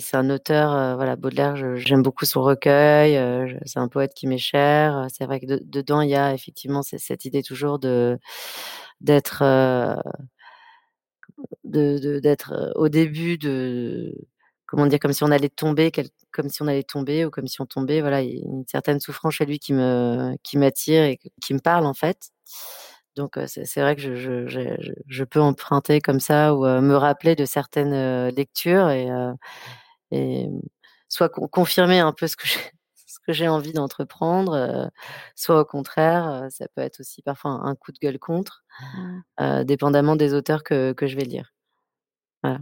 C'est 0.00 0.16
un 0.16 0.30
auteur, 0.30 0.72
heu, 0.72 0.94
voilà, 0.94 1.16
Baudelaire, 1.16 1.56
j'aime 1.76 2.02
beaucoup 2.02 2.24
son 2.24 2.40
recueil, 2.42 3.14
je 3.48 3.56
c'est 3.66 3.80
un 3.80 3.88
poète 3.88 4.14
qui 4.14 4.28
m'est 4.28 4.38
cher. 4.38 5.06
C'est 5.12 5.24
vrai 5.26 5.40
que 5.40 5.46
de 5.46 5.60
dedans, 5.64 6.02
il 6.02 6.10
y 6.10 6.14
a 6.14 6.32
effectivement 6.34 6.82
cette 6.82 7.24
idée 7.24 7.42
toujours 7.42 7.80
d'être, 7.80 9.42
de 11.64 12.18
d'être, 12.20 12.72
au 12.76 12.88
début 12.88 13.38
de 13.38 14.14
comment 14.66 14.86
dire? 14.86 14.98
Comme 15.00 15.12
si 15.12 15.24
on 15.24 15.30
allait 15.30 15.48
tomber, 15.48 15.90
comme 16.32 16.48
si 16.48 16.62
on 16.62 16.66
allait 16.68 16.82
tomber 16.84 17.24
ou 17.24 17.30
comme 17.30 17.46
si 17.48 17.60
on 17.60 17.66
tombait, 17.66 18.00
voilà, 18.00 18.22
il 18.22 18.30
y 18.38 18.42
a 18.42 18.44
une 18.46 18.64
certaine 18.66 19.00
souffrance 19.00 19.34
chez 19.34 19.46
lui 19.46 19.58
qui 19.58 19.72
me 19.74 20.36
qui 20.42 20.58
m'attire 20.58 21.02
et 21.04 21.18
qui 21.42 21.54
me 21.54 21.60
parle, 21.60 21.86
en 21.86 21.94
fait. 21.94 22.30
Donc 23.16 23.38
c'est 23.48 23.80
vrai 23.80 23.96
que 23.96 24.02
je 25.06 25.24
peux 25.24 25.40
emprunter 25.40 26.00
comme 26.00 26.20
ça 26.20 26.54
ou 26.54 26.64
me 26.64 26.94
rappeler 26.96 27.34
de 27.36 27.44
certaines, 27.46 28.28
lectures 28.30 28.90
et 28.90 29.08
et 30.10 30.48
mmh, 30.48 30.60
soit 31.08 31.28
con 31.30 31.48
confirmer 31.48 32.00
un 32.00 32.12
peu 32.12 32.26
ce 32.28 32.36
que 32.36 32.46
j'ai 32.46 32.60
ce 33.08 33.18
que 33.26 33.32
j'ai 33.32 33.48
envie 33.48 33.72
d'entreprendre, 33.72 34.54
heu, 34.56 34.90
soit 35.36 35.60
au 35.60 35.64
contraire, 35.64 36.44
heu, 36.46 36.50
ça 36.50 36.68
peut 36.68 36.82
être 36.82 37.00
aussi 37.00 37.22
parfois 37.22 37.52
un 37.52 37.64
un 37.66 37.74
coup 37.76 37.92
de 37.92 37.98
gueule 37.98 38.18
contre, 38.18 38.64
Mmh. 38.94 39.20
heu, 39.40 39.64
dépendamment 39.64 40.16
des 40.16 40.34
auteurs 40.34 40.62
que 40.64 40.92
que 40.94 41.06
je 41.08 41.16
vais 41.16 41.24
lire. 41.24 41.52
Voilà. 42.42 42.60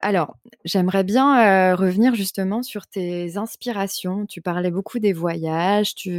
Alors, 0.00 0.36
j'aimerais 0.64 1.02
bien, 1.02 1.74
revenir 1.74 2.14
justement 2.14 2.62
sur 2.62 2.86
tes 2.86 3.36
inspirations. 3.36 4.26
Tu 4.26 4.40
parlais 4.40 4.70
beaucoup 4.70 5.00
des 5.00 5.12
voyages, 5.12 5.94
tu 5.96 6.10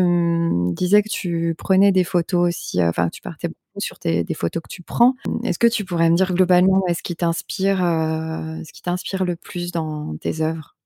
me 0.00 0.72
disais 0.72 1.02
que 1.02 1.08
tu 1.08 1.54
prenais 1.58 1.90
des 1.90 2.04
photos 2.04 2.48
aussi, 2.48 2.82
enfin, 2.82 3.08
tu 3.08 3.20
partais 3.22 3.48
beaucoup 3.48 3.80
sur 3.80 3.98
des 4.04 4.24
photos 4.34 4.62
que 4.62 4.68
tu 4.68 4.82
prends. 4.82 5.14
Est-ce 5.42 5.58
que 5.58 5.66
tu 5.66 5.84
pourrais 5.84 6.10
me 6.10 6.16
dire 6.16 6.32
globalement, 6.32 6.80
ouais, 6.86 6.94
ce 6.94 7.02
qui 7.02 7.16
t'inspire, 7.16 7.78
ce 7.78 8.72
qui 8.72 8.82
t'inspire 8.82 9.24
le 9.24 9.34
plus 9.36 9.72
dans 9.72 10.16
tes 10.18 10.40
œuvres? 10.40 10.76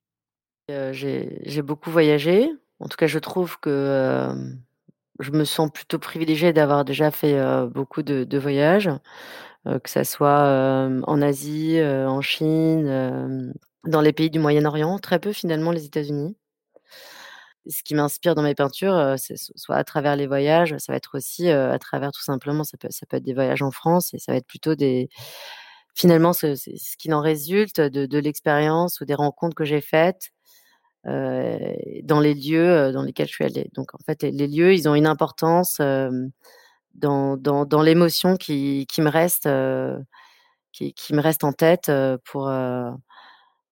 J'ai 0.93 1.63
beaucoup 1.63 1.91
voyagé. 1.91 2.51
En 2.81 2.89
tout 2.89 2.97
cas, 2.97 3.07
je 3.07 3.19
trouve 3.19 3.59
que, 3.61 4.29
je 5.21 5.31
me 5.33 5.45
sens 5.45 5.71
plutôt 5.73 5.99
privilégiée 5.99 6.53
d'avoir 6.53 6.85
déjà 6.85 7.11
fait, 7.11 7.39
beaucoup 7.75 8.03
de 8.03 8.39
voyages, 8.39 8.91
heu, 9.69 9.79
que 9.81 9.91
ça 9.91 10.05
soit, 10.05 10.89
en 11.07 11.23
Asie, 11.23 11.81
en 11.83 12.21
Chine, 12.23 13.53
dans 13.85 14.01
les 14.01 14.13
pays 14.13 14.31
du 14.31 14.39
Moyen-Orient, 14.39 14.99
très 14.99 15.19
peu 15.21 15.33
finalement 15.33 15.73
les 15.73 15.85
États-Unis. 15.87 16.37
Ce 17.67 17.83
qui 17.83 17.95
m'inspire 17.95 18.35
dans 18.35 18.43
mes 18.43 18.55
peintures, 18.55 19.15
c'est 19.19 19.35
soit 19.37 19.77
à 19.77 19.85
travers 19.85 20.17
les 20.17 20.27
voyages, 20.27 20.75
ça 20.79 20.93
va 20.93 20.97
être 20.97 21.17
aussi, 21.19 21.51
à 21.51 21.79
travers 21.79 22.13
tout 22.13 22.23
simplement 22.23 22.65
ça 22.65 22.79
peut 22.79 22.89
être 22.89 23.23
des 23.23 23.35
voyages 23.35 23.63
en 23.63 23.71
France 23.71 24.15
et 24.15 24.19
ça 24.19 24.33
va 24.33 24.39
être 24.39 24.47
plutôt 24.47 24.75
des 24.75 25.09
finalement 25.95 26.33
ce 26.33 26.55
ce 26.57 26.97
qu'il 26.99 27.13
en 27.15 27.21
résulte 27.21 27.81
de 27.81 28.19
l'expérience 28.19 29.01
ou 29.01 29.05
des 29.07 29.15
rencontres 29.15 29.55
que 29.57 29.65
j'ai 29.67 29.81
faites, 29.83 30.31
dans 31.05 32.21
les 32.21 32.35
lieux, 32.35 32.93
dans 32.93 33.03
lesquels 33.03 33.29
je 33.29 33.35
suis 33.35 33.45
allée. 33.45 33.71
Donc 33.75 33.95
en 33.95 33.99
fait, 34.07 34.23
les 34.25 34.47
lieux, 34.49 34.75
ils 34.75 34.89
ont 34.89 34.95
une 34.95 35.07
importance, 35.07 35.81
dans 36.99 37.37
dans 37.37 37.65
dans 37.67 37.83
l'émotion 37.83 38.37
qui 38.37 38.87
qui 38.89 39.03
me 39.03 39.11
reste, 39.11 39.47
heu, 39.47 39.99
qui 40.73 40.95
qui 40.95 41.15
me 41.15 41.21
reste 41.23 41.45
en 41.45 41.53
tête, 41.55 41.89
heu, 41.91 42.19
pour, 42.25 42.49
heu, 42.51 42.91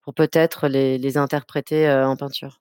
pour 0.02 0.14
peut-être 0.14 0.68
les 0.68 0.98
les 0.98 1.18
interpréter, 1.18 1.90
en 1.90 2.16
peinture. 2.16 2.60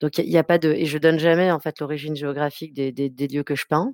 Donc 0.00 0.18
il 0.18 0.28
y 0.28 0.38
a 0.38 0.44
pas 0.44 0.58
de 0.58 0.72
et 0.72 0.86
je 0.86 0.98
donne 0.98 1.18
jamais 1.18 1.50
en 1.50 1.60
fait 1.60 1.78
l'origine 1.80 2.16
géographique 2.16 2.72
des 2.74 2.92
des 2.92 3.08
des 3.10 3.28
lieux 3.28 3.44
que 3.44 3.54
je 3.54 3.66
peins. 3.66 3.92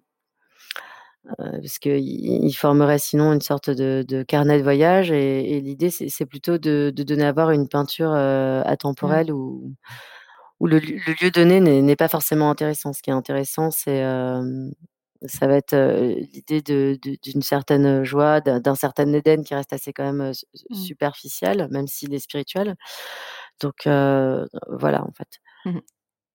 Parce 1.39 1.79
qu'ils 1.79 1.99
ils 2.45 2.53
formeraient 2.55 2.99
sinon 2.99 3.33
une 3.33 3.41
sorte 3.41 3.71
de 3.71 4.05
de 4.07 4.23
carnet 4.23 4.59
de 4.59 4.63
voyage 4.63 5.11
et 5.11 5.57
et 5.57 5.61
l'idée 5.61 5.91
c'est 5.91 6.27
plutôt 6.27 6.59
de 6.59 6.93
de 6.95 7.03
donner 7.03 7.25
à 7.25 7.33
voir 7.33 7.51
une 7.51 7.69
peinture, 7.69 8.11
heu, 8.15 8.63
Mmh. 8.63 8.67
atemporelle 8.67 9.33
où 9.33 9.75
où 10.61 10.67
le 10.67 10.79
lieu 10.81 10.99
le 11.07 11.15
lieu 11.23 11.31
donné 11.31 11.61
n'est 11.61 11.97
pas 11.97 12.09
forcément 12.09 12.51
intéressant. 12.51 12.93
Ce 12.93 13.03
qui 13.03 13.11
est 13.11 13.15
intéressant, 13.15 13.71
c'est, 13.71 14.03
ça 15.25 15.47
va 15.47 15.57
être, 15.57 15.75
l'idée 16.33 16.63
d'une 16.63 17.43
certaine 17.43 18.05
joie, 18.05 18.41
d'un 18.41 18.75
certain 18.75 19.13
Éden 19.13 19.45
qui 19.45 19.55
reste 19.55 19.73
assez 19.73 19.93
quand 19.93 20.05
même, 20.13 20.33
Mmh. 20.71 20.75
superficiel, 20.75 21.69
même 21.71 21.87
s'il 21.87 22.15
est 22.15 22.19
spirituel. 22.19 22.77
Donc 23.61 23.85
voilà 23.85 25.03
en 25.03 25.13
fait. 25.17 25.41
Mmh 25.65 25.79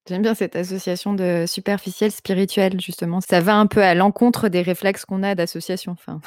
J'aime 0.09 0.23
bien 0.23 0.33
cette 0.33 0.55
association 0.55 1.13
de 1.13 1.45
superficiel, 1.47 2.11
spirituel, 2.11 2.81
justement. 2.81 3.21
Ça 3.21 3.39
va 3.39 3.55
un 3.55 3.67
peu 3.67 3.83
à 3.83 3.93
l'encontre 3.93 4.49
des 4.49 4.63
réflexes 4.63 5.05
qu'on 5.05 5.21
a 5.21 5.35
d'association, 5.35 5.91
enfin. 5.91 6.21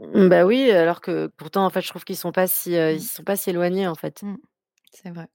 Mmh, 0.00 0.28
bah, 0.28 0.44
oui, 0.44 0.70
alors 0.72 1.00
que 1.00 1.28
pourtant, 1.28 1.64
en 1.64 1.70
fait, 1.70 1.80
je 1.82 1.88
trouve 1.88 2.04
qu'ils 2.04 2.16
sont 2.16 2.32
pas 2.32 2.48
si, 2.48 2.72
ils 2.72 3.00
sont 3.00 3.22
pas 3.22 3.36
si 3.36 3.50
éloignés, 3.50 3.86
en 3.86 3.94
fait. 3.94 4.22
C'est 4.92 5.10
vrai. 5.10 5.28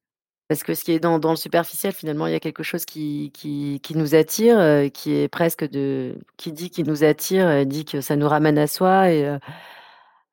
Parce 0.50 0.64
que 0.64 0.74
ce 0.74 0.86
qui 0.86 0.94
est 0.94 1.00
dans 1.00 1.20
dans 1.20 1.32
le 1.32 1.36
superficiel, 1.36 1.92
finalement, 1.94 2.26
il 2.28 2.32
y 2.32 2.36
a 2.36 2.40
quelque 2.40 2.64
chose 2.64 2.86
qui 2.86 3.32
qui 3.34 3.80
qui 3.84 3.98
nous 3.98 4.16
attire, 4.16 4.58
heu, 4.60 4.88
qui 4.90 5.14
est 5.14 5.28
presque 5.28 5.66
de 5.70 6.18
qui 6.38 6.54
dit 6.54 6.70
qu'il 6.70 6.86
nous 6.88 7.04
attire, 7.04 7.66
dit 7.66 7.84
que 7.86 8.00
ça 8.02 8.16
nous 8.16 8.30
ramène 8.30 8.58
à 8.58 8.68
soi 8.68 9.12
et 9.12 9.26
heu, 9.26 9.40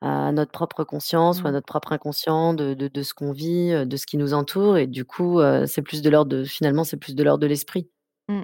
à 0.03 0.33
notre 0.33 0.53
propre 0.53 0.85
conscience 0.85 1.43
ou 1.43 1.49
à 1.49 1.51
Mmh. 1.51 1.53
notre 1.53 1.67
propre 1.67 1.93
inconscient 1.93 2.55
de 2.55 2.75
de 2.75 2.89
de 2.89 3.03
ce 3.03 3.15
qu'on 3.15 3.33
vit, 3.33 3.73
heu, 3.73 3.87
de 3.87 3.97
ce 3.97 4.07
qui 4.07 4.19
nous 4.19 4.35
entoure 4.35 4.79
et 4.79 4.87
du 4.87 5.05
coup, 5.05 5.41
c'est 5.67 5.83
plus 5.83 6.03
de 6.03 6.11
l'ordre 6.11 6.31
de 6.31 6.45
finalement, 6.45 6.85
c'est 6.85 6.97
plus 6.99 7.15
de 7.17 7.25
l'ordre 7.25 7.43
de 7.43 7.47
l'esprit. 7.49 7.89
Mmh. 8.29 8.43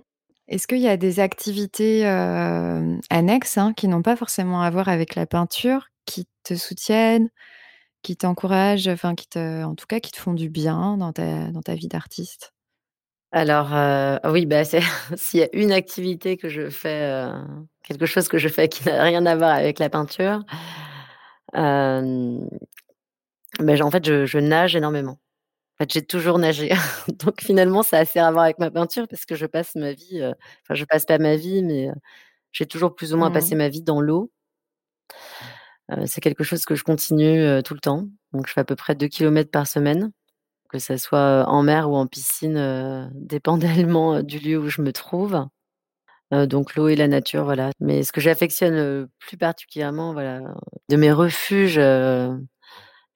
Est-ce 0.48 0.66
qu'il 0.66 0.78
y 0.80 0.88
a 0.88 0.96
des 0.96 1.20
activités, 1.20 2.04
annexes, 3.10 3.58
hein, 3.58 3.72
qui 3.74 3.88
n'ont 3.88 4.02
pas 4.02 4.16
forcément 4.16 4.62
à 4.62 4.70
voir 4.70 4.88
avec 4.88 5.14
la 5.14 5.26
peinture, 5.26 5.86
qui 6.06 6.26
te 6.44 6.54
soutiennent, 6.54 7.30
qui 8.02 8.16
t'encouragent, 8.16 8.88
enfin 8.88 9.14
qui 9.14 9.28
te 9.28 9.64
en 9.64 9.74
tout 9.74 9.86
cas 9.86 10.00
qui 10.00 10.10
te 10.12 10.18
font 10.18 10.34
du 10.34 10.48
bien 10.50 10.96
dans 10.98 11.12
ta 11.12 11.50
dans 11.52 11.62
ta 11.62 11.74
vie 11.74 11.88
d'artiste? 11.88 12.52
Alors, 13.32 13.72
heu, 13.74 14.18
oui, 14.32 14.44
bah, 14.46 14.62
s'il 15.16 15.40
y 15.40 15.42
a 15.44 15.48
une 15.52 15.70
activité 15.72 16.36
que 16.36 16.48
je 16.48 16.68
fais, 16.68 17.06
heu, 17.08 17.32
quelque 17.84 18.06
chose 18.06 18.26
que 18.28 18.38
je 18.38 18.48
fais 18.48 18.68
qui 18.68 18.84
n'a 18.86 19.02
rien 19.04 19.24
à 19.26 19.36
voir 19.36 19.50
avec 19.54 19.78
la 19.78 19.88
peinture, 19.88 20.42
bah, 23.58 23.74
en 23.84 23.90
fait, 23.90 24.04
je 24.04 24.26
je 24.26 24.38
nage 24.38 24.76
énormément. 24.76 25.12
En 25.80 25.84
fait, 25.84 25.92
j'ai 25.92 26.02
toujours 26.06 26.38
nagé. 26.40 26.70
Donc 27.24 27.42
finalement, 27.42 27.82
ça 27.82 27.98
a 27.98 28.00
assez 28.02 28.18
à 28.20 28.30
voir 28.32 28.44
avec 28.46 28.58
ma 28.60 28.70
peinture 28.72 29.08
parce 29.08 29.26
que 29.26 29.36
je 29.36 29.46
passe 29.46 29.74
ma 29.76 29.92
vie, 29.94 30.20
heu, 30.22 30.34
enfin, 30.64 30.74
je 30.76 30.84
passe 30.86 31.06
pas 31.06 31.18
ma 31.18 31.36
vie, 31.36 31.62
mais 31.64 31.90
j'ai 32.52 32.66
toujours 32.66 32.94
plus 32.96 33.14
ou 33.14 33.18
moins 33.18 33.30
passé 33.32 33.54
Mmh. 33.54 33.58
ma 33.58 33.68
vie 33.70 33.82
dans 33.82 34.00
l'eau. 34.02 34.30
Heu, 35.90 36.06
c'est 36.06 36.20
quelque 36.20 36.44
chose 36.44 36.64
que 36.64 36.74
je 36.74 36.84
continue, 36.84 37.40
heu, 37.40 37.62
tout 37.62 37.74
le 37.74 37.80
temps. 37.80 38.06
Donc 38.32 38.46
je 38.46 38.52
fais 38.52 38.60
à 38.60 38.64
peu 38.64 38.76
près 38.76 38.94
2 38.94 39.08
kilomètres 39.08 39.50
par 39.50 39.66
semaine, 39.66 40.12
que 40.70 40.78
ça 40.80 40.98
soit, 40.98 41.42
heu, 41.42 41.44
en 41.48 41.62
mer 41.62 41.90
ou 41.90 41.96
en 41.96 42.06
piscine, 42.06 43.10
dépendamment, 43.14 44.22
du 44.22 44.38
lieu 44.38 44.58
où 44.58 44.68
je 44.68 44.82
me 44.82 44.92
trouve. 44.92 45.46
Donc 46.32 46.76
l'eau 46.76 46.88
et 46.88 46.96
la 46.96 47.08
nature, 47.08 47.44
voilà. 47.44 47.70
Mais 47.80 48.02
ce 48.04 48.12
que 48.12 48.20
j'affectionne, 48.20 49.08
plus 49.18 49.36
particulièrement, 49.36 50.12
voilà, 50.12 50.40
de 50.88 50.96
mes 50.96 51.12
refuges, 51.12 51.76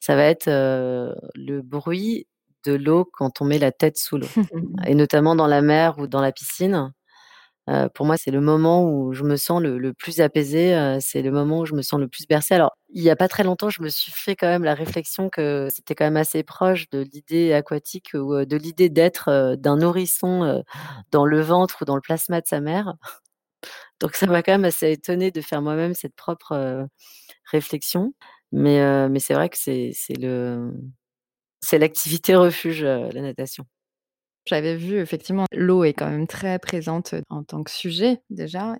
ça 0.00 0.16
va 0.16 0.24
être, 0.24 0.46
le 0.48 1.60
bruit 1.62 2.26
de 2.64 2.72
l'eau 2.74 3.04
quand 3.04 3.40
on 3.40 3.44
met 3.44 3.58
la 3.58 3.72
tête 3.72 3.98
sous 3.98 4.18
l'eau 4.18 4.26
et 4.86 4.94
notamment 4.94 5.36
dans 5.36 5.46
la 5.46 5.62
mer 5.62 5.98
ou 5.98 6.06
dans 6.06 6.20
la 6.20 6.32
piscine. 6.32 6.92
Pour 7.94 8.04
moi, 8.04 8.16
c'est 8.18 8.30
le 8.30 8.40
moment 8.42 8.84
où 8.84 9.14
je 9.14 9.22
me 9.24 9.36
sens 9.36 9.62
le 9.62 9.78
le 9.78 9.94
plus 9.94 10.20
apaisée, 10.20 10.74
heu, 10.74 10.98
c'est 11.00 11.22
le 11.22 11.30
moment 11.30 11.60
où 11.60 11.64
je 11.66 11.74
me 11.74 11.80
sens 11.82 11.98
le 11.98 12.08
plus 12.08 12.26
bercée. 12.26 12.54
Alors, 12.54 12.76
il 12.90 13.02
y 13.02 13.08
a 13.10 13.16
pas 13.16 13.26
très 13.28 13.42
longtemps, 13.42 13.70
je 13.70 13.82
me 13.82 13.88
suis 13.88 14.12
fait 14.12 14.36
quand 14.36 14.46
même 14.48 14.64
la 14.64 14.74
réflexion 14.74 15.30
que 15.30 15.68
c'était 15.70 15.94
quand 15.94 16.04
même 16.04 16.18
assez 16.18 16.42
proche 16.42 16.90
de 16.90 17.00
l'idée 17.00 17.54
aquatique 17.54 18.10
ou, 18.14 18.44
de 18.44 18.56
l'idée 18.58 18.90
d'être, 18.90 19.56
d'un 19.56 19.76
nourrisson, 19.78 20.62
dans 21.10 21.24
le 21.24 21.40
ventre 21.40 21.78
ou 21.82 21.84
dans 21.86 21.94
le 21.96 22.02
plasma 22.02 22.40
de 22.42 22.46
sa 22.46 22.60
mère. 22.60 22.94
Donc 24.00 24.14
ça 24.16 24.26
m'a 24.26 24.42
quand 24.42 24.52
même 24.52 24.64
assez 24.64 24.92
étonnée 24.92 25.30
de 25.30 25.40
faire 25.40 25.62
moi-même 25.62 25.94
cette 25.94 26.16
propre, 26.16 26.86
réflexion. 27.52 28.14
Mais 28.52 29.08
mais 29.10 29.20
c'est 29.20 29.34
vrai 29.34 29.48
que 29.50 29.58
c'est 29.58 29.92
le 30.20 30.72
c'est 31.62 31.78
l'activité 31.78 32.36
refuge, 32.36 32.84
la 32.84 33.22
natation. 33.22 33.66
J'avais 34.46 34.76
vu 34.76 34.98
effectivement, 34.98 35.46
l'eau 35.52 35.84
est 35.84 35.94
quand 35.94 36.10
même 36.10 36.26
très 36.26 36.58
présente, 36.58 37.14
en 37.30 37.42
tant 37.42 37.62
que 37.62 37.70
sujet 37.70 38.20
déjà. 38.30 38.76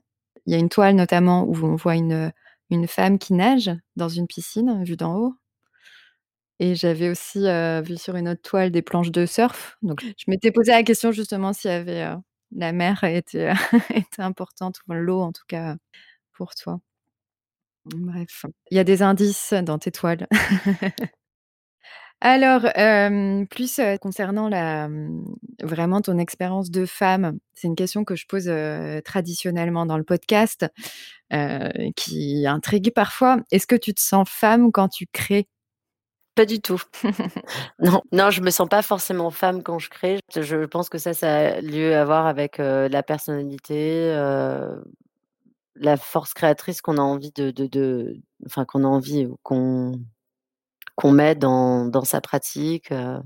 Il 0.47 0.53
y 0.53 0.57
a 0.57 0.59
une 0.59 0.69
toile 0.69 0.95
notamment 0.95 1.45
où 1.45 1.55
on 1.65 1.77
voit 1.77 1.95
une, 1.97 2.33
une 2.71 2.87
femme 2.87 3.19
qui 3.19 3.33
nage 3.33 3.71
dans 3.97 4.09
une 4.09 4.27
piscine, 4.27 4.85
vue 4.85 4.97
d'en 4.97 5.17
haut. 5.17 5.35
Et 6.61 6.75
j'avais 6.75 7.09
aussi, 7.09 7.47
vu 7.83 7.97
sur 7.97 8.17
une 8.17 8.29
autre 8.29 8.43
toile 8.43 8.71
des 8.71 8.83
planches 8.83 9.11
de 9.11 9.27
surf. 9.27 9.77
Donc 9.83 10.03
je 10.03 10.25
m'étais 10.29 10.53
posé 10.53 10.73
la 10.73 10.83
question 10.83 11.13
justement 11.13 11.53
s'il 11.53 11.71
y 11.71 11.75
avait, 11.75 12.15
la 12.53 12.73
mer 12.73 13.03
était 13.05 13.53
était 13.91 14.23
importante 14.23 14.81
ou 14.89 14.93
l'eau 14.93 15.21
en 15.21 15.33
tout 15.33 15.45
cas 15.49 15.77
pour 16.33 16.55
toi. 16.55 16.81
Bref, 17.87 18.47
il 18.71 18.77
y 18.77 18.81
a 18.81 18.85
des 18.85 19.03
indices 19.03 19.53
dans 19.53 19.79
tes 19.79 19.91
toiles. 19.91 20.27
Alors, 22.27 22.63
plus, 23.51 23.81
concernant 24.01 24.49
la, 24.49 24.89
vraiment 25.63 26.01
ton 26.01 26.17
expérience 26.17 26.71
de 26.71 26.87
femme, 26.87 27.39
c'est 27.53 27.69
une 27.69 27.77
question 27.77 28.03
que 28.03 28.17
je 28.17 28.27
pose, 28.27 28.51
traditionnellement 29.05 29.85
dans 29.85 29.99
le 29.99 30.05
podcast, 30.05 30.67
qui 31.97 32.47
intrigue 32.47 32.93
parfois. 32.95 33.37
Est-ce 33.53 33.67
que 33.67 33.77
tu 33.77 33.93
te 33.93 34.01
sens 34.01 34.27
femme 34.27 34.73
quand 34.73 34.89
tu 34.89 35.07
crées? 35.07 35.49
Pas 36.35 36.47
du 36.47 36.63
tout. 36.63 36.81
Non, 37.79 38.01
non, 38.11 38.31
je 38.31 38.41
me 38.41 38.51
sens 38.51 38.69
pas 38.71 38.81
forcément 38.81 39.31
femme 39.31 39.63
quand 39.63 39.79
je 39.79 39.91
crée. 39.91 40.19
Je 40.35 40.65
pense 40.65 40.89
que 40.89 40.97
ça, 40.97 41.13
ça 41.13 41.37
a 41.37 41.61
lieu 41.61 41.95
à 41.95 42.07
voir 42.07 42.27
avec, 42.27 42.57
la 42.57 43.03
personnalité, 43.03 44.09
la 45.77 45.97
force 45.99 46.33
créatrice 46.33 46.81
qu'on 46.81 46.97
a 46.97 47.03
envie 47.03 47.33
de 47.33 48.17
enfin 48.47 48.65
qu'on 48.65 48.85
a 48.85 48.87
envie 48.87 49.27
ou 49.27 49.37
qu'on 49.43 49.93
qu'on 50.97 51.13
met 51.13 51.35
dans 51.37 52.05
sa 52.05 52.21
pratique, 52.21 52.93
heu 52.93 53.19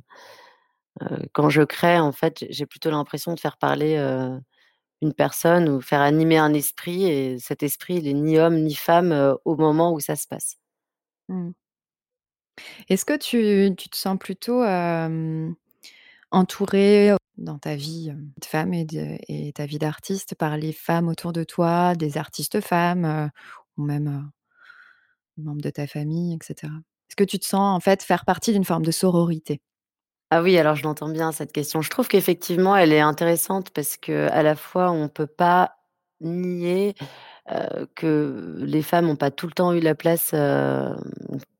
heu, 1.03 1.19
quand 1.32 1.51
je 1.51 1.62
crée, 1.62 1.99
en 1.99 2.12
fait, 2.12 2.45
j'ai 2.51 2.66
plutôt 2.66 2.90
l'impression 2.90 3.35
de 3.35 3.40
faire 3.40 3.57
parler, 3.59 3.97
heu, 3.99 4.39
une 5.03 5.15
personne 5.15 5.69
ou 5.69 5.81
faire 5.82 6.01
animer 6.03 6.39
un 6.39 6.55
esprit 6.55 7.07
et 7.07 7.39
cet 7.40 7.62
esprit, 7.65 7.97
il 7.97 8.09
est 8.09 8.15
ni 8.15 8.39
homme 8.39 8.59
ni 8.62 8.74
femme, 8.74 9.36
au 9.45 9.57
moment 9.57 9.93
où 9.93 10.01
ça 10.01 10.16
se 10.16 10.27
passe. 10.28 10.57
Mmh. 11.28 11.51
Est-ce 12.89 13.05
que 13.05 13.16
tu 13.16 13.74
te 13.77 13.97
sens 13.97 14.19
plutôt, 14.19 14.62
entourée, 16.32 17.12
dans 17.39 17.59
ta 17.59 17.77
vie, 17.77 18.11
de 18.12 18.47
femme 18.47 18.74
et 18.74 19.53
ta 19.55 19.66
vie 19.66 19.78
d'artiste 19.78 20.35
par 20.36 20.57
les 20.59 20.73
femmes 20.73 21.09
autour 21.09 21.32
de 21.32 21.45
toi, 21.45 21.95
des 21.97 22.19
artistes 22.19 22.61
femmes, 22.62 23.31
ou 23.78 23.85
même, 23.85 24.31
membres 25.39 25.62
de 25.62 25.70
ta 25.70 25.86
famille 25.89 26.35
et 26.35 26.39
cetera? 26.45 26.74
Est-ce 27.11 27.17
que 27.17 27.25
tu 27.25 27.39
te 27.39 27.47
sens, 27.47 27.77
en 27.77 27.81
fait, 27.81 28.03
faire 28.03 28.25
partie 28.25 28.53
d'une 28.53 28.65
forme 28.65 28.85
de 28.85 28.91
sororité? 28.91 29.61
Ah 30.31 30.43
oui, 30.43 30.59
alors 30.59 30.75
je 30.75 30.83
l'entends 30.83 31.09
bien 31.09 31.33
cette 31.33 31.53
question. 31.53 31.81
Je 31.81 31.89
trouve 31.91 32.07
qu'effectivement, 32.09 32.77
elle 32.77 32.93
est 32.93 33.01
intéressante 33.01 33.71
parce 33.71 33.97
qu'à 33.97 34.43
la 34.43 34.57
fois, 34.57 34.91
on 34.91 35.09
peut 35.09 35.27
pas 35.27 35.77
nier, 36.21 36.95
heu, 37.53 37.87
que 37.97 38.57
les 38.61 38.83
femmes 38.83 39.09
ont 39.11 39.16
pas 39.16 39.31
tout 39.31 39.47
le 39.47 39.53
temps 39.53 39.73
eu 39.73 39.81
la 39.81 39.95
place, 39.95 40.31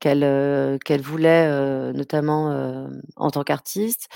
qu'elles, 0.01 0.25
heu, 0.25 0.79
qu'elles 0.85 1.01
voulaient, 1.03 1.93
notamment, 1.93 2.89
en 3.17 3.31
tant 3.31 3.43
qu'artistes 3.45 4.09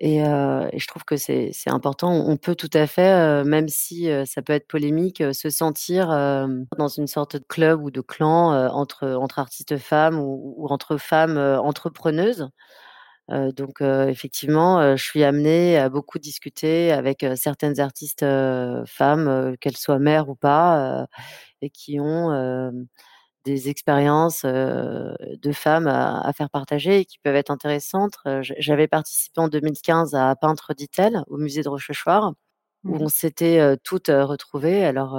et 0.00 0.20
je 0.20 0.86
trouve 0.88 1.04
que 1.04 1.16
c'est 1.16 1.52
important. 1.68 2.12
On 2.12 2.36
peut 2.38 2.54
tout 2.56 2.70
à 2.74 2.86
fait, 2.86 3.44
même 3.44 3.68
si, 3.68 4.08
ça 4.26 4.42
peut 4.42 4.52
être 4.54 4.68
polémique, 4.68 5.22
se 5.34 5.50
sentir, 5.50 6.08
dans 6.78 6.88
une 6.88 7.06
sorte 7.08 7.36
de 7.36 7.44
club 7.48 7.82
ou 7.82 7.90
de 7.90 8.00
clan, 8.02 8.52
entre 8.72 9.38
artistes 9.38 9.78
femmes 9.78 10.18
ou 10.20 10.66
entre 10.70 10.96
femmes, 10.98 11.38
entrepreneuses. 11.38 12.48
Donc 13.28 13.82
heu, 13.82 14.08
effectivement, 14.08 14.80
heu, 14.80 14.96
je 14.96 15.02
suis 15.02 15.24
amenée 15.24 15.76
à 15.78 15.88
beaucoup 15.88 16.18
discuter 16.20 16.92
avec, 16.92 17.26
certaines 17.34 17.80
artistes, 17.80 18.24
femmes, 18.86 19.56
qu'elles 19.60 19.76
soient 19.76 19.98
mères 19.98 20.28
ou 20.28 20.36
pas, 20.36 21.06
et 21.62 21.70
qui 21.70 22.00
ont, 22.00 22.76
des 23.46 23.70
expériences, 23.70 24.44
de 24.44 25.52
femmes 25.52 25.88
à 25.88 26.20
à 26.26 26.32
faire 26.34 26.50
partager 26.50 27.00
et 27.00 27.04
qui 27.06 27.18
peuvent 27.20 27.36
être 27.36 27.50
intéressantes. 27.52 28.14
J'avais 28.42 28.88
participé 28.88 29.40
en 29.40 29.48
2015 29.48 30.14
à 30.14 30.36
Peintres 30.36 30.74
dit-elle, 30.74 31.22
au 31.28 31.38
musée 31.38 31.62
de 31.62 31.68
Rochechouart, 31.70 32.34
où 32.88 32.96
on 33.02 33.08
s'était, 33.08 33.76
toutes, 33.84 34.08
retrouvées. 34.08 34.84
Alors, 34.86 35.18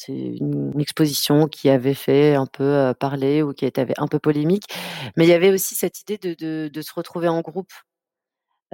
c'est 0.00 0.12
une 0.14 0.80
exposition 0.80 1.48
qui 1.48 1.68
avait 1.70 1.94
fait 1.94 2.34
un 2.36 2.46
peu, 2.46 2.64
heu, 2.64 2.94
parler 2.94 3.42
ou 3.42 3.52
qui 3.54 3.66
était 3.66 3.86
un 3.98 4.08
peu 4.08 4.18
polémique, 4.20 4.64
mais 5.16 5.26
il 5.26 5.30
y 5.30 5.34
avait 5.34 5.52
aussi 5.52 5.74
cette 5.76 6.00
idée 6.02 6.18
de 6.18 6.68
de 6.68 6.82
se 6.82 6.92
retrouver 6.94 7.28
en 7.28 7.40
groupe, 7.42 7.72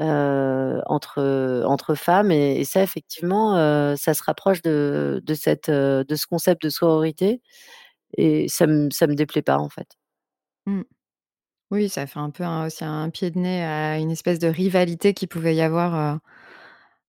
heu, 0.00 0.82
entre, 0.86 1.64
entre 1.66 1.94
femmes 1.96 2.32
et 2.32 2.64
ça 2.64 2.82
effectivement, 2.82 3.56
heu, 3.58 3.96
ça 3.96 4.14
se 4.14 4.22
rapproche 4.24 4.62
de 4.62 5.22
de 5.24 5.34
cette, 5.34 5.70
de 5.70 6.16
ce 6.16 6.26
concept 6.26 6.62
de 6.64 6.70
sororité 6.70 7.42
et 8.18 8.48
ça 8.48 8.66
me 8.68 8.90
ça 8.90 9.06
me 9.08 9.14
déplaît 9.16 9.42
pas, 9.42 9.58
en 9.58 9.68
fait. 9.70 9.88
Mmh. 10.66 10.82
Oui, 11.72 11.88
ça 11.90 12.06
fait 12.06 12.20
un 12.20 12.30
peu 12.30 12.44
aussi 12.46 12.84
un 12.84 13.10
pied 13.10 13.30
de 13.32 13.38
nez 13.40 13.64
à 13.64 13.98
une 13.98 14.10
espèce 14.12 14.38
de 14.40 14.48
rivalité 14.48 15.14
qu'il 15.14 15.28
pouvait 15.28 15.54
y 15.56 15.62
avoir, 15.62 16.20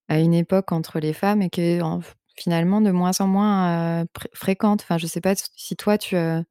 à 0.10 0.19
une 0.19 0.34
époque 0.34 0.72
entre 0.73 0.99
les 0.99 1.14
femmes 1.14 1.41
et 1.41 1.49
qui 1.49 1.80
f 2.02 2.15
finalement 2.38 2.82
de 2.82 2.92
moins 2.92 3.12
en 3.20 3.28
moins, 3.28 4.06
pré 4.14 4.30
fréquente. 4.34 4.82
Enfin, 4.84 4.98
je 4.98 5.08
sais 5.08 5.22
pas 5.22 5.34
si 5.36 5.76
toi 5.76 5.98
tu, 5.98 6.16
heu, 6.18 6.44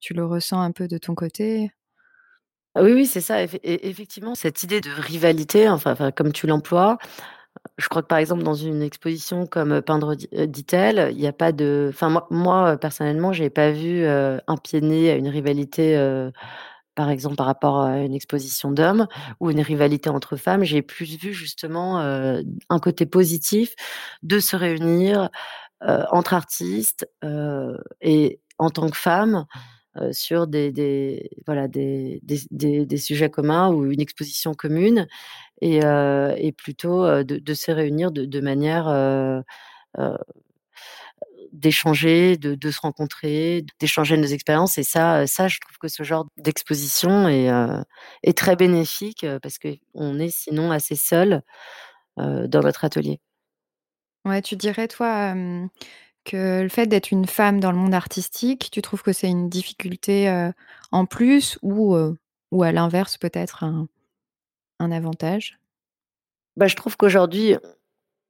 tu 0.00 0.14
le 0.14 0.24
ressens 0.26 0.60
un 0.62 0.72
peu 0.72 0.88
de 0.88 0.98
ton 0.98 1.14
côté? 1.16 1.72
Oui, 2.76 2.92
oui, 2.92 3.06
c'est 3.06 3.20
ça, 3.20 3.42
effé 3.42 3.56
e 3.64 3.78
effectivement, 3.86 4.34
cette 4.34 4.62
idée 4.62 4.80
de 4.80 4.90
rivalité, 4.90 5.68
enfin 5.68 5.92
enfin, 5.92 6.12
comme 6.12 6.32
tu 6.32 6.46
l'emploies, 6.46 6.98
je 7.78 7.88
crois 7.88 8.02
que, 8.02 8.08
par 8.08 8.18
exemple, 8.18 8.42
dans 8.44 8.54
une 8.54 8.82
exposition 8.82 9.46
comme, 9.46 9.72
heu, 9.72 9.82
Peindre 9.82 10.16
dit-elle, 10.16 11.10
il 11.12 11.20
y 11.20 11.26
a 11.28 11.32
pas 11.32 11.52
de 11.52 11.88
enfin, 11.92 12.10
moi 12.10 12.26
moi, 12.30 12.76
personnellement, 12.78 13.32
j'ai 13.32 13.50
pas 13.50 13.72
vu, 13.72 14.06
un 14.06 14.56
pied 14.62 14.80
de 14.82 14.86
nez 14.86 15.10
à 15.10 15.16
une 15.16 15.28
rivalité, 15.28 15.96
par 16.98 17.10
exemple, 17.10 17.36
par 17.36 17.46
rapport 17.46 17.80
à 17.82 18.00
une 18.00 18.14
exposition 18.14 18.72
d'hommes 18.72 19.08
ou 19.40 19.50
une 19.52 19.62
rivalité 19.62 20.10
entre 20.10 20.36
femmes. 20.36 20.64
J'ai 20.64 20.82
plus 20.82 21.16
vu 21.18 21.32
justement, 21.34 22.02
heu, 22.02 22.44
un 22.70 22.80
côté 22.80 23.06
positif 23.06 23.74
de 24.24 24.40
se 24.40 24.56
réunir, 24.56 25.30
heu, 25.88 26.04
entre 26.12 26.34
artistes, 26.34 27.08
heu 27.24 27.78
et 28.02 28.40
en 28.58 28.70
tant 28.70 28.88
que 28.90 28.96
femmes, 28.98 29.46
heu, 30.00 30.12
sur 30.12 30.46
des 30.48 30.72
voilà, 31.46 31.68
des 31.68 32.20
des 32.24 32.98
sujets 32.98 33.30
communs 33.30 33.70
ou 33.72 33.86
une 33.92 34.00
exposition 34.02 34.54
commune 34.54 35.06
et 35.62 35.80
et 36.38 36.52
plutôt, 36.52 37.24
de 37.24 37.54
se 37.54 37.72
réunir 37.72 38.12
de 38.12 38.40
manière, 38.40 38.88
d'échanger, 41.52 42.36
de 42.36 42.54
de 42.54 42.70
se 42.70 42.80
rencontrer, 42.80 43.64
d'échanger 43.80 44.16
nos 44.16 44.26
expériences 44.26 44.78
et 44.78 44.82
ça, 44.84 45.22
heu, 45.22 45.26
ça, 45.26 45.48
je 45.48 45.58
trouve 45.60 45.78
que 45.78 45.88
ce 45.88 46.02
genre 46.02 46.26
d'exposition 46.38 47.28
est, 47.28 47.48
est 48.22 48.36
très 48.36 48.56
bénéfique, 48.56 49.24
heu, 49.24 49.38
parce 49.42 49.58
qu'on 49.58 50.18
est 50.20 50.30
sinon 50.30 50.70
assez 50.72 50.96
heu, 52.20 52.48
dans 52.48 52.60
notre 52.62 52.84
atelier. 52.84 53.20
Ouais, 54.24 54.42
tu 54.42 54.56
dirais 54.56 54.88
toi, 54.88 55.34
que 56.24 56.62
le 56.62 56.68
fait 56.68 56.86
d'être 56.86 57.10
une 57.12 57.26
femme 57.26 57.60
dans 57.60 57.72
le 57.72 57.78
monde 57.78 57.94
artistique, 57.94 58.70
tu 58.72 58.82
trouves 58.82 59.02
que 59.02 59.12
c'est 59.12 59.28
une 59.28 59.48
difficulté, 59.48 60.28
en 60.92 61.06
plus 61.06 61.58
ou, 61.62 61.96
ou 62.52 62.62
à 62.62 62.72
l'inverse 62.72 63.16
peut-être 63.18 63.64
un 63.64 63.88
un 64.80 64.92
avantage? 64.92 65.58
Bah, 66.56 66.66
je 66.66 66.76
trouve 66.76 66.96
qu'aujourd'hui, 66.96 67.56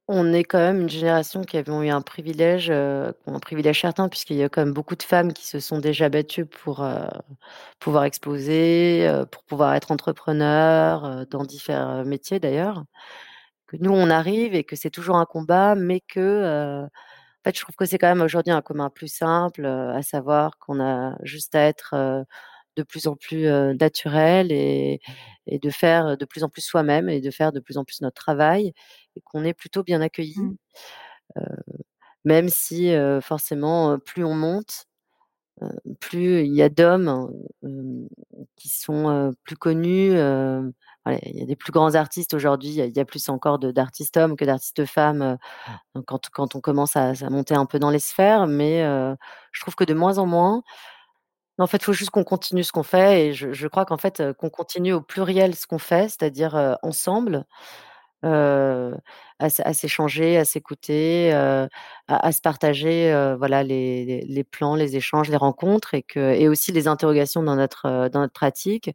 on 0.09 0.33
est 0.33 0.43
quand 0.43 0.57
même 0.59 0.81
une 0.81 0.89
génération 0.89 1.43
qui 1.43 1.57
avons 1.57 1.83
eu 1.83 1.89
un 1.89 2.01
privilège, 2.01 2.69
heu, 2.71 3.13
un 3.27 3.39
privilège 3.39 3.81
certain 3.81 4.09
puisqu'il 4.09 4.37
y 4.37 4.43
a 4.43 4.49
quand 4.49 4.63
même 4.65 4.73
beaucoup 4.73 4.95
de 4.95 5.03
femmes 5.03 5.33
qui 5.33 5.47
se 5.47 5.59
sont 5.59 5.79
déjà 5.79 6.09
battues 6.09 6.45
pour, 6.47 6.83
heu, 6.83 7.07
pouvoir 7.79 8.05
exposer, 8.05 9.07
heu, 9.07 9.25
pour 9.27 9.43
pouvoir 9.45 9.75
être 9.75 9.91
entrepreneurs, 9.91 11.05
heu, 11.05 11.25
dans 11.27 11.43
différents 11.45 12.05
métiers 12.05 12.39
d'ailleurs. 12.39 12.83
Que 13.67 13.77
nous, 13.79 13.91
on 13.93 14.09
arrive 14.09 14.55
et 14.55 14.63
que 14.65 14.75
c'est 14.75 14.89
toujours 14.91 15.17
un 15.17 15.25
combat, 15.25 15.75
mais 15.75 16.01
que, 16.01 16.83
en 16.85 16.89
fait, 17.45 17.55
je 17.57 17.61
trouve 17.63 17.75
que 17.75 17.85
c'est 17.85 17.97
quand 17.99 18.07
même 18.07 18.21
aujourd'hui 18.23 18.53
un 18.53 18.61
commun 18.61 18.89
plus 18.89 19.07
simple, 19.13 19.65
à 19.65 20.01
savoir 20.03 20.57
qu'on 20.59 20.81
a 20.81 21.15
juste 21.23 21.55
à 21.55 21.61
être, 21.61 21.95
de 22.77 22.83
plus 22.83 23.07
en 23.07 23.15
plus, 23.15 23.47
naturel 23.79 24.51
et 25.47 25.59
de 25.59 25.69
faire 25.69 26.17
de 26.17 26.25
plus 26.25 26.43
en 26.43 26.49
plus 26.49 26.61
soi-même 26.61 27.09
et 27.09 27.21
de 27.21 27.31
faire 27.31 27.51
de 27.51 27.59
plus 27.59 27.77
en 27.77 27.83
plus 27.85 28.01
notre 28.01 28.15
travail 28.21 28.73
et 29.15 29.21
qu'on 29.21 29.43
est 29.45 29.53
plutôt 29.53 29.83
bien 29.83 30.01
accueillis. 30.01 30.39
Mmh. 30.39 30.55
Même 32.25 32.49
si, 32.49 32.91
forcément, 33.21 33.99
plus 33.99 34.23
on 34.25 34.35
monte, 34.35 34.85
plus 36.01 36.43
il 36.45 36.53
y 36.55 36.61
a 36.63 36.69
d'hommes, 36.69 37.31
hem, 37.63 38.07
qui 38.57 38.69
sont, 38.69 39.33
plus 39.43 39.57
connus, 39.57 40.11
il 40.13 41.37
y 41.39 41.43
a 41.43 41.45
des 41.45 41.55
plus 41.57 41.71
grands 41.73 41.95
artistes 41.95 42.33
aujourd'hui, 42.35 42.69
il 42.69 42.75
y 42.75 42.81
a 42.81 42.85
il 42.87 42.95
y 42.97 42.99
a 43.01 43.05
plus 43.05 43.29
encore 43.29 43.59
d'artistes 43.59 44.17
hommes 44.17 44.37
que 44.37 44.45
d'artistes 44.45 44.85
femmes, 44.85 45.39
heu, 45.97 46.01
quand 46.07 46.29
quand 46.31 46.55
on 46.55 46.61
commence 46.61 46.95
à 46.97 47.11
à 47.11 47.29
monter 47.31 47.55
un 47.55 47.65
peu 47.67 47.79
dans 47.79 47.91
les 47.91 47.99
sphères, 47.99 48.47
mais 48.47 48.81
je 49.53 49.61
trouve 49.61 49.75
que 49.75 49.85
de 49.85 49.93
moins 49.95 50.17
en 50.19 50.25
moins. 50.27 50.63
En 51.59 51.67
fait, 51.67 51.77
il 51.79 51.85
faut 51.85 51.93
juste 51.93 52.11
qu'on 52.11 52.23
continue 52.25 52.63
ce 52.63 52.71
qu'on 52.73 52.83
fait 52.83 53.27
et 53.29 53.33
je 53.33 53.53
je 53.53 53.67
crois 53.67 53.85
qu'en 53.85 53.97
fait, 53.97 54.23
qu'on 54.39 54.49
continue 54.51 54.93
au 54.93 55.01
pluriel 55.01 55.55
ce 55.55 55.67
qu'on 55.67 55.79
fait, 55.79 56.09
c'est-à-dire, 56.09 56.77
ensemble 56.83 57.45
Heu, 58.23 58.95
à 59.39 59.49
s'échanger, 59.73 60.37
à 60.37 60.45
s'écouter, 60.45 61.31
heu, 61.33 61.67
à 62.07 62.27
à 62.27 62.31
se 62.33 62.41
partager, 62.41 63.11
heu, 63.13 63.35
voilà 63.37 63.63
les 63.63 64.43
plans, 64.43 64.75
les 64.75 64.95
échanges, 64.97 65.29
les 65.29 65.37
rencontres 65.37 65.93
et 65.95 66.03
que 66.03 66.19
et 66.35 66.47
aussi 66.49 66.71
les 66.73 66.87
interrogations 66.87 67.43
dans 67.43 67.55
notre, 67.55 68.09
dans 68.09 68.19
notre 68.21 68.33
pratique 68.33 68.91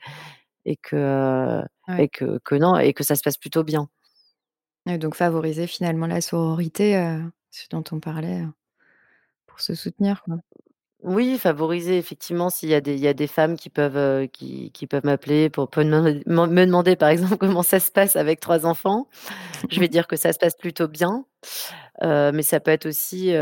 et 0.66 0.76
que, 0.76 1.62
Ouais. 1.88 2.04
et 2.04 2.08
que 2.10 2.38
que 2.44 2.54
non 2.56 2.78
et 2.78 2.94
que 2.94 3.04
ça 3.04 3.16
se 3.16 3.22
passe 3.22 3.38
plutôt 3.38 3.64
bien. 3.64 3.88
Donc 4.86 5.14
favoriser 5.14 5.66
finalement 5.66 6.06
la 6.06 6.20
sororité, 6.20 6.94
ce 7.50 7.66
dont 7.70 7.84
on 7.92 8.00
parlait, 8.00 8.44
pour 9.46 9.60
se 9.60 9.74
soutenir, 9.74 10.22
quoi. 10.24 10.36
Oui, 11.04 11.36
favoriser 11.38 11.98
effectivement 11.98 12.48
s'il 12.48 12.70
y 12.70 12.74
a 12.74 12.80
des 12.80 12.94
il 12.94 13.00
y 13.00 13.08
a 13.08 13.12
des 13.12 13.26
femmes 13.26 13.56
qui 13.56 13.68
peuvent, 13.68 13.96
heu, 13.98 14.26
qui 14.26 14.70
qui 14.72 14.86
peuvent 14.86 15.04
m'appeler 15.04 15.50
pour 15.50 15.68
pour 15.68 15.84
me 15.84 16.12
deman 16.24 16.50
me 16.50 16.64
demander 16.64 16.96
par 16.96 17.10
exemple 17.10 17.36
comment 17.38 17.62
ça 17.62 17.78
se 17.78 17.90
passe 17.90 18.16
avec 18.16 18.40
3 18.40 18.64
enfants. 18.64 19.06
Je 19.70 19.80
vais 19.80 19.88
dire 19.88 20.06
que 20.08 20.16
ça 20.16 20.32
se 20.32 20.38
passe 20.38 20.56
plutôt 20.56 20.88
bien, 20.88 21.26
mais 22.02 22.42
ça 22.42 22.60
peut 22.60 22.70
être 22.72 22.86
aussi, 22.86 23.32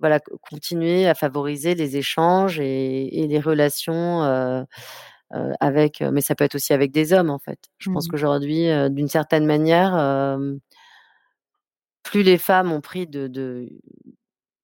voilà 0.00 0.20
co 0.20 0.38
continuer 0.50 1.06
à 1.08 1.14
favoriser 1.14 1.74
les 1.74 1.96
échanges 1.96 2.60
et 2.60 3.20
et 3.22 3.26
les 3.28 3.40
relations, 3.40 4.22
avec, 5.60 6.00
mais 6.02 6.20
ça 6.22 6.34
peut 6.34 6.44
être 6.44 6.56
aussi 6.56 6.72
avec 6.74 6.92
des 6.92 7.12
hommes 7.12 7.30
en 7.30 7.38
fait. 7.38 7.58
Je 7.78 7.86
Mmh 7.86 7.92
pense 7.92 8.08
mh. 8.08 8.08
qu'aujourd'hui, 8.08 8.68
d'une 8.90 9.08
certaine 9.08 9.46
manière, 9.46 9.94
plus 12.04 12.22
les 12.22 12.38
femmes 12.38 12.72
ont 12.72 12.80
pris 12.80 13.06
de 13.06 13.26
de 13.26 13.68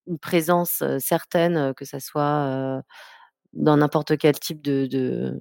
une 0.06 0.18
présence, 0.18 0.82
certaine, 1.00 1.74
que 1.74 1.84
ça 1.84 2.00
soit, 2.00 2.82
dans 3.54 3.76
n'importe 3.78 4.18
quel 4.18 4.38
type 4.40 4.62
de 4.62 4.86
de 4.86 5.40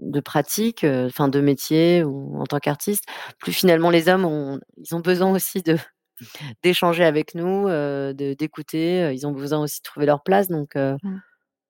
de 0.00 0.20
pratique, 0.20 0.84
enfin 0.84 1.28
de 1.28 1.40
métier 1.40 2.04
ou 2.04 2.38
en 2.40 2.46
tant 2.46 2.58
qu'artiste, 2.60 3.04
plus 3.40 3.52
finalement 3.52 3.90
les 3.90 4.08
hommes 4.10 4.24
ont 4.26 4.60
ils 4.78 4.94
ont 4.96 5.00
besoin 5.00 5.32
aussi 5.32 5.62
de 5.62 5.76
d'échanger 6.64 7.04
avec 7.04 7.34
nous, 7.36 7.68
d'écouter, 8.14 9.12
ils 9.14 9.26
ont 9.26 9.32
besoin 9.32 9.60
aussi 9.60 9.80
de 9.80 9.84
trouver 9.84 10.06
leur 10.06 10.22
place 10.24 10.48
donc 10.48 10.74
Mmh. 11.02 11.20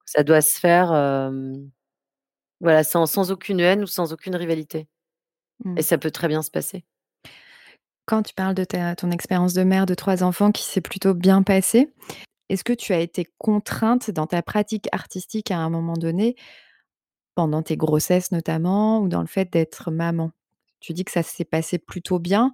ça 0.05 0.23
doit 0.23 0.41
se 0.41 0.59
faire, 0.59 0.91
voilà 2.61 2.83
sans 2.83 3.05
sans 3.07 3.31
aucune 3.31 3.59
haine 3.59 3.83
ou 3.83 3.87
sans 3.87 4.13
aucune 4.13 4.35
rivalité 4.35 4.87
et 5.77 5.81
Mmh. 5.81 5.83
ça 5.83 5.97
peut 5.99 6.11
très 6.11 6.27
bien 6.29 6.41
se 6.43 6.51
passer. 6.51 6.85
Quand 8.07 8.23
tu 8.23 8.33
parles 8.33 8.55
de 8.55 8.63
ton 8.63 9.11
expérience 9.11 9.53
de 9.53 9.63
mère 9.63 9.85
de 9.85 9.93
3 9.93 10.23
enfants 10.23 10.51
qui 10.51 10.63
s'est 10.63 10.81
plutôt 10.81 11.13
bien 11.13 11.43
passée, 11.43 11.93
est-ce 12.49 12.63
que 12.63 12.73
tu 12.73 12.93
as 12.93 12.99
été 12.99 13.27
contrainte 13.39 14.11
dans 14.11 14.27
ta 14.27 14.41
pratique 14.43 14.87
artistique 14.93 15.51
à 15.51 15.59
un 15.59 15.69
moment 15.69 15.95
donné 15.95 16.35
pendant 17.35 17.61
tes 17.61 17.77
grossesses 17.77 18.31
notamment 18.31 18.99
ou 19.01 19.07
dans 19.07 19.21
le 19.21 19.27
fait 19.27 19.51
d'être 19.51 19.91
maman? 19.91 20.31
Tu 20.79 20.93
dis 20.93 21.05
que 21.05 21.11
ça 21.11 21.23
s'est 21.23 21.45
passé 21.45 21.77
plutôt 21.79 22.19
bien. 22.19 22.53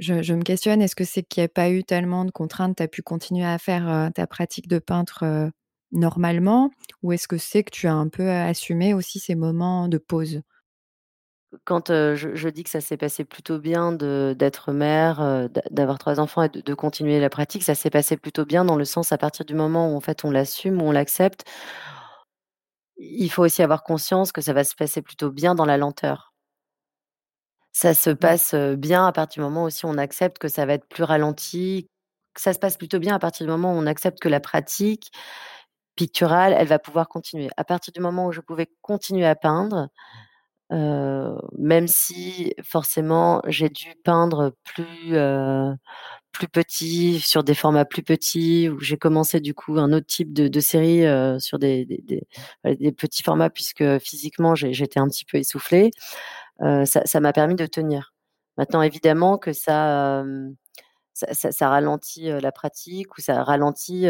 Je 0.00 0.34
me 0.34 0.42
questionne, 0.42 0.82
est-ce 0.82 0.96
que 0.96 1.04
c'est 1.04 1.22
qu'il 1.24 1.42
y 1.42 1.44
a 1.46 1.48
pas 1.48 1.70
eu 1.70 1.84
tellement 1.84 2.24
de 2.26 2.32
contraintes, 2.32 2.76
tu 2.78 2.84
as 2.84 2.88
pu 2.88 3.02
continuer 3.02 3.46
à 3.46 3.58
faire, 3.58 3.88
heu, 3.88 4.10
ta 4.14 4.26
pratique 4.26 4.68
de 4.68 4.78
peintre, 4.80 5.24
heu, 5.24 5.52
normalement? 5.92 6.70
Ou 7.02 7.12
est-ce 7.12 7.28
que 7.28 7.38
c'est 7.38 7.64
que 7.64 7.70
tu 7.72 7.88
as 7.88 7.94
un 7.94 8.08
peu 8.08 8.30
assumé 8.30 8.94
aussi 8.94 9.20
ces 9.20 9.36
moments 9.36 9.88
de 9.88 9.98
pause? 9.98 10.42
Quand, 11.64 11.88
je 11.88 12.34
je 12.34 12.48
dis 12.48 12.64
que 12.64 12.70
ça 12.70 12.80
s'est 12.80 12.96
passé 12.96 13.24
plutôt 13.24 13.58
bien 13.58 13.92
d'être 13.92 14.72
mère, 14.72 15.48
d'avoir 15.70 15.98
3 15.98 16.18
enfants 16.18 16.42
et 16.44 16.48
de 16.48 16.60
de 16.62 16.74
continuer 16.74 17.20
la 17.20 17.28
pratique, 17.28 17.62
ça 17.62 17.74
s'est 17.74 17.90
passé 17.90 18.16
plutôt 18.16 18.44
bien 18.46 18.64
dans 18.64 18.76
le 18.76 18.84
sens 18.86 19.12
à 19.12 19.18
partir 19.18 19.44
du 19.44 19.54
moment 19.54 19.92
où 19.92 19.96
en 19.96 20.00
fait 20.00 20.24
on 20.24 20.30
l'assume, 20.30 20.80
on 20.80 20.92
l'accepte 20.92 21.44
il 22.96 23.28
faut 23.30 23.42
aussi 23.44 23.62
avoir 23.62 23.82
conscience 23.82 24.32
que 24.32 24.40
ça 24.40 24.54
va 24.54 24.64
se 24.64 24.74
passer 24.74 25.02
plutôt 25.02 25.30
bien 25.30 25.54
dans 25.54 25.66
la 25.66 25.76
lenteur. 25.76 26.32
Ça 27.72 27.94
se 27.94 28.10
passe, 28.10 28.54
bien 28.54 29.06
à 29.06 29.12
partir 29.12 29.42
du 29.42 29.48
moment 29.48 29.64
aussi 29.64 29.86
où 29.86 29.88
on 29.88 29.96
accepte 29.98 30.38
que 30.38 30.48
ça 30.48 30.66
va 30.66 30.74
être 30.74 30.86
plus 30.88 31.04
ralenti, 31.04 31.88
que 32.34 32.40
ça 32.40 32.52
se 32.52 32.58
passe 32.58 32.76
plutôt 32.76 32.98
bien 32.98 33.14
à 33.14 33.18
partir 33.18 33.46
du 33.46 33.50
moment 33.50 33.72
où 33.72 33.76
on 33.78 33.86
accepte 33.86 34.20
que 34.20 34.28
la 34.28 34.40
pratique 34.40 35.10
picturale, 35.96 36.54
elle 36.58 36.68
va 36.68 36.78
pouvoir 36.78 37.08
continuer. 37.08 37.50
À 37.56 37.64
partir 37.64 37.92
du 37.92 38.00
moment 38.00 38.26
où 38.28 38.32
je 38.32 38.40
pouvais 38.40 38.68
continuer 38.82 39.26
à 39.26 39.36
peindre, 39.36 39.88
même 40.72 41.86
si 41.86 42.54
forcément 42.64 43.42
j'ai 43.46 43.68
dû 43.68 43.94
peindre 44.04 44.54
plus, 44.64 45.14
plus 46.32 46.48
petit, 46.48 47.20
sur 47.20 47.44
des 47.44 47.54
formats 47.54 47.84
plus 47.84 48.02
petits, 48.02 48.70
où 48.70 48.80
j'ai 48.80 48.96
commencé 48.96 49.40
du 49.40 49.52
coup 49.54 49.78
un 49.78 49.92
autre 49.92 50.06
type 50.06 50.32
de 50.32 50.60
série, 50.60 51.02
sur 51.40 51.58
des 51.58 51.86
petits 52.96 53.22
formats 53.22 53.50
puisque 53.50 53.98
physiquement 53.98 54.54
j'étais 54.54 54.98
un 54.98 55.08
petit 55.08 55.24
peu 55.24 55.38
essoufflée, 55.38 55.90
ça 56.60 57.20
m'a 57.20 57.32
permis 57.32 57.54
de 57.54 57.66
tenir. 57.66 58.14
Maintenant 58.56 58.82
évidemment 58.82 59.38
que 59.38 59.52
ça, 59.52 60.24
ça 61.14 61.68
ralentit, 61.68 62.28
la 62.28 62.52
pratique 62.52 63.18
ou 63.18 63.20
ça 63.20 63.44
ralentit, 63.44 64.06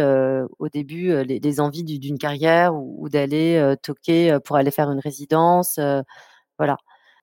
au 0.58 0.68
début, 0.68 1.24
les 1.24 1.60
envies 1.60 1.82
d'u 1.82 1.98
d'une 1.98 2.18
carrière 2.18 2.74
ou 2.76 3.08
d'aller, 3.08 3.74
toquer, 3.82 4.38
pour 4.44 4.56
aller 4.56 4.70
faire 4.70 4.92
une 4.92 5.00
résidence, 5.00 5.80
voilà. 6.58 6.76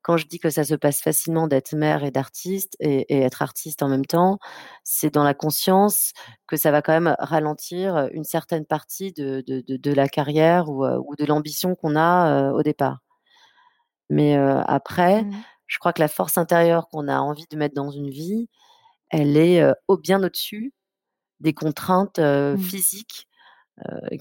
Quand 0.03 0.17
je 0.17 0.27
dis 0.27 0.39
que 0.39 0.49
ça 0.49 0.63
se 0.63 0.75
passe 0.75 1.01
facilement 1.01 1.47
d'être 1.47 1.75
mère 1.75 2.03
et 2.05 2.11
d'artiste 2.11 2.75
et 2.79 3.05
et 3.15 3.21
être 3.23 3.41
artiste 3.43 3.83
en 3.83 3.89
même 3.89 4.05
temps, 4.05 4.39
c'est 4.83 5.13
dans 5.13 5.23
la 5.25 5.33
conscience 5.33 6.13
que 6.47 6.55
ça 6.57 6.71
va 6.71 6.81
quand 6.81 6.93
même 6.93 7.15
ralentir, 7.19 8.09
une 8.13 8.23
certaine 8.25 8.65
partie 8.65 9.11
de 9.13 9.43
de 9.47 9.61
de 9.61 9.77
de 9.77 9.93
la 9.93 10.07
carrière 10.09 10.69
ou, 10.69 10.85
heu, 10.85 10.97
ou 11.05 11.15
de 11.17 11.25
l'ambition 11.25 11.75
qu'on 11.75 11.95
a, 11.97 12.49
heu, 12.51 12.53
au 12.53 12.63
départ. 12.63 12.99
Mais, 14.09 14.35
heu, 14.37 14.61
après, 14.67 15.25
Mmh. 15.25 15.43
je 15.67 15.77
crois 15.77 15.93
que 15.93 16.01
la 16.01 16.07
force 16.07 16.37
intérieure 16.37 16.87
qu'on 16.89 17.07
a 17.07 17.19
envie 17.19 17.45
de 17.49 17.55
mettre 17.57 17.75
dans 17.75 17.91
une 17.91 18.09
vie, 18.09 18.49
elle 19.11 19.37
est, 19.37 19.63
au 19.89 19.97
bien 19.97 20.23
au-dessus 20.23 20.73
des 21.41 21.53
contraintes, 21.53 22.21
Mmh. 22.51 22.59
physiques, 22.59 23.27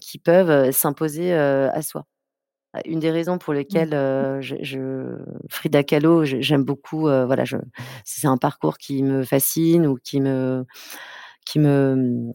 qui 0.02 0.18
peuvent, 0.18 0.72
s'imposer, 0.72 1.35
à 1.35 1.82
soi. 1.82 2.06
Une 2.87 3.01
des 3.01 3.11
raisons 3.11 3.39
pour 3.39 3.55
Mmh. 3.55 3.59
lesquelles, 3.59 3.91
je 4.41 4.57
je 4.63 5.19
Frida 5.51 5.83
Kahlo, 5.85 6.25
j'aime 6.25 6.65
beaucoup, 6.65 7.09
heu, 7.09 7.25
voilà 7.27 7.45
c'est 8.05 8.27
un 8.27 8.37
parcours 8.39 8.79
qui 8.79 9.03
me 9.03 9.25
fascine 9.25 9.87
ou 9.87 9.97
qui 10.03 10.21
me 10.21 10.65
qui 11.47 11.59
me, 11.61 12.33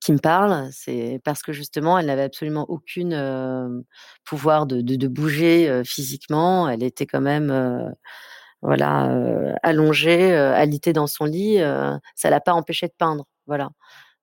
qui 0.00 0.12
me 0.12 0.18
parle, 0.18 0.68
c'est 0.72 1.20
parce 1.24 1.42
que 1.42 1.52
justement 1.52 1.98
elle 1.98 2.06
n'avait 2.06 2.22
absolument 2.24 2.66
aucune, 2.70 3.12
hem, 3.14 3.84
pouvoir 4.24 4.66
de 4.66 4.80
de 4.82 4.96
de 4.96 5.08
bouger, 5.08 5.68
heu, 5.70 5.84
physiquement. 5.84 6.68
Elle 6.70 6.82
était 6.84 7.06
quand 7.06 7.22
même, 7.22 7.94
voilà, 8.62 9.56
allongée, 9.64 10.34
alitée 10.36 10.92
dans 10.94 11.06
son 11.08 11.26
lit, 11.26 11.58
ça 12.16 12.30
l'a 12.30 12.40
pas 12.40 12.54
empêchée 12.54 12.88
de 12.88 12.94
peindre, 12.98 13.26
voilà. 13.46 13.70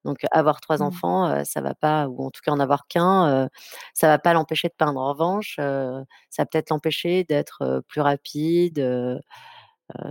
Donc 0.06 0.20
avoir 0.32 0.62
3 0.62 0.82
Mmh. 0.82 0.84
enfants, 0.84 1.30
heu, 1.32 1.44
ça 1.46 1.62
va 1.62 1.76
pas 1.76 2.08
ou 2.10 2.24
en 2.26 2.32
tout 2.32 2.42
cas 2.44 2.52
en 2.52 2.60
avoir 2.60 2.88
qu'1, 2.88 3.46
heu, 3.46 3.50
ça 3.94 4.08
va 4.08 4.20
pas 4.20 4.34
l'empêcher 4.34 4.70
de 4.70 4.74
peindre. 4.78 5.00
En 5.02 5.10
revanche, 5.14 5.56
ça 5.58 6.44
va 6.44 6.46
peut-être 6.48 6.70
l'empêcher 6.72 7.24
d'être, 7.26 7.84
plus 7.88 8.02
rapide, 8.02 8.76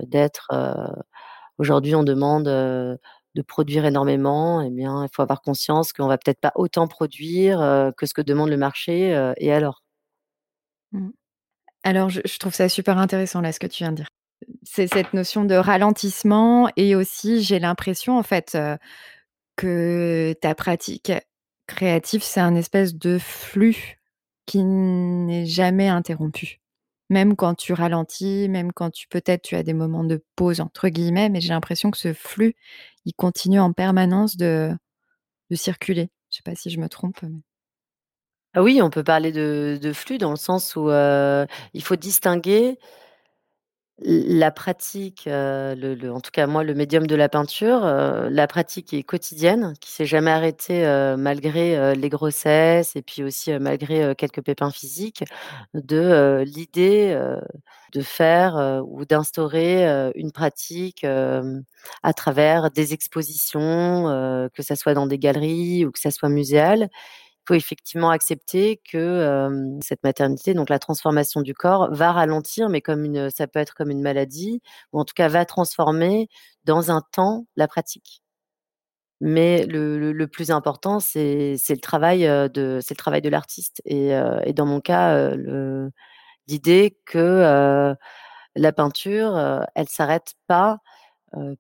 d'être, 0.05 0.49
aujourd'hui 1.59 1.95
on 1.97 2.05
demande, 2.05 2.47
de 2.47 3.43
produire 3.49 3.85
énormément 3.87 4.63
et 4.63 4.71
bien, 4.71 5.05
il 5.05 5.11
faut 5.15 5.23
avoir 5.23 5.43
conscience 5.43 5.93
qu'on 5.95 6.09
va 6.09 6.19
peut-être 6.19 6.41
pas 6.41 6.53
autant 6.57 6.89
produire, 6.89 7.61
que 7.99 8.07
ce 8.07 8.15
que 8.15 8.23
demande 8.23 8.51
le 8.51 8.57
marché, 8.59 9.11
et 9.39 9.53
alors? 9.53 9.81
Mmh. 10.93 11.11
Alors 11.85 12.11
je 12.11 12.21
je 12.25 12.39
trouve 12.39 12.55
ça 12.55 12.69
super 12.69 12.99
intéressant 12.99 13.41
là, 13.43 13.53
ce 13.53 13.61
que 13.61 13.67
tu 13.69 13.85
viens 13.85 13.93
de 13.93 13.97
dire. 13.99 14.09
C'est 14.65 14.89
cette 14.89 15.15
notion 15.15 15.45
de 15.45 15.55
ralentissement 15.57 16.71
et 16.77 16.97
aussi 16.97 17.43
j'ai 17.43 17.59
l'impression 17.61 18.19
en 18.19 18.23
fait, 18.25 18.57
que 19.61 20.35
ta 20.41 20.55
pratique 20.55 21.13
créative, 21.67 22.23
c'est 22.23 22.41
un 22.41 22.55
espèce 22.57 22.95
de 22.95 23.19
flux 23.19 23.99
qui 24.47 24.65
n'est 24.65 25.45
jamais 25.47 25.89
interrompu. 25.89 26.61
Même 27.11 27.37
quand 27.37 27.55
tu 27.55 27.75
ralentis, 27.75 28.49
même 28.49 28.73
quand 28.73 28.91
tu 28.91 29.07
peut-être 29.09 29.43
tu 29.43 29.57
as 29.57 29.63
des 29.63 29.75
moments 29.75 30.05
de 30.05 30.25
«pause» 30.37 30.61
entre 30.61 30.89
guillemets, 30.89 31.29
mais 31.29 31.41
j'ai 31.43 31.51
l'impression 31.51 31.91
que 31.91 31.99
ce 31.99 32.15
flux, 32.15 32.55
il 33.05 33.15
continue 33.15 33.61
en 33.61 33.73
permanence 33.73 34.37
de 34.37 34.73
de 35.51 35.57
circuler. 35.57 36.11
Je 36.31 36.39
sais 36.39 36.43
pas 36.45 36.55
si 36.57 36.71
je 36.71 36.81
me 36.81 36.89
trompe, 36.89 37.23
mais 37.23 37.41
Ah 38.55 38.63
oui, 38.63 38.81
on 38.83 38.91
peut 38.91 39.05
parler 39.05 39.31
de 39.31 39.79
de 39.81 39.93
flux 39.93 40.19
dans 40.19 40.31
le 40.31 40.37
sens 40.37 40.75
où, 40.77 40.89
il 40.91 41.83
faut 41.83 41.97
distinguer 41.97 42.79
la 44.03 44.51
pratique, 44.51 45.27
heu, 45.27 45.75
le 45.77 45.95
le 45.95 46.11
en 46.13 46.21
tout 46.21 46.31
cas 46.31 46.47
moi 46.47 46.65
le 46.65 46.73
médium 46.75 47.07
de 47.07 47.15
la 47.15 47.29
peinture, 47.29 47.85
heu, 47.85 48.29
la 48.31 48.47
pratique 48.47 48.95
est 48.95 49.03
quotidienne, 49.03 49.75
qui 49.81 49.91
s'est 49.91 50.07
jamais 50.07 50.31
arrêtée, 50.31 50.85
heu, 50.87 51.17
malgré, 51.19 51.77
heu, 51.77 51.93
les 51.93 52.09
grossesses 52.09 52.97
et 52.97 53.03
puis 53.03 53.23
aussi, 53.23 53.53
heu, 53.53 53.59
malgré, 53.59 54.03
heu, 54.05 54.15
quelques 54.15 54.43
pépins 54.43 54.71
physiques, 54.71 55.25
de, 55.75 56.43
l'idée, 56.47 57.15
de 57.93 58.01
faire, 58.03 58.83
ou 58.87 59.05
d'instaurer, 59.05 59.85
une 60.15 60.33
pratique, 60.33 61.05
à 62.03 62.13
travers 62.15 62.71
des 62.71 62.93
expositions, 62.95 64.05
que 64.55 64.63
ça 64.63 64.77
soit 64.77 64.95
dans 64.95 65.07
des 65.07 65.19
galeries 65.19 65.85
ou 65.85 65.91
que 65.93 66.01
ça 66.01 66.11
soit 66.11 66.29
muséal 66.31 66.89
faut 67.47 67.55
effectivement 67.55 68.11
accepter 68.11 68.81
que 68.91 69.79
cette 69.83 70.03
maternité, 70.05 70.55
donc 70.55 70.71
la 70.71 70.79
transformation 70.79 71.41
du 71.43 71.55
corps, 71.55 71.89
va 71.93 72.13
ralentir, 72.13 72.69
mais 72.69 72.81
comme 72.81 73.31
ça 73.31 73.47
peut 73.47 73.59
être 73.59 73.75
comme 73.75 73.91
une 73.91 74.03
maladie, 74.03 74.61
ou 74.93 75.01
en 75.01 75.05
tout 75.05 75.15
cas 75.15 75.29
va 75.29 75.45
transformer 75.45 76.29
dans 76.65 76.91
un 76.91 77.03
temps 77.13 77.47
la 77.57 77.69
pratique. 77.69 78.23
Mais 79.23 79.67
le, 79.67 80.13
le, 80.13 80.29
plus 80.29 80.51
important, 80.51 80.99
c'est 80.99 81.57
le 81.69 81.81
travail 81.81 82.23
de 82.23 82.81
c'est 82.83 82.95
le 82.95 82.97
travail 82.97 83.21
de 83.21 83.29
l'artiste. 83.29 83.83
Et, 83.85 84.11
et, 84.45 84.53
dans 84.55 84.67
mon 84.67 84.81
cas, 84.81 85.35
l'idée 86.49 86.99
que 87.07 87.95
la 88.57 88.73
peinture, 88.73 89.65
elle 89.75 89.89
s'arrête 89.89 90.35
pas 90.47 90.79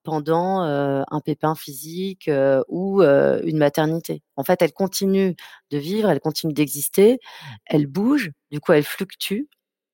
pendant 0.03 0.61
un 0.61 1.21
pépin 1.21 1.55
physique 1.55 2.31
ou 2.69 3.03
une 3.03 3.59
maternité. 3.59 4.23
En 4.37 4.45
fait, 4.45 4.63
elle 4.63 4.73
continue 4.73 5.37
de 5.71 5.79
vivre, 5.79 6.11
elle 6.11 6.21
continue 6.21 6.53
d'exister, 6.53 7.19
elle 7.67 7.87
bouge, 7.87 8.33
du 8.51 8.61
coup, 8.61 8.73
elle 8.73 8.85
fluctue 8.85 9.43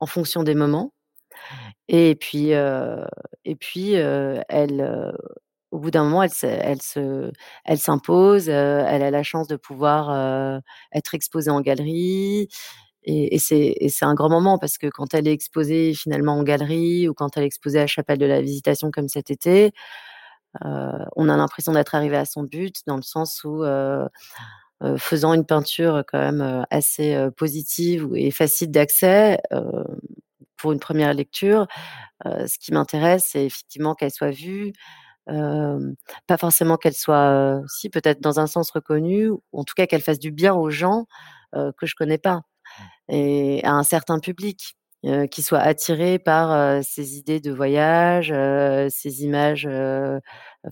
en 0.00 0.06
fonction 0.06 0.42
des 0.42 0.54
moments. 0.54 0.92
Et 1.88 2.14
puis, 2.14 2.50
et 2.50 3.56
puis, 3.58 3.92
elle, 3.92 5.12
au 5.70 5.78
bout 5.78 5.90
d'un 5.90 6.04
moment, 6.04 6.22
elle, 6.22 6.30
se, 6.30 7.30
elle 7.64 7.78
s'impose. 7.78 8.48
elle 8.48 9.02
a 9.02 9.10
la 9.10 9.22
chance 9.22 9.46
de 9.48 9.56
pouvoir 9.56 10.62
être 10.92 11.14
exposée 11.14 11.50
en 11.50 11.60
galerie. 11.60 12.48
Et, 13.06 13.38
c'est 13.38 14.04
un 14.04 14.14
grand 14.14 14.28
moment 14.28 14.58
parce 14.58 14.78
que 14.78 14.88
quand 14.88 15.14
elle 15.14 15.28
est 15.28 15.32
exposée 15.32 15.94
finalement 15.94 16.32
en 16.34 16.42
galerie 16.42 17.08
ou 17.08 17.14
quand 17.14 17.36
elle 17.36 17.44
est 17.44 17.46
exposée 17.46 17.80
à 17.80 17.86
Chapelle 17.86 18.18
de 18.18 18.26
la 18.26 18.40
Visitation 18.40 18.90
comme 18.90 19.08
cet 19.08 19.30
été, 19.30 19.72
euh, 20.64 21.04
on 21.14 21.28
a 21.28 21.36
l'impression 21.36 21.72
d'être 21.72 21.94
arrivé 21.94 22.16
à 22.16 22.24
son 22.24 22.42
but 22.42 22.76
dans 22.86 22.96
le 22.96 23.02
sens 23.02 23.44
où 23.44 23.62
euh, 23.62 24.08
euh, 24.82 24.96
faisant 24.98 25.34
une 25.34 25.46
peinture 25.46 26.02
quand 26.08 26.18
même 26.18 26.66
assez 26.70 27.16
positive 27.36 28.08
et 28.14 28.30
facile 28.32 28.70
d'accès 28.72 29.40
pour 30.56 30.72
une 30.72 30.80
première 30.80 31.14
lecture, 31.14 31.66
ce 32.24 32.58
qui 32.58 32.72
m'intéresse, 32.72 33.28
c'est 33.32 33.46
effectivement 33.46 33.94
qu'elle 33.94 34.10
soit 34.10 34.30
vue, 34.30 34.72
pas 35.26 36.38
forcément 36.38 36.76
qu'elle 36.76 36.94
soit, 36.94 37.62
si 37.68 37.88
peut-être 37.90 38.20
dans 38.20 38.40
un 38.40 38.46
sens 38.46 38.70
reconnue, 38.70 39.30
ou 39.30 39.42
en 39.52 39.64
tout 39.64 39.74
cas 39.76 39.86
qu'elle 39.86 40.02
fasse 40.02 40.18
du 40.18 40.32
bien 40.32 40.54
aux 40.54 40.70
gens 40.70 41.06
que 41.52 41.86
je 41.86 41.94
connais 41.94 42.18
pas 42.18 42.42
et 43.08 43.62
à 43.64 43.72
un 43.72 43.82
certain 43.84 44.18
public. 44.20 44.74
qui 45.30 45.42
soit 45.42 45.60
attiré 45.60 46.18
par 46.18 46.82
ces 46.84 47.16
idées 47.18 47.38
de 47.40 47.52
voyage, 47.52 48.32
ces 48.92 49.22
images 49.24 49.68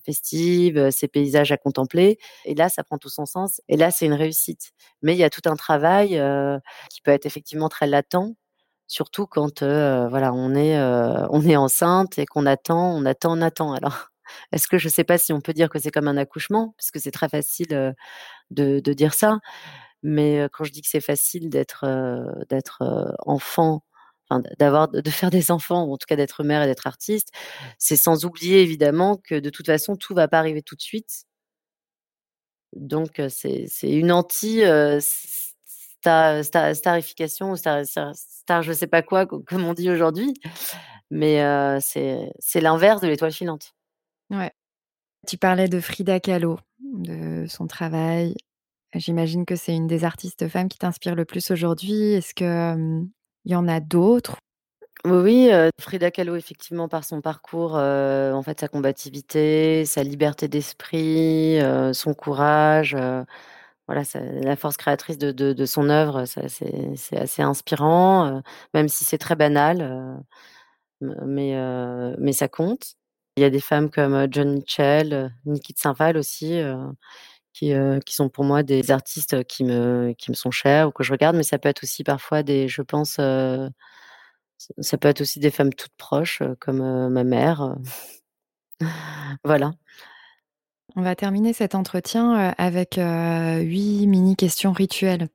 festives, 0.05 0.91
ces 0.91 1.09
paysages 1.09 1.53
à 1.53 1.57
contempler. 1.57 2.19
Et 2.45 2.55
là, 2.55 2.69
ça 2.69 2.83
prend 2.85 2.99
tout 2.99 3.09
son 3.09 3.27
sens. 3.27 3.61
Et 3.69 3.77
là, 3.77 3.91
c'est 3.91 4.07
une 4.07 4.15
réussite. 4.15 4.73
Mais 5.03 5.15
il 5.15 5.19
y 5.19 5.25
a 5.25 5.31
tout 5.31 5.43
un 5.47 5.57
travail 5.57 6.21
qui 6.91 7.01
peut 7.03 7.11
être 7.13 7.27
effectivement 7.27 7.69
très 7.69 7.87
latent, 7.87 8.35
surtout 8.87 9.27
quand 9.27 9.63
voilà, 9.63 10.33
on 10.33 10.55
est 10.55 10.79
on 11.31 11.43
est 11.43 11.57
enceinte 11.57 12.19
et 12.19 12.27
qu'on 12.27 12.47
attend, 12.47 12.95
on 12.97 13.05
attend, 13.07 13.39
on 13.39 13.43
attend. 13.43 13.73
Alors, 13.75 14.09
est-ce 14.53 14.69
que 14.69 14.79
je 14.79 14.89
ne 14.89 14.93
sais 14.93 15.05
pas 15.05 15.19
si 15.19 15.33
on 15.33 15.41
peut 15.41 15.53
dire 15.53 15.69
que 15.71 15.79
c'est 15.79 15.91
comme 15.91 16.09
un 16.09 16.17
accouchement, 16.17 16.75
parce 16.79 16.91
que 16.91 16.99
c'est 17.01 17.11
très 17.13 17.29
facile 17.29 17.95
de 18.51 18.93
dire 18.95 19.15
ça. 19.15 19.39
Mais 20.07 20.47
quand 20.53 20.65
je 20.65 20.71
dis 20.71 20.83
que 20.83 20.89
c'est 20.89 21.01
facile 21.01 21.49
d'être 21.49 21.87
d'être 22.51 23.17
enfant, 23.27 23.83
enfin, 24.29 24.43
d'avoir 24.59 24.89
de 24.89 25.11
faire 25.11 25.31
des 25.31 25.51
enfants 25.51 25.85
ou 25.85 25.95
en 25.95 25.97
tout 25.97 26.07
cas 26.07 26.17
d'être 26.17 26.45
mère 26.45 26.63
et 26.63 26.67
d'être 26.67 26.87
artiste, 26.87 27.31
c'est 27.79 27.97
sans 27.97 28.27
oublier 28.27 28.61
évidemment 28.61 29.17
que 29.17 29.41
de 29.41 29.51
toute 29.51 29.67
façon 29.67 29.97
tout 29.97 30.15
va 30.15 30.29
pas 30.29 30.39
arriver 30.39 30.63
tout 30.63 30.77
de 30.77 30.83
suite. 30.83 31.25
Donc 32.77 33.21
c'est 33.31 33.67
une 33.83 34.13
anti 34.13 34.63
starification 36.03 37.53
ou 37.53 37.57
star, 37.57 37.85
star, 37.87 38.63
je 38.63 38.73
sais 38.75 38.87
pas 38.87 39.01
quoi 39.01 39.25
comme 39.27 39.65
on 39.65 39.73
dit 39.73 39.89
aujourd'hui, 39.89 40.35
mais 41.11 41.39
c'est 41.81 42.61
l'inverse 42.61 43.01
de 43.01 43.07
l'étoile 43.09 43.33
filante. 43.33 43.75
Ouais. 44.29 44.53
Tu 45.27 45.39
parlais 45.39 45.69
de 45.69 45.81
Frida 45.81 46.21
Kahlo, 46.21 46.59
de 46.81 47.47
son 47.49 47.67
travail, 47.67 48.35
J'imagine 48.95 49.45
que 49.45 49.57
c'est 49.57 49.75
une 49.75 49.87
des 49.87 50.05
artistes 50.05 50.49
femmes 50.49 50.69
qui 50.69 50.79
t'inspire 50.79 51.15
le 51.15 51.25
plus 51.25 51.51
aujourd'hui. 51.51 52.13
Est-ce 52.13 52.35
qu'il 52.35 53.09
y 53.45 53.55
en 53.55 53.69
a 53.69 53.81
d'autres? 53.81 54.37
Oui, 55.05 55.51
Frida 55.79 56.11
Kahlo, 56.11 56.35
effectivement, 56.37 56.89
par 56.89 57.05
son 57.05 57.21
parcours, 57.21 57.75
en 57.75 58.43
fait, 58.43 58.61
sa 58.61 58.69
combativité, 58.69 59.85
sa 59.85 60.03
liberté 60.03 60.49
d'esprit, 60.49 61.59
son 61.93 62.15
courage, 62.15 62.97
voilà, 63.87 64.03
la 64.15 64.57
force 64.57 64.79
créatrice 64.79 65.19
de 65.19 65.67
son 65.67 65.91
œuvre, 65.91 66.25
c'est 66.25 67.17
assez 67.17 67.43
inspirant, 67.43 68.41
même 68.73 68.89
si 68.89 69.05
c'est 69.05 69.19
très 69.19 69.37
banal, 69.37 70.23
mais 71.01 71.55
mais 72.19 72.33
ça 72.33 72.49
compte. 72.49 72.95
Il 73.37 73.43
y 73.43 73.45
a 73.45 73.51
des 73.51 73.61
femmes 73.61 73.91
comme, 73.91 74.29
John 74.31 74.55
Mitchell, 74.55 75.35
Niki 75.45 75.75
de 75.75 75.79
Saint-Phalle 75.79 76.17
aussi, 76.17 76.63
qui, 77.55 77.73
qui 78.05 78.15
sont 78.15 78.29
pour 78.29 78.45
moi 78.45 78.63
des 78.63 78.91
artistes 78.91 79.45
qui 79.45 79.65
me, 79.65 80.13
qui 80.19 80.31
me 80.31 80.37
sont 80.37 80.51
chers 80.51 80.89
ou 80.89 80.91
que 80.91 81.05
je 81.05 81.13
regarde, 81.13 81.37
mais 81.37 81.43
ça 81.43 81.59
peut 81.59 81.69
être 81.71 81.85
aussi 81.85 82.05
parfois 82.05 82.43
des, 82.43 82.69
je 82.69 82.83
pense, 82.83 83.15
ça 83.15 84.99
peut 84.99 85.09
être 85.09 85.21
aussi 85.23 85.41
des 85.41 85.51
femmes 85.51 85.73
toutes 85.73 85.95
proches, 85.97 86.43
comme 86.61 87.09
ma 87.09 87.25
mère. 87.25 87.77
voilà. 89.45 89.73
On 90.97 91.03
va 91.03 91.17
terminer 91.17 91.53
cet 91.53 91.75
entretien 91.75 92.55
avec 92.59 92.97
huit 92.97 94.07
mini 94.07 94.37
questions 94.37 94.73
rituelles. 94.73 95.29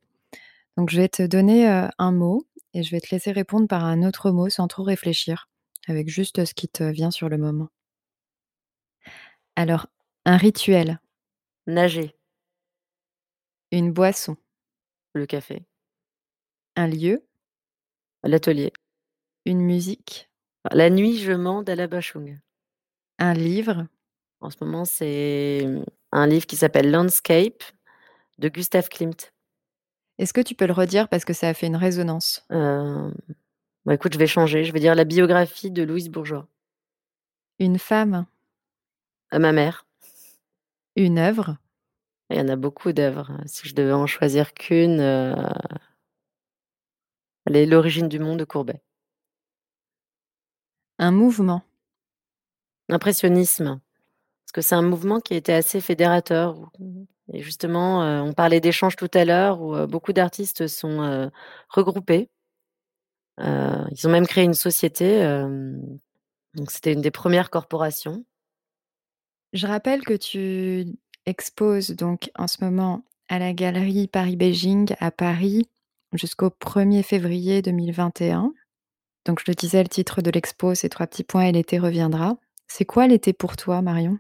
Donc, 0.77 0.89
je 0.89 0.97
vais 0.97 1.09
te 1.09 1.23
donner 1.25 1.67
un 1.97 2.11
mot 2.11 2.45
et 2.73 2.83
je 2.83 2.91
vais 2.91 3.01
te 3.01 3.09
laisser 3.11 3.31
répondre 3.31 3.67
par 3.67 3.83
un 3.83 4.03
autre 4.03 4.31
mot 4.31 4.49
sans 4.49 4.67
trop 4.67 4.83
réfléchir, 4.83 5.49
avec 5.87 6.09
juste 6.09 6.45
ce 6.45 6.53
qui 6.53 6.67
te 6.67 6.83
vient 6.83 7.11
sur 7.11 7.29
le 7.29 7.37
moment. 7.37 7.69
Alors, 9.55 9.87
un 10.25 10.37
rituel. 10.37 10.99
Nager. 11.69 12.15
Une 13.71 13.93
boisson. 13.93 14.37
Le 15.13 15.27
café. 15.27 15.67
Un 16.75 16.87
lieu. 16.87 17.23
L'atelier. 18.23 18.73
Une 19.45 19.61
musique. 19.61 20.31
La 20.71 20.89
nuit, 20.89 21.19
je 21.19 21.31
mens 21.31 21.63
la 21.67 21.85
Bachung. 21.85 22.39
Un 23.19 23.33
livre. 23.35 23.85
En 24.39 24.49
ce 24.49 24.57
moment, 24.61 24.83
c'est 24.83 25.67
un 26.11 26.25
livre 26.25 26.47
qui 26.47 26.55
s'appelle 26.55 26.89
Landscape 26.89 27.63
de 28.39 28.49
Gustav 28.49 28.89
Klimt. 28.89 29.31
Est-ce 30.17 30.33
que 30.33 30.41
tu 30.41 30.55
peux 30.55 30.65
le 30.65 30.73
redire 30.73 31.07
parce 31.07 31.23
que 31.23 31.33
ça 31.33 31.49
a 31.49 31.53
fait 31.53 31.67
une 31.67 31.75
résonance? 31.75 32.47
Euh... 32.51 33.11
écoute, 33.91 34.13
je 34.13 34.19
vais 34.19 34.25
changer. 34.25 34.63
Je 34.63 34.73
vais 34.73 34.79
dire 34.79 34.95
la 34.95 35.05
biographie 35.05 35.69
de 35.69 35.83
Louise 35.83 36.09
Bourgeois. 36.09 36.47
Une 37.59 37.77
femme. 37.77 38.25
À 39.29 39.37
ma 39.37 39.51
mère. 39.51 39.85
Une 40.99 41.17
œuvre? 41.17 41.55
Il 42.29 42.37
y 42.37 42.41
en 42.41 42.49
a 42.49 42.57
beaucoup 42.57 42.91
d'œuvres. 42.91 43.31
Si 43.45 43.69
je 43.69 43.73
devais 43.73 43.93
en 43.93 44.05
choisir 44.05 44.53
qu'une, 44.53 44.99
euh 44.99 45.33
L'origine 47.45 48.09
du 48.09 48.19
monde 48.19 48.37
de 48.37 48.43
Courbet. 48.43 48.81
Un 50.99 51.11
mouvement? 51.11 51.63
L'impressionnisme. 52.89 53.79
Parce 54.43 54.51
que 54.53 54.61
c'est 54.61 54.75
un 54.75 54.81
mouvement 54.81 55.21
qui 55.21 55.35
était 55.35 55.53
assez 55.53 55.79
fédérateur 55.79 56.69
et 57.31 57.41
justement, 57.41 58.01
on 58.23 58.33
parlait 58.33 58.59
d'échanges 58.59 58.97
tout 58.97 59.09
à 59.13 59.23
l'heure 59.23 59.61
où, 59.61 59.87
beaucoup 59.87 60.13
d'artistes 60.13 60.67
sont, 60.67 61.31
regroupés. 61.69 62.29
ils 63.37 64.07
ont 64.07 64.09
même 64.09 64.27
créé 64.27 64.43
une 64.43 64.53
société, 64.53 65.21
donc 66.55 66.71
c'était 66.71 66.93
une 66.93 67.01
des 67.01 67.11
premières 67.11 67.49
corporations. 67.49 68.25
Je 69.53 69.65
rappelle 69.65 70.03
que 70.03 70.13
tu 70.13 70.85
exposes 71.25 71.91
donc 71.91 72.29
en 72.35 72.47
ce 72.47 72.63
moment 72.63 73.03
à 73.29 73.39
la 73.39 73.53
galerie 73.53 74.07
Paris-Beijing 74.07 74.95
à 74.99 75.11
Paris 75.11 75.67
jusqu'au 76.13 76.49
1er 76.49 77.03
février 77.03 77.61
2021. 77.61 78.53
Donc 79.25 79.39
je 79.39 79.45
le 79.47 79.55
disais, 79.55 79.81
le 79.81 79.89
titre 79.89 80.21
de 80.21 80.31
l'expo, 80.31 80.75
c'est 80.75 80.89
trois 80.89 81.07
petits 81.07 81.23
points 81.23 81.45
et 81.45 81.51
l'été 81.51 81.79
reviendra. 81.79 82.37
C'est 82.67 82.85
quoi 82.85 83.07
l'été 83.07 83.33
pour 83.33 83.57
toi, 83.57 83.81
Marion? 83.81 84.19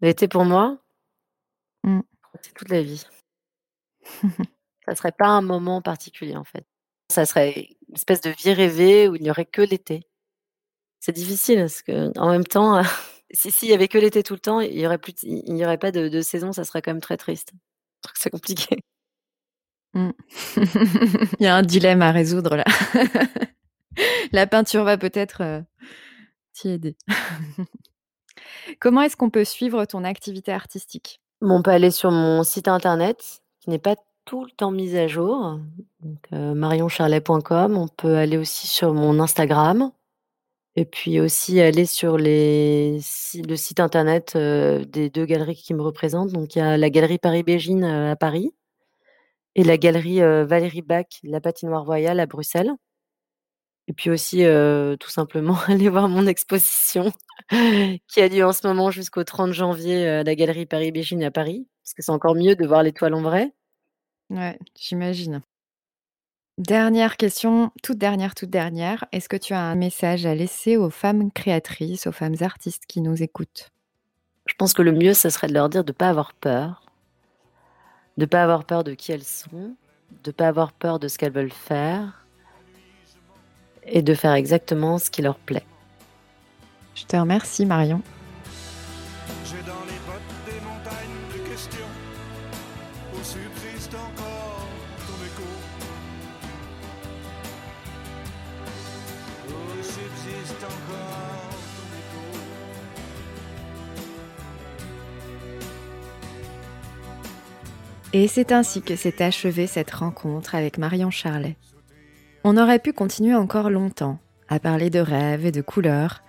L'été 0.00 0.28
pour 0.28 0.44
moi? 0.44 0.78
Mmh. 1.84 2.00
C'est 2.42 2.54
toute 2.54 2.70
la 2.70 2.82
vie. 2.82 3.04
ça 4.86 4.94
serait 4.94 5.12
pas 5.12 5.28
un 5.28 5.42
moment 5.42 5.82
particulier 5.82 6.36
en 6.36 6.44
fait. 6.44 6.64
Ça 7.08 7.26
serait 7.26 7.68
une 7.88 7.94
espèce 7.94 8.20
de 8.20 8.30
vie 8.30 8.52
rêvée 8.52 9.08
où 9.08 9.16
il 9.16 9.22
n'y 9.22 9.30
aurait 9.30 9.44
que 9.44 9.62
l'été. 9.62 10.06
C'est 11.00 11.12
difficile 11.12 11.60
parce 11.60 11.82
que 11.82 12.16
en 12.18 12.30
même 12.30 12.46
temps, 12.46 12.80
si 13.32 13.50
s'il 13.50 13.68
y 13.68 13.72
avait 13.72 13.88
que 13.88 13.98
l'été 13.98 14.22
tout 14.22 14.34
le 14.34 14.40
temps, 14.40 14.60
il 14.60 14.78
y 14.78 14.86
aurait 14.86 14.98
plus, 14.98 15.14
il 15.22 15.54
n'y 15.54 15.64
aurait 15.64 15.78
pas 15.78 15.92
de, 15.92 16.20
saison, 16.20 16.52
ça 16.52 16.64
serait 16.64 16.82
quand 16.82 16.92
même 16.92 17.00
très 17.00 17.16
triste. 17.16 17.52
C'est 18.14 18.30
compliqué. 18.30 18.76
Mmh. 19.92 20.10
il 21.40 21.42
y 21.42 21.46
a 21.48 21.56
un 21.56 21.62
dilemme 21.62 22.00
à 22.00 22.12
résoudre 22.12 22.54
là. 22.54 22.64
La 24.32 24.46
peinture 24.46 24.84
va 24.84 24.96
peut-être 24.96 25.42
euh, 25.42 25.62
t'y 26.52 26.68
aider. 26.68 26.96
Comment 28.78 29.02
est-ce 29.02 29.16
qu'on 29.16 29.30
peut 29.30 29.44
suivre 29.44 29.84
ton 29.86 30.04
activité 30.04 30.52
artistique? 30.52 31.20
On 31.40 31.60
peut 31.60 31.72
aller 31.72 31.90
sur 31.90 32.12
mon 32.12 32.44
site 32.44 32.68
internet, 32.68 33.42
qui 33.58 33.70
n'est 33.70 33.80
pas 33.80 33.96
tout 34.24 34.44
le 34.44 34.50
temps 34.52 34.70
mise 34.70 34.94
à 34.94 35.08
jour. 35.08 35.58
Euh, 36.32 36.54
marioncharlet.com. 36.54 37.76
On 37.76 37.88
peut 37.88 38.16
aller 38.16 38.36
aussi 38.36 38.68
sur 38.68 38.94
mon 38.94 39.18
Instagram. 39.18 39.90
Et 40.80 40.86
puis 40.86 41.20
aussi 41.20 41.60
aller 41.60 41.84
sur 41.84 42.16
les, 42.16 43.00
le 43.34 43.56
site 43.56 43.80
internet 43.80 44.34
des 44.34 45.10
deux 45.10 45.26
galeries 45.26 45.54
qui 45.54 45.74
me 45.74 45.82
représentent. 45.82 46.32
Donc, 46.32 46.56
il 46.56 46.60
y 46.60 46.62
a 46.62 46.78
la 46.78 46.88
galerie 46.88 47.18
Paris-Bégine 47.18 47.84
à 47.84 48.16
Paris 48.16 48.54
et 49.56 49.62
la 49.62 49.76
galerie 49.76 50.20
Valérie 50.20 50.80
Bach, 50.80 51.04
la 51.22 51.42
patinoire 51.42 51.84
royale 51.84 52.18
à 52.18 52.24
Bruxelles. 52.24 52.72
Et 53.88 53.92
puis 53.92 54.08
aussi, 54.08 54.38
tout 54.98 55.10
simplement, 55.10 55.58
aller 55.66 55.90
voir 55.90 56.08
mon 56.08 56.26
exposition 56.26 57.12
qui 57.50 58.22
a 58.22 58.28
lieu 58.28 58.46
en 58.46 58.54
ce 58.54 58.66
moment 58.66 58.90
jusqu'au 58.90 59.22
30 59.22 59.52
janvier 59.52 60.08
à 60.08 60.22
la 60.22 60.34
galerie 60.34 60.64
Paris-Bégine 60.64 61.24
à 61.24 61.30
Paris. 61.30 61.68
Parce 61.84 61.92
que 61.92 62.00
c'est 62.00 62.10
encore 62.10 62.36
mieux 62.36 62.56
de 62.56 62.66
voir 62.66 62.82
l'étoile 62.82 63.12
en 63.12 63.20
vrai. 63.20 63.52
Ouais, 64.30 64.58
j'imagine. 64.78 65.42
Dernière 66.60 67.16
question, 67.16 67.72
toute 67.82 67.96
dernière, 67.96 68.34
toute 68.34 68.50
dernière. 68.50 69.06
Est-ce 69.12 69.30
que 69.30 69.38
tu 69.38 69.54
as 69.54 69.62
un 69.62 69.76
message 69.76 70.26
à 70.26 70.34
laisser 70.34 70.76
aux 70.76 70.90
femmes 70.90 71.32
créatrices, 71.32 72.06
aux 72.06 72.12
femmes 72.12 72.36
artistes 72.42 72.84
qui 72.86 73.00
nous 73.00 73.22
écoutent? 73.22 73.70
Je 74.44 74.52
pense 74.58 74.74
que 74.74 74.82
le 74.82 74.92
mieux, 74.92 75.14
ce 75.14 75.30
serait 75.30 75.46
de 75.46 75.54
leur 75.54 75.70
dire 75.70 75.84
de 75.84 75.92
ne 75.92 75.96
pas 75.96 76.10
avoir 76.10 76.34
peur, 76.34 76.84
de 78.18 78.24
ne 78.24 78.26
pas 78.26 78.42
avoir 78.42 78.64
peur 78.64 78.84
de 78.84 78.92
qui 78.92 79.10
elles 79.10 79.24
sont, 79.24 79.74
de 80.22 80.28
ne 80.28 80.32
pas 80.32 80.48
avoir 80.48 80.74
peur 80.74 80.98
de 80.98 81.08
ce 81.08 81.16
qu'elles 81.16 81.32
veulent 81.32 81.50
faire 81.50 82.26
et 83.86 84.02
de 84.02 84.12
faire 84.12 84.34
exactement 84.34 84.98
ce 84.98 85.10
qui 85.10 85.22
leur 85.22 85.38
plaît. 85.38 85.64
Je 86.94 87.06
te 87.06 87.16
remercie 87.16 87.64
Marion. 87.64 88.02
Et 108.12 108.26
c'est 108.26 108.50
ainsi 108.50 108.82
que 108.82 108.96
s'est 108.96 109.22
achevée 109.22 109.68
cette 109.68 109.92
rencontre 109.92 110.56
avec 110.56 110.78
Marion 110.78 111.12
Charlet. 111.12 111.56
On 112.42 112.56
aurait 112.56 112.80
pu 112.80 112.92
continuer 112.92 113.36
encore 113.36 113.70
longtemps 113.70 114.18
à 114.48 114.58
parler 114.58 114.90
de 114.90 114.98
rêves 114.98 115.46
et 115.46 115.52
de 115.52 115.62
couleurs, 115.62 116.24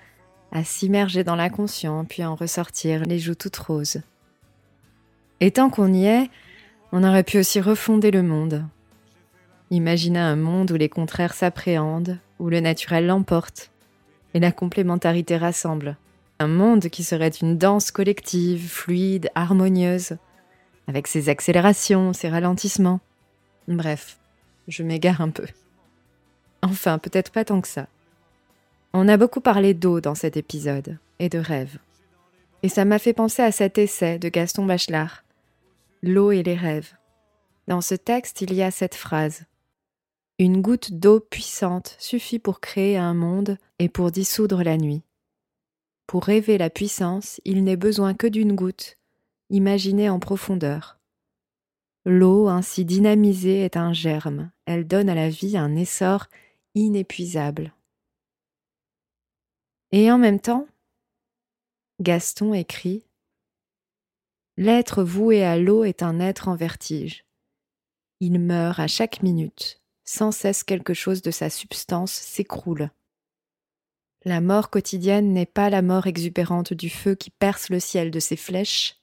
à 0.51 0.63
s'immerger 0.63 1.23
dans 1.23 1.35
l'inconscient 1.35 2.05
puis 2.05 2.23
en 2.23 2.35
ressortir 2.35 3.03
les 3.05 3.17
joues 3.17 3.33
toutes 3.33 3.57
roses. 3.57 4.01
Et 5.39 5.49
tant 5.49 5.71
qu'on 5.71 5.91
y 5.91 6.05
est, 6.05 6.29
on 6.91 7.03
aurait 7.03 7.23
pu 7.23 7.39
aussi 7.39 7.59
refonder 7.59 8.11
le 8.11 8.21
monde. 8.21 8.63
Imaginer 9.71 10.19
un 10.19 10.35
monde 10.35 10.69
où 10.69 10.75
les 10.75 10.89
contraires 10.89 11.33
s'appréhendent, 11.33 12.19
où 12.37 12.49
le 12.49 12.59
naturel 12.59 13.07
l'emporte 13.07 13.71
et 14.35 14.39
la 14.39 14.51
complémentarité 14.51 15.35
rassemble. 15.35 15.97
Un 16.37 16.47
monde 16.47 16.89
qui 16.89 17.03
serait 17.03 17.29
une 17.29 17.57
danse 17.57 17.89
collective, 17.89 18.69
fluide, 18.69 19.31
harmonieuse, 19.33 20.17
avec 20.87 21.07
ses 21.07 21.29
accélérations, 21.29 22.13
ses 22.13 22.29
ralentissements. 22.29 22.99
Bref, 23.67 24.17
je 24.67 24.83
m'égare 24.83 25.21
un 25.21 25.29
peu. 25.29 25.47
Enfin, 26.61 26.99
peut-être 26.99 27.31
pas 27.31 27.45
tant 27.45 27.61
que 27.61 27.67
ça. 27.67 27.87
On 28.93 29.07
a 29.07 29.17
beaucoup 29.17 29.41
parlé 29.41 29.73
d'eau 29.73 30.01
dans 30.01 30.15
cet 30.15 30.37
épisode, 30.37 30.97
et 31.19 31.29
de 31.29 31.39
rêves. 31.39 31.77
Et 32.63 32.69
ça 32.69 32.85
m'a 32.85 32.99
fait 32.99 33.13
penser 33.13 33.41
à 33.41 33.51
cet 33.51 33.77
essai 33.77 34.19
de 34.19 34.29
Gaston 34.29 34.65
Bachelard, 34.65 35.23
L'eau 36.03 36.31
et 36.31 36.41
les 36.41 36.55
rêves. 36.55 36.93
Dans 37.67 37.81
ce 37.81 37.93
texte, 37.93 38.41
il 38.41 38.53
y 38.53 38.63
a 38.63 38.71
cette 38.71 38.95
phrase. 38.95 39.43
Une 40.39 40.61
goutte 40.61 40.93
d'eau 40.93 41.19
puissante 41.19 41.95
suffit 41.99 42.39
pour 42.39 42.59
créer 42.59 42.97
un 42.97 43.13
monde 43.13 43.57
et 43.77 43.87
pour 43.87 44.11
dissoudre 44.11 44.63
la 44.63 44.77
nuit. 44.77 45.03
Pour 46.07 46.25
rêver 46.25 46.57
la 46.57 46.71
puissance, 46.71 47.39
il 47.45 47.63
n'est 47.63 47.77
besoin 47.77 48.15
que 48.15 48.25
d'une 48.25 48.55
goutte, 48.55 48.97
imaginée 49.51 50.09
en 50.09 50.19
profondeur. 50.19 50.97
L'eau 52.05 52.47
ainsi 52.47 52.83
dynamisée 52.83 53.63
est 53.63 53.77
un 53.77 53.93
germe, 53.93 54.51
elle 54.65 54.87
donne 54.87 55.09
à 55.09 55.15
la 55.15 55.29
vie 55.29 55.55
un 55.55 55.75
essor 55.75 56.27
inépuisable. 56.73 57.73
Et 59.91 60.11
en 60.11 60.17
même 60.17 60.39
temps, 60.39 60.67
Gaston 61.99 62.53
écrit 62.53 63.03
L'être 64.57 65.03
voué 65.03 65.43
à 65.43 65.57
l'eau 65.57 65.83
est 65.83 66.01
un 66.01 66.19
être 66.19 66.47
en 66.47 66.55
vertige. 66.55 67.25
Il 68.19 68.39
meurt 68.39 68.79
à 68.79 68.87
chaque 68.87 69.21
minute, 69.21 69.81
sans 70.03 70.31
cesse 70.31 70.63
quelque 70.63 70.93
chose 70.93 71.21
de 71.21 71.31
sa 71.31 71.49
substance 71.49 72.11
s'écroule. 72.11 72.89
La 74.23 74.39
mort 74.39 74.69
quotidienne 74.69 75.33
n'est 75.33 75.45
pas 75.45 75.69
la 75.69 75.81
mort 75.81 76.07
exubérante 76.07 76.73
du 76.73 76.89
feu 76.89 77.15
qui 77.15 77.31
perce 77.31 77.69
le 77.69 77.79
ciel 77.79 78.11
de 78.11 78.19
ses 78.19 78.35
flèches, 78.35 79.00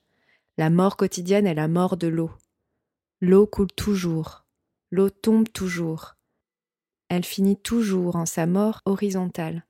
la 0.58 0.70
mort 0.70 0.96
quotidienne 0.96 1.46
est 1.46 1.54
la 1.54 1.68
mort 1.68 1.96
de 1.96 2.08
l'eau. 2.08 2.32
L'eau 3.20 3.46
coule 3.46 3.72
toujours, 3.72 4.44
l'eau 4.90 5.08
tombe 5.08 5.48
toujours. 5.52 6.16
Elle 7.08 7.24
finit 7.24 7.56
toujours 7.56 8.16
en 8.16 8.26
sa 8.26 8.46
mort 8.46 8.82
horizontale. 8.84 9.64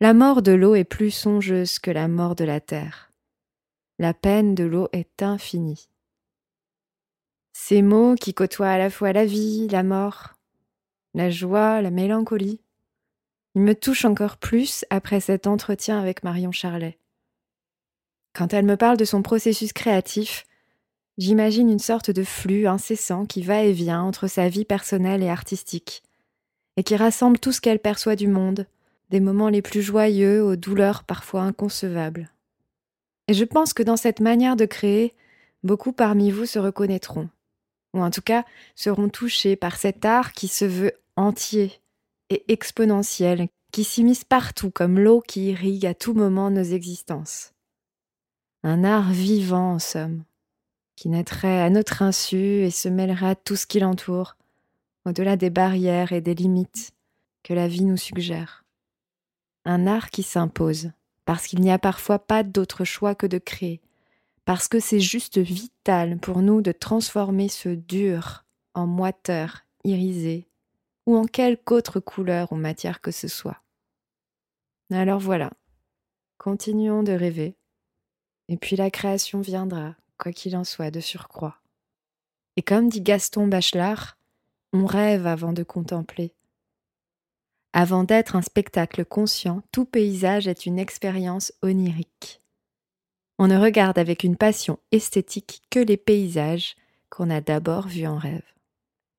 La 0.00 0.14
mort 0.14 0.42
de 0.42 0.52
l'eau 0.52 0.76
est 0.76 0.84
plus 0.84 1.10
songeuse 1.10 1.80
que 1.80 1.90
la 1.90 2.06
mort 2.06 2.36
de 2.36 2.44
la 2.44 2.60
terre. 2.60 3.10
La 3.98 4.14
peine 4.14 4.54
de 4.54 4.62
l'eau 4.62 4.88
est 4.92 5.22
infinie. 5.22 5.88
Ces 7.52 7.82
mots 7.82 8.14
qui 8.14 8.34
côtoient 8.34 8.70
à 8.70 8.78
la 8.78 8.90
fois 8.90 9.12
la 9.12 9.26
vie, 9.26 9.66
la 9.68 9.82
mort, 9.82 10.34
la 11.14 11.28
joie, 11.28 11.82
la 11.82 11.90
mélancolie, 11.90 12.60
ils 13.56 13.62
me 13.62 13.74
touchent 13.74 14.04
encore 14.04 14.36
plus 14.36 14.84
après 14.90 15.18
cet 15.18 15.46
entretien 15.46 15.98
avec 15.98 16.22
Marion 16.22 16.52
Charlet. 16.52 16.98
Quand 18.36 18.52
elle 18.52 18.66
me 18.66 18.76
parle 18.76 18.98
de 18.98 19.06
son 19.06 19.22
processus 19.22 19.72
créatif, 19.72 20.44
j'imagine 21.16 21.70
une 21.70 21.78
sorte 21.78 22.10
de 22.10 22.22
flux 22.22 22.66
incessant 22.66 23.24
qui 23.24 23.40
va 23.40 23.62
et 23.62 23.72
vient 23.72 24.02
entre 24.02 24.26
sa 24.26 24.50
vie 24.50 24.66
personnelle 24.66 25.22
et 25.22 25.30
artistique, 25.30 26.02
et 26.76 26.82
qui 26.82 26.96
rassemble 26.96 27.38
tout 27.38 27.50
ce 27.52 27.62
qu'elle 27.62 27.78
perçoit 27.78 28.14
du 28.14 28.28
monde, 28.28 28.66
des 29.08 29.20
moments 29.20 29.48
les 29.48 29.62
plus 29.62 29.80
joyeux 29.80 30.44
aux 30.44 30.54
douleurs 30.54 31.04
parfois 31.04 31.44
inconcevables. 31.44 32.30
Et 33.26 33.32
je 33.32 33.44
pense 33.44 33.72
que 33.72 33.82
dans 33.82 33.96
cette 33.96 34.20
manière 34.20 34.56
de 34.56 34.66
créer, 34.66 35.14
beaucoup 35.62 35.92
parmi 35.92 36.30
vous 36.30 36.44
se 36.44 36.58
reconnaîtront, 36.58 37.30
ou 37.94 38.02
en 38.02 38.10
tout 38.10 38.20
cas 38.20 38.44
seront 38.74 39.08
touchés 39.08 39.56
par 39.56 39.78
cet 39.78 40.04
art 40.04 40.32
qui 40.32 40.48
se 40.48 40.66
veut 40.66 40.92
entier 41.16 41.72
et 42.28 42.44
exponentiel, 42.52 43.48
qui 43.72 43.82
s'immisce 43.82 44.24
partout 44.24 44.70
comme 44.70 44.98
l'eau 44.98 45.22
qui 45.26 45.46
irrigue 45.46 45.86
à 45.86 45.94
tout 45.94 46.12
moment 46.12 46.50
nos 46.50 46.64
existences 46.64 47.55
un 48.66 48.82
art 48.82 49.12
vivant 49.12 49.74
en 49.74 49.78
somme, 49.78 50.24
qui 50.96 51.08
naîtrait 51.08 51.62
à 51.62 51.70
notre 51.70 52.02
insu 52.02 52.64
et 52.64 52.72
se 52.72 52.88
mêlerait 52.88 53.28
à 53.28 53.34
tout 53.36 53.54
ce 53.54 53.64
qui 53.64 53.78
l'entoure, 53.78 54.36
au-delà 55.04 55.36
des 55.36 55.50
barrières 55.50 56.10
et 56.10 56.20
des 56.20 56.34
limites 56.34 56.92
que 57.44 57.54
la 57.54 57.68
vie 57.68 57.84
nous 57.84 57.96
suggère. 57.96 58.64
Un 59.66 59.86
art 59.86 60.10
qui 60.10 60.24
s'impose, 60.24 60.90
parce 61.24 61.46
qu'il 61.46 61.60
n'y 61.60 61.70
a 61.70 61.78
parfois 61.78 62.18
pas 62.18 62.42
d'autre 62.42 62.84
choix 62.84 63.14
que 63.14 63.28
de 63.28 63.38
créer, 63.38 63.80
parce 64.44 64.66
que 64.66 64.80
c'est 64.80 64.98
juste 64.98 65.38
vital 65.38 66.18
pour 66.18 66.42
nous 66.42 66.60
de 66.60 66.72
transformer 66.72 67.48
ce 67.48 67.68
dur 67.68 68.44
en 68.74 68.88
moiteur 68.88 69.60
irisé, 69.84 70.48
ou 71.06 71.16
en 71.16 71.26
quelque 71.26 71.72
autre 71.72 72.00
couleur 72.00 72.50
ou 72.50 72.56
matière 72.56 73.00
que 73.00 73.12
ce 73.12 73.28
soit. 73.28 73.62
Alors 74.90 75.20
voilà, 75.20 75.52
continuons 76.36 77.04
de 77.04 77.12
rêver, 77.12 77.54
et 78.48 78.56
puis 78.56 78.76
la 78.76 78.90
création 78.90 79.40
viendra, 79.40 79.94
quoi 80.18 80.32
qu'il 80.32 80.56
en 80.56 80.64
soit, 80.64 80.90
de 80.90 81.00
surcroît. 81.00 81.58
Et 82.56 82.62
comme 82.62 82.88
dit 82.88 83.02
Gaston 83.02 83.48
Bachelard, 83.48 84.16
on 84.72 84.86
rêve 84.86 85.26
avant 85.26 85.52
de 85.52 85.62
contempler. 85.62 86.32
Avant 87.72 88.04
d'être 88.04 88.36
un 88.36 88.42
spectacle 88.42 89.04
conscient, 89.04 89.62
tout 89.72 89.84
paysage 89.84 90.48
est 90.48 90.64
une 90.64 90.78
expérience 90.78 91.52
onirique. 91.62 92.40
On 93.38 93.48
ne 93.48 93.58
regarde 93.58 93.98
avec 93.98 94.24
une 94.24 94.36
passion 94.36 94.78
esthétique 94.92 95.62
que 95.70 95.78
les 95.78 95.98
paysages 95.98 96.74
qu'on 97.10 97.28
a 97.28 97.42
d'abord 97.42 97.86
vus 97.86 98.06
en 98.06 98.16
rêve. 98.16 98.44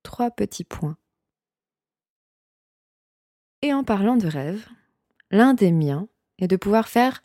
Trois 0.02 0.30
petits 0.30 0.64
points. 0.64 0.96
Et 3.62 3.72
en 3.72 3.84
parlant 3.84 4.16
de 4.16 4.26
rêve, 4.26 4.66
l'un 5.30 5.54
des 5.54 5.70
miens 5.70 6.08
est 6.38 6.48
de 6.48 6.56
pouvoir 6.56 6.88
faire 6.88 7.22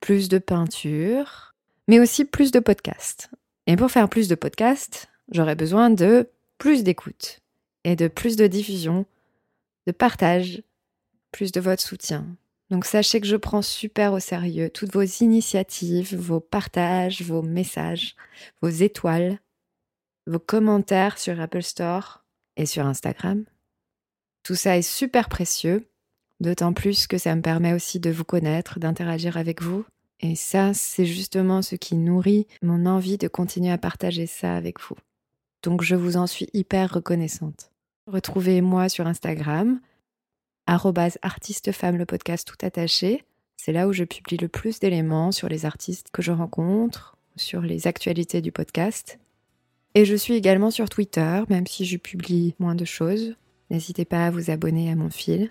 plus 0.00 0.28
de 0.28 0.38
peinture, 0.38 1.54
mais 1.88 2.00
aussi 2.00 2.24
plus 2.24 2.50
de 2.50 2.60
podcasts. 2.60 3.30
Et 3.66 3.76
pour 3.76 3.90
faire 3.90 4.08
plus 4.08 4.28
de 4.28 4.34
podcasts, 4.34 5.08
j'aurais 5.32 5.56
besoin 5.56 5.90
de 5.90 6.28
plus 6.58 6.84
d'écoute 6.84 7.40
et 7.84 7.96
de 7.96 8.08
plus 8.08 8.36
de 8.36 8.46
diffusion, 8.46 9.06
de 9.86 9.92
partage, 9.92 10.62
plus 11.32 11.52
de 11.52 11.60
votre 11.60 11.82
soutien. 11.82 12.26
Donc 12.70 12.84
sachez 12.84 13.20
que 13.20 13.26
je 13.26 13.36
prends 13.36 13.62
super 13.62 14.12
au 14.12 14.20
sérieux 14.20 14.70
toutes 14.70 14.92
vos 14.92 15.02
initiatives, 15.02 16.16
vos 16.16 16.40
partages, 16.40 17.22
vos 17.22 17.42
messages, 17.42 18.16
vos 18.60 18.68
étoiles. 18.68 19.38
vos 20.26 20.38
commentaires 20.40 21.18
sur 21.18 21.40
Apple 21.40 21.62
Store 21.62 22.24
et 22.56 22.66
sur 22.66 22.84
Instagram. 22.84 23.44
Tout 24.42 24.54
ça 24.56 24.76
est 24.76 24.82
super 24.82 25.28
précieux, 25.28 25.88
d'autant 26.40 26.72
plus 26.72 27.06
que 27.06 27.18
ça 27.18 27.34
me 27.34 27.42
permet 27.42 27.72
aussi 27.72 28.00
de 28.00 28.10
vous 28.10 28.24
connaître, 28.24 28.78
d'interagir 28.78 29.36
avec 29.36 29.62
vous. 29.62 29.84
Et 30.20 30.34
ça, 30.34 30.72
c'est 30.74 31.06
justement 31.06 31.62
ce 31.62 31.76
qui 31.76 31.96
nourrit 31.96 32.46
mon 32.62 32.86
envie 32.86 33.18
de 33.18 33.28
continuer 33.28 33.70
à 33.70 33.78
partager 33.78 34.26
ça 34.26 34.56
avec 34.56 34.80
vous. 34.80 34.96
Donc 35.62 35.82
je 35.82 35.94
vous 35.94 36.16
en 36.16 36.26
suis 36.26 36.48
hyper 36.52 36.92
reconnaissante. 36.94 37.70
Retrouvez-moi 38.06 38.88
sur 38.88 39.06
Instagram, 39.06 39.80
artistefemme 40.66 41.96
le 41.96 42.06
podcast 42.06 42.46
tout 42.46 42.64
attaché. 42.64 43.24
C'est 43.56 43.72
là 43.72 43.88
où 43.88 43.92
je 43.92 44.04
publie 44.04 44.36
le 44.36 44.48
plus 44.48 44.78
d'éléments 44.78 45.32
sur 45.32 45.48
les 45.48 45.64
artistes 45.66 46.10
que 46.12 46.22
je 46.22 46.32
rencontre, 46.32 47.16
sur 47.36 47.62
les 47.62 47.86
actualités 47.86 48.40
du 48.40 48.52
podcast. 48.52 49.18
Et 49.94 50.04
je 50.04 50.14
suis 50.14 50.34
également 50.34 50.70
sur 50.70 50.88
Twitter, 50.88 51.42
même 51.48 51.66
si 51.66 51.84
je 51.84 51.96
publie 51.96 52.54
moins 52.58 52.74
de 52.74 52.84
choses. 52.84 53.34
N'hésitez 53.70 54.04
pas 54.04 54.26
à 54.26 54.30
vous 54.30 54.50
abonner 54.50 54.90
à 54.90 54.94
mon 54.94 55.10
fil. 55.10 55.50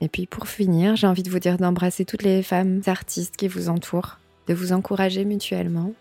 Et 0.00 0.08
puis 0.08 0.26
pour 0.26 0.48
finir, 0.48 0.96
j'ai 0.96 1.06
envie 1.06 1.22
de 1.22 1.30
vous 1.30 1.38
dire 1.38 1.58
d'embrasser 1.58 2.04
toutes 2.04 2.22
les 2.22 2.42
femmes 2.42 2.80
artistes 2.86 3.36
qui 3.36 3.48
vous 3.48 3.68
entourent, 3.68 4.18
de 4.46 4.54
vous 4.54 4.72
encourager 4.72 5.24
mutuellement 5.24 5.92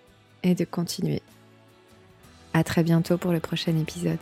et 0.43 0.55
de 0.55 0.65
continuer. 0.65 1.21
À 2.53 2.63
très 2.63 2.83
bientôt 2.83 3.17
pour 3.17 3.31
le 3.31 3.39
prochain 3.39 3.77
épisode. 3.77 4.17